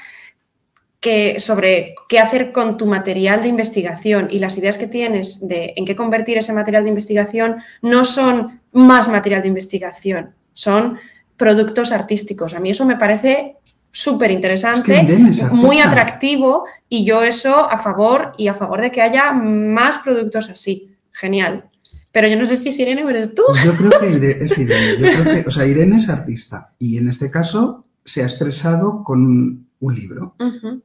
que 1.05 1.39
sobre 1.39 1.95
qué 2.09 2.19
hacer 2.19 2.51
con 2.51 2.79
tu 2.79 2.87
material 2.87 3.43
de 3.43 3.49
investigación 3.49 4.29
y 4.31 4.39
las 4.39 4.57
ideas 4.57 4.79
que 4.79 4.87
tienes 4.87 5.47
de 5.47 5.75
en 5.77 5.85
qué 5.85 5.95
convertir 5.95 6.39
ese 6.39 6.55
material 6.55 6.83
de 6.83 6.89
investigación 6.89 7.57
no 7.83 8.07
son 8.07 8.63
más 8.73 9.09
material 9.09 9.43
de 9.43 9.49
investigación, 9.49 10.31
son 10.55 10.99
productos 11.37 11.93
artísticos. 11.93 12.55
A 12.55 12.61
mí 12.61 12.71
eso 12.71 12.87
me 12.87 12.97
parece 12.97 13.57
súper 13.91 14.31
interesante, 14.31 15.03
muy 15.53 15.79
atractivo 15.81 16.65
y 16.89 17.05
yo 17.05 17.23
eso 17.23 17.71
a 17.71 17.77
favor 17.77 18.33
y 18.39 18.49
a 18.49 18.55
favor 18.55 18.81
de 18.81 18.91
que 18.91 19.03
haya 19.03 19.31
más 19.31 19.99
productos 19.99 20.49
así. 20.49 20.97
Genial. 21.13 21.67
Pero 22.13 22.29
yo 22.29 22.39
no 22.39 22.47
sé 22.47 22.57
si 22.57 22.71
es 22.71 22.79
Irene 22.79 23.05
o 23.05 23.11
eres 23.11 23.35
tú. 23.35 23.43
Yo 23.63 23.77
creo 23.77 24.01
que 24.01 24.31
es 24.45 24.57
Irene. 24.57 24.97
Yo 24.99 25.23
creo 25.23 25.35
que, 25.35 25.49
o 25.49 25.51
sea, 25.51 25.67
Irene 25.67 25.97
es 25.97 26.09
artista 26.09 26.73
y 26.79 26.97
en 26.97 27.11
este 27.11 27.31
caso 27.31 27.85
se 28.07 28.23
ha 28.23 28.25
expresado 28.25 29.05
con 29.05 29.64
un 29.85 29.95
libro, 29.95 30.35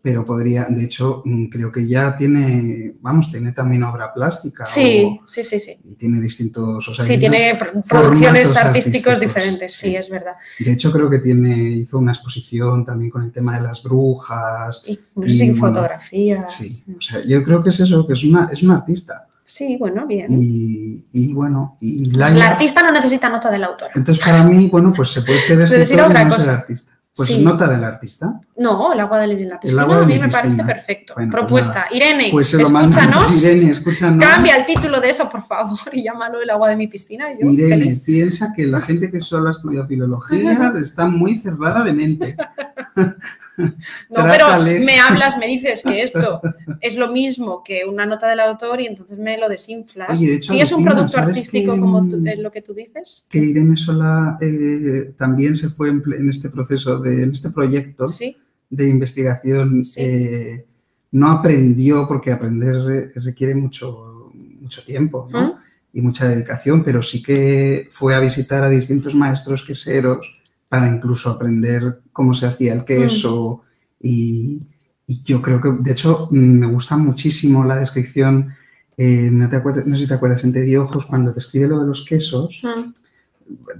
pero 0.02 0.26
podría, 0.26 0.66
de 0.66 0.84
hecho, 0.84 1.22
mm, 1.24 1.46
creo 1.46 1.72
que 1.72 1.88
ya 1.88 2.16
tiene, 2.18 2.96
vamos, 3.02 3.32
tiene 3.32 3.54
también 3.54 3.84
obra 3.84 4.14
plástica. 4.14 4.66
Sí, 4.66 5.20
sí, 5.26 5.44
sí, 5.44 5.60
sí. 5.60 5.78
Y 5.86 5.96
tiene 5.96 6.20
distintos, 6.20 6.88
o 6.88 6.94
sea, 6.94 7.06
Sí, 7.06 7.18
tiene 7.18 7.58
producciones 7.88 8.56
artísticos, 8.58 9.20
diferentes, 9.20 9.74
sí, 9.74 9.96
es 9.96 10.10
verdad. 10.10 10.34
De 10.60 10.72
hecho, 10.72 10.92
creo 10.92 11.10
que 11.10 11.20
tiene, 11.20 11.58
hizo 11.70 11.98
una 11.98 12.12
exposición 12.12 12.86
también 12.86 13.10
con 13.10 13.24
el 13.24 13.32
tema 13.32 13.58
de 13.58 13.64
las 13.64 13.82
brujas. 13.84 14.84
Y, 14.86 15.00
y 15.26 15.54
fotografía. 15.54 16.48
Sí, 16.48 16.84
o 16.98 17.02
sea, 17.02 17.22
yo 17.22 17.44
creo 17.44 17.64
que 17.64 17.70
es 17.70 17.80
eso, 17.80 18.06
que 18.06 18.14
es 18.14 18.24
una, 18.24 18.50
es 18.52 18.64
una 18.64 18.76
artista. 18.76 19.28
Sí, 19.46 19.78
bueno, 19.78 20.06
bien. 20.06 20.28
Y, 20.30 21.34
bueno, 21.34 21.76
y 21.80 22.12
la, 22.12 22.28
pues 22.28 22.42
artista 22.42 22.84
no 22.84 22.92
necesita 22.92 23.30
nota 23.30 23.50
del 23.50 23.64
autor. 23.64 23.90
Entonces, 23.96 24.24
para 24.24 24.44
mí, 24.44 24.68
bueno, 24.68 24.94
pues 24.96 25.10
se 25.10 25.24
puede 25.24 25.40
ser 25.40 25.62
escritor 25.82 26.12
y 26.12 26.26
no 26.26 26.40
ser 26.40 26.54
artista. 26.54 26.99
Pues 27.20 27.38
nota 27.40 27.68
del 27.68 27.84
artista. 27.84 28.40
No, 28.56 28.94
el 28.94 29.00
agua 29.02 29.20
de 29.20 29.28
la 29.28 29.60
piscina 29.60 29.84
a 29.84 30.06
mí 30.06 30.18
me 30.18 30.30
parece 30.30 30.64
perfecto. 30.64 31.14
Pues 31.16 31.30
Propuesta. 31.30 31.88
Irene, 31.92 32.30
pues 32.32 32.54
escúchanos. 32.54 33.44
Irene, 33.44 33.72
escúchanos. 33.72 34.24
Cambia 34.24 34.56
el 34.56 34.66
título 34.66 35.02
de 35.02 35.10
eso, 35.10 35.30
por 35.30 35.42
favor, 35.42 35.78
y 35.92 36.04
llámalo 36.04 36.42
el 36.42 36.50
agua 36.50 36.70
de 36.70 36.78
mi 36.78 36.88
piscina. 36.88 37.26
Irene, 37.34 38.00
piensa 38.06 38.54
que 38.56 38.66
la 38.66 38.80
gente 38.80 39.12
que 39.12 39.20
solo 39.20 39.50
ha 39.50 39.52
estudiado 39.52 39.86
filología 39.86 40.74
está 40.82 41.08
muy 41.08 41.38
cerrada 41.38 41.84
de 41.84 41.94
mente. 41.94 42.38
No, 44.10 44.24
pero 44.24 44.48
me 44.60 45.00
hablas, 45.00 45.38
me 45.38 45.48
dices 45.48 45.84
que 45.84 46.02
esto 46.02 46.42
es 46.82 46.96
lo 46.96 47.12
mismo 47.12 47.64
que 47.64 47.86
una 47.86 48.06
nota 48.06 48.28
del 48.28 48.40
autor 48.40 48.82
y 48.82 48.88
entonces 48.88 49.20
me 49.20 49.38
lo 49.38 49.50
desinflas. 49.50 50.20
si 50.20 50.60
es 50.60 50.72
un 50.72 50.84
producto 50.84 51.20
artístico 51.20 51.78
como 51.78 52.02
lo 52.02 52.52
que 52.52 52.62
tú 52.62 52.74
dices. 52.74 53.26
Que 53.30 53.40
Irene 53.40 53.76
Sola 53.76 54.38
eh, 54.42 55.14
también 55.18 55.58
se 55.58 55.70
fue 55.70 55.90
en, 55.90 56.30
este 56.30 56.50
proceso, 56.50 57.00
de, 57.00 57.24
en 57.24 57.32
este 57.32 57.50
proyecto 57.50 58.06
de 58.70 58.88
investigación. 58.88 59.82
Eh, 59.98 60.66
no 61.12 61.32
aprendió, 61.32 62.08
porque 62.08 62.32
aprender 62.32 63.12
requiere 63.16 63.56
mucho, 63.56 64.32
mucho 64.34 64.84
tiempo 64.84 65.28
y 65.92 66.02
mucha 66.02 66.28
dedicación, 66.28 66.84
pero 66.84 67.02
sí 67.02 67.22
que 67.22 67.88
fue 67.92 68.16
a 68.16 68.20
visitar 68.20 68.64
a 68.64 68.70
distintos 68.70 69.16
maestros 69.16 69.66
queseros 69.66 70.39
para 70.70 70.88
incluso 70.88 71.32
aprender 71.32 72.02
cómo 72.14 72.34
se 72.34 72.46
hacía 72.46 72.74
el 72.74 72.86
queso 72.86 73.64
y, 74.00 74.60
yo 75.26 75.42
creo 75.42 75.60
que, 75.60 75.72
de 75.72 75.92
hecho, 75.92 76.28
me 76.30 76.68
gusta 76.68 76.96
muchísimo 76.96 77.66
la 77.66 77.78
descripción, 77.78 78.54
eh, 78.96 79.30
no, 79.32 79.50
te 79.50 79.56
acuerdas, 79.56 79.88
no 79.88 79.96
sé 79.96 80.04
si 80.04 80.08
te 80.08 80.14
acuerdas, 80.14 80.44
en 80.44 80.54
Te 80.54 80.78
Ojos, 80.78 81.08
cuando 81.08 81.34
describe 81.34 81.68
lo 81.68 81.80
de 81.80 81.88
los 81.88 82.06
quesos, 82.06 82.62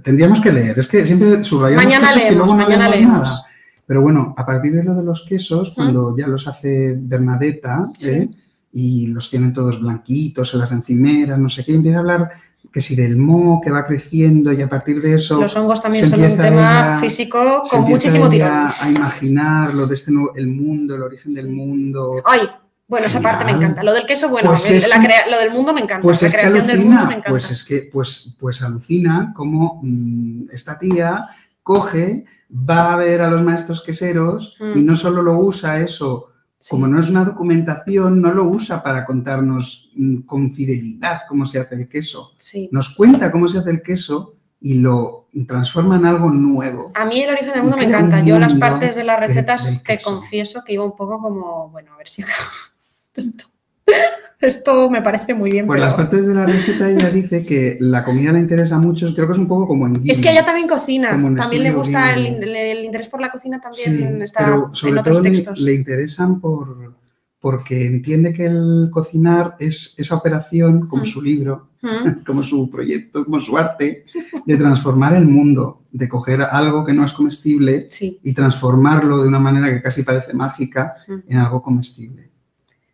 tendríamos 0.02 0.40
que 0.40 0.50
leer, 0.50 0.76
es 0.80 0.88
que 0.88 1.06
siempre 1.06 1.44
subrayamos 1.44 1.84
mañana 1.84 2.12
leemos, 2.12 2.54
mañana 2.56 2.88
leemos. 2.88 3.44
Pero 3.86 4.02
bueno, 4.02 4.34
a 4.36 4.44
partir 4.44 4.72
de 4.72 4.82
lo 4.82 4.94
de 4.94 5.04
los 5.04 5.24
quesos, 5.24 5.72
cuando 5.72 6.16
ya 6.16 6.26
los 6.26 6.46
hace 6.46 6.96
Bernadetta 6.96 7.88
¿eh? 8.04 8.28
y 8.72 9.08
los 9.08 9.30
tienen 9.30 9.52
todos 9.52 9.80
blanquitos 9.80 10.52
en 10.54 10.60
las 10.60 10.72
encimeras, 10.72 11.38
no 11.38 11.48
sé 11.48 11.64
qué, 11.64 11.74
empieza 11.74 11.98
a 11.98 12.00
hablar 12.00 12.30
que 12.72 12.80
si 12.80 12.94
del 12.94 13.16
moho 13.16 13.60
que 13.60 13.70
va 13.70 13.84
creciendo 13.86 14.52
y 14.52 14.62
a 14.62 14.68
partir 14.68 15.02
de 15.02 15.16
eso... 15.16 15.40
Los 15.40 15.56
hongos 15.56 15.82
también 15.82 16.08
son 16.08 16.22
un 16.22 16.36
tema 16.36 16.98
físico 17.00 17.64
con 17.68 17.82
muchísimo 17.82 18.28
tirón. 18.28 18.68
A 18.80 18.88
imaginar 18.88 19.74
lo 19.74 19.86
de 19.86 19.94
este 19.94 20.12
el 20.36 20.46
mundo, 20.46 20.94
el 20.94 21.02
origen 21.02 21.34
del 21.34 21.48
mundo. 21.48 22.22
¡Ay! 22.24 22.48
Bueno, 22.86 23.06
esa 23.06 23.20
parte 23.20 23.44
me 23.44 23.52
encanta. 23.52 23.84
Lo 23.84 23.92
del 23.92 24.04
queso, 24.04 24.28
bueno, 24.28 24.50
pues 24.50 24.88
lo 25.30 25.38
del 25.38 25.50
mundo 25.52 25.72
me 25.72 25.80
encanta. 25.80 26.02
Pues 26.02 26.22
la 26.22 26.28
creación 26.28 26.66
del 26.66 26.80
mundo 26.80 27.06
me 27.06 27.14
encanta. 27.14 27.30
Pues 27.30 27.50
es 27.50 27.64
que, 27.64 27.88
pues, 27.92 28.36
pues 28.38 28.62
alucina 28.62 29.32
cómo 29.34 29.80
mm, 29.82 30.50
esta 30.52 30.76
tía 30.76 31.28
coge, 31.62 32.24
va 32.52 32.92
a 32.92 32.96
ver 32.96 33.22
a 33.22 33.30
los 33.30 33.42
maestros 33.42 33.82
queseros 33.82 34.56
y 34.58 34.80
mm. 34.80 34.86
no 34.86 34.96
solo 34.96 35.22
lo 35.22 35.38
usa 35.38 35.78
eso 35.78 36.29
como 36.68 36.86
no 36.86 37.00
es 37.00 37.08
una 37.08 37.24
documentación, 37.24 38.20
no 38.20 38.32
lo 38.32 38.44
usa 38.44 38.82
para 38.82 39.06
contarnos 39.06 39.90
mm, 39.94 40.20
con 40.22 40.50
fidelidad 40.50 41.22
cómo 41.28 41.46
se 41.46 41.58
hace 41.58 41.74
el 41.74 41.88
queso. 41.88 42.34
Nos 42.70 42.94
cuenta 42.94 43.32
cómo 43.32 43.48
se 43.48 43.58
hace 43.58 43.70
el 43.70 43.82
queso 43.82 44.34
y 44.60 44.74
lo 44.74 45.28
transforma 45.46 45.96
en 45.96 46.04
algo 46.04 46.28
nuevo. 46.28 46.92
A 46.94 47.06
mí 47.06 47.20
el 47.20 47.30
origen 47.30 47.52
del 47.52 47.62
mundo 47.62 47.78
me 47.78 47.84
encanta. 47.84 48.20
Yo 48.20 48.38
las 48.38 48.54
partes 48.54 48.94
de 48.96 49.04
las 49.04 49.18
recetas 49.18 49.82
te 49.82 49.98
confieso 50.00 50.62
que 50.64 50.74
iba 50.74 50.84
un 50.84 50.96
poco 50.96 51.18
como, 51.18 51.70
bueno, 51.70 51.94
a 51.94 51.96
ver 51.96 52.08
si 52.08 52.22
esto. 53.14 53.46
Esto 54.40 54.88
me 54.88 55.02
parece 55.02 55.34
muy 55.34 55.50
bien. 55.50 55.66
Pues 55.66 55.80
las 55.80 55.94
partes 55.94 56.26
de 56.26 56.34
la 56.34 56.46
receta 56.46 56.88
ella 56.88 57.10
dice 57.12 57.44
que 57.44 57.76
la 57.80 58.04
comida 58.04 58.32
le 58.32 58.40
interesa 58.40 58.78
mucho, 58.78 59.14
creo 59.14 59.26
que 59.26 59.34
es 59.34 59.38
un 59.38 59.48
poco 59.48 59.68
como 59.68 59.86
en 59.86 60.02
Es 60.06 60.20
que 60.20 60.30
ella 60.30 60.44
también 60.44 60.66
cocina, 60.66 61.10
también 61.10 61.62
le 61.62 61.72
gusta 61.72 62.14
el, 62.14 62.84
interés 62.84 63.08
por 63.08 63.20
la 63.20 63.30
cocina 63.30 63.60
también 63.60 64.22
está 64.22 64.46
en 64.82 64.98
otros 64.98 65.22
textos. 65.22 65.60
Le, 65.60 65.74
interesan 65.74 66.40
por 66.40 67.00
porque 67.40 67.86
entiende 67.86 68.34
que 68.34 68.44
el 68.44 68.88
cocinar 68.92 69.56
es 69.58 69.98
esa 69.98 70.16
operación, 70.16 70.86
como 70.86 71.04
mm. 71.04 71.06
su 71.06 71.22
libro, 71.22 71.70
mm. 71.80 72.22
como 72.26 72.42
su 72.42 72.70
proyecto, 72.70 73.24
como 73.24 73.40
su 73.40 73.56
arte, 73.56 74.04
de 74.44 74.56
transformar 74.56 75.14
el 75.14 75.26
mundo, 75.26 75.84
de 75.90 76.08
coger 76.08 76.42
algo 76.42 76.84
que 76.84 76.92
no 76.92 77.04
es 77.04 77.12
comestible 77.12 77.88
y 78.22 78.32
transformarlo 78.34 79.22
de 79.22 79.28
una 79.28 79.38
manera 79.38 79.70
que 79.70 79.80
casi 79.80 80.02
parece 80.02 80.34
mágica 80.34 80.96
mm. 81.08 81.32
en 81.32 81.38
algo 81.38 81.62
comestible. 81.62 82.29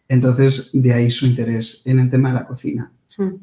Entonces, 0.09 0.71
de 0.73 0.93
ahí 0.93 1.11
su 1.11 1.27
interés 1.27 1.83
en 1.85 1.99
el 1.99 2.11
tema 2.11 2.29
de 2.29 2.35
la 2.37 2.47
cocina. 2.47 2.93
Hmm. 3.17 3.35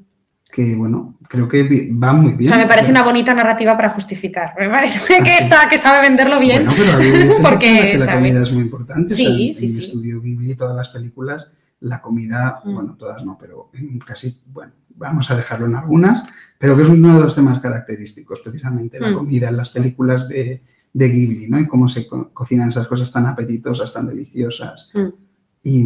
Que 0.51 0.76
bueno, 0.76 1.16
creo 1.28 1.49
que 1.49 1.91
va 1.91 2.14
muy 2.14 2.34
bien. 2.34 2.51
O 2.51 2.53
sea, 2.53 2.61
me 2.61 2.68
parece 2.68 2.91
una 2.91 3.01
bonita 3.01 3.34
narrativa 3.34 3.76
para 3.76 3.89
justificar. 3.89 4.53
Me 4.57 4.70
parece 4.70 4.99
que, 5.24 5.38
está, 5.38 5.68
que 5.68 5.80
sabe 5.80 6.07
venderlo 6.07 6.39
bien. 6.39 6.66
Bueno, 6.66 6.93
pero 6.97 7.38
porque 7.41 7.97
la 7.97 8.14
comida 8.14 8.43
es 8.43 8.51
muy 8.51 8.64
importante. 8.64 9.14
Sí, 9.14 9.51
sí, 9.53 9.68
sí. 9.68 9.80
estudio 9.80 10.22
Biblia 10.22 10.53
y 10.53 10.55
todas 10.55 10.76
las 10.76 10.89
películas, 10.89 11.51
la 11.80 12.01
comida, 12.01 12.61
hmm. 12.64 12.74
bueno, 12.74 12.95
todas 12.95 13.26
no, 13.26 13.36
pero 13.39 13.72
casi, 14.05 14.41
bueno, 14.45 14.74
vamos 14.95 15.30
a 15.32 15.36
dejarlo 15.36 15.66
en 15.66 15.76
algunas, 15.76 16.24
pero 16.59 16.78
que 16.78 16.84
es 16.84 16.89
uno 16.89 17.16
de 17.16 17.22
los 17.22 17.34
temas 17.34 17.59
característicos, 17.59 18.41
precisamente, 18.41 18.99
la 18.99 19.09
hmm. 19.09 19.16
comida 19.16 19.49
en 19.49 19.57
las 19.57 19.72
películas 19.72 20.28
de, 20.28 20.61
de, 20.93 21.09
Ghibli, 21.09 21.49
¿no? 21.49 21.59
Y 21.59 21.68
cómo 21.68 21.89
se 21.89 22.07
cocinan 22.07 22.70
esas 22.70 22.88
cosas 22.88 23.11
tan 23.11 23.26
apetitosas, 23.26 23.91
tan 23.91 24.07
deliciosas. 24.07 24.91
Y 25.64 25.84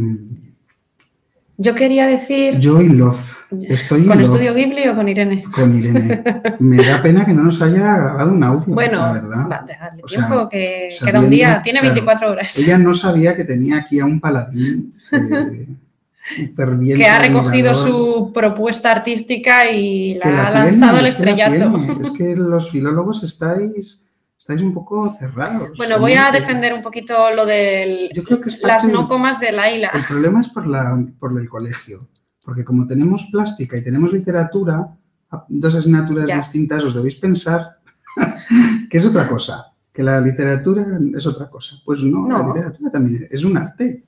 yo 1.57 1.75
quería 1.75 2.05
decir. 2.05 2.59
Joy 2.59 2.89
Love. 2.89 3.37
Estoy 3.69 4.05
¿Con 4.05 4.19
Estudio 4.19 4.53
Ghibli 4.53 4.87
o 4.89 4.95
con 4.95 5.07
Irene? 5.07 5.43
Con 5.43 5.77
Irene. 5.77 6.21
Me 6.59 6.83
da 6.83 7.01
pena 7.01 7.25
que 7.25 7.33
no 7.33 7.43
nos 7.43 7.61
haya 7.61 7.97
grabado 7.97 8.33
un 8.33 8.43
audio. 8.43 8.73
Bueno, 8.73 8.99
la 8.99 9.13
verdad. 9.13 9.49
Va, 9.49 9.65
darle 9.67 10.03
tiempo 10.03 10.49
que 10.49 10.87
queda 11.03 11.19
un 11.19 11.29
día. 11.29 11.61
Tiene 11.63 11.81
24 11.81 12.29
horas. 12.29 12.57
Ella 12.57 12.77
no 12.77 12.93
sabía 12.93 13.35
que 13.35 13.43
tenía 13.43 13.77
aquí 13.77 13.99
a 13.99 14.05
un 14.05 14.19
paladín. 14.19 14.93
Eh, 15.11 15.67
ferviente 16.55 17.01
que 17.01 17.09
ha 17.09 17.19
recogido 17.19 17.73
su 17.73 18.31
propuesta 18.33 18.91
artística 18.91 19.71
y 19.71 20.15
la, 20.15 20.47
ha 20.47 20.51
lanzado 20.51 20.97
al 20.97 21.07
estrellato. 21.07 21.73
Es 22.01 22.11
que 22.11 22.35
los 22.35 22.69
filólogos 22.69 23.23
estáis 23.23 24.06
estáis 24.47 24.61
un 24.61 24.73
poco 24.73 25.13
cerrados. 25.19 25.71
Bueno, 25.75 25.99
voy 25.99 26.13
a 26.13 26.31
defender 26.31 26.73
un 26.73 26.81
poquito 26.81 27.31
lo 27.31 27.45
de 27.45 28.09
las 28.61 28.87
no 28.87 29.05
comas 29.05 29.41
de 29.41 29.51
Laila. 29.51 29.91
El 29.93 30.05
problema 30.05 30.39
es 30.39 30.47
por, 30.47 30.65
la, 30.65 31.05
por 31.19 31.37
el 31.37 31.49
colegio, 31.49 32.07
porque 32.45 32.63
como 32.63 32.87
tenemos 32.87 33.27
plástica 33.29 33.77
y 33.77 33.83
tenemos 33.83 34.13
literatura, 34.13 34.87
dos 35.49 35.75
asignaturas 35.75 36.27
distintas, 36.27 36.81
os 36.85 36.95
debéis 36.95 37.17
pensar 37.17 37.79
que 38.89 38.97
es 38.97 39.05
otra 39.05 39.27
cosa, 39.27 39.65
que 39.91 40.01
la 40.01 40.21
literatura 40.21 40.97
es 41.13 41.27
otra 41.27 41.49
cosa. 41.49 41.75
Pues 41.83 42.01
no, 42.03 42.29
la 42.29 42.47
literatura 42.47 42.89
también 42.89 43.27
es 43.29 43.43
un 43.43 43.57
arte. 43.57 44.05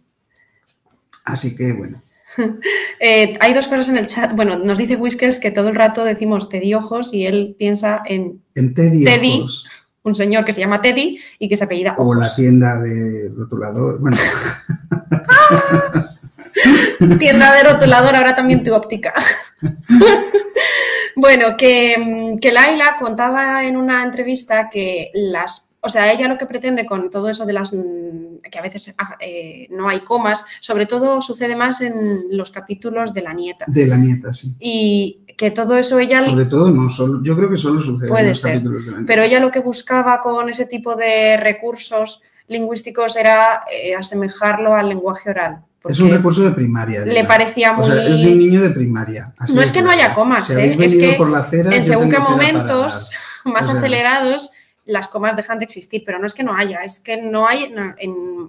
Así 1.25 1.53
que 1.53 1.73
bueno. 1.73 2.01
Eh, 3.01 3.37
hay 3.39 3.53
dos 3.53 3.67
cosas 3.67 3.87
en 3.87 3.97
el 3.97 4.07
chat. 4.07 4.35
Bueno, 4.35 4.57
nos 4.57 4.77
dice 4.77 4.97
Whiskers 4.97 5.39
que 5.39 5.51
todo 5.51 5.69
el 5.69 5.75
rato 5.75 6.03
decimos 6.03 6.49
Teddy 6.49 6.73
Ojos 6.73 7.13
y 7.13 7.25
él 7.25 7.55
piensa 7.57 8.01
en, 8.05 8.43
en 8.55 8.73
Teddy, 8.73 9.05
Teddy 9.05 9.39
Ojos 9.39 9.78
un 10.09 10.15
señor 10.15 10.43
que 10.43 10.53
se 10.53 10.59
llama 10.59 10.81
Teddy 10.81 11.19
y 11.39 11.47
que 11.47 11.55
se 11.55 11.63
apellida 11.63 11.95
O 11.97 12.13
la 12.13 12.33
tienda 12.33 12.79
de 12.79 13.31
rotulador. 13.35 13.99
Bueno. 13.99 14.17
tienda 17.19 17.55
de 17.55 17.63
rotulador, 17.63 18.15
ahora 18.15 18.35
también 18.35 18.63
tu 18.63 18.73
óptica. 18.73 19.13
bueno, 21.15 21.55
que, 21.57 22.37
que 22.41 22.51
Laila 22.51 22.95
contaba 22.99 23.63
en 23.63 23.77
una 23.77 24.03
entrevista 24.03 24.69
que 24.69 25.11
las 25.13 25.68
o 25.81 25.89
sea, 25.89 26.11
ella 26.11 26.27
lo 26.27 26.37
que 26.37 26.45
pretende 26.45 26.85
con 26.85 27.09
todo 27.09 27.29
eso 27.29 27.45
de 27.45 27.53
las 27.53 27.71
que 27.71 28.59
a 28.59 28.61
veces 28.61 28.93
eh, 29.19 29.67
no 29.69 29.87
hay 29.89 29.99
comas, 30.01 30.43
sobre 30.59 30.85
todo 30.85 31.21
sucede 31.21 31.55
más 31.55 31.81
en 31.81 32.23
los 32.31 32.51
capítulos 32.51 33.13
de 33.13 33.21
la 33.21 33.33
nieta. 33.33 33.65
De 33.67 33.85
la 33.85 33.97
nieta, 33.97 34.33
sí. 34.33 34.55
Y 34.59 35.19
que 35.37 35.51
todo 35.51 35.77
eso 35.77 35.99
ella... 35.99 36.25
Sobre 36.25 36.45
todo, 36.45 36.69
no, 36.71 36.89
solo, 36.89 37.21
yo 37.23 37.35
creo 37.37 37.49
que 37.49 37.57
solo 37.57 37.79
sucede 37.79 38.09
Puede 38.09 38.23
en 38.23 38.29
los 38.29 38.41
ser, 38.41 38.53
capítulos 38.53 38.85
de 38.85 38.91
la 38.91 38.97
nieta. 38.97 39.07
Pero 39.07 39.23
ella 39.23 39.39
lo 39.39 39.51
que 39.51 39.59
buscaba 39.59 40.19
con 40.19 40.49
ese 40.49 40.65
tipo 40.65 40.95
de 40.95 41.37
recursos 41.37 42.21
lingüísticos 42.47 43.15
era 43.15 43.63
eh, 43.71 43.95
asemejarlo 43.95 44.75
al 44.75 44.89
lenguaje 44.89 45.29
oral. 45.29 45.59
Es 45.87 45.99
un 46.01 46.09
recurso 46.11 46.43
de 46.43 46.51
primaria. 46.51 47.05
le 47.05 47.23
parecía 47.23 47.77
O 47.77 47.83
sea, 47.83 47.95
muy- 47.95 48.03
es 48.19 48.25
de 48.25 48.31
un 48.33 48.37
niño 48.39 48.61
de 48.61 48.71
primaria. 48.71 49.33
así 49.39 49.53
No 49.55 49.61
es 49.61 49.71
que 49.71 49.81
no 49.81 49.89
haya 49.91 50.13
comas, 50.13 50.47
Si 50.47 50.59
¿eh? 50.59 50.75
Es 50.77 50.95
que 50.97 51.13
por 51.13 51.29
la 51.29 51.39
acera, 51.39 51.73
en 51.73 51.83
según 51.85 52.09
qué 52.09 52.19
momentos 52.19 53.11
más 53.45 53.69
acelerados 53.69 54.51
las 54.89 55.07
comas 55.07 55.35
dejan 55.35 55.59
de 55.59 55.65
existir, 55.65 56.03
pero 56.05 56.19
no 56.19 56.25
es 56.25 56.33
que 56.33 56.43
no 56.43 56.55
haya, 56.55 56.79
es 56.83 56.99
que 56.99 57.17
no 57.21 57.47
hay 57.47 57.63
en, 57.65 57.77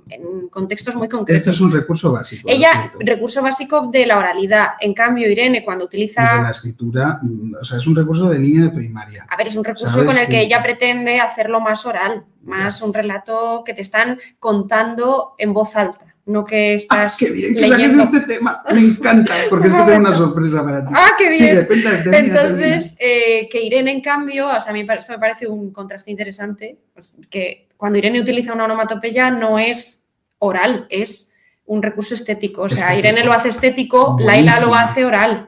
en 0.09 0.49
contextos 0.49 0.97
muy 0.97 1.09
concretos. 1.09 1.39
Esto 1.41 1.51
es 1.51 1.61
un 1.61 1.71
recurso 1.73 2.11
básico. 2.13 2.49
Ella, 2.51 2.91
recurso 3.01 3.43
básico 3.43 3.89
de 3.89 4.07
la 4.07 4.19
oralidad. 4.19 4.71
En 4.81 4.95
cambio, 4.95 5.31
Irene, 5.31 5.65
cuando 5.65 5.85
Y 5.85 5.87
de 5.87 5.89
utiliza... 5.89 6.43
la 6.43 6.51
escritura, 6.51 7.19
mm, 7.23 7.55
o 7.61 7.65
sea, 7.65 7.79
es 7.79 7.87
un 7.87 7.95
recurso 7.97 8.29
de 8.31 8.39
niño 8.39 8.65
de 8.65 8.71
primaria. 8.71 9.27
A 9.29 9.37
ver, 9.37 9.49
es 9.49 9.57
un 9.57 9.65
recurso 9.65 9.89
¿Sabes 9.89 10.07
con 10.07 10.17
el 10.17 10.27
que 10.27 10.33
que- 10.33 10.41
ella 10.43 10.63
pretende 10.63 11.21
hacerlo 11.21 11.61
más 11.61 11.85
oral, 11.87 12.25
más 12.43 12.81
un 12.83 12.95
relato 12.95 13.63
que 13.65 13.75
te 13.75 13.83
están 13.83 14.19
contando 14.39 15.35
en 15.39 15.53
voz 15.53 15.77
alta, 15.77 16.10
no 16.31 16.45
que 16.45 16.73
¡Ah, 16.73 16.75
estás 16.75 17.19
qué 17.19 17.31
bien 17.31 17.55
que 17.55 17.61
leyendo. 17.61 18.05
este 18.05 18.21
tema! 18.21 18.63
Me 18.73 18.81
encanta, 18.81 19.35
porque 19.49 19.69
es 19.69 19.75
que 19.75 19.83
tengo 19.83 19.99
una 19.99 20.15
sorpresa 20.17 20.65
para 20.65 20.87
ti. 20.87 20.93
¡Ah, 20.97 21.11
qué 21.19 21.29
bien! 21.29 21.39
Sigue, 21.39 21.67
cuenta, 21.67 22.03
termina, 22.03 22.19
Entonces, 22.19 22.97
eh, 22.99 23.49
que 23.51 23.63
Irene, 23.63 23.91
en 23.93 24.01
cambio, 24.01 24.49
o 24.49 24.61
sea, 24.61 24.71
a 24.71 24.73
mí 24.75 24.87
esto 24.89 25.13
me 25.13 25.19
parece 25.19 25.49
un 25.49 25.73
contraste 25.73 26.11
interesante, 26.11 26.79
pues, 26.95 27.17
que 27.29 27.69
cuando 27.77 27.99
Irene 27.99 28.21
utiliza 28.21 28.53
una 28.53 28.65
onomatopeya 28.65 29.31
no 29.31 29.59
es 29.59 30.07
oral, 30.39 30.87
es 30.91 31.35
un 31.67 31.83
recurso 31.83 32.15
estético. 32.15 32.63
O 32.63 32.69
sea, 32.69 32.91
Estético. 32.95 32.99
Irene 33.09 33.25
lo 33.25 33.33
hace 33.33 33.49
estético, 33.51 34.17
Es 34.19 34.27
Laila 34.27 34.53
lo 34.61 34.69
buenísimo. 34.69 34.75
hace 34.91 35.05
oral, 35.05 35.47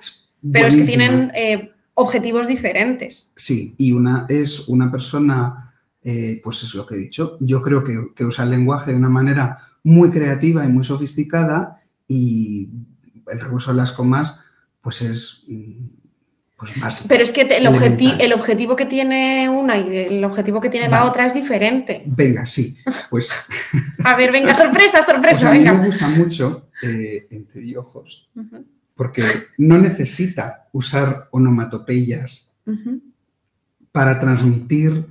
pero 0.53 0.67
es 0.67 0.77
que 0.77 0.85
tienen 0.85 1.33
eh, 1.35 1.73
objetivos 1.95 2.47
diferentes. 2.49 3.33
Sí, 3.37 3.75
y 3.79 3.93
una 3.93 4.27
es 4.29 4.69
una 4.69 4.91
persona, 4.91 5.73
eh, 6.03 6.41
pues 6.43 6.63
es 6.63 6.75
lo 6.75 6.87
que 6.87 6.95
he 6.95 6.99
dicho, 6.99 7.37
yo 7.41 7.61
creo 7.63 7.83
que, 7.85 8.09
que 8.15 8.25
usa 8.25 8.45
el 8.45 8.51
lenguaje 8.51 8.93
de 8.93 8.97
una 8.99 9.09
manera 9.09 9.59
muy 9.85 10.11
creativa 10.11 10.65
y 10.65 10.69
muy 10.69 10.85
sofisticada 10.85 11.81
y 12.09 12.69
el 13.31 13.41
recurso 13.41 13.71
de 13.73 13.77
las 13.79 13.93
comas, 13.93 14.35
pues 14.81 15.03
es 15.03 15.45
mm, 15.49 15.87
pues 16.57 16.81
básico. 16.81 17.09
Pero 17.09 17.23
es 17.23 17.33
que 17.33 17.43
el, 17.43 17.67
objeti- 17.67 18.03
Elemental. 18.03 18.21
el 18.21 18.33
objetivo 18.33 18.77
que 18.77 18.87
tiene 18.87 19.49
una 19.49 19.77
y 19.79 19.97
el 19.97 20.25
objetivo 20.25 20.61
que 20.61 20.71
tiene 20.71 20.89
la 20.89 21.05
otra 21.05 21.27
es 21.27 21.35
diferente. 21.35 22.03
Venga, 22.07 22.47
sí, 22.47 22.77
pues, 23.11 23.31
A 24.05 24.15
ver, 24.17 24.31
venga, 24.31 24.55
sorpresa, 24.55 24.99
pues 25.05 25.07
sorpresa, 25.07 25.51
a 25.51 25.53
mí 25.53 25.61
me 25.61 25.87
gusta 25.87 26.09
mucho 26.11 26.69
eh, 26.83 27.27
Entre 27.31 27.77
ojos, 27.77 28.29
porque 28.95 29.23
no 29.59 29.79
necesita 29.79 30.69
usar 30.73 31.29
onomatopeyas 31.33 32.55
para 33.91 34.21
transmitir 34.21 35.07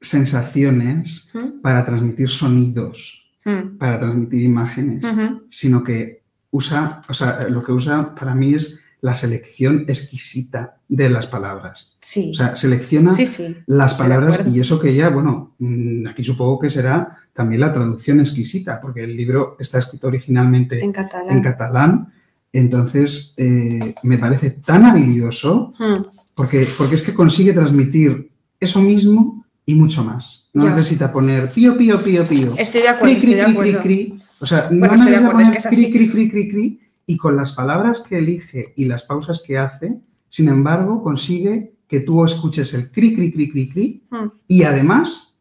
sensaciones, 0.00 1.30
para 1.62 1.84
transmitir 1.84 2.28
sonidos, 2.28 3.21
ujú, 3.44 3.78
para 3.78 3.98
transmitir 4.00 4.42
imágenes. 4.42 5.04
sino 5.50 5.82
que 5.84 6.22
usa, 6.50 7.02
o 7.08 7.14
sea, 7.14 7.48
lo 7.48 7.62
que 7.64 7.72
usa 7.72 8.14
para 8.14 8.34
mí 8.34 8.54
es 8.54 8.80
la 9.00 9.14
selección 9.16 9.84
exquisita 9.88 10.76
de 10.88 11.08
las 11.08 11.26
palabras. 11.26 11.92
Sí, 12.00 12.30
O 12.32 12.34
sea, 12.34 12.54
selecciona 12.56 13.12
sí, 13.12 13.26
sí. 13.26 13.56
las 13.66 13.94
palabras 13.94 14.46
y 14.46 14.60
eso 14.60 14.78
que 14.78 14.90
ella, 14.90 15.08
bueno, 15.10 15.54
mm, 15.58 16.06
aquí 16.06 16.22
supongo 16.22 16.58
que 16.60 16.70
será 16.70 17.18
también 17.32 17.62
la 17.62 17.72
traducción 17.72 18.20
exquisita, 18.20 18.80
porque 18.80 19.02
el 19.04 19.16
libro 19.16 19.56
está 19.58 19.78
escrito 19.78 20.06
originalmente 20.08 20.78
En 20.78 20.84
en, 20.86 20.92
catalán. 20.92 21.42
catalán, 21.42 22.12
entonces 22.52 23.34
eh, 23.38 23.94
me 24.02 24.18
parece 24.18 24.50
tan 24.50 24.84
habilidoso 24.84 25.72
Mm, 25.78 26.02
porque, 26.34 26.66
porque 26.78 26.94
es 26.94 27.02
que 27.02 27.12
consigue 27.14 27.52
transmitir 27.52 28.30
eso 28.60 28.80
mismo 28.80 29.41
y 29.66 29.74
mucho 29.74 30.02
más. 30.04 30.48
No 30.52 30.64
Ya. 30.64 30.70
necesita 30.74 31.12
poner 31.12 31.50
pío, 31.50 31.76
pío, 31.76 32.02
pío, 32.02 32.24
pío. 32.24 32.54
Estoy 32.58 32.82
de 32.82 32.88
acuerdo, 32.88 33.14
Cri, 33.14 33.20
cri, 33.20 33.32
estoy 33.32 33.54
de 33.54 33.58
cri, 33.72 33.76
cri, 33.82 34.02
acuerdo. 34.06 34.24
O 34.40 34.46
sea, 34.46 34.68
Bueno, 34.68 34.86
no 34.86 34.94
estoy 34.94 34.98
de 34.98 35.10
necesita 35.10 35.18
acuerdo, 35.18 35.32
poner 35.32 35.52
que 35.52 35.58
es 35.58 35.66
cri, 35.66 35.84
así. 35.84 35.92
cri, 35.92 36.10
cri, 36.10 36.30
cri, 36.30 36.48
cri, 36.50 36.80
y 37.06 37.16
con 37.16 37.36
las 37.36 37.52
palabras 37.52 38.00
que 38.00 38.18
elige 38.18 38.74
y 38.76 38.84
las 38.86 39.04
pausas 39.04 39.42
que 39.44 39.58
hace, 39.58 40.00
sin 40.28 40.48
embargo, 40.48 41.02
consigue 41.02 41.74
que 41.86 42.00
tú 42.00 42.24
escuches 42.24 42.72
el 42.74 42.90
cri, 42.90 43.14
cri, 43.14 43.32
cri, 43.32 43.50
cri, 43.50 43.68
cri 43.70 44.02
Mm, 44.10 44.26
y 44.48 44.62
además 44.64 45.40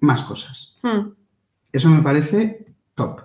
más 0.00 0.22
cosas. 0.22 0.74
mm. 0.82 1.10
Eso 1.72 1.90
me 1.90 2.02
parece 2.02 2.66
top. 2.94 3.20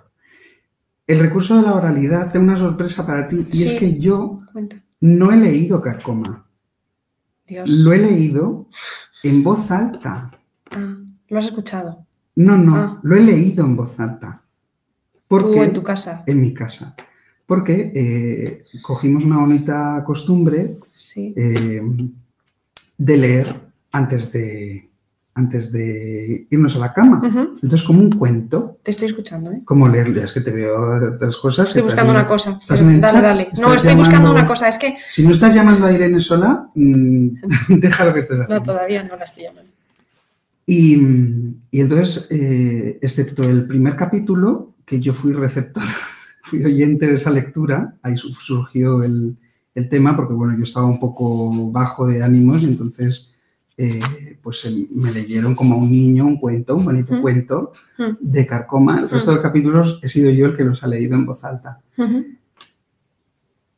El 1.06 1.18
recurso 1.18 1.56
de 1.56 1.62
la 1.62 1.74
oralidad, 1.74 2.30
tengo 2.32 2.44
una 2.44 2.58
sorpresa 2.58 3.06
para 3.06 3.26
ti, 3.26 3.40
y 3.50 3.56
Sí. 3.56 3.64
es 3.64 3.72
que 3.80 3.98
yo 3.98 4.42
Cuenta. 4.52 4.82
no 5.00 5.32
he 5.32 5.36
leído 5.36 5.80
Carcoma, 5.80 6.46
Dios. 7.46 7.68
lo 7.70 7.92
he 7.92 7.98
leído 7.98 8.68
en 9.22 9.42
voz 9.42 9.70
alta. 9.70 10.30
Ah, 10.70 10.96
lo 11.28 11.38
has 11.38 11.44
escuchado. 11.46 12.06
No, 12.36 12.56
no, 12.56 12.76
Ah. 12.76 13.00
lo 13.02 13.16
he 13.16 13.20
leído 13.20 13.64
en 13.64 13.76
voz 13.76 13.98
alta. 14.00 14.42
Porque 15.28 15.56
Tú 15.56 15.62
en 15.62 15.72
tu 15.72 15.82
casa. 15.82 16.24
en 16.26 16.40
mi 16.40 16.52
casa. 16.54 16.94
Porque 17.46 17.92
eh, 17.94 18.64
cogimos 18.82 19.24
una 19.24 19.38
bonita 19.38 20.02
costumbre 20.06 20.78
Sí. 20.94 21.34
eh, 21.36 21.82
de 22.98 23.16
leer 23.16 23.60
antes 23.90 24.32
de, 24.32 24.88
antes 25.34 25.72
de 25.72 26.46
irnos 26.50 26.76
a 26.76 26.78
la 26.80 26.92
cama. 26.92 27.22
Entonces, 27.62 27.82
como 27.86 28.00
un 28.00 28.10
cuento, 28.10 28.78
Te 28.82 28.90
estoy 28.90 29.08
escuchando, 29.08 29.50
¿eh? 29.50 29.62
como 29.64 29.88
leer, 29.88 30.08
es 30.18 30.32
que 30.32 30.42
te 30.42 30.50
veo 30.50 31.14
otras 31.14 31.36
cosas. 31.38 31.68
Estoy 31.68 31.82
buscando 31.84 32.12
en- 32.12 32.18
una 32.18 32.26
cosa. 32.26 32.58
estás 32.60 32.78
Sí, 32.78 32.84
en 32.84 32.90
el 32.92 33.00
dale, 33.00 33.12
chat, 33.14 33.22
dale. 33.22 33.48
No, 33.60 33.72
estoy 33.74 33.94
buscando 33.94 34.30
una 34.30 34.46
cosa. 34.46 34.68
Es 34.68 34.76
que 34.78 34.96
Si 35.10 35.24
no 35.24 35.30
estás 35.30 35.54
llamando 35.54 35.86
a 35.86 35.92
Irene 35.92 36.20
sola, 36.20 36.68
mm, 36.74 37.28
deja 37.80 38.04
lo 38.04 38.12
que 38.14 38.20
estés 38.20 38.40
haciendo. 38.40 38.54
no, 38.60 38.62
todavía 38.62 39.02
no 39.04 39.16
la 39.16 39.24
estoy 39.24 39.44
llamando. 39.44 39.70
Y, 40.66 40.94
y 41.70 41.80
entonces, 41.80 42.28
eh, 42.30 42.98
excepto 43.02 43.42
el 43.42 43.66
primer 43.66 43.96
capítulo, 43.96 44.74
que 44.84 45.00
yo 45.00 45.12
fui 45.12 45.32
receptor, 45.32 45.82
fui 46.44 46.64
oyente 46.64 47.06
de 47.06 47.14
esa 47.14 47.30
lectura, 47.30 47.94
ahí 48.02 48.16
su- 48.16 48.32
surgió 48.32 49.02
el, 49.02 49.36
el 49.74 49.88
tema, 49.88 50.14
porque 50.14 50.34
bueno, 50.34 50.56
yo 50.56 50.62
estaba 50.62 50.86
un 50.86 51.00
poco 51.00 51.70
bajo 51.72 52.06
de 52.06 52.22
ánimos 52.22 52.62
y 52.62 52.66
entonces 52.66 53.31
eh, 53.76 54.00
pues 54.42 54.64
eh, 54.66 54.86
me 54.94 55.10
leyeron 55.12 55.54
como 55.54 55.74
a 55.74 55.78
un 55.78 55.90
niño 55.90 56.26
un 56.26 56.38
cuento, 56.38 56.76
un 56.76 56.84
bonito 56.84 57.14
Mm. 57.16 57.20
cuento 57.22 57.72
Mm. 57.98 58.10
de 58.20 58.46
Carcoma. 58.46 59.00
El 59.00 59.08
resto 59.10 59.32
Mm. 59.32 59.36
de 59.36 59.42
capítulos 59.42 60.00
he 60.02 60.08
sido 60.08 60.30
yo 60.30 60.46
el 60.46 60.56
que 60.56 60.64
los 60.64 60.82
ha 60.82 60.86
leído 60.88 61.14
en 61.14 61.26
voz 61.26 61.44
alta. 61.44 61.80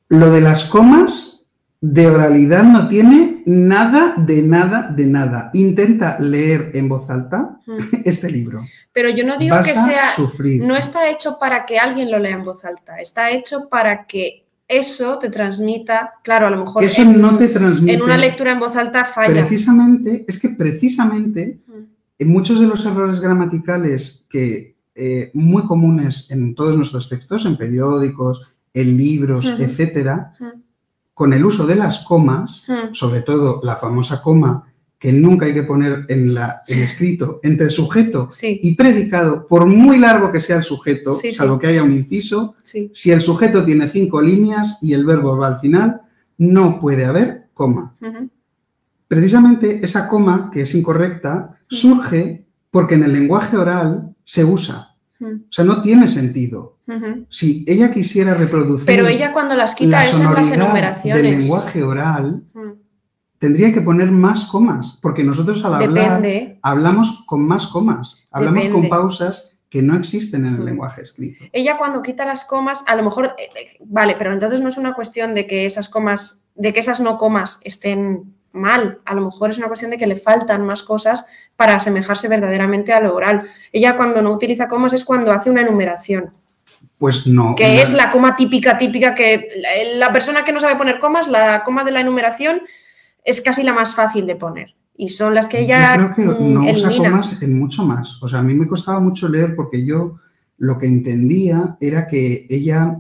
Lo 0.09 0.31
de 0.31 0.41
las 0.41 0.65
comas 0.65 1.47
de 1.81 2.07
oralidad 2.07 2.63
no 2.65 2.89
tiene 2.89 3.43
nada 3.47 4.15
de 4.17 4.43
nada 4.43 4.89
de 4.95 5.07
nada. 5.07 5.51
Intenta 5.55 6.19
leer 6.19 6.71
en 6.75 6.89
voz 6.89 7.11
alta 7.11 7.59
este 8.05 8.31
libro. 8.31 8.65
Pero 8.93 9.11
yo 9.11 9.25
no 9.25 9.37
digo 9.37 9.57
Vas 9.57 9.67
que 9.67 9.75
sea. 9.75 10.11
sufrir. 10.15 10.63
No 10.63 10.77
está 10.77 11.11
hecho 11.11 11.37
para 11.39 11.67
que 11.67 11.79
alguien 11.79 12.11
lo 12.11 12.19
lea 12.19 12.37
en 12.37 12.45
voz 12.45 12.65
alta. 12.65 13.01
Está 13.01 13.31
hecho 13.33 13.69
para 13.69 14.07
que 14.07 14.44
eso 14.69 15.19
te 15.19 15.29
transmita. 15.31 16.15
Claro, 16.23 16.47
a 16.47 16.51
lo 16.51 16.59
mejor 16.59 16.83
Eso 16.83 17.03
en, 17.03 17.21
no 17.21 17.37
te 17.37 17.49
transmite. 17.49 17.95
en 17.95 18.03
una 18.03 18.17
lectura 18.17 18.53
en 18.53 18.61
voz 18.61 18.77
alta 18.77 19.05
falla. 19.05 19.33
Precisamente, 19.33 20.25
es 20.27 20.41
que 20.41 20.51
precisamente 20.51 21.61
Mm. 21.67 21.73
en 22.19 22.29
muchos 22.29 22.61
de 22.61 22.67
los 22.67 22.85
errores 22.87 23.21
gramaticales 23.21 24.27
que 24.31 24.75
eh, 24.97 25.31
muy 25.35 25.65
comunes 25.65 26.31
en 26.31 26.55
todos 26.55 26.77
nuestros 26.77 27.09
textos, 27.09 27.47
en 27.47 27.57
periódicos, 27.57 28.43
en 28.73 28.97
libros, 28.97 29.45
Ujú. 29.47 29.63
etcétera, 29.63 30.33
Mm. 30.39 30.61
con 31.13 31.33
el 31.33 31.45
uso 31.45 31.67
de 31.67 31.75
las 31.77 32.05
comas, 32.05 32.65
Mm. 32.69 32.95
sobre 32.95 33.23
todo 33.23 33.61
la 33.65 33.75
famosa 33.77 34.23
coma 34.23 34.73
que 35.05 35.13
nunca 35.13 35.45
hay 35.45 35.53
que 35.53 35.65
poner 35.65 36.07
en 36.09 36.33
la, 36.33 36.63
el 36.67 36.79
escrito 36.81 37.39
entre 37.43 37.69
sujeto 37.69 38.31
Sí, 38.33 38.59
y 38.63 38.75
predicado, 38.75 39.47
por 39.47 39.67
muy 39.67 39.99
largo 39.99 40.33
que 40.33 40.41
sea 40.41 40.57
el 40.57 40.63
sujeto, 40.63 41.13
Sí, 41.13 41.29
sí. 41.29 41.35
salvo 41.35 41.59
que 41.59 41.67
haya 41.67 41.83
un 41.83 41.93
inciso, 41.93 42.55
si 42.63 43.11
el 43.11 43.21
sujeto 43.21 43.63
tiene 43.67 43.87
cinco 43.91 44.23
líneas 44.23 44.79
y 44.81 44.95
el 44.95 45.05
verbo 45.05 45.37
va 45.37 45.49
al 45.49 45.59
final, 45.59 46.01
no 46.39 46.81
puede 46.81 47.05
haber 47.05 47.49
coma. 47.53 47.95
Precisamente 49.07 49.81
esa 49.85 50.09
coma, 50.09 50.49
que 50.51 50.63
es 50.63 50.75
incorrecta, 50.75 51.59
surge 51.69 52.47
porque 52.71 52.95
en 52.95 53.03
el 53.03 53.13
lenguaje 53.13 53.59
oral 53.59 54.15
se 54.25 54.43
usa. 54.43 54.97
O 55.21 55.53
sea, 55.53 55.67
no 55.67 55.83
tiene 55.83 56.09
sentido. 56.09 56.79
Si 57.29 57.63
ella 57.69 57.93
quisiera 57.93 58.33
reproducir 58.33 58.87
Pero 58.87 59.07
ella 59.07 59.35
cuando 59.35 59.55
las 59.55 59.75
quita 59.75 59.99
la 59.99 60.07
es 60.07 60.19
en 60.19 60.33
las 60.33 60.51
enumeraciones. 60.51 61.23
del 61.23 61.39
lenguaje 61.41 61.83
oral. 61.83 62.43
Tendría 63.45 63.75
que 63.75 63.83
poner 63.83 64.11
más 64.11 64.47
comas, 64.47 64.99
porque 65.03 65.23
nosotros 65.23 65.63
al 65.67 65.75
hablar 65.75 66.23
Depende. 66.23 66.59
hablamos 66.63 67.25
con 67.27 67.47
más 67.47 67.67
comas, 67.67 68.25
hablamos 68.31 68.65
Depende. 68.65 68.89
con 68.89 68.99
pausas 68.99 69.59
que 69.69 69.83
no 69.83 69.99
existen 69.99 70.47
en 70.47 70.55
el 70.55 70.61
Mm. 70.63 70.65
lenguaje 70.65 71.03
escrito. 71.03 71.45
Ella 71.53 71.77
cuando 71.77 72.01
quita 72.01 72.25
las 72.25 72.47
comas, 72.47 72.85
a 72.87 72.97
lo 72.97 73.03
mejor, 73.03 73.27
eh, 73.37 73.51
eh, 73.55 73.77
vale, 73.85 74.15
pero 74.17 74.33
entonces 74.33 74.63
no 74.63 74.71
es 74.71 74.79
una 74.79 74.95
cuestión 74.95 75.35
de 75.35 75.47
que 75.47 75.67
esas 75.67 75.91
comas, 75.91 76.47
de 76.55 76.73
que 76.73 76.81
esas 76.81 77.01
no 77.01 77.19
comas 77.19 77.61
estén 77.65 78.33
mal. 78.53 79.01
A 79.05 79.13
lo 79.15 79.21
mejor 79.27 79.51
es 79.51 79.59
una 79.59 79.67
cuestión 79.67 79.91
de 79.91 79.99
que 79.99 80.07
le 80.07 80.17
faltan 80.17 80.65
más 80.65 80.83
cosas 80.83 81.27
para 81.55 81.75
asemejarse 81.75 82.29
verdaderamente 82.29 82.95
a 82.95 83.01
lo 83.01 83.15
oral. 83.15 83.43
Ella 83.73 83.95
cuando 83.95 84.23
no 84.23 84.33
utiliza 84.33 84.69
comas 84.69 84.95
es 84.95 85.05
cuando 85.05 85.33
hace 85.33 85.51
una 85.51 85.61
enumeración. 85.61 86.31
Pues 86.97 87.27
no. 87.27 87.55
Que 87.57 87.83
es 87.83 87.93
la 87.93 88.11
coma 88.11 88.37
típica, 88.37 88.79
típica, 88.79 89.15
que 89.15 89.49
la 89.97 90.11
persona 90.15 90.45
que 90.45 90.53
no 90.53 90.61
sabe 90.61 90.77
poner 90.77 90.99
comas, 90.99 91.29
la 91.29 91.63
coma 91.63 91.85
de 91.85 91.91
la 91.91 92.01
enumeración 92.01 92.63
es 93.25 93.41
casi 93.41 93.63
la 93.63 93.73
más 93.73 93.95
fácil 93.95 94.27
de 94.27 94.37
poner. 94.37 94.75
Y 94.97 95.09
son 95.09 95.35
las 95.35 95.49
que 95.49 95.61
ella. 95.61 95.97
Yo 95.97 96.13
creo 96.15 96.15
que 96.15 96.25
no 96.45 96.61
mm, 96.61 96.69
usa 96.71 96.89
elimina. 96.89 97.11
comas 97.11 97.43
en 97.43 97.59
mucho 97.59 97.85
más. 97.85 98.23
O 98.23 98.29
sea, 98.29 98.39
a 98.39 98.43
mí 98.43 98.55
me 98.55 98.69
costaba 98.69 99.01
mucho 99.01 99.29
leer 99.29 99.57
porque 99.57 99.85
yo 99.85 100.15
lo 100.59 100.79
que 100.79 100.87
entendía 100.87 101.77
era 101.81 102.07
que 102.07 102.47
ella 102.49 102.97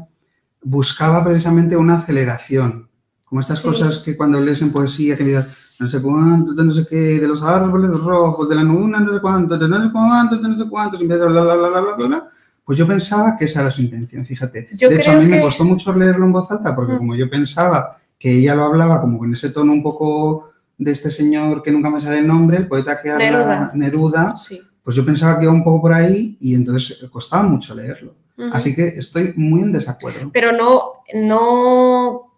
buscaba 0.62 1.22
precisamente 1.24 1.76
una 1.76 1.96
aceleración. 1.96 2.88
Como 3.28 3.40
estas 3.40 3.58
Sí. 3.58 3.64
cosas 3.64 4.00
que 4.00 4.16
cuando 4.16 4.40
lees 4.40 4.62
en 4.62 4.72
poesía, 4.72 5.16
que 5.16 5.24
digas, 5.24 5.76
no 5.78 5.88
sé 5.88 6.00
cuánto, 6.00 6.52
no 6.52 6.72
sé 6.72 6.86
qué, 6.88 7.20
de 7.20 7.28
los 7.28 7.42
árboles 7.42 7.90
rojos, 7.92 8.48
de 8.48 8.54
la 8.54 8.62
luna, 8.62 9.00
no 9.00 9.12
sé 9.12 9.20
cuánto, 9.20 9.56
no 9.56 9.82
sé 9.82 9.92
cuánto, 9.92 10.36
no 10.36 10.56
sé 10.64 10.68
cuánto, 10.70 10.96
y 10.98 11.02
empieza 11.02 11.24
bla, 11.26 11.42
bla, 11.42 11.54
bla, 11.56 11.68
bla, 11.68 11.80
bla, 11.80 11.94
bla, 11.96 12.06
bla. 12.06 12.26
Pues 12.64 12.78
yo 12.78 12.86
pensaba 12.86 13.36
que 13.36 13.44
esa 13.44 13.60
era 13.60 13.70
su 13.70 13.82
intención, 13.82 14.24
fíjate. 14.24 14.68
Yo 14.74 14.88
de 14.88 14.96
hecho, 14.96 15.12
a 15.12 15.16
mí 15.16 15.26
me 15.26 15.36
que- 15.36 15.42
costó 15.42 15.64
mucho 15.64 15.96
leerlo 15.96 16.24
en 16.24 16.32
voz 16.32 16.50
alta 16.50 16.74
porque 16.74 16.94
Mm. 16.94 16.98
como 16.98 17.14
yo 17.16 17.28
pensaba 17.28 17.96
que 18.24 18.32
ella 18.32 18.54
lo 18.54 18.64
hablaba 18.64 19.02
como 19.02 19.18
con 19.18 19.34
ese 19.34 19.50
tono 19.50 19.70
un 19.70 19.82
poco 19.82 20.48
de 20.78 20.92
este 20.92 21.10
señor 21.10 21.60
que 21.62 21.70
nunca 21.70 21.90
me 21.90 22.00
sale 22.00 22.20
el 22.20 22.26
nombre, 22.26 22.56
el 22.56 22.66
poeta 22.66 23.02
que 23.02 23.10
habla 23.10 23.22
Neruda. 23.30 23.70
Neruda, 23.74 24.34
Sí. 24.34 24.62
pues 24.82 24.96
yo 24.96 25.04
pensaba 25.04 25.36
que 25.38 25.44
iba 25.44 25.52
un 25.52 25.62
poco 25.62 25.82
por 25.82 25.92
ahí 25.92 26.38
y 26.40 26.54
entonces 26.54 27.06
costaba 27.10 27.42
mucho 27.42 27.74
leerlo. 27.74 28.14
Así 28.50 28.74
que 28.74 28.86
estoy 28.88 29.34
muy 29.36 29.60
en 29.60 29.72
desacuerdo. 29.72 30.30
Pero 30.32 30.52
no, 30.52 31.02
no, 31.22 32.32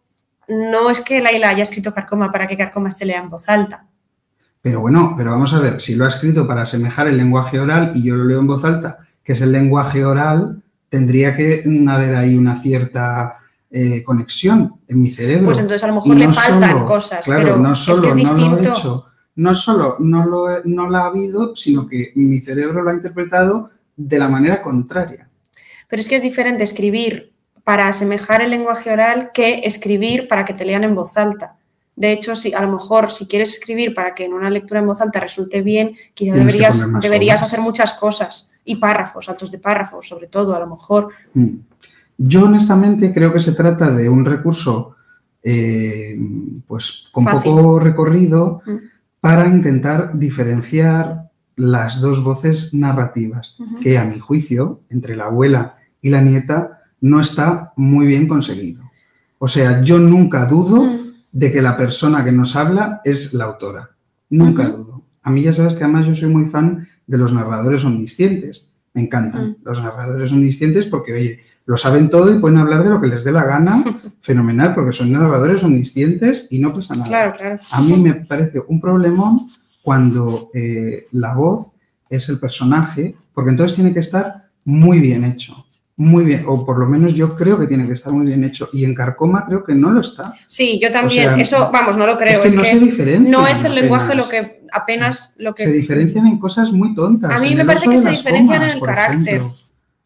no 0.48 0.90
es 0.90 1.00
que 1.02 1.20
Laila 1.20 1.50
haya 1.50 1.62
escrito 1.62 1.94
Carcoma 1.94 2.32
para 2.32 2.48
que 2.48 2.56
Carcoma 2.56 2.90
se 2.90 3.04
lea 3.06 3.20
en 3.22 3.28
voz 3.30 3.48
alta. 3.48 3.86
Pero 4.60 4.80
bueno, 4.80 5.14
pero 5.16 5.30
vamos 5.30 5.54
a 5.54 5.60
ver, 5.60 5.80
si 5.80 5.94
lo 5.94 6.04
ha 6.04 6.08
escrito 6.08 6.48
para 6.48 6.62
asemejar 6.62 7.06
el 7.06 7.16
lenguaje 7.16 7.60
oral 7.60 7.92
y 7.94 8.02
yo 8.02 8.16
lo 8.16 8.24
leo 8.24 8.40
en 8.40 8.48
voz 8.48 8.64
alta, 8.64 8.98
que 9.22 9.34
es 9.34 9.40
el 9.40 9.52
lenguaje 9.52 10.04
oral, 10.04 10.64
tendría 10.88 11.36
que 11.36 11.62
haber 11.88 12.16
ahí 12.16 12.36
una 12.36 12.56
cierta 12.60 13.36
eh, 13.70 14.02
conexión 14.04 14.76
en 14.88 15.02
mi 15.02 15.10
cerebro. 15.10 15.44
Pues 15.46 15.58
entonces 15.58 15.82
a 15.84 15.88
lo 15.88 15.94
Y 15.94 15.96
mejor 15.96 16.16
le 16.16 16.26
no 16.28 16.32
faltan 16.32 16.70
solo- 16.70 16.84
cosas, 16.86 17.24
Claro, 17.24 17.42
pero 17.42 17.56
no 17.56 17.72
es 17.72 17.78
solo 17.78 18.02
que 18.02 18.08
es 18.08 18.14
no 18.14 18.20
lo 18.20 18.38
he 18.38 18.42
distinto. 18.50 18.72
hecho, 18.78 19.06
no 19.36 19.54
solo 19.54 19.96
no 19.98 20.24
lo 20.24 20.64
no 20.64 20.88
la 20.88 21.00
ha 21.00 21.06
habido, 21.06 21.54
sino 21.56 21.86
que 21.86 22.12
mi 22.14 22.40
cerebro 22.40 22.82
lo 22.82 22.90
ha 22.90 22.94
interpretado 22.94 23.68
de 23.96 24.18
la 24.18 24.28
manera 24.28 24.62
contraria. 24.62 25.28
Pero 25.88 26.00
es 26.00 26.08
que 26.08 26.16
es 26.16 26.22
diferente 26.22 26.64
escribir 26.64 27.32
para 27.64 27.88
asemejar 27.88 28.42
el 28.42 28.50
lenguaje 28.50 28.90
oral 28.92 29.30
que 29.32 29.60
escribir 29.64 30.28
para 30.28 30.44
que 30.44 30.54
te 30.54 30.64
lean 30.64 30.84
en 30.84 30.94
voz 30.94 31.16
alta. 31.16 31.56
De 31.96 32.12
hecho, 32.12 32.34
si 32.36 32.52
a 32.52 32.60
lo 32.60 32.70
mejor 32.70 33.10
si 33.10 33.26
quieres 33.26 33.50
escribir 33.54 33.94
para 33.94 34.14
que 34.14 34.24
en 34.26 34.34
una 34.34 34.50
lectura 34.50 34.80
en 34.80 34.86
voz 34.86 35.00
alta 35.00 35.18
resulte 35.18 35.62
bien, 35.62 35.96
quizá 36.14 36.34
deberías, 36.34 37.00
deberías 37.00 37.42
hacer 37.42 37.60
muchas 37.60 37.94
cosas. 37.94 38.52
Y 38.64 38.76
párrafos, 38.76 39.28
altos 39.28 39.50
de 39.50 39.58
párrafos, 39.58 40.06
sobre 40.08 40.26
todo, 40.26 40.54
a 40.54 40.60
lo 40.60 40.66
mejor. 40.66 41.08
Mm. 41.34 41.54
Yo 42.18 42.44
honestamente 42.44 43.12
creo 43.12 43.32
que 43.32 43.40
se 43.40 43.52
trata 43.52 43.90
de 43.90 44.08
un 44.08 44.24
recurso 44.24 44.92
eh, 45.48 46.18
pues 46.66 47.06
con 47.12 47.24
Fácil. 47.24 47.52
poco 47.52 47.78
recorrido 47.78 48.62
Mm. 48.66 48.76
para 49.20 49.46
intentar 49.46 50.18
diferenciar 50.18 51.30
las 51.56 52.00
dos 52.00 52.22
voces 52.24 52.74
narrativas, 52.74 53.56
que 53.80 53.96
a 53.96 54.04
mi 54.04 54.18
juicio, 54.18 54.80
entre 54.90 55.14
la 55.16 55.26
abuela 55.26 55.76
y 56.02 56.10
la 56.10 56.20
nieta, 56.20 56.80
no 57.00 57.20
está 57.20 57.72
muy 57.76 58.06
bien 58.06 58.26
conseguido. 58.28 58.82
O 59.38 59.48
sea, 59.48 59.82
yo 59.82 59.98
nunca 59.98 60.46
dudo 60.46 60.82
Mm. 60.84 60.96
de 61.32 61.52
que 61.52 61.62
la 61.62 61.76
persona 61.76 62.24
que 62.24 62.32
nos 62.32 62.56
habla 62.56 63.00
es 63.04 63.32
la 63.34 63.44
autora. 63.44 63.90
Nunca 64.30 64.68
dudo. 64.68 65.02
A 65.22 65.30
mí 65.30 65.42
ya 65.42 65.52
sabes 65.52 65.74
que 65.74 65.84
además 65.84 66.06
yo 66.06 66.14
soy 66.14 66.28
muy 66.28 66.46
fan 66.46 66.88
de 67.06 67.18
los 67.18 67.32
narradores 67.32 67.84
omniscientes. 67.84 68.72
Me 68.94 69.02
encantan 69.02 69.50
Mm. 69.50 69.56
los 69.64 69.80
narradores 69.82 70.32
omniscientes 70.32 70.86
porque, 70.86 71.12
oye, 71.12 71.40
lo 71.66 71.76
saben 71.76 72.08
todo 72.08 72.32
y 72.32 72.38
pueden 72.38 72.58
hablar 72.58 72.84
de 72.84 72.90
lo 72.90 73.00
que 73.00 73.08
les 73.08 73.24
dé 73.24 73.32
la 73.32 73.44
gana. 73.44 73.84
Fenomenal, 74.20 74.74
porque 74.74 74.92
son 74.92 75.12
narradores 75.12 75.62
omniscientes 75.62 76.48
y 76.50 76.58
no 76.58 76.72
pasa 76.72 76.94
nada. 76.94 77.08
Claro, 77.08 77.34
claro. 77.36 77.58
A 77.72 77.80
mí 77.80 77.96
me 77.96 78.14
parece 78.14 78.62
un 78.66 78.80
problemón 78.80 79.48
cuando 79.82 80.50
eh, 80.54 81.06
la 81.12 81.34
voz 81.34 81.68
es 82.08 82.28
el 82.28 82.38
personaje, 82.38 83.14
porque 83.32 83.50
entonces 83.50 83.74
tiene 83.76 83.92
que 83.92 84.00
estar 84.00 84.46
muy 84.64 85.00
bien 85.00 85.24
hecho. 85.24 85.64
Muy 85.98 86.24
bien, 86.24 86.44
o 86.46 86.66
por 86.66 86.78
lo 86.78 86.86
menos 86.86 87.14
yo 87.14 87.34
creo 87.34 87.58
que 87.58 87.66
tiene 87.66 87.86
que 87.86 87.94
estar 87.94 88.12
muy 88.12 88.26
bien 88.26 88.44
hecho. 88.44 88.68
Y 88.72 88.84
en 88.84 88.94
Carcoma 88.94 89.46
creo 89.46 89.64
que 89.64 89.74
no 89.74 89.90
lo 89.90 90.02
está. 90.02 90.34
Sí, 90.46 90.78
yo 90.80 90.92
también. 90.92 91.30
sea, 91.30 91.36
Eso, 91.38 91.70
vamos, 91.72 91.96
no 91.96 92.06
lo 92.06 92.18
creo. 92.18 92.32
es 92.32 92.38
que 92.40 92.48
es 92.48 92.54
no 92.54 92.62
que 92.62 92.68
se 92.68 92.78
diferencian. 92.80 93.30
no 93.30 93.46
es 93.46 93.64
el 93.64 93.74
lenguaje 93.74 94.14
lo 94.14 94.28
que 94.28 94.62
apenas 94.72 95.32
lo 95.38 95.54
que 95.54 95.62
Se 95.62 95.72
diferencian 95.72 96.26
en 96.26 96.38
cosas 96.38 96.70
muy 96.70 96.94
tontas. 96.94 97.30
A 97.30 97.38
mí 97.38 97.54
me 97.54 97.64
parece 97.64 97.88
que 97.88 97.96
se 97.96 98.10
diferencian 98.10 98.62
en 98.64 98.70
el 98.70 98.82
carácter, 98.82 99.36
ejemplo. 99.36 99.56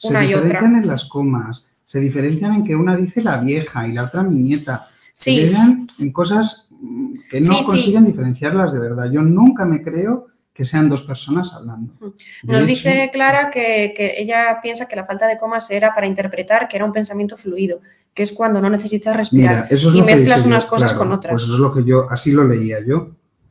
Se 0.00 0.08
una 0.08 0.24
y 0.24 0.34
otra. 0.34 0.44
diferencian 0.48 0.82
en 0.82 0.88
las 0.88 1.04
comas. 1.04 1.70
Se 1.86 2.00
diferencian 2.00 2.54
en 2.54 2.64
que 2.64 2.74
una 2.74 2.96
dice 2.96 3.22
la 3.22 3.36
vieja 3.38 3.86
y 3.86 3.92
la 3.92 4.04
otra 4.04 4.22
mi 4.22 4.36
nieta. 4.40 4.88
Se 5.12 5.30
sí, 5.30 5.36
diferencian 5.40 5.86
en 5.98 6.12
cosas 6.12 6.68
mm, 6.70 7.14
que 7.30 7.40
no 7.40 7.52
Sí, 7.52 7.58
sí. 7.60 7.64
consiguen 7.66 8.06
diferenciarlas 8.06 8.72
de 8.72 8.78
verdad. 8.78 9.10
Yo 9.10 9.22
nunca 9.22 9.64
me 9.66 9.82
creo 9.82 10.28
que 10.52 10.64
sean 10.64 10.88
dos 10.88 11.02
personas 11.02 11.52
hablando. 11.52 11.94
De 12.00 12.52
Nos 12.52 12.56
hecho, 12.62 12.66
dice 12.66 13.10
Clara 13.12 13.50
que, 13.50 13.92
que 13.96 14.14
ella 14.18 14.58
piensa 14.62 14.86
que 14.86 14.96
la 14.96 15.04
falta 15.04 15.26
de 15.26 15.36
comas 15.36 15.70
era 15.70 15.94
para 15.94 16.06
interpretar 16.06 16.68
que 16.68 16.76
era 16.76 16.84
un 16.84 16.92
pensamiento 16.92 17.36
fluido, 17.36 17.80
que 18.14 18.22
es 18.22 18.32
cuando 18.32 18.60
no 18.60 18.68
necesitas 18.70 19.16
respirar. 19.16 19.54
Mira, 19.54 19.66
eso 19.70 19.88
es 19.90 19.94
y 19.94 20.02
mezclas 20.02 20.42
yo, 20.42 20.48
unas 20.48 20.66
cosas 20.66 20.92
claro, 20.92 21.04
con 21.04 21.12
otras. 21.12 21.32
Pues 21.32 21.42
eso 21.44 21.54
es 21.54 21.60
lo 21.60 21.72
que 21.72 21.84
yo, 21.84 22.06
así 22.10 22.32
lo 22.32 22.44
leía 22.44 22.78
yo. 22.86 23.10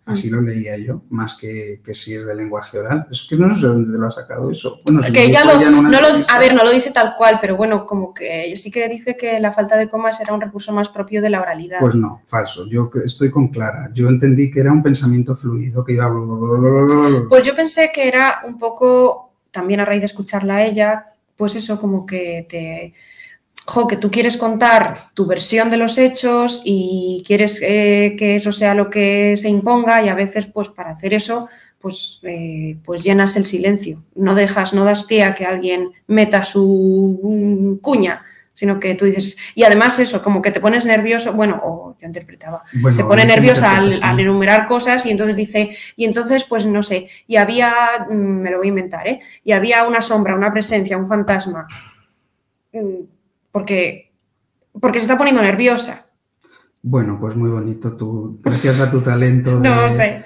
Así 0.10 0.30
Mm. 0.30 0.34
lo 0.36 0.42
leía 0.42 0.78
yo, 0.78 1.04
más 1.10 1.36
que, 1.38 1.82
que 1.86 1.94
si 1.94 2.16
es 2.16 2.26
de 2.26 2.36
lenguaje 2.36 2.78
oral. 2.80 3.08
Es 3.12 3.28
que 3.30 3.36
no 3.36 3.56
sé 3.56 3.62
de 3.68 3.74
dónde 3.74 3.98
lo 4.00 4.08
ha 4.08 4.12
sacado 4.12 4.50
eso. 4.52 4.80
Bueno, 4.86 5.02
si 5.04 5.12
que 5.14 5.30
lo 5.30 5.82
no 5.82 6.02
lo- 6.02 6.08
a 6.28 6.40
ver, 6.40 6.54
no 6.56 6.64
lo 6.64 6.72
dice 6.72 6.92
tal 6.92 7.14
cual, 7.16 7.38
pero 7.40 7.56
bueno, 7.56 7.86
como 7.86 8.14
que 8.14 8.54
sí 8.58 8.72
que 8.72 8.90
dice 8.90 9.16
que 9.16 9.40
la 9.40 9.54
falta 9.54 9.78
de 9.78 9.88
comas 9.88 10.20
era 10.20 10.34
un 10.34 10.42
recurso 10.42 10.74
más 10.74 10.90
propio 10.90 11.22
de 11.22 11.30
la 11.30 11.42
oralidad. 11.42 11.80
Pues 11.80 11.96
no, 11.96 12.22
falso. 12.26 12.68
Yo 12.68 12.90
estoy 13.06 13.30
con 13.30 13.50
Clara. 13.50 13.90
Yo 13.94 14.10
entendí 14.10 14.50
que 14.52 14.60
era 14.62 14.72
un 14.72 14.82
pensamiento 14.84 15.36
fluido, 15.36 15.86
que 15.86 15.94
iba... 15.94 16.10
Pues 17.30 17.44
yo 17.44 17.56
pensé 17.56 17.92
que 17.94 18.08
era 18.08 18.42
un 18.46 18.58
poco, 18.58 19.34
también 19.52 19.80
a 19.80 19.86
raíz 19.86 20.02
de 20.02 20.06
escucharla 20.08 20.56
a 20.58 20.66
ella, 20.66 21.06
pues 21.36 21.56
eso 21.56 21.80
como 21.80 22.06
que 22.06 22.46
te... 22.50 22.94
Jo, 23.70 23.88
que 23.88 23.98
tú 23.98 24.10
quieres 24.10 24.36
contar 24.36 25.12
tu 25.14 25.28
versión 25.28 25.70
de 25.70 25.78
los 25.78 26.00
hechos 26.00 26.64
y 26.66 27.24
quieres 27.24 27.62
eh, 27.62 28.16
que 28.18 28.34
eso 28.36 28.52
sea 28.52 28.74
lo 28.74 28.90
que 28.90 29.36
se 29.38 29.48
imponga 29.48 30.02
y 30.02 30.10
a 30.10 30.16
veces 30.16 30.48
pues 30.48 30.70
para 30.70 30.90
hacer 30.90 31.14
eso 31.14 31.48
pues, 31.80 32.20
eh, 32.24 32.78
pues 32.84 33.04
llenas 33.04 33.38
el 33.38 33.46
silencio. 33.46 34.04
No 34.16 34.34
dejas, 34.34 34.74
no 34.74 34.86
das 34.86 35.04
pie 35.04 35.24
a 35.24 35.36
que 35.36 35.46
alguien 35.46 35.92
meta 36.08 36.44
su 36.44 37.20
mm, 37.22 37.76
cuña, 37.76 38.24
sino 38.54 38.80
que 38.80 38.96
tú 38.96 39.06
dices, 39.06 39.38
y 39.54 39.64
además 39.64 40.00
eso, 40.00 40.24
como 40.24 40.42
que 40.42 40.50
te 40.50 40.60
pones 40.60 40.84
nervioso, 40.86 41.34
bueno, 41.34 41.62
o 41.64 41.96
yo 42.02 42.08
interpretaba, 42.08 42.64
Bueno, 42.74 42.98
se 42.98 43.04
pone 43.04 43.24
nerviosa 43.24 43.78
al, 43.78 44.02
al 44.02 44.20
enumerar 44.20 44.66
cosas 44.66 45.06
y 45.06 45.12
entonces 45.12 45.36
dice, 45.36 45.70
y 45.96 46.06
entonces 46.06 46.44
pues 46.44 46.66
no 46.66 46.82
sé, 46.82 47.08
y 47.28 47.36
había, 47.36 47.72
mm, 48.10 48.14
me 48.14 48.50
lo 48.50 48.58
voy 48.58 48.68
a 48.68 48.70
inventar, 48.70 49.08
¿eh? 49.08 49.22
Y 49.44 49.52
había 49.52 49.88
una 49.88 50.02
sombra, 50.02 50.36
una 50.36 50.52
presencia, 50.52 50.98
un 50.98 51.08
fantasma, 51.08 51.68
mm, 52.74 53.19
porque, 53.52 54.12
porque 54.80 55.00
se 55.00 55.04
está 55.06 55.18
poniendo 55.18 55.42
nerviosa. 55.42 56.06
Bueno, 56.82 57.18
pues 57.20 57.36
muy 57.36 57.50
bonito. 57.50 57.96
Tu, 57.96 58.40
gracias 58.44 58.80
a 58.80 58.90
tu 58.90 59.02
talento 59.02 59.60
de, 59.60 59.70
No 59.70 59.90
sé. 59.90 60.24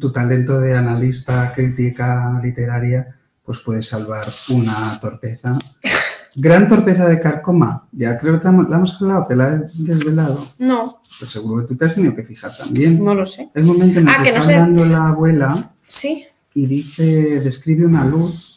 tu 0.00 0.10
talento 0.12 0.60
de 0.60 0.74
analista, 0.76 1.52
crítica 1.54 2.40
literaria, 2.42 3.16
pues 3.44 3.60
puedes 3.60 3.86
salvar 3.88 4.24
una 4.50 4.98
torpeza. 5.00 5.58
Gran 6.38 6.68
torpeza 6.68 7.08
de 7.08 7.18
Carcoma. 7.18 7.88
Ya 7.92 8.18
creo 8.18 8.38
que 8.38 8.44
la 8.44 8.76
hemos 8.76 9.00
hablado, 9.00 9.26
te 9.26 9.36
la 9.36 9.54
he 9.54 9.60
desvelado. 9.82 10.46
No, 10.58 11.00
Pues 11.18 11.30
seguro 11.30 11.62
que 11.62 11.68
tú 11.68 11.76
te 11.78 11.86
has 11.86 11.94
tenido 11.94 12.14
que 12.14 12.24
fijar 12.24 12.54
también. 12.56 13.02
no 13.02 13.14
lo 13.14 13.24
sé. 13.24 13.48
El 13.54 13.64
momento 13.64 14.00
en 14.00 14.08
el 14.08 14.14
Ah, 14.14 14.18
que, 14.18 14.24
que 14.24 14.32
no 14.32 14.38
está 14.40 14.50
sé. 14.52 14.54
hablando 14.56 14.84
la 14.84 15.08
abuela 15.08 15.70
Sí, 15.86 16.26
y 16.52 16.66
dice, 16.66 17.40
describe 17.40 17.86
una 17.86 18.04
luz 18.04 18.55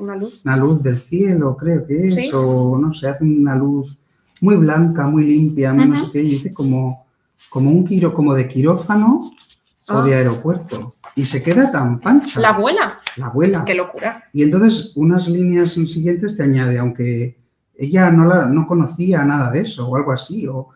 una 0.00 0.16
luz. 0.16 0.40
una 0.44 0.56
luz 0.56 0.82
del 0.82 0.98
cielo, 0.98 1.56
creo 1.56 1.86
que 1.86 2.08
es, 2.08 2.14
Sí. 2.14 2.30
o 2.34 2.78
no 2.78 2.92
sé, 2.92 3.08
hace 3.08 3.24
una 3.24 3.54
luz 3.54 3.98
muy 4.40 4.56
blanca, 4.56 5.06
muy 5.06 5.24
limpia, 5.24 5.72
muy 5.74 5.86
no 5.88 5.96
sé 6.06 6.10
qué, 6.12 6.22
y 6.22 6.30
dice 6.30 6.52
como, 6.52 7.06
como 7.50 7.70
un 7.70 7.84
quiro, 7.86 8.12
como 8.14 8.34
de 8.34 8.48
quirófano 8.48 9.30
o 9.88 9.92
Ah. 9.92 10.02
de 10.04 10.14
aeropuerto. 10.14 10.94
Y 11.16 11.24
se 11.24 11.42
queda 11.42 11.70
tan 11.70 11.98
pancha, 12.00 12.40
La 12.40 12.50
abuela, 12.50 12.98
la 13.16 13.26
abuela. 13.26 13.64
qué 13.64 13.74
locura. 13.74 14.24
Y 14.32 14.42
entonces 14.42 14.92
unas 14.94 15.28
líneas 15.28 15.72
siguientes 15.72 16.36
te 16.36 16.44
añade, 16.44 16.78
aunque 16.78 17.36
ella 17.76 18.10
no, 18.10 18.24
la, 18.26 18.46
no 18.46 18.66
conocía 18.66 19.24
nada 19.24 19.50
de 19.50 19.60
eso 19.60 19.88
o 19.88 19.96
algo 19.96 20.12
así, 20.12 20.46
o 20.46 20.68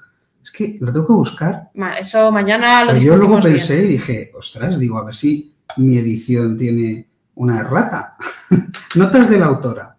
es 0.43 0.51
que 0.51 0.77
lo 0.81 0.93
tengo 0.93 1.07
que 1.07 1.13
buscar. 1.13 1.71
Eso 1.99 2.31
mañana 2.33 2.85
lo 2.85 2.91
Pero 2.93 3.03
yo 3.03 3.17
luego 3.17 3.37
bien. 3.39 3.53
pensé 3.53 3.85
y 3.85 3.89
dije, 3.89 4.33
ostras, 4.37 4.79
digo, 4.79 4.99
a 4.99 5.05
ver 5.05 5.15
si 5.15 5.55
mi 5.79 5.97
edición 5.97 6.59
tiene 6.59 7.07
una 7.35 7.61
errata. 7.61 8.17
Notas 8.95 9.29
de 9.29 9.39
la 9.39 9.47
autora. 9.47 9.97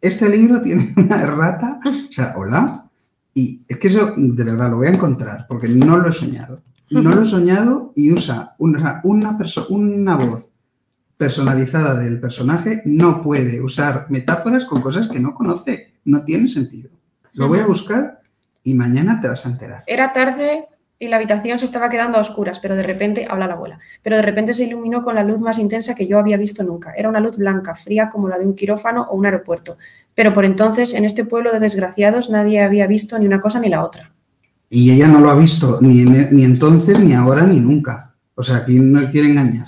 Este 0.00 0.28
libro 0.28 0.60
tiene 0.60 0.94
una 0.96 1.22
errata. 1.22 1.80
O 1.84 2.12
sea, 2.12 2.34
hola. 2.36 2.90
Y 3.34 3.64
es 3.66 3.78
que 3.78 3.88
eso, 3.88 4.14
de 4.16 4.44
verdad, 4.44 4.70
lo 4.70 4.76
voy 4.76 4.88
a 4.88 4.92
encontrar 4.92 5.46
porque 5.48 5.68
no 5.68 5.96
lo 5.96 6.08
he 6.08 6.12
soñado. 6.12 6.62
no 6.90 7.14
lo 7.14 7.22
he 7.22 7.26
soñado 7.26 7.92
y 7.96 8.12
usa 8.12 8.54
una, 8.58 9.00
una, 9.04 9.38
una 9.70 10.16
voz 10.16 10.52
personalizada 11.16 11.94
del 11.94 12.20
personaje, 12.20 12.82
no 12.84 13.22
puede 13.22 13.62
usar 13.62 14.06
metáforas 14.08 14.64
con 14.64 14.82
cosas 14.82 15.08
que 15.08 15.20
no 15.20 15.34
conoce. 15.34 15.94
No 16.04 16.24
tiene 16.24 16.48
sentido. 16.48 16.90
Lo 17.34 17.46
voy 17.46 17.60
a 17.60 17.66
buscar 17.66 18.20
y 18.64 18.74
mañana 18.74 19.20
te 19.20 19.28
vas 19.28 19.46
a 19.46 19.50
enterar. 19.50 19.84
Era 19.86 20.12
tarde 20.12 20.66
y 21.02 21.08
la 21.08 21.16
habitación 21.16 21.58
se 21.58 21.64
estaba 21.64 21.88
quedando 21.88 22.16
a 22.16 22.20
oscuras, 22.20 22.60
pero 22.60 22.76
de 22.76 22.82
repente, 22.82 23.26
habla 23.28 23.46
la 23.48 23.54
abuela, 23.54 23.78
pero 24.02 24.16
de 24.16 24.22
repente 24.22 24.54
se 24.54 24.64
iluminó 24.64 25.02
con 25.02 25.14
la 25.16 25.24
luz 25.24 25.40
más 25.40 25.58
intensa 25.58 25.94
que 25.94 26.06
yo 26.06 26.18
había 26.18 26.36
visto 26.36 26.62
nunca. 26.62 26.92
Era 26.96 27.08
una 27.08 27.18
luz 27.20 27.36
blanca, 27.36 27.74
fría 27.74 28.08
como 28.08 28.28
la 28.28 28.38
de 28.38 28.46
un 28.46 28.54
quirófano 28.54 29.06
o 29.10 29.16
un 29.16 29.24
aeropuerto. 29.26 29.78
Pero 30.14 30.32
por 30.32 30.44
entonces, 30.44 30.94
en 30.94 31.04
este 31.04 31.24
pueblo 31.24 31.52
de 31.52 31.58
desgraciados, 31.60 32.30
nadie 32.30 32.62
había 32.62 32.86
visto 32.86 33.18
ni 33.18 33.26
una 33.26 33.40
cosa 33.40 33.58
ni 33.60 33.68
la 33.68 33.84
otra. 33.84 34.12
Y 34.70 34.90
ella 34.92 35.08
no 35.08 35.20
lo 35.20 35.30
ha 35.30 35.34
visto 35.34 35.78
ni, 35.80 36.02
en- 36.02 36.28
ni 36.34 36.44
entonces, 36.44 37.00
ni 37.00 37.12
ahora, 37.14 37.46
ni 37.46 37.58
nunca. 37.60 38.14
O 38.34 38.42
sea, 38.42 38.58
aquí 38.58 38.78
no 38.78 39.10
quiere 39.10 39.28
engañar. 39.30 39.66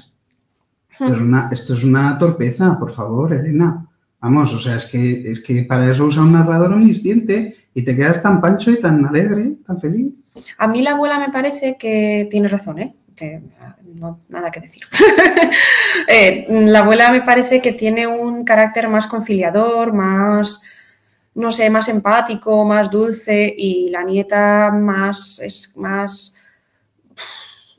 Esto 0.92 1.12
es, 1.12 1.20
una, 1.20 1.48
esto 1.50 1.72
es 1.74 1.82
una 1.84 2.16
torpeza, 2.18 2.78
por 2.78 2.92
favor, 2.92 3.34
Elena. 3.34 3.86
Vamos, 4.20 4.54
o 4.54 4.58
sea, 4.60 4.76
es 4.76 4.86
que, 4.86 5.30
es 5.30 5.42
que 5.42 5.64
para 5.64 5.90
eso 5.90 6.04
usa 6.04 6.22
un 6.22 6.32
narrador 6.32 6.72
omnisciente 6.72 7.56
y 7.74 7.82
te 7.82 7.96
quedas 7.96 8.22
tan 8.22 8.40
pancho 8.40 8.70
y 8.70 8.80
tan 8.80 9.04
alegre, 9.04 9.56
tan 9.66 9.78
feliz. 9.78 10.12
A 10.58 10.66
mí 10.66 10.82
la 10.82 10.92
abuela 10.92 11.18
me 11.18 11.30
parece 11.30 11.76
que 11.76 12.26
tiene 12.30 12.48
razón, 12.48 12.78
¿eh? 12.80 12.94
Que, 13.14 13.40
no, 13.94 14.20
nada 14.28 14.50
que 14.50 14.60
decir. 14.60 14.84
Eh, 16.08 16.46
la 16.48 16.80
abuela 16.80 17.10
me 17.12 17.22
parece 17.22 17.62
que 17.62 17.72
tiene 17.72 18.06
un 18.06 18.44
carácter 18.44 18.88
más 18.88 19.06
conciliador, 19.06 19.92
más, 19.92 20.62
no 21.34 21.50
sé, 21.50 21.70
más 21.70 21.88
empático, 21.88 22.64
más 22.64 22.90
dulce 22.90 23.54
y 23.56 23.88
la 23.90 24.02
nieta 24.02 24.70
más, 24.72 25.38
es 25.38 25.76
más, 25.76 26.36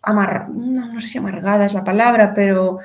no 0.07 0.99
sé 0.99 1.07
si 1.07 1.17
amargada 1.17 1.65
es 1.65 1.73
la 1.73 1.83
palabra, 1.83 2.33
pero 2.33 2.79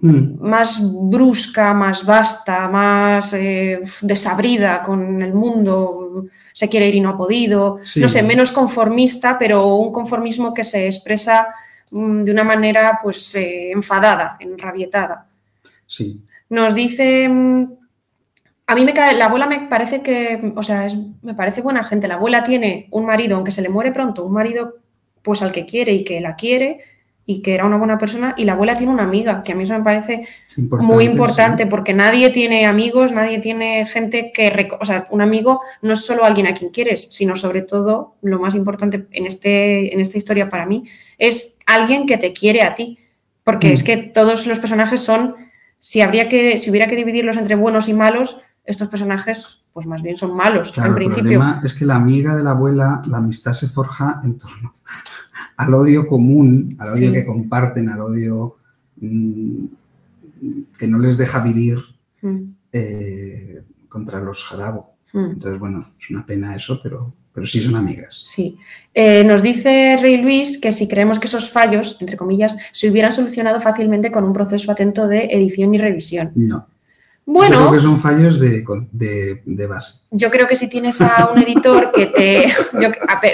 Mm, 0.00 0.40
más 0.40 0.80
brusca, 1.10 1.74
más 1.74 2.06
vasta, 2.06 2.68
más 2.68 3.32
eh, 3.34 3.80
desabrida 4.02 4.80
con 4.80 5.20
el 5.22 5.34
mundo, 5.34 6.24
se 6.52 6.68
quiere 6.68 6.86
ir 6.88 6.94
y 6.94 7.00
no 7.00 7.10
ha 7.10 7.16
podido, 7.16 7.80
Sí. 7.82 8.00
no 8.00 8.08
sé, 8.08 8.22
menos 8.22 8.52
conformista, 8.52 9.36
pero 9.38 9.74
un 9.74 9.92
conformismo 9.92 10.54
que 10.54 10.62
se 10.62 10.86
expresa 10.86 11.48
mm, 11.90 12.22
de 12.22 12.30
una 12.32 12.44
manera 12.44 12.98
pues 13.02 13.34
eh, 13.34 13.72
enfadada, 13.72 14.36
enrabietada. 14.40 15.26
Sí, 15.86 16.22
Nos 16.50 16.74
dice, 16.74 17.28
mm, 17.28 17.72
a 18.68 18.74
mí 18.74 18.84
me 18.84 18.94
cae, 18.94 19.14
la 19.16 19.24
abuela 19.26 19.46
me 19.46 19.60
parece 19.68 20.02
que, 20.02 20.52
o 20.54 20.62
sea, 20.62 20.86
es- 20.86 20.98
me 21.22 21.34
parece 21.34 21.60
buena 21.62 21.82
gente. 21.82 22.06
La 22.08 22.14
abuela 22.14 22.44
tiene 22.44 22.86
un 22.92 23.04
marido, 23.06 23.34
aunque 23.36 23.50
se 23.50 23.62
le 23.62 23.68
muere 23.68 23.90
pronto, 23.92 24.24
un 24.24 24.32
marido 24.32 24.76
pues 25.22 25.42
al 25.42 25.50
que 25.52 25.66
quiere 25.66 25.92
y 25.92 26.04
que 26.04 26.20
la 26.20 26.36
quiere 26.36 26.80
y 27.30 27.42
que 27.42 27.52
era 27.54 27.66
una 27.66 27.76
buena 27.76 27.98
persona, 27.98 28.34
y 28.38 28.46
la 28.46 28.54
abuela 28.54 28.74
tiene 28.74 28.90
una 28.90 29.02
amiga, 29.02 29.42
que 29.42 29.52
a 29.52 29.54
mí 29.54 29.64
eso 29.64 29.76
me 29.76 29.84
parece 29.84 30.26
importante. 30.56 30.94
muy 30.94 31.04
importante 31.04 31.62
sí. 31.64 31.68
porque 31.68 31.92
nadie 31.92 32.30
tiene 32.30 32.64
amigos, 32.64 33.12
nadie 33.12 33.38
tiene 33.38 33.84
gente 33.84 34.32
que, 34.32 34.66
o 34.80 34.84
sea, 34.86 35.06
un 35.10 35.20
amigo 35.20 35.60
no 35.82 35.92
es 35.92 36.06
solo 36.06 36.24
alguien 36.24 36.46
a 36.46 36.54
quien 36.54 36.70
quieres, 36.70 37.08
sino 37.10 37.36
sobre 37.36 37.60
todo, 37.60 38.14
lo 38.22 38.38
más 38.40 38.54
importante 38.54 39.06
en, 39.12 39.26
este, 39.26 39.92
en 39.92 40.00
esta 40.00 40.16
historia 40.16 40.48
para 40.48 40.64
mí, 40.64 40.84
es 41.18 41.58
alguien 41.66 42.06
que 42.06 42.16
te 42.16 42.32
quiere 42.32 42.62
a 42.62 42.74
ti, 42.74 42.98
porque 43.44 43.68
Mm. 43.68 43.72
es 43.74 43.84
que 43.84 43.96
todos 43.98 44.46
los 44.46 44.58
personajes 44.58 45.02
son, 45.02 45.34
si, 45.78 46.00
habría 46.00 46.30
que, 46.30 46.56
si 46.56 46.70
hubiera 46.70 46.86
que 46.86 46.96
dividirlos 46.96 47.36
entre 47.36 47.56
buenos 47.56 47.90
y 47.90 47.92
malos, 47.92 48.40
estos 48.64 48.88
personajes 48.88 49.66
pues 49.74 49.86
más 49.86 50.02
bien 50.02 50.16
son 50.16 50.34
malos 50.34 50.72
Claro, 50.72 50.88
en 50.88 50.92
el 50.92 50.96
principio. 50.96 51.22
problema 51.38 51.60
es 51.62 51.74
que 51.74 51.84
la 51.86 51.96
amiga 51.96 52.34
de 52.34 52.42
la 52.42 52.50
abuela, 52.52 53.02
la 53.06 53.18
amistad 53.18 53.52
se 53.52 53.68
forja 53.68 54.20
en 54.24 54.38
torno 54.38 54.74
al 55.56 55.74
odio 55.74 56.06
común, 56.06 56.76
al 56.78 56.88
odio 56.88 57.08
Sí. 57.08 57.12
que 57.12 57.26
comparten, 57.26 57.88
al 57.88 58.00
odio 58.00 58.56
mm, 59.00 59.64
que 60.78 60.86
no 60.86 60.98
les 60.98 61.16
deja 61.18 61.42
vivir 61.42 61.78
Mm, 62.20 62.50
eh, 62.72 63.62
contra 63.88 64.20
los 64.20 64.42
jarabo. 64.44 64.94
mm. 65.12 65.30
Entonces, 65.34 65.58
bueno, 65.60 65.90
es 66.00 66.10
una 66.10 66.26
pena 66.26 66.56
eso, 66.56 66.80
pero, 66.82 67.12
pero 67.32 67.46
sí 67.46 67.60
son 67.62 67.76
amigas. 67.76 68.22
Sí. 68.26 68.58
Eh, 68.92 69.22
nos 69.24 69.40
dice 69.42 69.96
Rey 70.02 70.20
Luis 70.20 70.58
que 70.60 70.72
si 70.72 70.88
creemos 70.88 71.20
que 71.20 71.28
esos 71.28 71.50
fallos, 71.50 71.96
entre 72.00 72.16
comillas, 72.16 72.56
se 72.72 72.90
hubieran 72.90 73.12
solucionado 73.12 73.60
fácilmente 73.60 74.10
con 74.10 74.24
un 74.24 74.32
proceso 74.32 74.72
atento 74.72 75.06
de 75.06 75.26
edición 75.30 75.72
y 75.74 75.78
revisión. 75.78 76.32
No. 76.34 76.66
Yo 77.30 77.34
creo 77.34 77.50
Bueno, 77.58 77.72
que 77.72 77.78
son 77.78 77.98
fallos 77.98 78.40
de, 78.40 78.64
de- 78.90 79.42
de 79.44 79.66
base. 79.66 80.00
yo 80.10 80.30
creo 80.30 80.46
que 80.46 80.56
si 80.56 80.66
tienes 80.66 80.98
a 81.02 81.28
un 81.30 81.38
editor 81.42 81.92
que 81.92 82.06
te. 82.06 82.46
yo- 82.80 82.88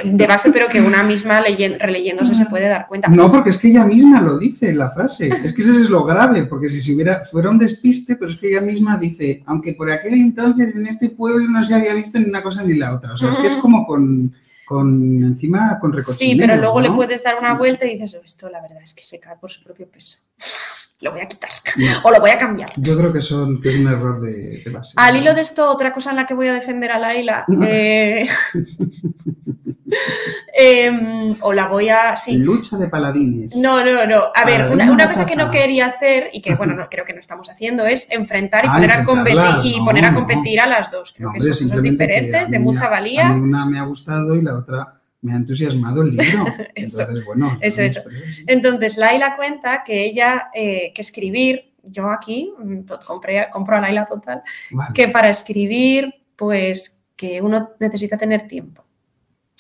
de 0.04 0.26
base, 0.26 0.50
pero 0.50 0.66
que 0.66 0.80
una 0.80 1.04
misma 1.04 1.40
releyéndose 1.78 2.34
se 2.34 2.46
puede 2.46 2.66
dar 2.68 2.88
cuenta. 2.88 3.06
No, 3.08 3.30
porque 3.30 3.50
es 3.50 3.56
que 3.58 3.68
ella 3.68 3.84
misma 3.84 4.20
lo 4.20 4.36
dice 4.36 4.70
en 4.70 4.78
la 4.78 4.90
frase. 4.90 5.28
Es 5.44 5.52
que 5.54 5.62
ese 5.62 5.70
es 5.80 5.90
lo 5.90 6.02
grave, 6.04 6.44
porque 6.46 6.68
si 6.68 6.80
se 6.80 6.92
hubiera, 6.92 7.22
fuera 7.24 7.50
un 7.50 7.58
despiste, 7.58 8.16
pero 8.16 8.32
es 8.32 8.36
que 8.36 8.48
ella 8.48 8.60
misma 8.62 8.98
dice, 8.98 9.44
aunque 9.46 9.74
por 9.74 9.88
aquel 9.92 10.14
entonces 10.14 10.74
en 10.74 10.88
este 10.88 11.10
pueblo 11.10 11.48
no 11.48 11.62
se 11.62 11.72
había 11.74 11.94
visto 11.94 12.18
ni 12.18 12.24
una 12.24 12.42
cosa 12.42 12.64
ni 12.64 12.74
la 12.74 12.94
otra. 12.96 13.12
O 13.12 13.16
sea, 13.16 13.30
es 13.30 13.36
que 13.36 13.46
es 13.46 13.54
como 13.56 13.86
con, 13.86 14.34
con 14.66 15.22
encima, 15.22 15.78
con. 15.78 16.02
Sí, 16.02 16.34
pero 16.36 16.56
luego 16.56 16.80
le 16.80 16.90
puedes 16.90 17.22
dar 17.22 17.36
una 17.38 17.54
vuelta 17.54 17.86
y 17.86 17.92
dices, 17.92 18.18
esto 18.24 18.50
la 18.50 18.60
verdad 18.60 18.82
es 18.82 18.92
que 18.92 19.04
se 19.04 19.20
cae 19.20 19.36
por 19.40 19.52
su 19.52 19.62
propio 19.62 19.86
peso. 19.88 20.18
Lo 21.02 21.12
voy 21.12 21.20
a 21.20 21.28
quitar. 21.28 21.50
No, 21.76 21.86
O 22.04 22.10
lo 22.10 22.20
voy 22.20 22.30
a 22.30 22.38
cambiar. 22.38 22.72
yo 22.76 22.96
creo 22.96 23.12
que, 23.12 23.20
son, 23.20 23.60
que 23.60 23.70
es 23.70 23.76
un 23.76 23.88
error 23.88 24.20
de, 24.20 24.62
de 24.64 24.70
base. 24.70 24.94
Al 24.96 25.16
hilo 25.16 25.34
de 25.34 25.42
esto, 25.42 25.68
otra 25.70 25.92
cosa 25.92 26.10
en 26.10 26.16
la 26.16 26.26
que 26.26 26.34
voy 26.34 26.48
a 26.48 26.52
defender 26.54 26.90
a 26.92 26.98
Laila, 26.98 27.44
eh, 27.66 28.26
em, 30.56 31.34
o 31.40 31.52
la 31.52 31.66
voy 31.66 31.88
a, 31.88 32.16
sí, 32.16 32.36
Lucha 32.38 32.76
de 32.76 32.88
paladines. 32.88 33.56
no, 33.56 33.84
no, 33.84 34.06
no, 34.06 34.22
a 34.34 34.44
ver, 34.44 34.70
una, 34.72 34.90
una 34.90 35.08
cosa 35.08 35.26
que 35.26 35.36
no 35.36 35.50
quería 35.50 35.86
hacer 35.86 36.30
y 36.32 36.40
que, 36.40 36.54
bueno, 36.54 36.74
no, 36.74 36.88
creo 36.88 37.04
que 37.04 37.12
no 37.12 37.20
estamos 37.20 37.48
haciendo 37.50 37.84
es 37.84 38.10
enfrentar 38.10 38.64
y 38.64 38.68
Ah, 38.68 38.74
poner, 38.74 38.92
a 38.92 39.04
competir, 39.04 39.38
y 39.64 39.78
no, 39.78 39.84
poner 39.84 40.04
a 40.06 40.14
competir 40.14 40.60
a 40.60 40.66
las 40.66 40.90
dos. 40.90 41.12
Creo 41.16 41.30
que 41.32 41.38
hombre, 41.38 41.52
son 41.54 41.70
que 41.82 41.90
diferentes, 41.90 42.50
de 42.50 42.58
mucha 42.58 42.86
A 42.86 42.90
valía. 42.90 43.28
mí 43.30 43.40
una 43.40 43.66
me 43.66 43.78
ha 43.78 43.84
gustado 43.84 44.34
y 44.36 44.42
la 44.42 44.54
otra 44.54 44.94
me 45.24 45.32
ha 45.32 45.36
entusiasmado 45.36 46.02
el 46.02 46.14
libro. 46.16 46.46
Eso. 46.74 47.00
Entonces, 47.00 47.24
bueno. 47.24 47.58
Eso, 47.60 47.80
eso. 47.80 48.02
Entonces, 48.46 48.98
Laila 48.98 49.36
cuenta 49.36 49.82
que 49.82 50.04
ella, 50.04 50.50
eh, 50.54 50.92
que 50.94 51.00
escribir, 51.00 51.72
yo 51.82 52.10
aquí 52.10 52.52
mm, 52.58 52.80
compré, 53.06 53.48
compro 53.50 53.76
a 53.76 53.80
Laila 53.80 54.04
total, 54.04 54.42
Vale. 54.70 54.92
que 54.92 55.08
para 55.08 55.30
escribir, 55.30 56.14
pues 56.36 57.06
que 57.16 57.40
uno 57.40 57.70
necesita 57.80 58.18
tener 58.18 58.46
tiempo 58.46 58.84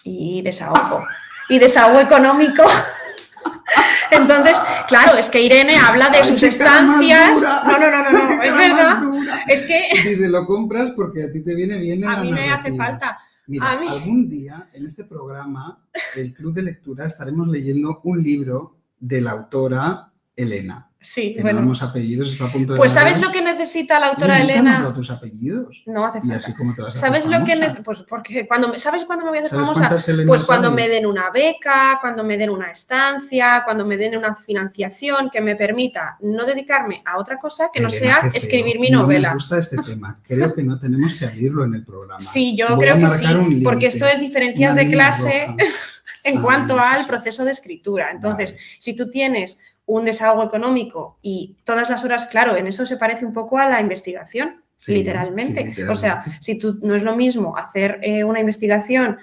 y 0.04 0.42
desahogo. 0.42 1.02
Y 1.48 1.58
desahogo 1.58 2.00
económico. 2.00 2.62
Entonces, 4.10 4.60
claro, 4.86 5.16
es 5.16 5.30
que 5.30 5.40
Irene 5.40 5.78
habla 5.78 6.10
de 6.10 6.18
Ay, 6.18 6.24
sus 6.24 6.42
estancias. 6.42 7.42
No, 7.66 7.78
no, 7.78 7.90
no, 7.90 8.10
no, 8.10 8.12
no, 8.12 8.42
es 8.42 8.54
verdad. 8.54 9.02
Es 9.48 9.62
que 9.64 9.88
Dice, 9.94 10.28
lo 10.28 10.44
compras 10.44 10.90
porque 10.90 11.24
a 11.24 11.32
ti 11.32 11.42
te 11.42 11.54
viene 11.54 11.78
bien 11.78 11.98
en 12.04 12.08
a 12.08 12.16
mí 12.18 12.32
me 12.32 12.50
hace 12.50 12.74
falta. 12.74 13.16
Mira, 13.46 13.78
mí- 13.78 13.86
algún 13.88 14.28
día 14.28 14.70
en 14.72 14.86
este 14.86 15.04
programa, 15.04 15.86
el 16.16 16.32
Club 16.32 16.54
de 16.54 16.62
Lectura, 16.62 17.06
estaremos 17.06 17.46
leyendo 17.48 18.00
un 18.04 18.22
libro 18.22 18.76
de 18.98 19.20
la 19.20 19.32
autora 19.32 20.12
Elena. 20.34 20.90
Sí, 21.04 21.32
Que 21.34 21.40
no 21.40 21.42
bueno. 21.42 21.58
damos 21.60 21.82
apellidos, 21.82 22.30
está 22.30 22.46
a 22.46 22.48
punto 22.52 22.72
de 22.72 22.78
Pues 22.78 22.92
¿sabes 22.92 23.20
lo 23.20 23.30
que 23.30 23.42
necesita 23.42 24.00
la 24.00 24.06
autora 24.06 24.40
Elena? 24.40 24.80
dado 24.80 24.94
tus 24.94 25.10
apellidos. 25.10 25.82
No 25.84 26.06
hace 26.06 26.18
Y 26.18 26.20
falta. 26.22 26.36
así 26.38 26.54
como 26.54 26.74
te 26.74 26.80
vas 26.80 26.94
a 26.94 26.98
¿Sabes 26.98 27.26
lo 27.26 27.44
que 27.44 27.54
Pues 27.84 28.02
porque 28.04 28.46
cuando 28.46 28.76
¿sabes 28.78 29.04
cuándo 29.04 29.24
me 29.26 29.30
voy 29.32 29.38
a 29.38 29.42
hacer 29.42 29.50
¿Sabes 29.64 29.78
famosa? 29.78 30.24
Pues 30.26 30.44
cuando 30.44 30.70
me 30.70 30.88
den 30.88 31.04
una 31.04 31.28
beca, 31.30 31.98
cuando 32.00 32.24
me 32.24 32.38
den 32.38 32.48
una 32.48 32.70
estancia, 32.70 33.62
cuando 33.66 33.84
me 33.84 33.98
den 33.98 34.16
una 34.16 34.34
financiación 34.34 35.28
que 35.30 35.42
me 35.42 35.56
permita 35.56 36.16
no 36.22 36.46
dedicarme 36.46 37.02
a 37.04 37.18
otra 37.18 37.38
cosa 37.38 37.68
que 37.70 37.80
no 37.80 37.90
sea 37.90 38.30
escribir 38.32 38.80
mi 38.80 38.88
No 38.88 39.02
novela. 39.02 39.28
me 39.28 39.34
gusta 39.34 39.58
este 39.58 39.76
tema. 39.82 40.18
Creo 40.22 40.54
que 40.54 40.62
no 40.62 40.78
tenemos 40.78 41.14
que 41.16 41.26
abrirlo 41.26 41.64
en 41.66 41.74
el 41.74 41.84
programa. 41.84 42.20
Sí, 42.20 42.56
yo 42.56 42.68
Voy 42.76 42.78
creo 42.86 42.96
que 42.98 43.08
sí, 43.10 43.26
límite, 43.26 43.62
porque 43.64 43.86
esto 43.88 44.06
es 44.06 44.20
diferencias 44.20 44.74
de 44.74 44.90
clase 44.90 45.48
en 46.24 46.40
cuanto 46.40 46.80
al 46.80 47.06
proceso 47.06 47.44
de 47.44 47.50
escritura. 47.50 48.10
Entonces, 48.10 48.52
Vale. 48.52 48.64
si 48.78 48.96
tú 48.96 49.10
tienes 49.10 49.60
un 49.86 50.04
desahogo 50.04 50.42
económico 50.44 51.18
y 51.22 51.56
todas 51.64 51.90
las 51.90 52.04
horas, 52.04 52.26
claro, 52.28 52.56
en 52.56 52.66
eso 52.66 52.86
se 52.86 52.96
parece 52.96 53.26
un 53.26 53.32
poco 53.32 53.58
a 53.58 53.68
la 53.68 53.80
investigación, 53.80 54.62
Sí, 54.78 54.94
literalmente. 54.94 55.72
sí, 55.74 55.82
O 55.82 55.94
sea, 55.94 56.24
si 56.40 56.58
tú 56.58 56.78
no 56.82 56.94
es 56.94 57.02
lo 57.02 57.16
mismo 57.16 57.56
hacer 57.56 57.98
eh, 58.02 58.24
una 58.24 58.40
investigación 58.40 59.18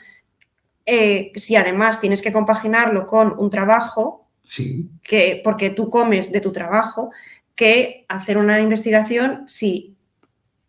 eh, 0.85 1.31
si 1.35 1.55
además 1.55 2.01
tienes 2.01 2.21
que 2.23 2.31
compaginarlo 2.33 3.05
con 3.05 3.35
un 3.38 3.49
trabajo, 3.49 4.27
Sí, 4.43 4.89
que, 5.03 5.39
porque 5.43 5.69
tú 5.69 5.89
comes 5.89 6.31
de 6.31 6.41
tu 6.41 6.51
trabajo, 6.51 7.11
que 7.55 8.05
hacer 8.09 8.38
una 8.38 8.59
investigación 8.59 9.43
si 9.47 9.90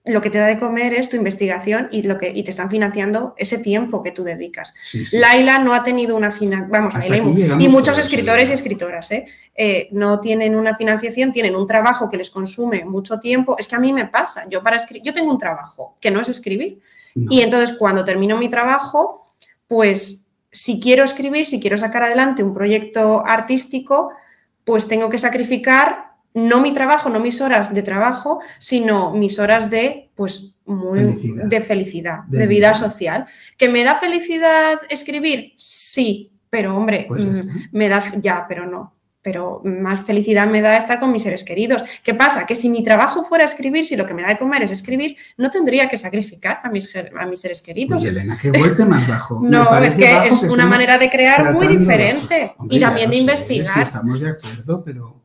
lo 0.05 0.21
que 0.21 0.31
te 0.31 0.39
da 0.39 0.47
de 0.47 0.59
comer 0.59 0.95
es 0.95 1.09
tu 1.09 1.17
investigación 1.17 1.89
y, 1.93 2.03
lo 2.03 2.19
que, 2.19 2.33
y 2.35 2.43
te 2.43 2.51
están 2.51 2.69
financiando 2.69 3.35
ese 3.37 3.59
tiempo 3.59 4.03
que 4.03 4.11
tú 4.11 4.25
dedicas. 4.25 4.75
sí, 4.83 5.07
sí. 5.07 5.19
Laila 5.19 5.59
no 5.59 5.75
ha 5.75 5.85
tenido 5.85 6.17
una 6.17 6.33
financiación, 6.33 6.71
vamos, 6.71 6.95
Laila 6.95 7.61
y 7.61 7.69
muchos 7.69 7.99
escritores 7.99 8.51
y 8.51 8.53
escritoras, 8.53 9.13
¿eh? 9.13 9.27
Eh, 9.55 9.89
no 9.93 10.19
tienen 10.19 10.57
una 10.57 10.77
financiación, 10.77 11.31
tienen 11.31 11.55
un 11.55 11.67
trabajo 11.69 12.11
que 12.11 12.17
les 12.17 12.31
consume 12.31 12.85
mucho 12.85 13.21
tiempo. 13.21 13.55
Es 13.59 13.69
que 13.69 13.77
a 13.77 13.81
mí 13.81 13.93
me 13.93 14.07
pasa, 14.07 14.49
yo, 14.49 14.63
para 14.63 14.77
yo 15.03 15.13
tengo 15.13 15.31
un 15.31 15.39
trabajo 15.39 15.97
que 16.01 16.11
no 16.11 16.21
es 16.21 16.29
escribir 16.29 16.81
No. 17.15 17.29
y 17.31 17.43
entonces 17.43 17.77
cuando 17.79 18.05
termino 18.05 18.37
mi 18.39 18.49
trabajo, 18.49 19.29
pues 19.69 20.31
si 20.51 20.81
quiero 20.81 21.05
escribir, 21.05 21.47
si 21.47 21.61
quiero 21.61 21.79
sacar 21.79 22.03
adelante 22.03 22.43
un 22.43 22.53
proyecto 22.53 23.25
artístico, 23.25 24.11
pues 24.65 24.89
tengo 24.89 25.09
que 25.09 25.19
sacrificar 25.19 26.12
no 26.35 26.61
mi 26.61 26.73
trabajo, 26.73 27.09
no 27.11 27.21
mis 27.21 27.41
horas 27.41 27.75
de 27.75 27.83
trabajo, 27.83 28.41
sino 28.59 29.13
mis 29.13 29.39
horas 29.39 29.71
de, 29.71 30.11
pues, 30.15 30.57
Felicidad. 30.65 31.45
de 31.47 31.61
felicidad, 31.61 32.19
de, 32.29 32.39
De 32.39 32.47
vida 32.47 32.69
vida. 32.69 32.75
social. 32.75 33.27
¿Que 33.59 33.69
me 33.69 33.85
da 33.85 33.95
felicidad 33.97 34.79
escribir? 34.89 35.53
Sí, 35.57 36.31
pero 36.49 36.77
hombre, 36.77 37.07
Pues 37.09 37.25
mm, 37.25 37.49
me 37.73 37.89
da, 37.89 38.03
ya, 38.21 38.47
pero 38.49 38.67
no. 38.67 38.95
Pero 39.23 39.61
más 39.65 40.05
felicidad 40.05 40.49
me 40.49 40.61
da 40.63 40.77
estar 40.77 40.99
con 40.99 41.13
mis 41.13 41.23
seres 41.23 41.45
queridos. 41.45 41.85
¿Qué 42.03 42.13
pasa? 42.13 42.45
Que 42.45 42.57
si 42.57 42.69
mi 42.69 42.83
trabajo 42.83 43.23
fuera 43.23 43.45
escribir, 43.45 43.87
si 43.87 43.95
lo 43.97 44.05
que 44.05 44.15
me 44.15 44.23
da 44.23 44.29
de 44.29 44.37
comer 44.39 44.63
es 44.65 44.73
escribir, 44.73 45.17
no 45.37 45.49
tendría 45.51 45.89
que 45.89 45.97
sacrificar 45.97 46.59
a 46.65 46.71
mis, 46.71 46.93
a 46.97 47.27
mis 47.27 47.41
seres 47.41 47.63
queridos. 47.63 48.01
Oye, 48.01 48.09
Elena, 48.11 48.37
qué 48.41 48.51
golpe 48.51 48.85
más 48.85 49.07
bajo. 49.07 49.41
No, 49.45 49.79
es 49.79 49.95
que 49.95 50.27
es 50.27 50.43
una 50.43 50.67
manera 50.67 50.99
de 50.99 51.09
crear 51.09 51.53
muy 51.55 51.69
diferente. 51.69 52.55
Hombre, 52.57 52.77
y 52.77 52.81
también 52.81 53.11
de 53.11 53.17
sé, 53.17 53.21
investigar. 53.21 53.75
Sí, 53.75 53.81
estamos 53.83 54.21
de 54.21 54.31
acuerdo, 54.31 54.83
pero... 54.85 55.22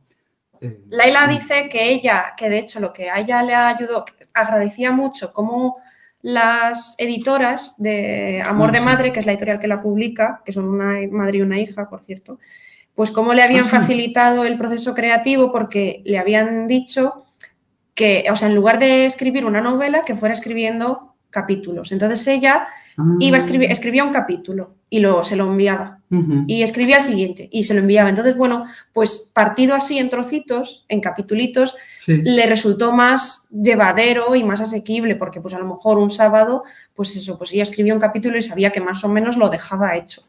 Laila 0.88 1.26
dice 1.26 1.68
que 1.68 1.90
ella, 1.90 2.32
que 2.36 2.48
de 2.48 2.58
hecho 2.58 2.80
lo 2.80 2.92
que 2.92 3.10
a 3.10 3.18
ella 3.18 3.42
le 3.42 3.54
ayudó, 3.54 4.04
agradecía 4.34 4.92
mucho 4.92 5.32
cómo 5.32 5.78
las 6.22 6.96
editoras 6.98 7.80
de 7.80 8.42
Amor 8.44 8.72
de. 8.72 8.80
Madre, 8.80 9.12
que 9.12 9.20
es 9.20 9.26
la 9.26 9.32
editorial 9.32 9.60
que 9.60 9.68
la 9.68 9.80
publica, 9.80 10.42
que 10.44 10.52
son 10.52 10.68
una 10.68 10.98
madre 11.10 11.38
y 11.38 11.42
una 11.42 11.58
hija, 11.58 11.88
por 11.88 12.02
cierto, 12.02 12.38
pues 12.94 13.10
cómo 13.10 13.34
le 13.34 13.42
habían 13.42 13.64
Ah, 13.64 13.68
facilitado 13.68 14.44
el 14.44 14.56
proceso 14.56 14.94
creativo 14.94 15.52
porque 15.52 16.02
le 16.04 16.18
habían 16.18 16.66
dicho 16.66 17.22
que, 17.94 18.24
o 18.30 18.36
sea, 18.36 18.48
en 18.48 18.56
lugar 18.56 18.78
de 18.78 19.06
escribir 19.06 19.46
una 19.46 19.60
novela, 19.60 20.02
que 20.02 20.16
fuera 20.16 20.32
escribiendo 20.32 21.14
capítulos. 21.40 21.92
Entonces 21.92 22.26
ella 22.26 22.66
ah, 22.96 23.16
iba 23.20 23.36
a 23.36 23.42
escribir, 23.42 23.70
escribía 23.70 24.04
un 24.04 24.12
capítulo 24.12 24.74
y 24.90 24.98
lo, 25.00 25.22
se 25.22 25.36
lo 25.36 25.44
enviaba 25.46 25.94
y 26.46 26.62
escribía 26.62 26.96
el 26.96 27.02
siguiente 27.02 27.48
y 27.52 27.64
se 27.64 27.74
lo 27.74 27.80
enviaba. 27.80 28.08
Entonces, 28.08 28.34
bueno, 28.36 28.64
pues 28.94 29.30
partido 29.34 29.74
así 29.74 29.98
en 29.98 30.08
trocitos, 30.08 30.86
en 30.88 31.00
capitulitos, 31.00 31.76
Sí. 32.00 32.22
le 32.24 32.46
resultó 32.46 32.92
más 32.92 33.48
llevadero 33.50 34.34
y 34.34 34.42
más 34.42 34.60
asequible, 34.62 35.14
porque 35.16 35.42
pues 35.42 35.52
a 35.52 35.58
lo 35.58 35.66
mejor 35.66 35.98
un 35.98 36.08
sábado, 36.08 36.64
pues 36.94 37.14
eso, 37.16 37.36
pues 37.36 37.52
ella 37.52 37.64
escribía 37.64 37.92
un 37.92 38.00
capítulo 38.00 38.38
y 38.38 38.42
sabía 38.42 38.70
que 38.70 38.80
más 38.80 39.04
o 39.04 39.08
menos 39.10 39.36
lo 39.36 39.50
dejaba 39.50 39.94
hecho. 39.96 40.22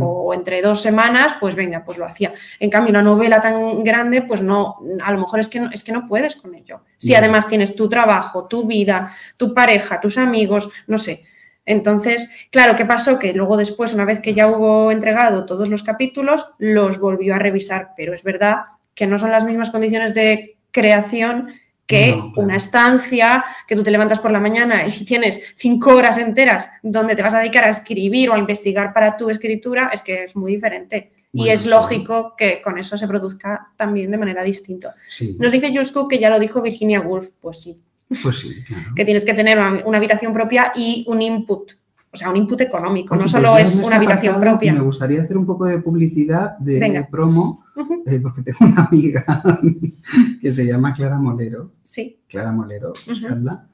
O 0.00 0.34
entre 0.34 0.60
dos 0.60 0.82
semanas, 0.82 1.36
pues 1.38 1.54
venga, 1.54 1.84
pues 1.84 1.98
lo 1.98 2.04
hacía. 2.04 2.32
En 2.58 2.68
cambio, 2.68 2.90
una 2.90 3.02
novela 3.02 3.40
tan 3.40 3.84
grande, 3.84 4.22
pues 4.22 4.42
no, 4.42 4.78
a 5.04 5.12
lo 5.12 5.20
mejor 5.20 5.38
es 5.38 5.48
que 5.48 5.60
no, 5.60 5.70
es 5.70 5.84
que 5.84 5.92
no 5.92 6.06
puedes 6.06 6.34
con 6.34 6.54
ello. 6.54 6.80
Si 6.96 7.14
además 7.14 7.46
tienes 7.46 7.76
tu 7.76 7.88
trabajo, 7.88 8.46
tu 8.46 8.66
vida, 8.66 9.12
tu 9.36 9.54
pareja, 9.54 10.00
tus 10.00 10.18
amigos, 10.18 10.68
no 10.88 10.98
sé. 10.98 11.22
Entonces, 11.64 12.32
claro, 12.50 12.74
¿qué 12.76 12.86
pasó? 12.86 13.18
Que 13.18 13.34
luego 13.34 13.56
después, 13.56 13.94
una 13.94 14.04
vez 14.04 14.20
que 14.20 14.34
ya 14.34 14.48
hubo 14.48 14.90
entregado 14.90 15.44
todos 15.44 15.68
los 15.68 15.82
capítulos, 15.82 16.50
los 16.58 16.98
volvió 16.98 17.34
a 17.34 17.38
revisar, 17.38 17.92
pero 17.96 18.14
es 18.14 18.24
verdad 18.24 18.62
que 18.94 19.06
no 19.06 19.18
son 19.18 19.30
las 19.30 19.44
mismas 19.44 19.70
condiciones 19.70 20.14
de 20.14 20.56
creación 20.72 21.50
que 21.88 22.10
No, 22.10 22.32
claro. 22.32 22.46
una 22.46 22.56
estancia, 22.56 23.44
que 23.66 23.74
tú 23.74 23.82
te 23.82 23.90
levantas 23.90 24.20
por 24.20 24.30
la 24.30 24.38
mañana 24.38 24.86
y 24.86 24.90
tienes 25.04 25.42
cinco 25.56 25.96
horas 25.96 26.18
enteras 26.18 26.68
donde 26.82 27.16
te 27.16 27.22
vas 27.22 27.34
a 27.34 27.40
dedicar 27.40 27.64
a 27.64 27.70
escribir 27.70 28.30
o 28.30 28.34
a 28.34 28.38
investigar 28.38 28.92
para 28.92 29.16
tu 29.16 29.30
escritura, 29.30 29.90
es 29.92 30.02
que 30.02 30.24
es 30.24 30.36
muy 30.36 30.52
diferente. 30.52 31.10
y 31.32 31.48
es 31.48 31.62
sí. 31.62 31.68
lógico 31.68 32.34
que 32.36 32.62
con 32.62 32.78
eso 32.78 32.96
se 32.96 33.08
produzca 33.08 33.68
también 33.76 34.10
de 34.10 34.18
manera 34.18 34.42
distinta. 34.44 34.94
Sí, 35.08 35.36
Nos 35.40 35.50
dice 35.52 35.68
Jules 35.68 35.90
Cook 35.92 36.10
que 36.10 36.18
ya 36.18 36.30
lo 36.30 36.38
dijo 36.38 36.62
Virginia 36.62 37.00
Woolf, 37.00 37.30
pues 37.40 37.62
sí, 37.62 37.80
pues 38.22 38.38
sí, 38.38 38.62
claro. 38.64 38.94
que 38.94 39.04
tienes 39.04 39.24
que 39.24 39.34
tener 39.34 39.58
una, 39.58 39.98
habitación 39.98 40.32
propia 40.32 40.72
y 40.74 41.04
un 41.08 41.22
input, 41.22 41.72
o 42.10 42.16
sea, 42.16 42.30
un 42.30 42.36
input 42.36 42.60
económico, 42.60 43.14
Oye, 43.14 43.18
no 43.18 43.24
pues 43.24 43.30
solo 43.30 43.58
es 43.58 43.74
este 43.74 43.86
una 43.86 43.96
habitación 43.96 44.40
propia. 44.40 44.72
Me 44.72 44.80
gustaría 44.80 45.22
hacer 45.22 45.36
un 45.36 45.46
poco 45.46 45.64
de 45.64 45.78
publicidad, 45.78 46.56
de 46.58 46.78
Venga. 46.80 47.08
promo, 47.10 47.64
porque 48.22 48.42
tengo 48.42 48.58
una 48.60 48.84
amiga 48.84 49.42
que 50.40 50.52
se 50.52 50.66
llama 50.66 50.94
Clara 50.94 51.18
Molero, 51.18 51.72
Sí, 51.82 52.20
Clara 52.28 52.52
Molero, 52.52 52.92
buscadla, 53.06 53.68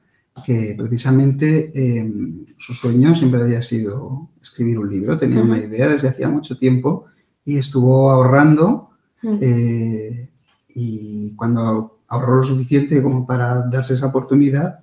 que 0.45 0.75
precisamente 0.77 1.71
eh, 1.73 2.11
su 2.57 2.73
sueño 2.73 3.15
siempre 3.15 3.41
había 3.41 3.61
sido 3.61 4.29
escribir 4.41 4.79
un 4.79 4.89
libro, 4.89 5.17
tenía 5.17 5.41
una 5.41 5.57
idea 5.57 5.87
desde 5.87 6.09
hacía 6.09 6.29
mucho 6.29 6.57
tiempo 6.57 7.05
y 7.45 7.57
estuvo 7.57 8.11
ahorrando 8.11 8.89
eh, 9.23 10.29
y 10.69 11.33
cuando 11.35 11.99
ahorró 12.07 12.37
lo 12.37 12.43
suficiente 12.43 13.01
como 13.01 13.25
para 13.25 13.67
darse 13.67 13.95
esa 13.95 14.07
oportunidad, 14.07 14.79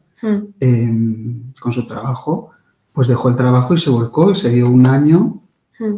eh, 0.60 1.42
con 1.60 1.72
su 1.72 1.86
trabajo, 1.86 2.50
pues 2.92 3.08
dejó 3.08 3.28
el 3.28 3.36
trabajo 3.36 3.74
y 3.74 3.78
se 3.78 3.90
volcó 3.90 4.30
y 4.30 4.36
se 4.36 4.50
dio 4.50 4.68
un 4.68 4.86
año 4.86 5.40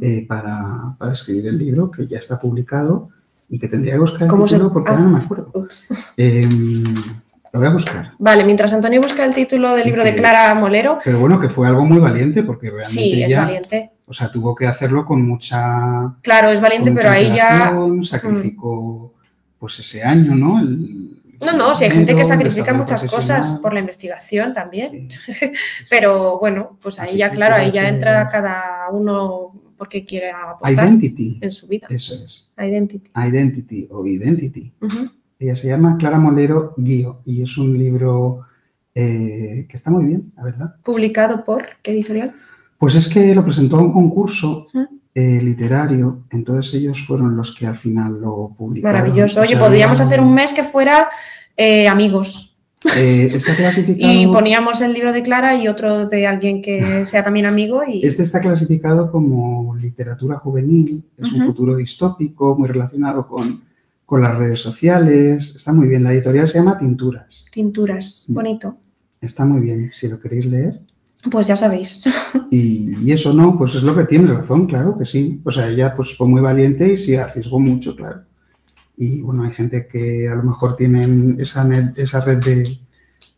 eh, 0.01 0.25
para, 0.27 0.97
para 0.99 1.13
escribir 1.13 1.49
el 1.49 1.59
libro 1.59 1.91
que 1.91 2.07
ya 2.07 2.19
está 2.19 2.41
publicado 2.41 3.11
y 3.55 3.59
que 3.61 3.69
tendría 3.69 3.93
que 3.95 4.01
buscar 4.01 4.23
el 4.23 4.29
¿Cómo 4.29 4.49
se- 4.49 4.57
título 4.57 4.73
porque 4.73 4.91
ah. 4.91 4.95
ahora 4.95 5.05
no 5.05 5.11
me 5.17 5.25
acuerdo. 5.25 5.53
Eh, 6.17 6.49
lo 7.53 7.61
voy 7.61 7.69
a 7.69 7.73
buscar. 7.73 8.13
Vale, 8.19 8.43
mientras 8.43 8.73
Antonio 8.73 9.01
busca 9.01 9.25
el 9.25 9.33
título 9.33 9.75
del 9.77 9.85
libro 9.85 10.03
de 10.03 10.17
Clara 10.17 10.53
Molero, 10.57 10.99
Pero 11.05 11.21
bueno, 11.21 11.39
que 11.39 11.49
fue 11.49 11.69
algo 11.69 11.85
muy 11.85 11.99
valiente 11.99 12.43
porque 12.43 12.67
realmente 12.67 12.91
sí, 12.91 13.23
es 13.23 13.37
valiente. 13.37 13.93
o 14.07 14.13
sea, 14.13 14.29
tuvo 14.33 14.57
que 14.57 14.67
hacerlo 14.67 15.05
con 15.05 15.25
mucha, 15.25 16.17
Claro, 16.23 16.49
es 16.51 16.61
valiente, 16.61 16.91
pero 16.91 17.11
ahí 17.11 17.33
ya... 17.33 17.71
Mm. 17.71 18.03
sacrificó 18.03 19.15
pues 19.61 19.79
ese 19.79 20.03
año, 20.03 20.35
¿no? 20.35 20.59
El- 20.59 21.21
No, 21.47 21.53
no, 21.53 21.75
si 21.77 21.85
hay 21.85 21.91
gente 21.93 22.17
que 22.17 22.25
sacrifica 22.25 22.73
muchas 22.73 23.05
cosas 23.05 23.61
por 23.63 23.73
la 23.73 23.79
investigación 23.81 24.53
también. 24.53 25.09
Sí, 25.13 25.19
sí, 25.19 25.33
sí, 25.35 25.47
sí. 25.47 25.53
Pero 25.89 26.39
bueno, 26.41 26.77
pues 26.83 26.99
ahí 26.99 27.11
Así 27.11 27.19
ya, 27.19 27.31
claro, 27.31 27.55
ahí 27.55 27.71
ya 27.71 27.89
entra 27.89 28.29
cada 28.31 28.89
uno 28.91 29.44
porque 29.85 30.03
quiere 30.07 30.31
apostar 30.31 30.73
Identity, 30.73 31.39
en 31.43 31.51
su 31.51 31.69
vida. 31.69 31.87
eso 31.91 32.15
es. 32.15 32.55
Identity. 32.57 33.11
Identity 33.15 33.87
o 33.91 34.07
Identity. 34.07 34.73
Ella 35.39 35.57
se 35.57 35.69
llama 35.69 35.99
Clara 35.99 36.19
Molero 36.19 36.73
Guío 36.79 37.21
y 37.27 37.43
es 37.43 37.59
un 37.59 37.77
libro 37.77 38.41
eh, 38.95 39.67
que 39.69 39.77
está 39.77 39.91
muy 39.91 40.07
bien, 40.07 40.33
la 40.37 40.45
verdad. 40.45 40.77
Publicado 40.83 41.45
por, 41.45 41.67
¿qué 41.83 41.91
editorial? 41.91 42.33
Pues 42.79 42.95
es 42.95 43.09
que 43.09 43.35
lo 43.35 43.45
presentó 43.45 43.77
a 43.77 43.83
un 43.83 43.93
concurso 43.93 44.67
eh, 45.15 45.41
literario, 45.43 46.25
entonces 46.31 46.73
ellos 46.81 47.05
fueron 47.07 47.37
los 47.37 47.55
que 47.55 47.67
al 47.67 47.77
final 47.77 48.23
lo 48.23 48.55
publicaron. 48.57 49.01
Maravilloso. 49.01 49.41
O 49.41 49.43
Oye, 49.43 49.51
sea, 49.51 49.61
podríamos 49.61 50.01
hacer 50.01 50.19
un 50.19 50.33
mes 50.33 50.55
que 50.55 50.63
fuera 50.63 51.11
eh, 51.59 51.89
amigos 51.89 52.54
eh, 52.97 53.31
está 53.35 53.55
clasificado, 53.55 54.13
y 54.13 54.27
poníamos 54.27 54.81
el 54.81 54.93
libro 54.93 55.13
de 55.13 55.23
Clara 55.23 55.57
y 55.57 55.69
otro 55.69 56.07
de 56.07 56.27
alguien 56.27 56.63
que 56.63 57.05
sea 57.07 57.25
también 57.25 57.47
amigo 57.47 57.83
y 57.87 58.05
este 58.05 58.23
está 58.23 58.41
clasificado 58.41 59.11
como 59.11 59.75
literatura 59.77 60.37
juvenil, 60.37 61.03
es 61.17 61.33
un 61.33 61.47
futuro 61.47 61.77
distópico, 61.77 62.57
muy 62.57 62.69
relacionado 62.69 63.27
con, 63.27 63.63
con 64.05 64.23
las 64.23 64.37
redes 64.37 64.61
sociales, 64.61 65.55
está 65.57 65.73
muy 65.73 65.89
bien. 65.89 66.05
La 66.05 66.13
editorial 66.13 66.47
se 66.47 66.59
llama 66.59 66.79
Tinturas, 66.79 67.47
tinturas. 67.51 68.27
Mm. 68.29 68.35
Bonito. 68.35 68.77
está 69.21 69.45
muy 69.45 69.61
bien, 69.61 69.91
si 69.93 70.09
lo 70.09 70.19
queréis 70.19 70.47
leer. 70.47 70.81
Pues 71.31 71.47
ya 71.47 71.57
sabéis. 71.57 72.05
Y, 72.51 72.95
y 73.05 73.11
eso 73.11 73.33
no, 73.33 73.59
pues 73.59 73.75
es 73.75 73.83
lo 73.83 73.97
que 73.97 74.05
tiene 74.05 74.33
razón, 74.33 74.67
claro 74.67 74.97
que 74.97 75.05
sí. 75.05 75.41
O 75.45 75.51
sea, 75.51 75.69
ella 75.69 75.93
pues 75.97 76.17
fue 76.17 76.29
muy 76.29 76.41
valiente 76.41 76.93
y 76.93 76.97
se 76.97 77.19
arriesgó 77.19 77.59
mucho, 77.59 77.97
claro. 77.97 78.21
Y 78.97 79.23
bueno, 79.23 79.45
hay 79.45 79.51
gente 79.51 79.87
que 79.87 80.29
a 80.29 80.35
lo 80.35 80.43
mejor 80.43 80.77
tienen 80.77 81.37
esa, 81.41 81.65
net- 81.65 81.95
esa 81.99 82.21
red 82.21 82.39
de, 82.39 82.79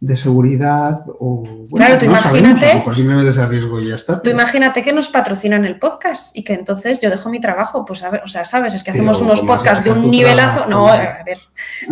de 0.01 0.17
seguridad 0.17 1.01
o... 1.19 1.43
Bueno, 1.45 1.67
Claro, 1.75 1.99
tú 1.99 2.07
no 2.07 2.17
sabemos, 2.19 2.51
imagínate- 2.51 2.67
a 2.71 2.73
lo 2.75 2.79
mejor 2.81 2.95
simplemente 2.97 3.33
se 3.33 3.41
arriesgó 3.41 3.81
y 3.81 3.89
ya 3.89 3.95
está. 3.95 4.15
Tú 4.17 4.21
pero- 4.25 4.37
imagínate 4.37 4.83
que 4.83 4.93
nos 4.93 5.09
patrocinan 5.09 5.65
el 5.65 5.79
podcast 5.79 6.37
y 6.37 6.45
que 6.45 6.53
entonces 6.53 7.01
yo 7.01 7.09
dejo 7.09 7.31
mi 7.31 7.41
trabajo, 7.41 7.85
pues 7.87 8.03
a 8.03 8.11
ver, 8.11 8.23
o 8.23 8.27
sea, 8.27 8.45
sabes, 8.45 8.75
es 8.75 8.85
que 8.85 8.93
Pero, 8.93 9.05
hacemos 9.05 9.23
unos 9.23 9.41
¿cómo 9.41 9.53
vas 9.53 9.61
a 9.61 9.65
podcasts 9.65 9.85
de 9.85 9.93
un 9.93 10.11
nivelazo. 10.11 10.65
trabajo? 10.67 10.71
No, 10.71 10.89
a 10.89 10.97
ver, 11.25 11.39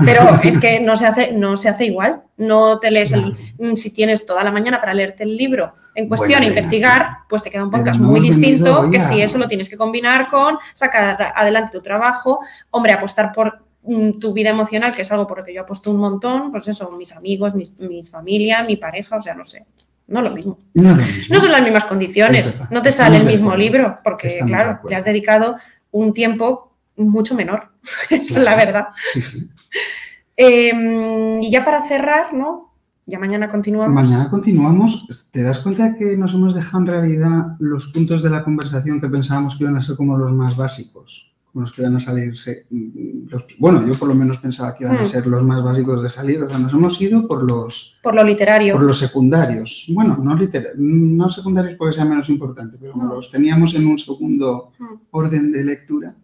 pero 0.05 0.39
es 0.43 0.59
que 0.59 0.81
no 0.81 0.97
se 0.97 1.07
hace, 1.07 1.33
no 1.33 1.57
se 1.57 1.69
hace 1.71 1.87
igual. 1.87 2.23
No 2.37 2.79
te 2.81 2.91
lees 2.91 3.13
el, 3.13 3.35
si 3.77 3.95
tienes 3.95 4.27
toda 4.27 4.45
la 4.45 4.51
mañana 4.53 4.81
para 4.81 4.93
leerte 4.93 5.23
el 5.25 5.37
libro 5.37 5.73
en 5.95 6.09
cuestión 6.09 6.41
Bueno, 6.41 6.47
e 6.47 6.49
investigar, 6.49 7.19
pues 7.29 7.43
te 7.43 7.51
queda 7.51 7.65
un 7.65 7.71
podcast 7.71 8.01
muy 8.01 8.21
distinto 8.21 8.91
que 8.91 9.01
si 9.01 9.21
eso 9.23 9.39
lo 9.39 9.47
tienes 9.47 9.69
que 9.69 9.77
combinar 9.77 10.29
con 10.29 10.59
sacar 10.73 11.33
adelante 11.35 11.73
tu 11.73 11.83
trabajo, 11.83 12.41
hombre, 12.71 12.93
apostar 12.93 13.33
por 13.33 13.63
mm, 13.83 14.19
tu 14.19 14.33
vida 14.33 14.51
emocional, 14.51 14.93
que 14.95 15.03
es 15.03 15.13
algo 15.13 15.27
por 15.27 15.39
lo 15.39 15.45
que 15.45 15.55
yo 15.55 15.63
apuesto 15.63 15.91
un 15.91 15.99
montón, 15.99 16.51
pues 16.51 16.67
eso, 16.69 16.91
mis 16.93 17.13
amigos, 17.13 17.55
mis, 17.55 17.79
mis 17.81 18.11
familia, 18.11 18.65
mi 18.65 18.77
pareja, 18.77 19.17
o 19.17 19.23
sea, 19.23 19.35
no 19.35 19.45
sé, 19.45 19.67
no 20.09 20.21
lo 20.21 20.31
mismo. 20.31 20.59
No 20.75 20.91
es 20.91 20.97
lo 20.97 21.03
mismo. 21.03 21.35
No 21.35 21.41
son 21.41 21.53
las 21.53 21.63
mismas 21.63 21.85
condiciones, 21.85 22.59
no 22.71 22.83
te 22.83 22.89
estamos 22.89 23.15
sale 23.15 23.17
el 23.19 23.27
mismo 23.27 23.55
libro, 23.55 23.99
porque 24.03 24.29
Estamos 24.29 24.51
claro, 24.51 24.81
te 24.87 24.97
has 24.97 25.05
dedicado 25.05 25.57
un 25.93 26.13
tiempo 26.13 26.73
mucho 26.97 27.35
menor, 27.35 27.71
es 28.11 28.29
Claro. 28.29 28.45
la 28.45 28.57
verdad. 28.57 28.89
Sí, 29.13 29.23
sí. 29.23 29.51
Eh, 30.37 31.39
y 31.41 31.51
ya 31.51 31.63
para 31.63 31.81
cerrar, 31.81 32.33
¿no? 32.35 32.74
Ya 33.07 33.19
mañana 33.19 33.49
continuamos. 33.51 33.93
Mañana 33.95 34.31
continuamos. 34.31 35.29
¿Te 35.31 35.43
das 35.43 35.59
cuenta 35.59 35.95
que 35.95 36.17
nos 36.17 36.33
hemos 36.35 36.55
dejado 36.55 36.79
en 36.83 36.87
realidad 36.87 37.57
los 37.59 37.89
puntos 37.93 38.23
de 38.23 38.31
la 38.31 38.43
conversación 38.43 39.01
que 39.01 39.09
pensábamos 39.09 39.57
que 39.57 39.65
iban 39.65 39.77
a 39.77 39.83
ser 39.83 39.97
como 39.97 40.17
los 40.17 40.33
más 40.33 40.57
básicos? 40.57 41.31
como 41.53 41.63
los 41.67 41.73
que 41.73 41.83
van 41.83 41.95
a 41.95 42.01
salir, 42.01 42.37
se- 42.37 42.67
mm, 42.69 43.29
los- 43.29 43.47
bueno, 43.61 43.87
yo 43.87 43.95
por 43.95 44.09
lo 44.09 44.15
menos 44.17 44.39
pensaba 44.39 44.75
que 44.75 44.83
iban 44.83 44.97
a 44.97 45.03
Hmm. 45.05 45.07
ser 45.07 45.25
los 45.29 45.41
más 45.45 45.63
básicos 45.63 46.03
de 46.03 46.09
salir, 46.09 46.43
o 46.43 46.49
sea, 46.51 46.59
nos 46.59 46.73
hemos 46.75 47.01
ido 47.01 47.29
por 47.29 47.49
los, 47.49 47.97
Por 48.03 48.13
lo 48.17 48.25
literario. 48.25 48.75
por 48.75 48.83
los 48.83 48.99
secundarios. 48.99 49.87
Bueno, 49.95 50.17
no, 50.21 50.35
litera- 50.35 50.71
no 50.77 51.29
secundarios 51.29 51.77
porque 51.79 51.93
sea 51.95 52.05
menos 52.07 52.29
importante, 52.29 52.77
pero 52.81 52.91
como 52.95 53.05
No. 53.05 53.15
los 53.15 53.31
teníamos 53.31 53.73
en 53.77 53.87
un 53.87 53.97
segundo 53.99 54.73
Mm, 54.81 54.85
orden 55.13 55.53
de 55.53 55.65
lectura. 55.65 56.17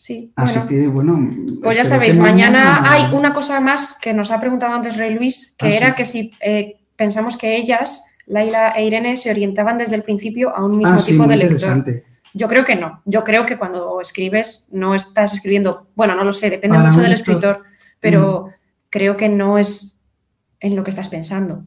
Sí, 0.00 0.30
Así 0.36 0.60
bueno. 0.60 0.68
que, 0.68 0.86
bueno. 0.86 1.30
Pues 1.60 1.76
ya 1.76 1.84
sabéis, 1.84 2.16
mañana 2.16 2.84
hay 2.88 3.12
una 3.12 3.32
cosa 3.32 3.60
más 3.60 3.96
que 4.00 4.14
nos 4.14 4.30
ha 4.30 4.38
preguntado 4.38 4.72
antes 4.72 4.96
Rey 4.96 5.12
Luis, 5.12 5.56
que 5.58 5.66
Ah, 5.66 5.70
era 5.76 5.88
sí. 5.88 5.94
que 5.96 6.04
si 6.04 6.32
eh, 6.40 6.76
pensamos 6.94 7.36
que 7.36 7.56
ellas, 7.56 8.04
Laila 8.26 8.68
e 8.76 8.84
Irene, 8.84 9.16
se 9.16 9.28
orientaban 9.28 9.76
desde 9.76 9.96
el 9.96 10.04
principio 10.04 10.54
a 10.54 10.64
un 10.64 10.78
mismo 10.78 10.94
Ah, 11.00 11.02
tipo 11.04 11.26
de 11.26 11.36
lector. 11.36 11.84
Yo 12.32 12.46
creo 12.46 12.62
que 12.62 12.76
no. 12.76 13.02
Yo 13.06 13.24
creo 13.24 13.44
que 13.44 13.58
cuando 13.58 14.00
escribes 14.00 14.68
no 14.70 14.94
estás 14.94 15.32
escribiendo, 15.32 15.88
bueno, 15.96 16.14
no 16.14 16.22
lo 16.22 16.32
sé, 16.32 16.48
depende 16.48 16.76
Para 16.76 16.90
mucho 16.90 17.00
del 17.00 17.14
escritor, 17.14 17.64
pero 17.98 18.50
creo 18.90 19.16
que 19.16 19.28
no 19.28 19.58
es 19.58 20.00
en 20.60 20.76
lo 20.76 20.84
que 20.84 20.90
estás 20.90 21.08
pensando, 21.08 21.64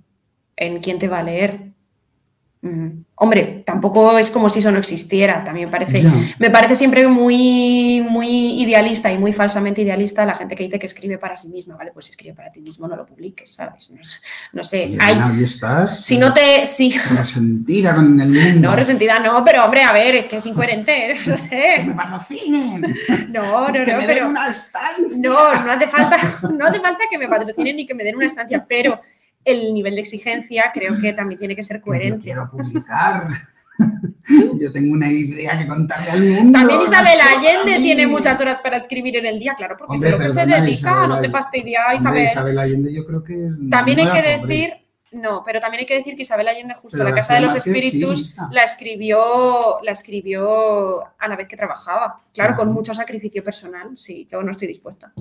en 0.55 0.79
quién 0.79 0.99
te 0.99 1.09
va 1.09 1.19
a 1.19 1.23
leer. 1.23 1.70
Hombre, 3.15 3.63
tampoco 3.65 4.19
es 4.19 4.29
como 4.29 4.47
si 4.47 4.59
eso 4.59 4.71
no 4.71 4.77
existiera, 4.77 5.43
también 5.43 5.71
parece 5.71 6.03
me 6.37 6.51
parece 6.51 6.75
siempre 6.75 7.07
muy, 7.07 8.05
muy 8.07 8.61
idealista 8.61 9.11
y 9.11 9.17
muy 9.17 9.33
falsamente 9.33 9.81
idealista 9.81 10.25
la 10.27 10.35
gente 10.35 10.55
que 10.55 10.63
dice 10.65 10.77
que 10.77 10.85
escribe 10.85 11.17
para 11.17 11.35
sí 11.37 11.47
misma, 11.49 11.75
¿vale? 11.75 11.91
Pues 11.91 12.05
si 12.05 12.11
escribe 12.11 12.35
para 12.35 12.51
ti 12.51 12.61
mismo, 12.61 12.87
no 12.87 12.95
lo 12.95 13.03
publiques, 13.05 13.55
¿sabes? 13.55 13.89
No, 13.91 14.01
no 14.53 14.63
sé. 14.63 14.91
Hay- 14.99 15.19
ahí 15.19 15.43
estás. 15.43 16.03
si 16.05 16.19
no 16.19 16.33
te. 16.35 16.65
Sí, 16.67 16.95
Resentida 17.17 17.95
con 17.95 18.19
el 18.21 18.29
mundo. 18.29 18.69
no, 18.69 18.75
resentida 18.75 19.17
no, 19.19 19.43
pero 19.43 19.65
hombre, 19.65 19.81
a 19.81 19.91
ver, 19.91 20.15
es 20.15 20.27
que 20.27 20.37
es 20.37 20.45
incoherente, 20.45 21.15
no 21.25 21.33
¡Que 21.33 21.37
sé. 21.39 21.83
me 21.85 21.95
patrocinen! 21.95 22.95
No, 23.29 23.69
no, 23.69 23.73
¡Que 23.73 23.91
no, 23.91 23.97
me 23.97 24.05
den 24.07 24.15
pero. 24.17 24.29
una 24.29 24.49
estancia! 24.49 25.07
No, 25.17 25.63
no 25.65 25.71
hace 25.71 25.87
falta, 25.87 26.17
no 26.53 26.65
hace 26.67 26.79
falta 26.79 27.03
que 27.09 27.17
me 27.17 27.27
patrocinen 27.27 27.75
ni 27.75 27.87
que 27.87 27.95
me 27.95 28.03
den 28.03 28.15
una 28.17 28.27
estancia, 28.27 28.63
pero 28.69 28.99
el 29.45 29.73
nivel 29.73 29.95
de 29.95 30.01
exigencia 30.01 30.71
creo 30.73 30.99
que 30.99 31.13
también 31.13 31.39
tiene 31.39 31.55
que 31.55 31.63
ser 31.63 31.77
Que 31.77 31.81
Yo 31.81 31.85
coherente. 31.85 32.23
quiero 32.23 32.49
publicar. 32.49 33.27
Yo 34.59 34.71
tengo 34.71 34.93
una 34.93 35.11
idea 35.11 35.57
que 35.57 35.67
contarle 35.67 36.11
al 36.11 36.21
mundo. 36.21 36.59
También 36.59 36.81
Isabel 36.81 37.19
Allende 37.19 37.79
tiene 37.79 38.07
muchas 38.07 38.39
horas 38.39 38.61
para 38.61 38.77
escribir 38.77 39.17
en 39.17 39.25
el 39.25 39.39
día, 39.39 39.55
claro, 39.55 39.75
porque 39.77 39.95
Hombre, 39.95 40.09
es 40.09 40.15
a 40.15 40.17
lo 40.17 40.23
que 40.23 40.31
se 40.31 40.45
dedica, 40.45 40.69
Isabel 40.69 41.09
no 41.09 41.21
te 41.21 41.29
fastidia, 41.29 41.81
Hombre, 41.81 41.97
Isabel. 41.97 42.25
Isabel 42.25 42.59
Allende 42.59 42.93
yo 42.93 43.05
creo 43.05 43.23
que 43.23 43.47
es... 43.47 43.57
También 43.69 43.99
hay 43.99 44.21
que 44.21 44.37
decir, 44.37 44.73
no, 45.11 45.43
pero 45.43 45.59
también 45.59 45.79
hay 45.81 45.85
que 45.85 45.95
decir 45.95 46.15
que 46.15 46.21
Isabel 46.21 46.47
Allende, 46.47 46.73
justo 46.75 46.97
Pero 46.97 47.09
La 47.09 47.15
Casa 47.15 47.33
de 47.35 47.41
los 47.41 47.53
sí, 47.53 47.57
Espíritus, 47.57 48.35
la 48.51 48.63
escribió, 48.63 49.81
la 49.81 49.91
escribió 49.91 51.01
a 51.17 51.27
la 51.27 51.35
vez 51.35 51.47
que 51.47 51.57
trabajaba. 51.57 52.21
Claro, 52.33 52.55
con 52.55 52.71
mucho 52.71 52.93
sacrificio 52.93 53.43
personal. 53.43 53.97
Sí, 53.97 54.27
yo 54.31 54.41
no 54.41 54.51
estoy 54.51 54.69
dispuesta. 54.69 55.11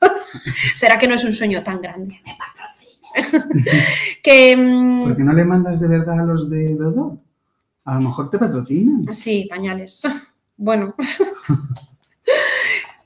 ¿Será 0.74 0.98
que 0.98 1.06
no 1.06 1.14
es 1.14 1.24
un 1.24 1.32
sueño 1.32 1.62
tan 1.62 1.80
grande? 1.80 2.20
Me 2.24 2.36
patrocine. 2.36 2.87
que 4.22 4.56
mm, 4.56 5.04
¿Por 5.04 5.16
qué 5.16 5.24
no 5.24 5.32
le 5.32 5.44
mandas 5.44 5.80
de 5.80 5.88
verdad 5.88 6.20
a 6.20 6.24
los 6.24 6.50
de 6.50 6.74
Dodo? 6.74 7.18
A 7.84 7.94
lo 7.94 8.02
mejor 8.02 8.30
te 8.30 8.38
patrocinan. 8.38 9.02
sí, 9.12 9.46
pañales. 9.48 10.02
Bueno. 10.60 10.92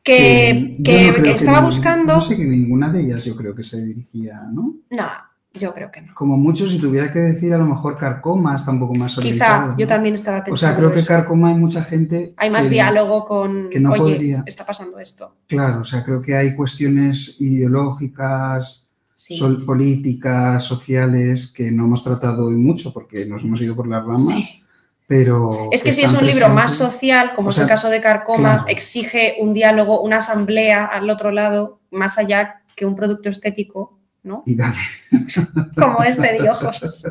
que, 0.03 0.77
no 0.79 1.23
que 1.23 1.31
estaba 1.33 1.61
buscando. 1.61 2.15
No 2.15 2.21
sé 2.21 2.37
que 2.37 2.45
ninguna 2.45 2.91
de 2.91 3.01
ellas 3.03 3.25
yo 3.25 3.37
creo 3.37 3.55
que 3.55 3.63
se 3.63 3.85
dirigía, 3.85 4.41
¿no? 4.53 4.75
No, 4.91 5.09
yo 5.55 5.73
creo 5.75 5.91
que 5.91 6.03
no. 6.03 6.15
Como 6.15 6.37
mucho, 6.37 6.67
si 6.67 6.79
tuviera 6.79 7.13
que 7.13 7.19
decir, 7.19 7.53
a 7.55 7.59
lo 7.59 7.67
mejor 7.67 7.99
Carcoma 7.99 8.57
está 8.57 8.71
un 8.71 8.81
poco 8.81 8.95
más 8.95 9.17
Quizá, 9.19 9.75
yo 9.79 9.87
también 9.87 10.15
estaba 10.15 10.39
pensando. 10.43 10.55
O 10.55 10.57
sea, 10.57 10.77
creo 10.77 10.93
que. 10.93 11.05
Carcoma 11.05 11.51
hay 11.51 11.57
mucha 11.57 11.85
gente. 11.85 12.35
Hay 12.37 12.51
más 12.51 12.67
que- 12.67 12.73
diálogo 12.73 13.25
con. 13.25 13.69
que 13.71 13.79
no 13.79 13.93
Oye, 13.93 14.01
podría. 14.01 14.43
está 14.47 14.65
pasando 14.65 14.99
esto. 14.99 15.37
Claro, 15.47 15.81
o 15.81 15.85
sea, 15.85 16.03
creo 16.05 16.21
que 16.23 16.35
hay 16.35 16.57
cuestiones 16.57 17.41
ideológicas, 17.41 18.91
Sí. 19.25 19.37
sol- 19.37 19.65
políticas, 19.65 20.65
sociales, 20.65 21.53
que 21.57 21.71
no 21.71 21.85
hemos 21.85 22.03
tratado 22.03 22.47
hoy 22.47 22.57
mucho 22.57 22.93
porque 22.93 23.25
nos 23.27 23.43
hemos 23.45 23.61
ido 23.61 23.77
por 23.77 23.87
las 23.87 24.03
ramas, 24.03 24.29
Sí. 24.29 24.63
pero... 25.07 25.69
Es 25.71 25.83
que 25.85 25.93
si 25.93 26.03
es 26.03 26.13
un 26.13 26.27
libro 26.27 26.49
más 26.49 26.73
social, 26.75 27.33
como 27.37 27.49
O 27.49 27.51
es 27.51 27.57
sea, 27.57 27.65
el 27.65 27.71
caso 27.71 27.89
de 27.89 28.01
Carcoma, 28.01 28.55
claro. 28.55 28.65
exige 28.69 29.37
un 29.41 29.53
diálogo, 29.55 30.01
una 30.03 30.17
asamblea 30.17 30.87
al 30.87 31.09
otro 31.09 31.31
lado, 31.31 31.79
más 31.93 32.19
allá 32.19 32.63
que 32.75 32.85
un 32.85 32.97
producto 32.97 33.29
estético, 33.29 33.99
¿no? 34.25 34.43
Y 34.47 34.57
dale. 34.57 34.79
Como 35.77 36.03
este 36.03 36.33
de 36.41 36.51
ojos. 36.51 37.05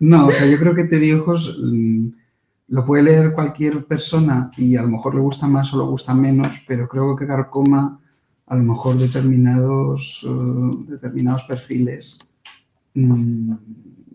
No, 0.00 0.26
o 0.26 0.32
sea, 0.32 0.46
yo 0.46 0.58
creo 0.58 0.74
que 0.74 0.84
Te 0.84 0.98
di 0.98 1.12
ojos 1.12 1.58
mm, 1.62 2.06
lo 2.68 2.84
puede 2.86 3.02
leer 3.02 3.32
cualquier 3.32 3.84
persona 3.84 4.50
y 4.56 4.76
a 4.76 4.82
lo 4.82 4.88
mejor 4.88 5.14
le 5.14 5.20
gusta 5.20 5.46
más 5.46 5.72
o 5.74 5.78
le 5.78 5.84
gusta 5.90 6.14
menos, 6.14 6.48
pero 6.66 6.88
creo 6.88 7.14
que 7.14 7.26
Carcoma, 7.26 8.00
a 8.52 8.56
lo 8.56 8.62
mejor 8.64 8.98
determinados, 8.98 10.26
eh, 10.28 10.76
determinados 10.88 11.44
perfiles 11.44 12.18
mm, 12.94 13.52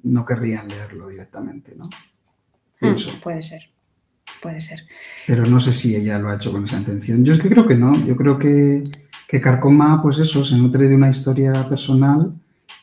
no 0.04 0.26
querrían 0.26 0.68
leerlo 0.68 1.08
directamente, 1.08 1.76
¿no? 1.76 1.90
Mm, 2.82 3.20
puede 3.24 3.42
ser, 3.42 3.64
puede 4.40 4.62
ser. 4.62 4.80
Pero 5.26 5.46
no 5.48 5.60
sé 5.60 5.74
si 5.74 5.96
ella 5.96 6.20
lo 6.20 6.30
ha 6.30 6.36
hecho 6.36 6.52
con 6.52 6.66
esa 6.66 6.78
intención. 6.78 7.26
Yo 7.26 7.34
es 7.34 7.40
que 7.40 7.50
creo 7.50 7.66
que 7.68 7.76
no. 7.76 7.98
Yo 8.06 8.16
creo 8.16 8.38
que, 8.38 8.84
que 9.28 9.42
Carcoma, 9.42 10.02
pues 10.04 10.20
eso, 10.20 10.44
se 10.44 10.56
nutre 10.56 10.88
de 10.88 10.96
una 10.96 11.10
historia 11.10 11.68
personal 11.68 12.34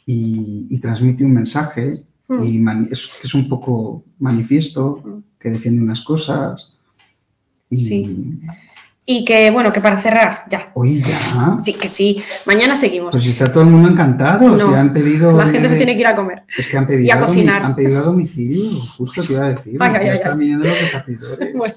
y, 0.05 0.67
y 0.69 0.79
transmite 0.81 1.25
un 1.25 1.35
mensaje 1.35 2.03
Mm. 2.27 2.43
y 2.43 2.65
es, 2.91 3.35
un 3.35 3.49
poco 3.49 4.03
manifiesto, 4.19 5.03
Mm. 5.05 5.19
que 5.39 5.51
defiende 5.51 5.83
unas 5.83 6.01
cosas. 6.03 6.77
Y 7.69 7.81
Sí. 7.81 8.41
Y 9.07 9.23
que, 9.23 9.51
bueno, 9.51 9.71
que 9.71 9.83
para 9.83 9.99
cerrar, 9.99 10.45
ya. 10.49 10.71
hoy 10.73 11.03
ya. 11.03 11.59
Sí, 11.63 11.75
que 11.75 11.91
sí. 11.91 12.25
Mañana 12.47 12.75
seguimos. 12.75 13.11
Pues 13.13 13.27
está 13.27 13.53
todo 13.53 13.63
el 13.65 13.69
mundo 13.69 13.91
encantado, 13.91 14.49
No. 14.49 14.67
si 14.67 14.73
han 14.75 14.95
pedido. 14.95 15.33
La 15.37 15.47
gente 15.47 15.69
se 15.69 15.77
tiene 15.77 15.93
que 15.93 16.01
ir 16.01 16.07
a 16.07 16.17
comer. 16.17 16.45
Es 16.57 16.69
que 16.69 16.79
han 16.79 16.87
pedido, 16.87 17.05
y 17.07 17.11
a 17.11 17.21
cocinar. 17.21 17.63
han 17.65 17.77
pedido 17.77 17.99
a 17.99 18.03
domicilio, 18.03 18.65
justo 18.97 19.23
te 19.23 19.35
iba 19.35 19.45
a 19.45 19.49
decir. 19.51 19.77
Ay, 19.79 19.93
ya 19.93 19.99
ay, 19.99 20.09
están 20.09 20.33
ay. 20.33 20.39
viniendo 20.39 20.67
los 20.67 20.81
repartidores. 20.81 21.55
Bueno. 21.55 21.75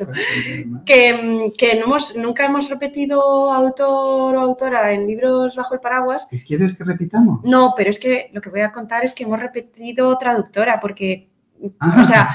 Que, 0.86 1.52
que 1.58 1.76
no 1.80 1.86
hemos, 1.88 2.16
nunca 2.16 2.46
hemos 2.46 2.70
repetido 2.70 3.52
autor 3.54 4.36
o 4.38 4.40
autora 4.42 4.94
en 4.94 5.06
libros 5.06 5.56
bajo 5.58 5.74
el 5.74 5.82
paraguas. 5.82 6.28
¿Y 6.32 6.40
¿Quieres 6.40 6.78
que 6.78 6.86
repitamos? 6.86 7.42
No, 7.44 7.74
pero 7.76 7.90
es 7.90 8.00
que 8.00 8.30
lo 8.34 8.40
que 8.40 8.50
voy 8.50 8.62
a 8.62 8.72
contar 8.72 9.04
es 9.04 9.14
que 9.14 9.24
hemos 9.26 9.40
repetido 9.42 10.18
traductora, 10.18 10.80
porque, 10.80 11.28
Ah. 11.80 11.98
o 12.00 12.04
sea, 12.06 12.30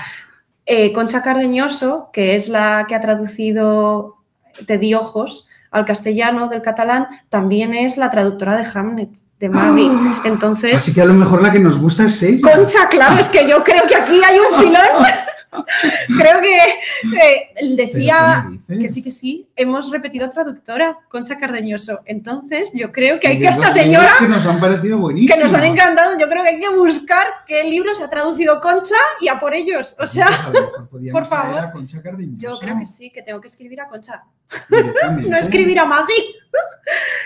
eh, 0.67 0.93
Concha 0.93 1.23
Cardeñoso, 1.23 2.11
que 2.13 2.37
es 2.37 2.49
la 2.51 2.85
que 2.87 2.95
ha 2.95 3.01
traducido 3.01 4.19
Te 4.67 4.79
di 4.79 4.95
ojos 4.95 5.49
al 5.71 5.85
castellano 5.87 6.49
del 6.49 6.63
catalán, 6.63 7.09
también 7.31 7.75
es 7.75 7.97
la 7.97 8.11
traductora 8.11 8.57
de 8.57 8.67
Hamlet, 8.73 9.11
de 9.41 9.49
Maggie. 9.49 9.91
Entonces, 10.25 10.75
Así 10.75 10.93
que 10.95 11.01
a 11.01 11.07
lo 11.07 11.15
mejor 11.15 11.43
la 11.43 11.51
que 11.51 11.59
nos 11.59 11.79
gusta 11.79 12.05
es 12.05 12.23
ella. 12.23 12.55
Concha, 12.55 12.89
claro, 12.89 13.19
es 13.19 13.29
que 13.29 13.49
yo 13.49 13.65
creo 13.65 13.83
que 13.89 13.97
aquí 13.97 14.21
hay 14.25 14.39
un 14.39 14.61
filón. 14.61 15.07
creo 16.19 16.41
que 16.41 16.57
eh, 16.57 17.51
¿Pero 17.55 17.77
decía 17.77 18.47
que 18.69 18.89
sí, 18.89 19.03
que 19.03 19.13
sí, 19.13 19.49
hemos 19.55 19.91
repetido 19.91 20.31
traductora, 20.31 20.99
Concha 21.09 21.39
Cardeñoso. 21.39 22.01
Entonces, 22.07 22.73
yo 22.75 22.91
creo 22.91 23.21
que 23.21 23.29
hay 23.29 23.39
que 23.39 23.49
a 23.49 23.51
esta 23.51 23.71
señora 23.71 24.13
que 24.19 24.29
nos 24.29 24.47
han 24.47 24.61
parecido 24.61 24.99
buenísimos. 24.99 25.37
que 25.37 25.45
nos 25.45 25.55
han 25.55 25.65
encantado. 25.65 26.19
Yo 26.19 26.29
creo 26.29 26.43
que 26.43 26.51
hay 26.51 26.61
que 26.61 26.71
buscar 26.71 27.27
qué 27.47 27.65
libro 27.65 27.95
se 27.95 28.05
ha 28.05 28.11
traducido 28.11 28.61
Concha 28.61 28.97
y 29.21 29.29
a 29.29 29.39
por 29.39 29.55
ellos. 29.55 29.95
O 29.99 30.07
sea, 30.07 30.29
por 31.13 31.27
favor. 31.27 31.59
a 31.59 31.73
Concha 31.73 32.03
Cardeñosa 32.03 32.39
yo 32.39 32.59
creo 32.59 32.79
que 32.79 32.87
sí, 32.87 33.11
que 33.11 33.23
tengo 33.23 33.41
que 33.41 33.49
escribir 33.49 33.81
a 33.81 33.87
Concha, 33.87 34.25
no 35.29 35.37
escribir 35.37 35.79
a 35.79 35.85
Maggie. 35.85 36.15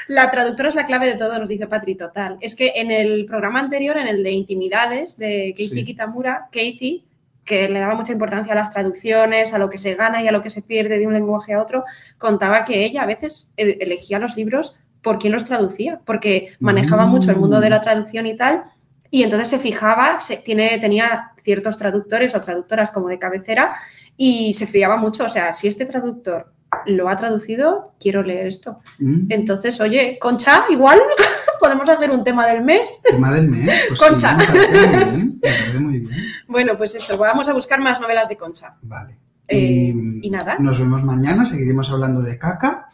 La 0.08 0.30
traductora 0.30 0.68
es 0.68 0.74
la 0.74 0.86
clave 0.86 1.06
de 1.06 1.16
todo, 1.16 1.38
nos 1.38 1.48
dice 1.48 1.66
Patri 1.66 1.94
Total. 1.94 2.38
Es 2.40 2.54
que 2.54 2.72
en 2.76 2.90
el 2.90 3.26
programa 3.26 3.60
anterior, 3.60 3.96
en 3.96 4.08
el 4.08 4.22
de 4.22 4.30
Intimidades 4.30 5.16
de 5.16 5.52
Katie 5.52 5.66
Sí. 5.66 5.84
Kitamura, 5.84 6.48
Katie, 6.52 7.04
que 7.46 7.68
le 7.68 7.80
daba 7.80 7.94
mucha 7.94 8.12
importancia 8.12 8.52
a 8.52 8.56
las 8.56 8.72
traducciones, 8.72 9.54
a 9.54 9.58
lo 9.58 9.70
que 9.70 9.78
se 9.78 9.94
gana 9.94 10.22
y 10.22 10.28
a 10.28 10.32
lo 10.32 10.42
que 10.42 10.50
se 10.50 10.60
pierde 10.60 10.98
de 10.98 11.06
un 11.06 11.14
lenguaje 11.14 11.54
a 11.54 11.62
otro, 11.62 11.84
contaba 12.18 12.64
que 12.66 12.84
ella 12.84 13.02
a 13.02 13.06
veces 13.06 13.54
eh, 13.56 13.78
elegía 13.80 14.18
los 14.18 14.36
libros 14.36 14.78
por 15.00 15.18
quién 15.18 15.32
los 15.32 15.44
traducía, 15.44 16.00
porque 16.04 16.54
manejaba 16.58 17.06
Mm. 17.06 17.10
mucho 17.10 17.30
el 17.30 17.36
mundo 17.36 17.60
de 17.60 17.70
la 17.70 17.80
traducción 17.80 18.26
y 18.26 18.36
tal, 18.36 18.64
y 19.10 19.22
entonces 19.22 19.48
se 19.48 19.58
fijaba, 19.60 20.20
se, 20.20 20.38
tiene, 20.38 20.78
tenía 20.78 21.30
ciertos 21.42 21.78
traductores 21.78 22.34
o 22.34 22.40
traductoras 22.40 22.90
como 22.90 23.08
de 23.08 23.18
cabecera 23.20 23.76
y 24.16 24.52
se 24.54 24.66
fiaba 24.66 24.96
mucho, 24.96 25.24
o 25.24 25.28
sea, 25.28 25.52
si 25.52 25.68
este 25.68 25.86
traductor 25.86 26.52
lo 26.86 27.08
ha 27.08 27.16
traducido, 27.16 27.94
quiero 27.98 28.22
leer 28.22 28.46
esto. 28.46 28.80
Mm, 28.98 29.26
Entonces, 29.30 29.80
oye, 29.80 30.18
Concha, 30.20 30.64
igual 30.70 31.00
podemos 31.60 31.88
hacer 31.88 32.10
un 32.10 32.22
tema 32.24 32.46
del 32.46 32.62
mes. 32.62 33.00
Tema 33.10 33.32
del 33.32 33.48
mes. 33.48 33.70
Pues 33.88 34.00
Concha. 34.00 34.38
Sí, 34.40 34.46
me 34.52 34.60
muy 34.60 34.98
bien. 35.10 35.40
Me 35.42 35.48
parece 35.50 35.78
muy 35.78 35.98
bien. 36.00 36.20
Bueno, 36.48 36.76
pues 36.76 36.94
eso, 36.94 37.16
vamos 37.18 37.48
a 37.48 37.52
buscar 37.52 37.80
más 37.80 38.00
novelas 38.00 38.28
de 38.28 38.36
Concha. 38.36 38.76
Vale. 38.82 39.18
Eh, 39.48 39.94
y 40.22 40.30
nada. 40.30 40.56
Nos 40.58 40.78
vemos 40.78 41.04
mañana. 41.04 41.46
Seguiremos 41.46 41.90
hablando 41.90 42.20
de 42.20 42.38
caca. 42.38 42.88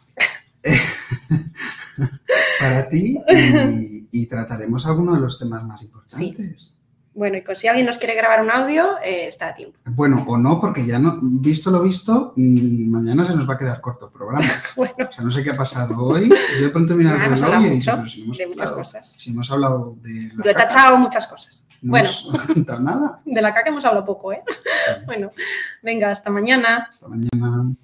para 2.61 2.89
ti. 2.89 3.19
Y, 3.29 4.09
y 4.11 4.27
trataremos 4.27 4.87
algunos 4.87 5.17
de 5.17 5.21
los 5.21 5.39
temas 5.39 5.65
más 5.65 5.83
importantes. 5.83 6.79
Bueno, 7.15 7.37
y 7.37 7.43
si 7.57 7.69
alguien 7.69 7.87
nos 7.87 7.99
quiere 7.99 8.15
grabar 8.15 8.43
un 8.43 8.51
audio, 8.51 8.97
eh, 9.05 9.27
está 9.29 9.49
a 9.49 9.55
tiempo. 9.55 9.79
Bueno, 9.85 10.25
o 10.27 10.39
no, 10.39 10.59
porque 10.61 10.87
ya 10.87 10.99
no, 10.99 11.19
visto 11.21 11.71
lo 11.71 11.83
visto, 11.83 12.33
mm, 12.37 12.91
mañana 12.91 13.25
se 13.27 13.35
nos 13.37 13.49
va 13.49 13.55
a 13.55 13.59
quedar 13.59 13.81
corto 13.83 14.07
el 14.07 14.13
programa. 14.13 14.47
Bueno, 14.77 14.95
O 15.11 15.13
sea, 15.13 15.23
no 15.25 15.31
sé 15.31 15.43
qué 15.45 15.51
ha 15.51 15.55
pasado 15.57 15.95
hoy. 16.07 16.29
Yo 16.59 16.65
de 16.67 16.71
pronto 16.71 16.95
mira 16.95 17.11
Ah, 17.13 17.27
el 17.27 17.37
reloj 17.39 17.63
y 17.63 17.67
he 17.67 17.71
dicho, 17.71 17.93
pero 17.97 18.07
si 18.09 18.23
hemos 18.23 18.39
de 18.39 18.47
muchas 18.47 18.63
hablado- 18.71 18.77
cosas. 18.79 19.15
Si 19.19 19.31
hemos 19.31 19.51
hablado 19.51 19.97
de 20.01 20.31
la 20.35 20.45
Yo 20.45 20.51
he 20.51 20.55
tachado 20.55 20.97
muchas 20.99 21.27
cosas. 21.27 21.67
no 21.83 21.91
Bueno. 21.91 22.09
hemos 22.57 22.81
nada. 22.81 23.21
De 23.27 23.43
la 23.43 23.53
caca 23.53 23.69
hemos 23.69 23.85
hablado 23.85 24.07
poco, 24.07 24.33
¿eh? 24.33 24.43
Bueno, 25.07 25.31
venga, 25.83 26.11
hasta 26.11 26.31
mañana. 26.31 26.89
Hasta 26.91 27.09
mañana. 27.09 27.75